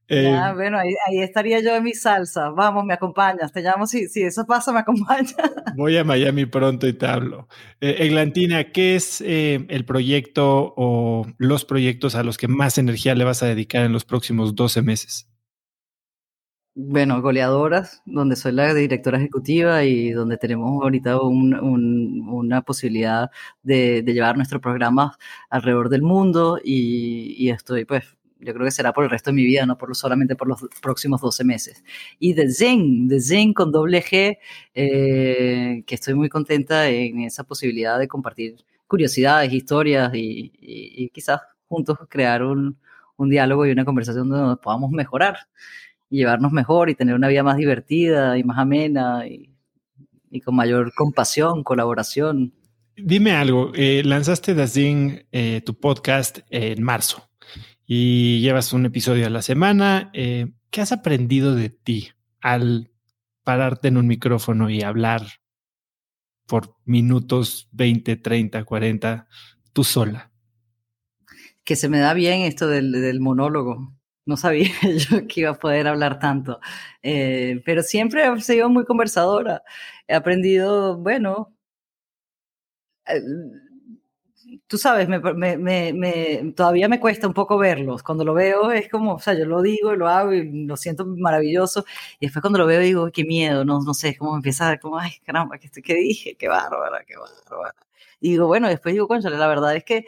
Eh, 0.09 0.31
bueno, 0.53 0.77
ahí, 0.77 1.19
estaría 1.21 1.59
yo 1.59 1.75
en 1.75 1.83
mi 1.83 1.95
salsa. 1.95 2.49
Vamos, 2.51 2.85
me 2.85 2.93
acompañas. 2.93 3.51
Te 3.51 3.61
llamo 3.61 3.87
si, 3.87 4.07
si 4.07 4.21
eso 4.21 4.45
pasa, 4.45 4.71
me 4.71 4.79
acompañas. 4.79 5.35
Voy 5.75 5.97
a 5.97 6.03
Miami 6.03 6.45
pronto 6.45 6.87
y 6.87 6.93
te 6.93 7.07
hablo. 7.07 7.47
Eh, 7.81 7.95
Eglantina, 7.99 8.71
¿qué 8.71 8.95
es 8.95 9.21
eh, 9.21 9.65
el 9.69 9.85
proyecto 9.85 10.75
o 10.77 11.25
los 11.39 11.65
proyectos 11.65 12.13
a 12.13 12.21
los 12.21 12.37
que 12.37 12.47
más 12.47 12.77
energía 12.77 13.15
le 13.15 13.23
vas 13.23 13.41
a 13.41 13.47
dedicar 13.47 13.83
en 13.83 13.91
los 13.91 14.05
próximos 14.05 14.53
12 14.53 14.83
meses? 14.83 15.27
Bueno, 16.79 17.23
goleadoras, 17.23 18.03
donde 18.05 18.35
soy 18.35 18.51
la 18.51 18.71
directora 18.71 19.17
ejecutiva 19.17 19.83
y 19.83 20.11
donde 20.11 20.37
tenemos 20.37 20.83
ahorita 20.83 21.19
una 21.19 22.61
posibilidad 22.61 23.31
de, 23.63 24.03
llevar 24.05 24.37
nuestro 24.37 24.61
programa 24.61 25.17
alrededor 25.49 25.89
del 25.89 26.03
mundo 26.03 26.59
y, 26.63 27.33
y 27.35 27.49
estoy 27.49 27.83
pues 27.85 28.15
yo 28.39 28.53
creo 28.53 28.65
que 28.65 28.69
será 28.71 28.93
por 28.93 29.03
el 29.03 29.09
resto 29.09 29.31
de 29.31 29.35
mi 29.35 29.43
vida, 29.43 29.65
no 29.65 29.75
por, 29.75 29.95
solamente 29.95 30.35
por 30.35 30.47
los 30.47 30.67
próximos 30.79 31.19
12 31.19 31.43
meses. 31.43 31.83
Y 32.19 32.33
de 32.33 32.51
Zen, 32.51 33.07
de 33.07 33.21
Zen 33.21 33.53
con 33.53 33.71
doble 33.71 34.03
G, 34.03 34.37
eh, 34.75 35.83
que 35.87 35.95
estoy 35.95 36.13
muy 36.13 36.29
contenta 36.29 36.87
en 36.89 37.21
esa 37.21 37.43
posibilidad 37.43 37.97
de 37.97 38.07
compartir 38.07 38.57
curiosidades, 38.85 39.51
historias 39.51 40.11
y, 40.13 41.09
quizás 41.11 41.41
juntos 41.67 41.97
crear 42.07 42.43
un, 42.43 42.77
un, 43.15 43.29
diálogo 43.29 43.65
y 43.65 43.71
una 43.71 43.83
conversación 43.83 44.29
donde 44.29 44.45
nos 44.45 44.59
podamos 44.59 44.91
mejorar 44.91 45.37
y 46.09 46.17
llevarnos 46.17 46.51
mejor 46.51 46.89
y 46.89 46.95
tener 46.95 47.15
una 47.15 47.27
vida 47.27 47.43
más 47.43 47.57
divertida 47.57 48.37
y 48.37 48.43
más 48.43 48.57
amena 48.57 49.27
y, 49.27 49.53
y 50.29 50.41
con 50.41 50.55
mayor 50.55 50.93
compasión, 50.95 51.63
colaboración. 51.63 52.53
Dime 52.95 53.31
algo, 53.31 53.71
eh, 53.75 54.01
lanzaste 54.03 54.55
Dazing, 54.55 55.27
eh, 55.31 55.61
tu 55.63 55.79
podcast 55.79 56.39
en 56.49 56.81
marzo 56.81 57.29
y 57.85 58.41
llevas 58.41 58.73
un 58.73 58.85
episodio 58.85 59.27
a 59.27 59.29
la 59.29 59.41
semana. 59.41 60.09
Eh, 60.13 60.51
¿Qué 60.69 60.81
has 60.81 60.91
aprendido 60.91 61.55
de 61.55 61.69
ti 61.69 62.09
al 62.41 62.91
pararte 63.43 63.87
en 63.87 63.97
un 63.97 64.07
micrófono 64.07 64.69
y 64.69 64.81
hablar 64.81 65.25
por 66.47 66.75
minutos 66.85 67.69
20, 67.71 68.17
30, 68.17 68.63
40 68.65 69.27
tú 69.73 69.83
sola? 69.83 70.31
Que 71.63 71.75
se 71.75 71.87
me 71.87 71.99
da 71.99 72.13
bien 72.13 72.41
esto 72.41 72.67
del, 72.67 73.19
monólogo. 73.19 73.96
No 74.27 74.37
sabía 74.37 74.69
yo 75.09 75.27
que 75.27 75.41
iba 75.41 75.51
a 75.51 75.53
poder 75.59 75.87
hablar 75.87 76.19
tanto, 76.19 76.59
eh, 77.03 77.61
pero 77.65 77.81
siempre 77.83 78.25
he 78.27 78.41
sido 78.41 78.69
muy 78.69 78.85
conversadora. 78.85 79.63
He 80.07 80.13
aprendido, 80.15 80.97
bueno, 80.97 81.53
eh, 83.07 83.21
tú 84.67 84.77
sabes, 84.77 85.07
me, 85.09 85.19
todavía 86.55 86.87
me 86.89 86.99
cuesta 86.99 87.27
un 87.27 87.33
poco 87.33 87.57
verlos. 87.57 88.03
Cuando 88.03 88.23
lo 88.25 88.33
veo 88.33 88.71
es 88.71 88.89
como, 88.89 89.15
o 89.15 89.19
sea, 89.19 89.33
yo 89.33 89.45
lo 89.45 89.61
digo 89.61 89.93
lo 89.95 90.07
hago 90.07 90.33
y 90.33 90.65
lo 90.65 90.77
siento 90.77 91.05
maravilloso. 91.05 91.85
Y 92.19 92.27
después 92.27 92.41
cuando 92.41 92.59
lo 92.59 92.65
veo 92.67 92.79
digo, 92.81 93.09
qué 93.11 93.23
miedo, 93.25 93.65
no, 93.65 93.81
no 93.81 93.93
sé, 93.93 94.15
cómo 94.17 94.35
empieza 94.35 94.69
a 94.71 94.79
como, 94.79 94.97
ay, 94.99 95.11
caramba, 95.25 95.57
¿qué, 95.57 95.69
qué 95.81 95.93
dije? 95.95 96.35
Qué 96.37 96.47
bárbara, 96.47 97.03
qué 97.05 97.15
bárbara. 97.17 97.75
Y 98.19 98.31
digo, 98.31 98.47
bueno, 98.47 98.67
después 98.67 98.93
digo, 98.93 99.07
conchale, 99.07 99.37
la 99.37 99.47
verdad 99.47 99.75
es 99.75 99.83
que 99.83 100.05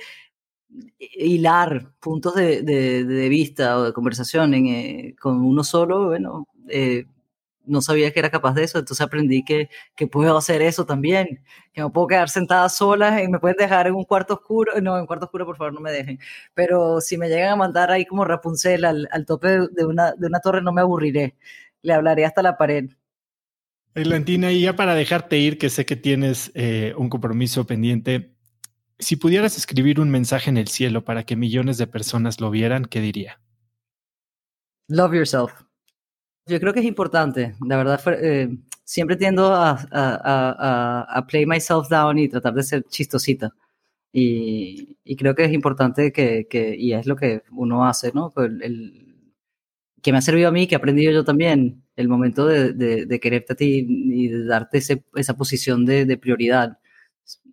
hilar 1.00 1.92
puntos 2.00 2.36
de, 2.36 2.62
de, 2.62 3.04
de 3.04 3.30
vista 3.30 3.78
o 3.78 3.84
de 3.84 3.94
conversación 3.94 4.54
en, 4.54 4.68
eh, 4.68 5.16
con 5.20 5.42
uno 5.42 5.64
solo, 5.64 6.08
bueno, 6.08 6.48
eh, 6.68 7.06
no 7.66 7.82
sabía 7.82 8.12
que 8.12 8.20
era 8.20 8.32
capaz 8.32 8.54
de 8.54 8.64
eso, 8.64 8.80
entonces 8.80 9.06
aprendí 9.06 9.44
que, 9.44 9.70
que 9.96 10.08
puedo 10.08 10.38
hacer 10.38 10.62
eso 10.62 10.86
también, 10.86 11.44
que 11.72 11.82
no 11.82 11.92
puedo 11.92 12.08
quedar 12.08 12.30
sentada 12.30 12.68
sola 12.70 13.22
y 13.24 13.28
me 13.28 13.40
pueden 13.40 13.58
dejar 13.58 13.88
en 13.88 13.96
un 13.96 14.06
cuarto 14.06 14.36
oscuro, 14.36 14.80
no, 14.82 14.98
en 14.98 15.06
cuarto 15.06 15.26
oscuro 15.26 15.46
por 15.46 15.58
favor 15.58 15.74
no 15.74 15.82
me 15.82 15.92
dejen, 15.92 16.20
pero 16.54 17.00
si 17.02 17.18
me 17.18 17.30
llegan 17.30 17.54
a 17.54 17.56
mandar 17.56 17.92
ahí 17.92 18.06
como 18.06 18.26
Rapunzel 18.26 18.86
al, 18.86 19.08
al 19.12 19.26
tope 19.26 19.60
de 19.72 19.86
una, 19.86 20.14
de 20.14 20.28
una 20.28 20.40
torre 20.40 20.62
no 20.62 20.72
me 20.72 20.82
aburriré, 20.82 21.36
le 21.82 21.94
hablaré 21.94 22.26
hasta 22.26 22.42
la 22.42 22.58
pared. 22.58 22.90
Eglantina, 23.96 24.52
y 24.52 24.62
ya 24.62 24.76
para 24.76 24.96
dejarte 24.96 25.38
ir, 25.38 25.58
que 25.58 25.70
sé 25.70 25.86
que 25.86 25.96
tienes 25.96 26.52
eh, 26.54 26.94
un 26.98 27.10
compromiso 27.10 27.66
pendiente, 27.66 28.34
si 29.00 29.16
pudieras 29.16 29.58
escribir 29.58 30.00
un 30.00 30.10
mensaje 30.10 30.50
en 30.50 30.58
el 30.58 30.68
cielo 30.68 31.04
para 31.04 31.24
que 31.24 31.36
millones 31.36 31.78
de 31.78 31.88
personas 31.88 32.42
lo 32.42 32.52
vieran, 32.52 32.86
¿qué 32.86 33.00
diría? 33.00 33.40
Love 34.90 35.14
yourself. 35.14 35.52
Yo 36.46 36.60
creo 36.60 36.74
que 36.74 36.80
es 36.82 36.86
importante, 36.86 37.56
la 37.66 37.78
verdad, 37.78 38.02
eh, 38.22 38.50
siempre 38.84 39.16
tiendo 39.16 39.54
a, 39.54 39.80
a, 39.92 41.06
a, 41.08 41.28
play 41.28 41.46
myself 41.46 41.88
down 41.90 42.18
y 42.18 42.28
tratar 42.28 42.54
de 42.56 42.64
ser 42.64 42.84
chistosita. 42.86 43.54
Y, 44.12 44.98
y 45.04 45.16
creo 45.16 45.36
que 45.36 45.46
es 45.46 45.54
importante 45.54 46.12
que, 46.12 46.48
que, 46.50 46.76
y 46.76 46.94
es 46.94 47.06
lo 47.06 47.16
que 47.16 47.44
uno 47.52 47.86
hace, 47.86 48.12
¿no? 48.12 48.32
Pues 48.32 48.52
el, 48.62 49.34
que 50.02 50.12
me 50.12 50.18
ha 50.18 50.22
servido 50.22 50.50
a 50.50 50.52
mí, 50.52 50.68
que 50.68 50.76
he 50.76 50.78
aprendido 50.78 51.12
yo 51.12 51.24
también, 51.24 51.84
el 51.96 52.08
momento 52.08 52.48
de, 52.48 52.74
de, 52.74 53.06
de 53.06 53.20
quererte 53.20 53.54
a 53.54 53.56
ti 53.56 53.86
y 53.88 54.28
de 54.30 54.46
darte 54.46 54.80
ese, 54.80 55.04
esa 55.16 55.36
posición 55.36 55.86
de, 55.86 56.06
de 56.06 56.18
prioridad. 56.18 56.80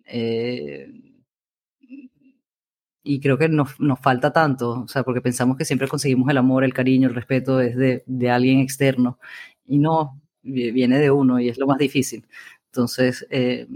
Eh, 0.05 1.06
y 3.07 3.19
creo 3.19 3.37
que 3.37 3.47
nos, 3.47 3.79
nos, 3.79 3.99
falta 3.99 4.31
tanto, 4.33 4.81
o 4.81 4.87
sea, 4.87 5.03
porque 5.03 5.21
pensamos 5.21 5.57
que 5.57 5.65
siempre 5.65 5.87
conseguimos 5.87 6.29
el 6.29 6.37
amor, 6.37 6.63
el 6.63 6.73
cariño, 6.73 7.07
el 7.07 7.15
respeto 7.15 7.57
desde 7.57 8.03
de 8.05 8.29
alguien 8.29 8.59
externo 8.59 9.19
y 9.65 9.79
no, 9.79 10.21
viene 10.43 10.99
de 10.99 11.11
uno 11.11 11.39
y 11.39 11.49
es 11.49 11.57
lo 11.57 11.67
más 11.67 11.77
difícil. 11.77 12.25
Entonces, 12.71 13.25
eh, 13.29 13.67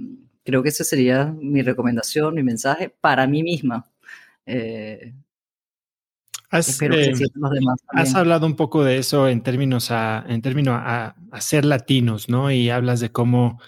creo 0.43 0.63
que 0.63 0.69
esa 0.69 0.83
sería 0.83 1.25
mi 1.25 1.61
recomendación, 1.61 2.35
mi 2.35 2.43
mensaje 2.43 2.93
para 3.01 3.25
mí 3.27 3.41
misma. 3.41 3.85
Eh, 4.45 5.13
has, 6.49 6.69
espero 6.69 6.95
que 6.95 7.03
eh, 7.03 7.27
los 7.33 7.51
demás 7.51 7.79
has 7.87 8.15
hablado 8.15 8.45
un 8.45 8.55
poco 8.55 8.83
de 8.83 8.97
eso 8.97 9.27
en 9.27 9.41
términos 9.41 9.91
a, 9.91 10.25
en 10.27 10.41
términos 10.41 10.75
a, 10.77 11.15
a 11.31 11.41
ser 11.41 11.65
latinos, 11.65 12.29
¿no? 12.29 12.51
Y 12.51 12.69
hablas 12.69 12.99
de 12.99 13.11
cómo 13.11 13.59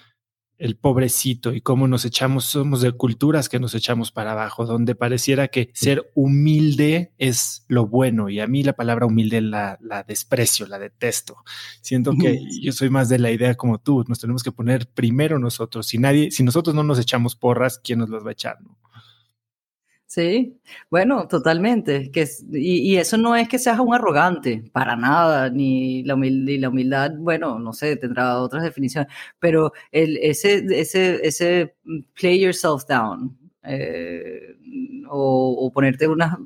el 0.57 0.75
pobrecito 0.75 1.53
y 1.53 1.61
cómo 1.61 1.87
nos 1.87 2.05
echamos, 2.05 2.45
somos 2.45 2.81
de 2.81 2.91
culturas 2.91 3.49
que 3.49 3.59
nos 3.59 3.75
echamos 3.75 4.11
para 4.11 4.31
abajo, 4.31 4.65
donde 4.65 4.95
pareciera 4.95 5.47
que 5.47 5.69
ser 5.73 6.11
humilde 6.15 7.11
es 7.17 7.65
lo 7.67 7.87
bueno 7.87 8.29
y 8.29 8.39
a 8.39 8.47
mí 8.47 8.63
la 8.63 8.73
palabra 8.73 9.05
humilde 9.05 9.41
la, 9.41 9.77
la 9.81 10.03
desprecio, 10.03 10.67
la 10.67 10.79
detesto. 10.79 11.37
Siento 11.81 12.13
que 12.19 12.39
yo 12.61 12.71
soy 12.71 12.89
más 12.89 13.09
de 13.09 13.19
la 13.19 13.31
idea 13.31 13.55
como 13.55 13.79
tú, 13.79 14.03
nos 14.07 14.19
tenemos 14.19 14.43
que 14.43 14.51
poner 14.51 14.87
primero 14.87 15.39
nosotros. 15.39 15.87
Si 15.87 15.97
nadie, 15.97 16.31
si 16.31 16.43
nosotros 16.43 16.75
no 16.75 16.83
nos 16.83 16.99
echamos 16.99 17.35
porras, 17.35 17.79
¿quién 17.83 17.99
nos 17.99 18.09
las 18.09 18.23
va 18.23 18.29
a 18.29 18.33
echar? 18.33 18.61
No? 18.61 18.82
Sí, 20.13 20.59
bueno, 20.91 21.27
totalmente. 21.27 22.11
Que, 22.11 22.27
y, 22.51 22.97
eso 22.97 23.17
no 23.17 23.35
es 23.35 23.49
que 23.49 23.57
seas 23.57 23.79
un 23.79 23.95
arrogante, 23.95 24.63
para 24.71 24.95
nada, 24.95 25.49
ni 25.49 26.03
la, 26.03 26.13
humildad, 26.13 26.59
la 26.59 26.69
humildad, 26.69 27.11
bueno, 27.17 27.57
no 27.57 27.73
sé, 27.73 27.95
tendrá 27.95 28.37
otras 28.37 28.61
definiciones, 28.61 29.11
pero 29.39 29.73
el, 29.91 30.17
ese, 30.17 30.65
ese, 30.69 31.19
ese 31.27 31.75
play 32.13 32.39
yourself 32.39 32.85
down 32.87 33.35
eh, 33.63 34.55
o, 35.09 35.65
o, 35.65 35.71
ponerte 35.71 36.07
una 36.07 36.37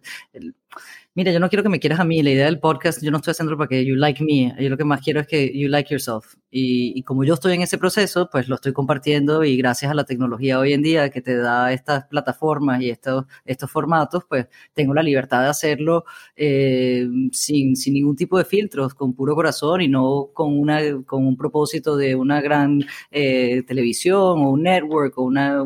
mira, 1.18 1.32
yo 1.32 1.40
no 1.40 1.50
quiero 1.50 1.64
que 1.64 1.70
me 1.70 1.80
quieras 1.80 2.00
a 2.00 2.04
mí, 2.04 2.22
la 2.22 2.30
idea 2.30 2.46
del 2.46 2.60
podcast, 2.60 3.02
yo 3.04 3.10
no 3.10 3.18
estoy 3.18 3.32
haciendo 3.32 3.58
para 3.58 3.68
que 3.68 3.84
you 3.84 3.96
like 3.96 4.24
me, 4.24 4.54
yo 4.60 4.70
lo 4.70 4.78
que 4.78 4.84
más 4.84 5.02
quiero 5.02 5.20
es 5.20 5.26
que 5.26 5.52
you 5.52 5.68
like 5.68 5.92
yourself. 5.92 6.36
Y, 6.52 7.02
como 7.04 7.24
yo 7.24 7.34
estoy 7.34 7.54
en 7.54 7.64
ese 7.64 7.80
proceso, 7.80 8.30
pues 8.32 8.48
lo 8.48 8.54
estoy 8.54 8.72
compartiendo 8.72 9.44
y 9.44 9.58
gracias 9.58 9.90
a 9.90 9.96
la 9.96 10.04
tecnología 10.04 10.60
hoy 10.60 10.74
en 10.74 10.84
día 10.84 11.10
que 11.10 11.22
te 11.24 11.36
da 11.36 11.74
estas 11.74 12.06
plataformas 12.06 12.82
y 12.82 12.92
estos, 12.92 13.26
estos 13.46 13.72
formatos, 13.72 14.26
pues 14.30 14.46
tengo 14.74 14.94
la 14.94 15.02
libertad 15.02 15.42
de 15.42 15.50
hacerlo 15.50 16.06
eh, 16.36 17.08
sin, 17.32 17.76
sin 17.76 17.96
ningún 17.96 18.16
tipo 18.16 18.38
de 18.38 18.46
filtros, 18.46 18.94
con 18.94 19.16
puro 19.16 19.34
corazón 19.34 19.82
y 19.82 19.88
no 19.88 20.30
con, 20.36 20.56
una, 20.56 20.82
con 21.04 21.26
un 21.26 21.36
propósito 21.36 21.98
de 21.98 22.14
una 22.14 22.42
gran 22.42 22.84
eh, 23.10 23.64
televisión 23.64 24.40
o 24.40 24.52
un 24.52 24.62
network 24.62 25.18
o 25.18 25.24
una, 25.24 25.66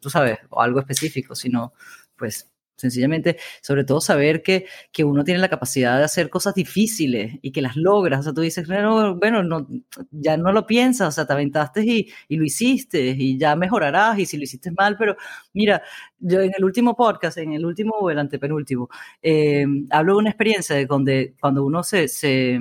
tú 0.00 0.10
sabes, 0.10 0.38
o 0.50 0.60
algo 0.60 0.80
específico, 0.80 1.36
sino 1.36 1.72
pues 2.16 2.50
Sencillamente, 2.76 3.38
sobre 3.62 3.84
todo 3.84 4.00
saber 4.00 4.42
que, 4.42 4.66
que, 4.92 5.02
uno 5.04 5.24
tiene 5.24 5.40
la 5.40 5.48
capacidad 5.48 5.96
de 5.98 6.04
hacer 6.04 6.28
cosas 6.28 6.54
difíciles 6.54 7.38
y 7.40 7.50
que 7.50 7.62
las 7.62 7.76
logras. 7.76 8.20
O 8.20 8.22
sea, 8.24 8.32
tú 8.34 8.42
dices, 8.42 8.66
bueno, 8.68 9.16
bueno 9.16 9.42
no, 9.42 9.66
ya 10.10 10.36
no 10.36 10.52
lo 10.52 10.66
piensas, 10.66 11.08
o 11.08 11.12
sea, 11.12 11.26
te 11.26 11.32
aventaste 11.32 11.82
y, 11.84 12.08
y, 12.28 12.36
lo 12.36 12.44
hiciste 12.44 13.00
y 13.16 13.38
ya 13.38 13.56
mejorarás 13.56 14.18
y 14.18 14.26
si 14.26 14.36
lo 14.36 14.44
hiciste 14.44 14.70
mal, 14.72 14.96
pero 14.98 15.16
mira, 15.54 15.82
yo 16.18 16.40
en 16.40 16.52
el 16.56 16.64
último 16.64 16.94
podcast, 16.94 17.38
en 17.38 17.52
el 17.54 17.64
último 17.64 17.94
o 17.98 18.10
el 18.10 18.18
antepenúltimo, 18.18 18.88
eh, 19.22 19.64
hablo 19.90 20.14
de 20.14 20.18
una 20.18 20.30
experiencia 20.30 20.76
de 20.76 20.86
donde 20.86 21.34
cuando 21.40 21.64
uno 21.64 21.82
se, 21.82 22.08
se 22.08 22.60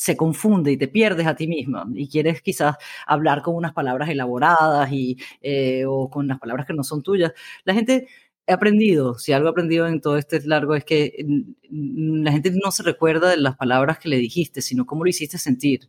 se 0.00 0.16
confunde 0.16 0.72
y 0.72 0.78
te 0.78 0.88
pierdes 0.88 1.26
a 1.26 1.34
ti 1.36 1.46
misma 1.46 1.86
y 1.94 2.08
quieres 2.08 2.40
quizás 2.40 2.76
hablar 3.06 3.42
con 3.42 3.54
unas 3.54 3.74
palabras 3.74 4.08
elaboradas 4.08 4.90
y, 4.90 5.18
eh, 5.42 5.84
o 5.86 6.08
con 6.08 6.26
las 6.26 6.38
palabras 6.38 6.66
que 6.66 6.72
no 6.72 6.82
son 6.82 7.02
tuyas, 7.02 7.32
la 7.64 7.74
gente 7.74 8.08
he 8.50 8.52
aprendido, 8.52 9.16
si 9.18 9.32
algo 9.32 9.48
he 9.48 9.50
aprendido 9.52 9.86
en 9.86 10.00
todo 10.00 10.16
este 10.18 10.40
largo 10.46 10.74
es 10.74 10.84
que 10.84 11.24
la 11.70 12.32
gente 12.32 12.52
no 12.52 12.72
se 12.72 12.82
recuerda 12.82 13.30
de 13.30 13.36
las 13.36 13.56
palabras 13.56 13.98
que 13.98 14.08
le 14.08 14.16
dijiste, 14.16 14.60
sino 14.60 14.86
cómo 14.86 15.04
lo 15.04 15.10
hiciste 15.10 15.38
sentir. 15.38 15.88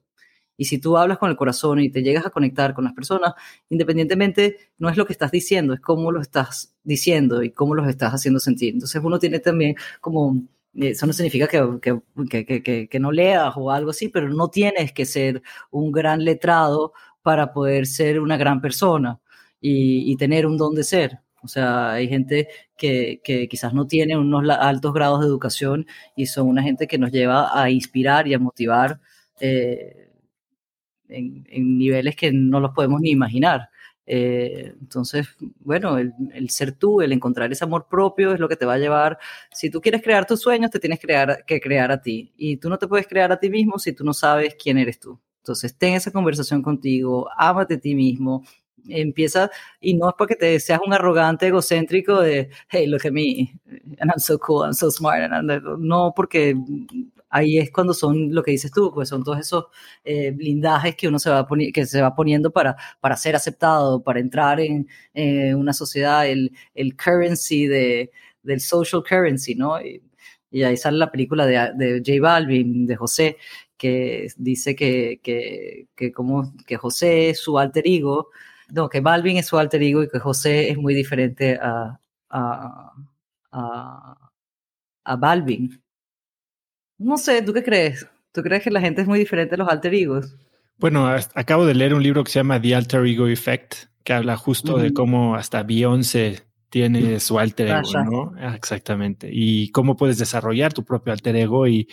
Y 0.57 0.65
si 0.65 0.77
tú 0.77 0.95
hablas 0.95 1.17
con 1.17 1.31
el 1.31 1.37
corazón 1.37 1.79
y 1.79 1.89
te 1.89 2.03
llegas 2.03 2.25
a 2.25 2.29
conectar 2.29 2.75
con 2.75 2.83
las 2.83 2.93
personas, 2.93 3.33
independientemente, 3.69 4.57
no 4.77 4.89
es 4.89 4.97
lo 4.97 5.07
que 5.07 5.13
estás 5.13 5.31
diciendo, 5.31 5.73
es 5.73 5.79
cómo 5.79 6.11
lo 6.11 6.21
estás 6.21 6.75
diciendo 6.83 7.41
y 7.41 7.51
cómo 7.51 7.73
los 7.73 7.87
estás 7.87 8.13
haciendo 8.13 8.39
sentir. 8.39 8.75
Entonces 8.75 9.01
uno 9.03 9.17
tiene 9.17 9.39
también 9.39 9.75
como 9.99 10.43
eso 10.75 11.07
no 11.07 11.13
significa 11.13 11.47
que, 11.47 11.99
que, 12.29 12.61
que, 12.63 12.87
que, 12.87 12.99
no 12.99 13.11
leas 13.11 13.53
o 13.57 13.71
algo 13.71 13.89
así, 13.89 14.07
pero 14.09 14.29
no 14.29 14.49
tienes 14.49 14.93
que 14.93 15.05
ser 15.05 15.41
un 15.71 15.91
gran 15.91 16.23
letrado 16.23 16.93
para 17.23 17.53
poder 17.53 17.87
ser 17.87 18.19
una 18.21 18.37
gran 18.37 18.61
persona 18.61 19.19
y 19.59 20.15
tener 20.17 20.45
un 20.45 20.57
don 20.57 20.75
de 20.75 20.83
ser. 20.83 21.21
O 21.43 21.47
sea, 21.47 21.93
hay 21.93 22.07
gente 22.07 22.47
que, 22.77 23.21
que, 23.23 23.47
quizás 23.47 23.73
no 23.73 23.87
tiene 23.87 24.17
unos 24.17 24.47
altos 24.49 24.93
grados 24.93 25.21
de 25.21 25.27
educación 25.27 25.87
y 26.15 26.27
son 26.27 26.47
una 26.47 26.63
gente 26.63 26.87
que 26.87 26.97
nos 26.97 27.11
lleva 27.11 27.59
a 27.59 27.69
inspirar 27.69 28.27
y 28.27 28.33
a 28.33 28.39
motivar 28.39 28.99
eh, 29.39 30.11
en, 31.09 31.45
en, 31.49 31.77
niveles 31.77 32.15
que 32.15 32.31
no 32.31 32.59
los 32.59 32.71
podemos 32.71 33.01
ni 33.01 33.11
imaginar. 33.11 33.69
Eh, 34.05 34.73
entonces, 34.79 35.27
bueno, 35.59 35.97
el, 35.97 36.13
el, 36.33 36.49
ser 36.49 36.73
tú, 36.73 37.01
el 37.01 37.11
encontrar 37.11 37.51
ese 37.51 37.63
amor 37.63 37.87
propio 37.89 38.33
es 38.33 38.39
lo 38.39 38.49
que 38.49 38.55
te 38.55 38.65
va 38.65 38.73
a 38.73 38.77
llevar. 38.77 39.17
Si 39.51 39.69
tú 39.69 39.81
quieres 39.81 40.01
crear 40.01 40.25
tus 40.25 40.41
sueños, 40.41 40.71
te 40.71 40.79
tienes 40.79 40.99
crear, 40.99 41.43
que 41.45 41.61
crear 41.61 41.91
a 41.91 42.01
ti. 42.01 42.33
Y 42.37 42.57
tú 42.57 42.69
no 42.69 42.77
te 42.77 42.87
puedes 42.87 43.07
crear 43.07 43.31
a 43.31 43.39
ti 43.39 43.49
mismo 43.49 43.79
si 43.79 43.93
tú 43.93 44.03
no 44.03 44.13
sabes 44.13 44.55
quién 44.61 44.77
eres 44.77 44.99
tú. 44.99 45.19
Entonces, 45.37 45.75
ten 45.75 45.95
esa 45.95 46.11
conversación 46.11 46.61
contigo, 46.61 47.27
ámate 47.35 47.75
a 47.75 47.79
ti 47.79 47.95
mismo, 47.95 48.43
empieza, 48.89 49.49
y 49.79 49.93
no 49.95 50.09
es 50.09 50.15
porque 50.17 50.35
te 50.35 50.59
seas 50.59 50.79
un 50.85 50.93
arrogante 50.93 51.47
egocéntrico 51.47 52.21
de, 52.21 52.49
hey, 52.69 52.87
look 52.87 53.05
at 53.05 53.11
me, 53.11 53.53
and 53.99 54.11
I'm 54.11 54.19
so 54.19 54.37
cool, 54.39 54.63
I'm 54.65 54.73
so 54.73 54.89
smart, 54.91 55.31
and 55.31 55.49
no, 55.79 56.13
porque 56.15 56.55
ahí 57.29 57.57
es 57.57 57.71
cuando 57.71 57.93
son 57.93 58.33
lo 58.33 58.43
que 58.43 58.51
dices 58.51 58.71
tú, 58.71 58.91
pues 58.93 59.09
son 59.09 59.23
todos 59.23 59.39
esos 59.39 59.65
eh, 60.03 60.31
blindajes 60.31 60.95
que 60.95 61.07
uno 61.07 61.17
se 61.19 61.29
va, 61.29 61.47
que 61.73 61.85
se 61.85 62.01
va 62.01 62.15
poniendo 62.15 62.51
para, 62.51 62.75
para 62.99 63.15
ser 63.17 63.35
aceptado, 63.35 64.03
para 64.03 64.19
entrar 64.19 64.59
en 64.59 64.87
eh, 65.13 65.55
una 65.55 65.73
sociedad, 65.73 66.27
el, 66.27 66.51
el 66.75 66.95
currency 66.95 67.67
de, 67.67 68.11
del 68.43 68.59
social 68.59 69.03
currency, 69.07 69.55
¿no? 69.55 69.81
Y, 69.81 70.03
y 70.51 70.63
ahí 70.63 70.75
sale 70.77 70.97
la 70.97 71.11
película 71.11 71.45
de, 71.45 71.71
de 71.75 71.99
J 72.05 72.21
Balvin, 72.21 72.85
de 72.85 72.95
José, 72.97 73.37
que 73.77 74.27
dice 74.37 74.75
que, 74.75 75.19
que, 75.23 75.87
que, 75.95 76.11
como, 76.11 76.53
que 76.67 76.77
José 76.77 77.33
su 77.33 77.57
alter 77.57 77.83
ego, 77.87 78.29
no, 78.71 78.89
que 78.89 79.01
Balvin 79.01 79.37
es 79.37 79.47
su 79.47 79.57
alter 79.57 79.83
ego 79.83 80.03
y 80.03 80.09
que 80.09 80.19
José 80.19 80.69
es 80.69 80.77
muy 80.77 80.93
diferente 80.93 81.59
a, 81.61 81.99
a, 82.29 82.93
a, 83.51 84.31
a 85.03 85.15
Balvin. 85.15 85.81
No 86.97 87.17
sé, 87.17 87.41
¿tú 87.41 87.53
qué 87.53 87.63
crees? 87.63 88.07
¿Tú 88.31 88.41
crees 88.41 88.63
que 88.63 88.71
la 88.71 88.81
gente 88.81 89.01
es 89.01 89.07
muy 89.07 89.19
diferente 89.19 89.55
a 89.55 89.57
los 89.57 89.67
alter 89.67 89.93
egos? 89.93 90.35
Bueno, 90.77 91.07
acabo 91.35 91.65
de 91.65 91.75
leer 91.75 91.93
un 91.93 92.01
libro 92.01 92.23
que 92.23 92.31
se 92.31 92.39
llama 92.39 92.59
The 92.59 92.75
Alter 92.75 93.05
Ego 93.05 93.27
Effect, 93.27 93.75
que 94.03 94.13
habla 94.13 94.35
justo 94.35 94.77
de 94.77 94.93
cómo 94.93 95.35
hasta 95.35 95.63
Beyoncé 95.63 96.41
tiene 96.69 97.19
su 97.19 97.37
alter 97.37 97.67
ego, 97.67 98.03
¿no? 98.03 98.33
Ah, 98.39 98.55
exactamente. 98.55 99.29
Y 99.31 99.69
cómo 99.71 99.95
puedes 99.95 100.17
desarrollar 100.17 100.73
tu 100.73 100.83
propio 100.83 101.13
alter 101.13 101.35
ego. 101.35 101.67
Y, 101.67 101.87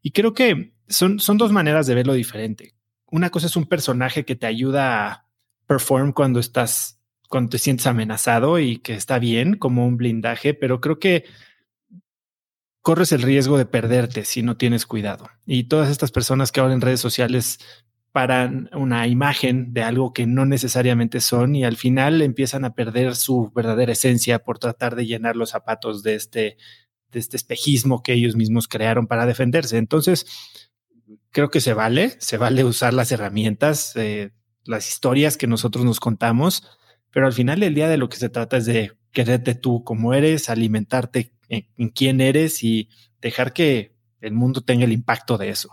y 0.00 0.12
creo 0.12 0.32
que 0.32 0.72
son, 0.88 1.18
son 1.18 1.36
dos 1.36 1.52
maneras 1.52 1.86
de 1.86 1.94
verlo 1.94 2.14
diferente. 2.14 2.74
Una 3.10 3.30
cosa 3.30 3.46
es 3.46 3.56
un 3.56 3.66
personaje 3.66 4.24
que 4.24 4.36
te 4.36 4.46
ayuda 4.46 5.12
a 5.12 5.29
perform 5.70 6.10
cuando 6.10 6.40
estás, 6.40 6.98
cuando 7.28 7.50
te 7.50 7.58
sientes 7.58 7.86
amenazado 7.86 8.58
y 8.58 8.78
que 8.78 8.94
está 8.94 9.20
bien 9.20 9.54
como 9.56 9.86
un 9.86 9.96
blindaje, 9.96 10.52
pero 10.52 10.80
creo 10.80 10.98
que 10.98 11.26
corres 12.82 13.12
el 13.12 13.22
riesgo 13.22 13.56
de 13.56 13.66
perderte 13.66 14.24
si 14.24 14.42
no 14.42 14.56
tienes 14.56 14.84
cuidado. 14.84 15.30
Y 15.46 15.68
todas 15.68 15.88
estas 15.88 16.10
personas 16.10 16.50
que 16.50 16.58
ahora 16.58 16.74
en 16.74 16.80
redes 16.80 16.98
sociales 16.98 17.60
paran 18.10 18.68
una 18.72 19.06
imagen 19.06 19.72
de 19.72 19.84
algo 19.84 20.12
que 20.12 20.26
no 20.26 20.44
necesariamente 20.44 21.20
son 21.20 21.54
y 21.54 21.62
al 21.62 21.76
final 21.76 22.20
empiezan 22.20 22.64
a 22.64 22.74
perder 22.74 23.14
su 23.14 23.52
verdadera 23.54 23.92
esencia 23.92 24.40
por 24.40 24.58
tratar 24.58 24.96
de 24.96 25.06
llenar 25.06 25.36
los 25.36 25.50
zapatos 25.50 26.02
de 26.02 26.16
este, 26.16 26.56
de 27.12 27.20
este 27.20 27.36
espejismo 27.36 28.02
que 28.02 28.14
ellos 28.14 28.34
mismos 28.34 28.66
crearon 28.66 29.06
para 29.06 29.24
defenderse. 29.24 29.78
Entonces, 29.78 30.26
creo 31.30 31.48
que 31.48 31.60
se 31.60 31.74
vale, 31.74 32.16
se 32.18 32.38
vale 32.38 32.64
usar 32.64 32.92
las 32.92 33.12
herramientas. 33.12 33.94
Eh, 33.94 34.32
las 34.64 34.88
historias 34.88 35.36
que 35.36 35.46
nosotros 35.46 35.84
nos 35.84 36.00
contamos, 36.00 36.78
pero 37.10 37.26
al 37.26 37.32
final 37.32 37.60
del 37.60 37.74
día 37.74 37.88
de 37.88 37.96
lo 37.96 38.08
que 38.08 38.16
se 38.16 38.28
trata 38.28 38.56
es 38.56 38.66
de 38.66 38.92
quererte 39.12 39.54
tú 39.54 39.84
como 39.84 40.14
eres, 40.14 40.48
alimentarte 40.48 41.32
en, 41.48 41.88
quién 41.88 42.20
eres 42.20 42.62
y 42.62 42.88
dejar 43.20 43.52
que 43.52 43.94
el 44.20 44.32
mundo 44.32 44.60
tenga 44.60 44.84
el 44.84 44.92
impacto 44.92 45.36
de 45.36 45.48
eso. 45.48 45.70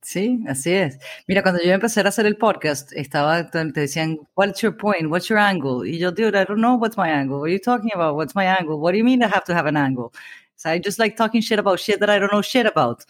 Sí, 0.00 0.40
así 0.48 0.72
es. 0.72 0.98
Mira, 1.28 1.42
cuando 1.42 1.62
yo 1.62 1.70
empecé 1.70 2.00
a 2.00 2.08
hacer 2.08 2.26
el 2.26 2.36
podcast, 2.36 2.92
estaba, 2.92 3.50
te 3.50 3.64
decían, 3.72 4.18
what's 4.34 4.60
your 4.60 4.76
point? 4.76 5.08
What's 5.08 5.28
your 5.28 5.38
angle? 5.38 5.88
Y 5.88 5.98
yo, 5.98 6.10
dude, 6.10 6.36
I 6.36 6.44
don't 6.44 6.60
know 6.60 6.74
what's 6.74 6.96
my 6.96 7.08
angle. 7.08 7.38
What 7.38 7.46
are 7.46 7.52
you 7.52 7.60
talking 7.60 7.90
about? 7.94 8.16
What's 8.16 8.34
my 8.34 8.46
angle? 8.46 8.80
What 8.80 8.92
do 8.92 8.98
you 8.98 9.04
mean 9.04 9.22
I 9.22 9.28
have 9.28 9.44
to 9.44 9.54
have 9.54 9.66
an 9.66 9.76
angle? 9.76 10.12
So 10.56 10.70
I 10.70 10.78
just 10.78 10.98
like 10.98 11.16
talking 11.16 11.40
shit 11.40 11.58
about 11.60 11.78
shit 11.78 12.00
that 12.00 12.10
I 12.10 12.18
don't 12.18 12.32
know 12.32 12.42
shit 12.42 12.66
about. 12.66 13.04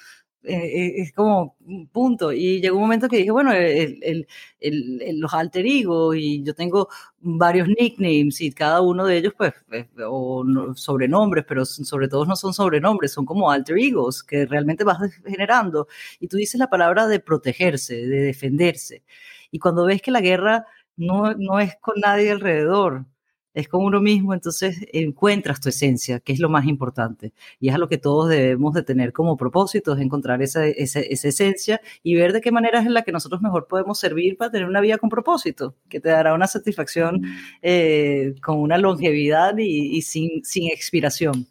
Eh, 0.45 0.55
eh, 0.57 0.93
es 1.03 1.13
como 1.13 1.57
un 1.67 1.87
punto. 1.89 2.33
Y 2.33 2.61
llegó 2.61 2.77
un 2.77 2.83
momento 2.83 3.09
que 3.09 3.19
dije, 3.19 3.31
bueno, 3.31 3.53
el, 3.53 4.27
el, 4.61 5.21
los 5.21 5.33
alter 5.35 5.65
ego, 5.67 6.15
y 6.15 6.43
yo 6.43 6.55
tengo 6.55 6.89
varios 7.21 7.69
nicknames 7.69 8.41
y 8.41 8.53
cada 8.53 8.81
uno 8.81 9.07
de 9.07 9.19
ellos, 9.19 9.35
pues, 9.37 9.55
eh, 9.73 9.87
o 10.07 10.45
sobrenombres, 10.75 11.45
pero 11.47 11.65
sobre 11.65 12.09
todo 12.09 12.27
no 12.27 12.35
son 12.37 12.53
sobrenombres, 12.55 13.13
son 13.13 13.25
como 13.25 13.51
alter 13.51 13.79
egos 13.79 14.23
que 14.25 14.47
realmente 14.47 14.85
vas 14.85 14.99
generando. 15.25 15.87
Y 16.21 16.29
tú 16.29 16.37
dices 16.37 16.59
la 16.59 16.69
palabra 16.71 17.07
de 17.07 17.21
protegerse, 17.21 17.95
de 18.07 18.23
defenderse. 18.23 19.05
Y 19.51 19.59
cuando 19.61 19.85
ves 19.87 20.03
que 20.03 20.11
la 20.11 20.21
guerra 20.21 20.67
no, 20.97 21.35
no 21.35 21.61
es 21.61 21.77
con 21.81 22.01
nadie 22.01 22.31
alrededor, 22.33 23.07
es 23.55 23.69
con 23.69 23.85
uno 23.85 24.01
mismo, 24.01 24.35
entonces 24.35 24.87
encuentras 24.93 25.61
tu 25.61 25.69
esencia, 25.69 26.21
que 26.21 26.33
es 26.33 26.39
lo 26.41 26.49
más 26.49 26.67
importante. 26.67 27.33
Y 27.61 27.69
es 27.69 27.75
a 27.75 27.79
lo 27.79 27.89
que 27.89 27.99
todos 27.99 28.29
debemos 28.29 28.75
de 28.75 28.83
tener 28.83 29.13
como 29.13 29.37
propósito, 29.37 29.95
es 29.95 30.01
encontrar 30.01 30.43
esa, 30.43 30.67
esa, 30.67 31.01
esa, 31.01 31.29
esencia 31.29 31.81
y 32.03 32.15
ver 32.15 32.33
de 32.33 32.41
qué 32.41 32.51
manera 32.53 32.81
es 32.81 32.87
en 32.87 32.95
la 32.95 33.03
que 33.03 33.13
nosotros 33.13 33.43
mejor 33.43 33.67
podemos 33.69 33.99
servir 33.99 34.37
para 34.37 34.51
tener 34.51 34.69
una 34.69 34.81
vida 34.81 34.99
con 34.99 35.11
propósito, 35.11 35.77
que 35.89 36.01
te 36.01 36.09
dará 36.09 36.35
una 36.35 36.47
satisfacción 36.47 37.23
eh, 37.63 38.35
con 38.43 38.59
una 38.59 38.79
longevidad 38.79 39.57
y, 39.59 39.97
y, 39.97 40.03
sin, 40.03 40.45
sin 40.45 40.71
expiración. 40.71 41.47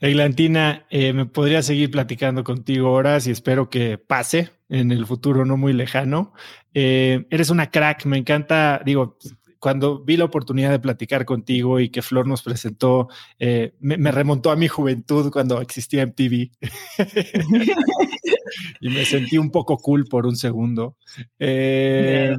Eglantina, 0.00 0.86
eh, 0.90 1.12
me 1.12 1.26
podría 1.26 1.62
seguir 1.62 1.90
platicando 1.90 2.44
contigo 2.44 2.92
horas 2.92 3.26
y 3.26 3.30
espero 3.30 3.70
que 3.70 3.98
pase 3.98 4.50
en 4.68 4.90
el 4.92 5.06
futuro 5.06 5.44
no 5.44 5.56
muy 5.56 5.72
lejano. 5.72 6.32
Eh, 6.74 7.26
eres 7.30 7.50
una 7.50 7.70
crack, 7.70 8.04
me 8.04 8.18
encanta, 8.18 8.82
digo, 8.84 9.16
cuando 9.64 10.04
vi 10.04 10.18
la 10.18 10.26
oportunidad 10.26 10.72
de 10.72 10.78
platicar 10.78 11.24
contigo 11.24 11.80
y 11.80 11.88
que 11.88 12.02
Flor 12.02 12.28
nos 12.28 12.42
presentó, 12.42 13.08
eh, 13.38 13.72
me, 13.80 14.12
remontó 14.12 14.50
a 14.50 14.56
mi 14.56 14.68
juventud 14.68 15.32
cuando 15.32 15.62
existía 15.62 16.04
MTV. 16.04 16.50
y 18.82 18.88
me 18.90 19.06
sentí 19.06 19.38
un 19.38 19.50
poco 19.50 19.78
cool 19.78 20.04
por 20.04 20.26
un 20.26 20.36
segundo. 20.36 20.98
Eh, 21.38 22.36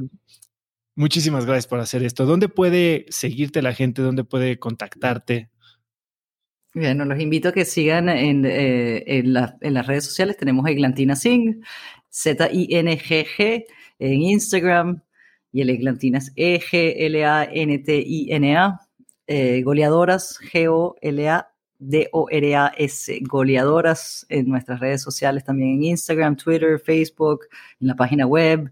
muchísimas 0.94 1.46
gracias 1.46 1.66
por 1.66 1.80
hacer 1.80 2.04
esto. 2.04 2.26
¿Dónde 2.26 2.48
puede 2.48 3.06
seguirte 3.08 3.60
la 3.60 3.74
gente? 3.74 4.02
¿Dónde 4.02 4.22
puede 4.22 4.60
contactarte? 4.60 5.50
Bueno, 6.74 7.06
los 7.06 7.18
invito 7.18 7.48
a 7.48 7.52
que 7.52 7.64
sigan 7.64 8.08
en, 8.08 8.46
eh, 8.46 9.02
en, 9.04 9.34
en 9.62 9.74
las 9.74 9.86
redes 9.88 10.04
sociales. 10.04 10.36
Tenemos 10.36 10.64
Eglantina 10.68 11.16
Singh, 11.16 11.60
Z-I-N-G-G, 12.08 13.64
en 13.98 14.22
Instagram, 14.22 15.02
y 15.56 15.62
el 15.62 15.70
Eglantina 15.70 16.18
es 16.18 16.30
E-G-L-A-N-T-I-N-A, 16.36 16.80
eh, 19.26 19.62
goleadoras, 19.62 20.38
G-O-L-A-D-O-R-A-S, 20.52 21.48
goleadoras 23.22 24.26
en 24.28 24.50
nuestras 24.50 24.80
redes 24.80 25.00
sociales, 25.00 25.44
también 25.44 25.70
en 25.76 25.84
Instagram, 25.84 26.36
Twitter, 26.36 26.78
Facebook, 26.78 27.46
en 27.80 27.88
la 27.88 27.96
página 27.96 28.26
web. 28.26 28.70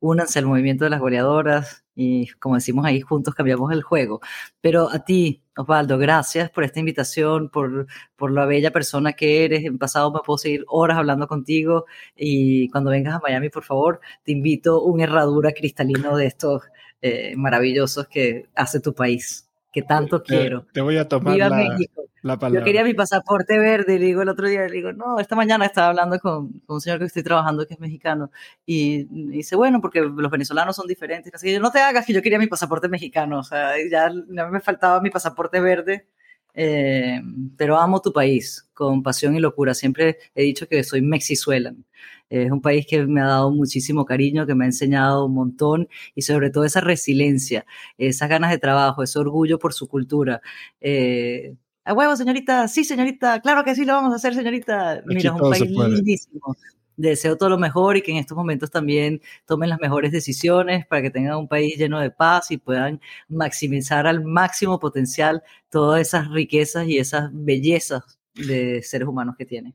Únanse 0.00 0.38
al 0.38 0.46
movimiento 0.46 0.84
de 0.84 0.90
las 0.90 1.00
goleadoras 1.00 1.81
y, 1.94 2.28
como 2.40 2.54
decimos 2.56 2.84
ahí, 2.86 3.00
juntos 3.00 3.34
cambiamos 3.34 3.72
el 3.72 3.82
juego. 3.82 4.20
Pero 4.60 4.90
a 4.90 5.04
ti, 5.04 5.42
Osvaldo, 5.56 5.98
gracias 5.98 6.50
por 6.50 6.64
esta 6.64 6.80
invitación, 6.80 7.48
por, 7.50 7.86
por 8.16 8.32
la 8.32 8.46
bella 8.46 8.70
persona 8.70 9.12
que 9.12 9.44
eres. 9.44 9.64
En 9.64 9.78
pasado 9.78 10.12
me 10.12 10.20
puedo 10.24 10.38
seguir 10.38 10.64
horas 10.68 10.98
hablando 10.98 11.26
contigo 11.28 11.86
y 12.16 12.68
cuando 12.70 12.90
vengas 12.90 13.14
a 13.14 13.20
Miami, 13.20 13.48
por 13.50 13.64
favor, 13.64 14.00
te 14.24 14.32
invito 14.32 14.82
un 14.82 15.00
herradura 15.00 15.52
cristalino 15.52 16.16
de 16.16 16.26
estos 16.26 16.62
eh, 17.02 17.34
maravillosos 17.36 18.06
que 18.08 18.48
hace 18.54 18.80
tu 18.80 18.94
país, 18.94 19.50
que 19.72 19.82
tanto 19.82 20.22
quiero. 20.22 20.66
Te 20.72 20.80
voy 20.80 20.98
a 20.98 21.08
tomar 21.08 21.34
Viva 21.34 21.48
México. 21.48 22.04
Yo 22.22 22.62
quería 22.62 22.84
mi 22.84 22.94
pasaporte 22.94 23.58
verde, 23.58 23.98
le 23.98 24.06
digo 24.06 24.22
el 24.22 24.28
otro 24.28 24.46
día, 24.46 24.60
le 24.68 24.70
digo, 24.70 24.92
no, 24.92 25.18
esta 25.18 25.34
mañana 25.34 25.66
estaba 25.66 25.88
hablando 25.88 26.20
con, 26.20 26.60
con 26.60 26.74
un 26.74 26.80
señor 26.80 27.00
que 27.00 27.06
estoy 27.06 27.24
trabajando 27.24 27.66
que 27.66 27.74
es 27.74 27.80
mexicano 27.80 28.30
y, 28.64 29.04
dice, 29.32 29.56
bueno, 29.56 29.80
porque 29.80 30.00
los 30.02 30.30
venezolanos 30.30 30.76
son 30.76 30.86
diferentes. 30.86 31.34
Así 31.34 31.48
que 31.48 31.58
no 31.58 31.72
te 31.72 31.80
hagas 31.80 32.06
que 32.06 32.12
yo 32.12 32.22
quería 32.22 32.38
mi 32.38 32.46
pasaporte 32.46 32.88
mexicano, 32.88 33.40
o 33.40 33.42
sea, 33.42 33.72
ya, 33.90 34.12
ya 34.28 34.46
me 34.46 34.60
faltaba 34.60 35.00
mi 35.00 35.10
pasaporte 35.10 35.60
verde 35.60 36.06
Eh, 36.54 37.20
pero 37.56 37.78
amo 37.78 38.00
tu 38.00 38.12
país 38.12 38.68
con 38.74 39.02
pasión 39.02 39.36
y 39.36 39.40
locura. 39.40 39.74
Siempre 39.74 40.18
he 40.34 40.42
dicho 40.42 40.68
que 40.68 40.84
soy 40.84 41.02
mexizuelan. 41.02 41.84
Es 42.28 42.50
un 42.50 42.62
país 42.62 42.86
que 42.86 43.04
me 43.06 43.20
ha 43.20 43.26
dado 43.26 43.50
muchísimo 43.50 44.06
cariño, 44.06 44.46
que 44.46 44.54
me 44.54 44.64
ha 44.64 44.68
enseñado 44.68 45.26
un 45.26 45.34
montón 45.34 45.88
y 46.14 46.22
sobre 46.22 46.50
todo 46.50 46.64
esa 46.64 46.80
resiliencia, 46.80 47.66
esas 47.98 48.28
ganas 48.28 48.50
de 48.50 48.58
trabajo, 48.58 49.02
ese 49.02 49.18
orgullo 49.18 49.58
por 49.58 49.74
su 49.74 49.86
cultura. 49.86 50.40
Eh, 50.80 51.54
a 51.84 51.92
huevo, 51.92 52.16
señorita, 52.16 52.68
sí, 52.68 52.84
señorita, 52.84 53.40
claro 53.40 53.64
que 53.64 53.74
sí 53.74 53.84
lo 53.84 53.92
vamos 53.94 54.12
a 54.12 54.16
hacer, 54.16 54.34
señorita. 54.34 55.02
Mira, 55.04 55.20
es 55.34 55.40
un 55.40 55.50
país 55.50 55.70
lindísimo. 55.70 56.56
Deseo 56.96 57.36
todo 57.36 57.48
lo 57.48 57.58
mejor 57.58 57.96
y 57.96 58.02
que 58.02 58.10
en 58.10 58.18
estos 58.18 58.36
momentos 58.36 58.70
también 58.70 59.20
tomen 59.46 59.70
las 59.70 59.80
mejores 59.80 60.12
decisiones 60.12 60.86
para 60.86 61.02
que 61.02 61.10
tengan 61.10 61.36
un 61.36 61.48
país 61.48 61.76
lleno 61.76 62.00
de 62.00 62.10
paz 62.10 62.50
y 62.50 62.58
puedan 62.58 63.00
maximizar 63.28 64.06
al 64.06 64.24
máximo 64.24 64.78
potencial 64.78 65.42
todas 65.70 66.00
esas 66.00 66.30
riquezas 66.30 66.86
y 66.86 66.98
esas 66.98 67.30
bellezas 67.32 68.18
de 68.34 68.82
seres 68.82 69.08
humanos 69.08 69.36
que 69.36 69.46
tiene. 69.46 69.74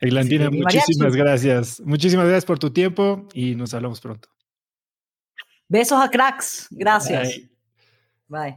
Eglantina, 0.00 0.50
muchísimas 0.50 1.14
gracias. 1.14 1.80
Muchísimas 1.80 2.26
gracias 2.26 2.44
por 2.44 2.58
tu 2.58 2.70
tiempo 2.70 3.28
y 3.32 3.54
nos 3.54 3.74
hablamos 3.74 4.00
pronto. 4.00 4.28
Besos 5.68 6.00
a 6.00 6.08
cracks. 6.08 6.68
Gracias. 6.70 7.40
Bye. 8.28 8.56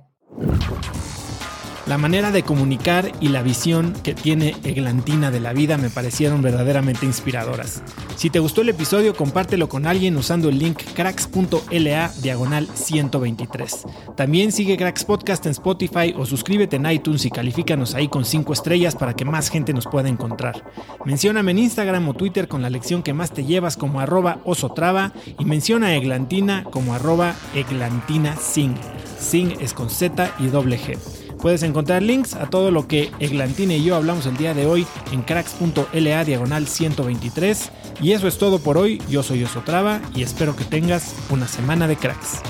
La 1.89 1.97
manera 1.97 2.29
de 2.29 2.43
comunicar 2.43 3.11
y 3.19 3.29
la 3.29 3.41
visión 3.41 3.93
que 4.03 4.13
tiene 4.13 4.55
Eglantina 4.63 5.31
de 5.31 5.39
la 5.39 5.53
vida 5.53 5.79
me 5.79 5.89
parecieron 5.89 6.43
verdaderamente 6.43 7.07
inspiradoras. 7.07 7.81
Si 8.15 8.29
te 8.29 8.37
gustó 8.37 8.61
el 8.61 8.69
episodio, 8.69 9.15
compártelo 9.15 9.67
con 9.69 9.87
alguien 9.87 10.15
usando 10.15 10.49
el 10.49 10.59
link 10.59 10.83
cracks.la 10.93 12.11
diagonal 12.21 12.67
123. 12.71 13.87
También 14.15 14.51
sigue 14.51 14.77
Cracks 14.77 15.03
Podcast 15.03 15.47
en 15.47 15.53
Spotify 15.53 16.13
o 16.15 16.27
suscríbete 16.27 16.75
en 16.75 16.85
iTunes 16.85 17.25
y 17.25 17.31
califícanos 17.31 17.95
ahí 17.95 18.07
con 18.07 18.23
5 18.23 18.53
estrellas 18.53 18.95
para 18.95 19.15
que 19.15 19.25
más 19.25 19.49
gente 19.49 19.73
nos 19.73 19.87
pueda 19.87 20.09
encontrar. 20.09 20.63
Mencióname 21.05 21.49
en 21.53 21.57
Instagram 21.57 22.07
o 22.07 22.13
Twitter 22.13 22.47
con 22.47 22.61
la 22.61 22.69
lección 22.69 23.01
que 23.01 23.15
más 23.15 23.31
te 23.31 23.45
llevas 23.45 23.77
como 23.77 23.99
arroba 23.99 24.41
osotrava 24.43 25.11
y 25.39 25.45
menciona 25.45 25.87
a 25.87 25.95
Eglantina 25.95 26.65
como 26.65 26.93
arroba 26.93 27.33
eglantina 27.55 28.35
sing. 28.35 28.75
Sing 29.17 29.57
es 29.59 29.73
con 29.73 29.89
Z 29.89 30.35
y 30.37 30.49
doble 30.49 30.77
G. 30.77 31.18
Puedes 31.39 31.63
encontrar 31.63 32.03
links 32.03 32.33
a 32.33 32.49
todo 32.49 32.69
lo 32.69 32.85
que 32.85 33.11
Eglantine 33.19 33.77
y 33.77 33.83
yo 33.85 33.95
hablamos 33.95 34.25
el 34.25 34.35
día 34.35 34.53
de 34.53 34.65
hoy 34.65 34.85
en 35.13 35.21
cracks.la 35.21 36.25
diagonal 36.25 36.67
123. 36.67 37.71
Y 38.01 38.11
eso 38.11 38.27
es 38.27 38.37
todo 38.37 38.59
por 38.59 38.77
hoy. 38.77 39.01
Yo 39.09 39.23
soy 39.23 39.45
Osotrava 39.45 40.01
y 40.13 40.21
espero 40.21 40.57
que 40.57 40.65
tengas 40.65 41.15
una 41.29 41.47
semana 41.47 41.87
de 41.87 41.95
cracks. 41.95 42.41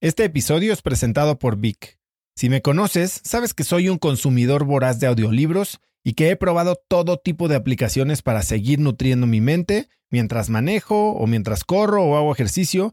Este 0.00 0.22
episodio 0.22 0.72
es 0.72 0.82
presentado 0.82 1.38
por 1.38 1.56
Vic. 1.56 1.98
Si 2.36 2.48
me 2.48 2.62
conoces, 2.62 3.20
sabes 3.24 3.52
que 3.52 3.64
soy 3.64 3.88
un 3.88 3.98
consumidor 3.98 4.64
voraz 4.64 5.00
de 5.00 5.08
audiolibros 5.08 5.80
y 6.04 6.12
que 6.12 6.30
he 6.30 6.36
probado 6.36 6.80
todo 6.86 7.16
tipo 7.18 7.48
de 7.48 7.56
aplicaciones 7.56 8.22
para 8.22 8.42
seguir 8.42 8.78
nutriendo 8.78 9.26
mi 9.26 9.40
mente 9.40 9.88
mientras 10.10 10.48
manejo 10.48 11.10
o 11.12 11.26
mientras 11.26 11.64
corro 11.64 12.04
o 12.04 12.16
hago 12.16 12.32
ejercicio 12.32 12.92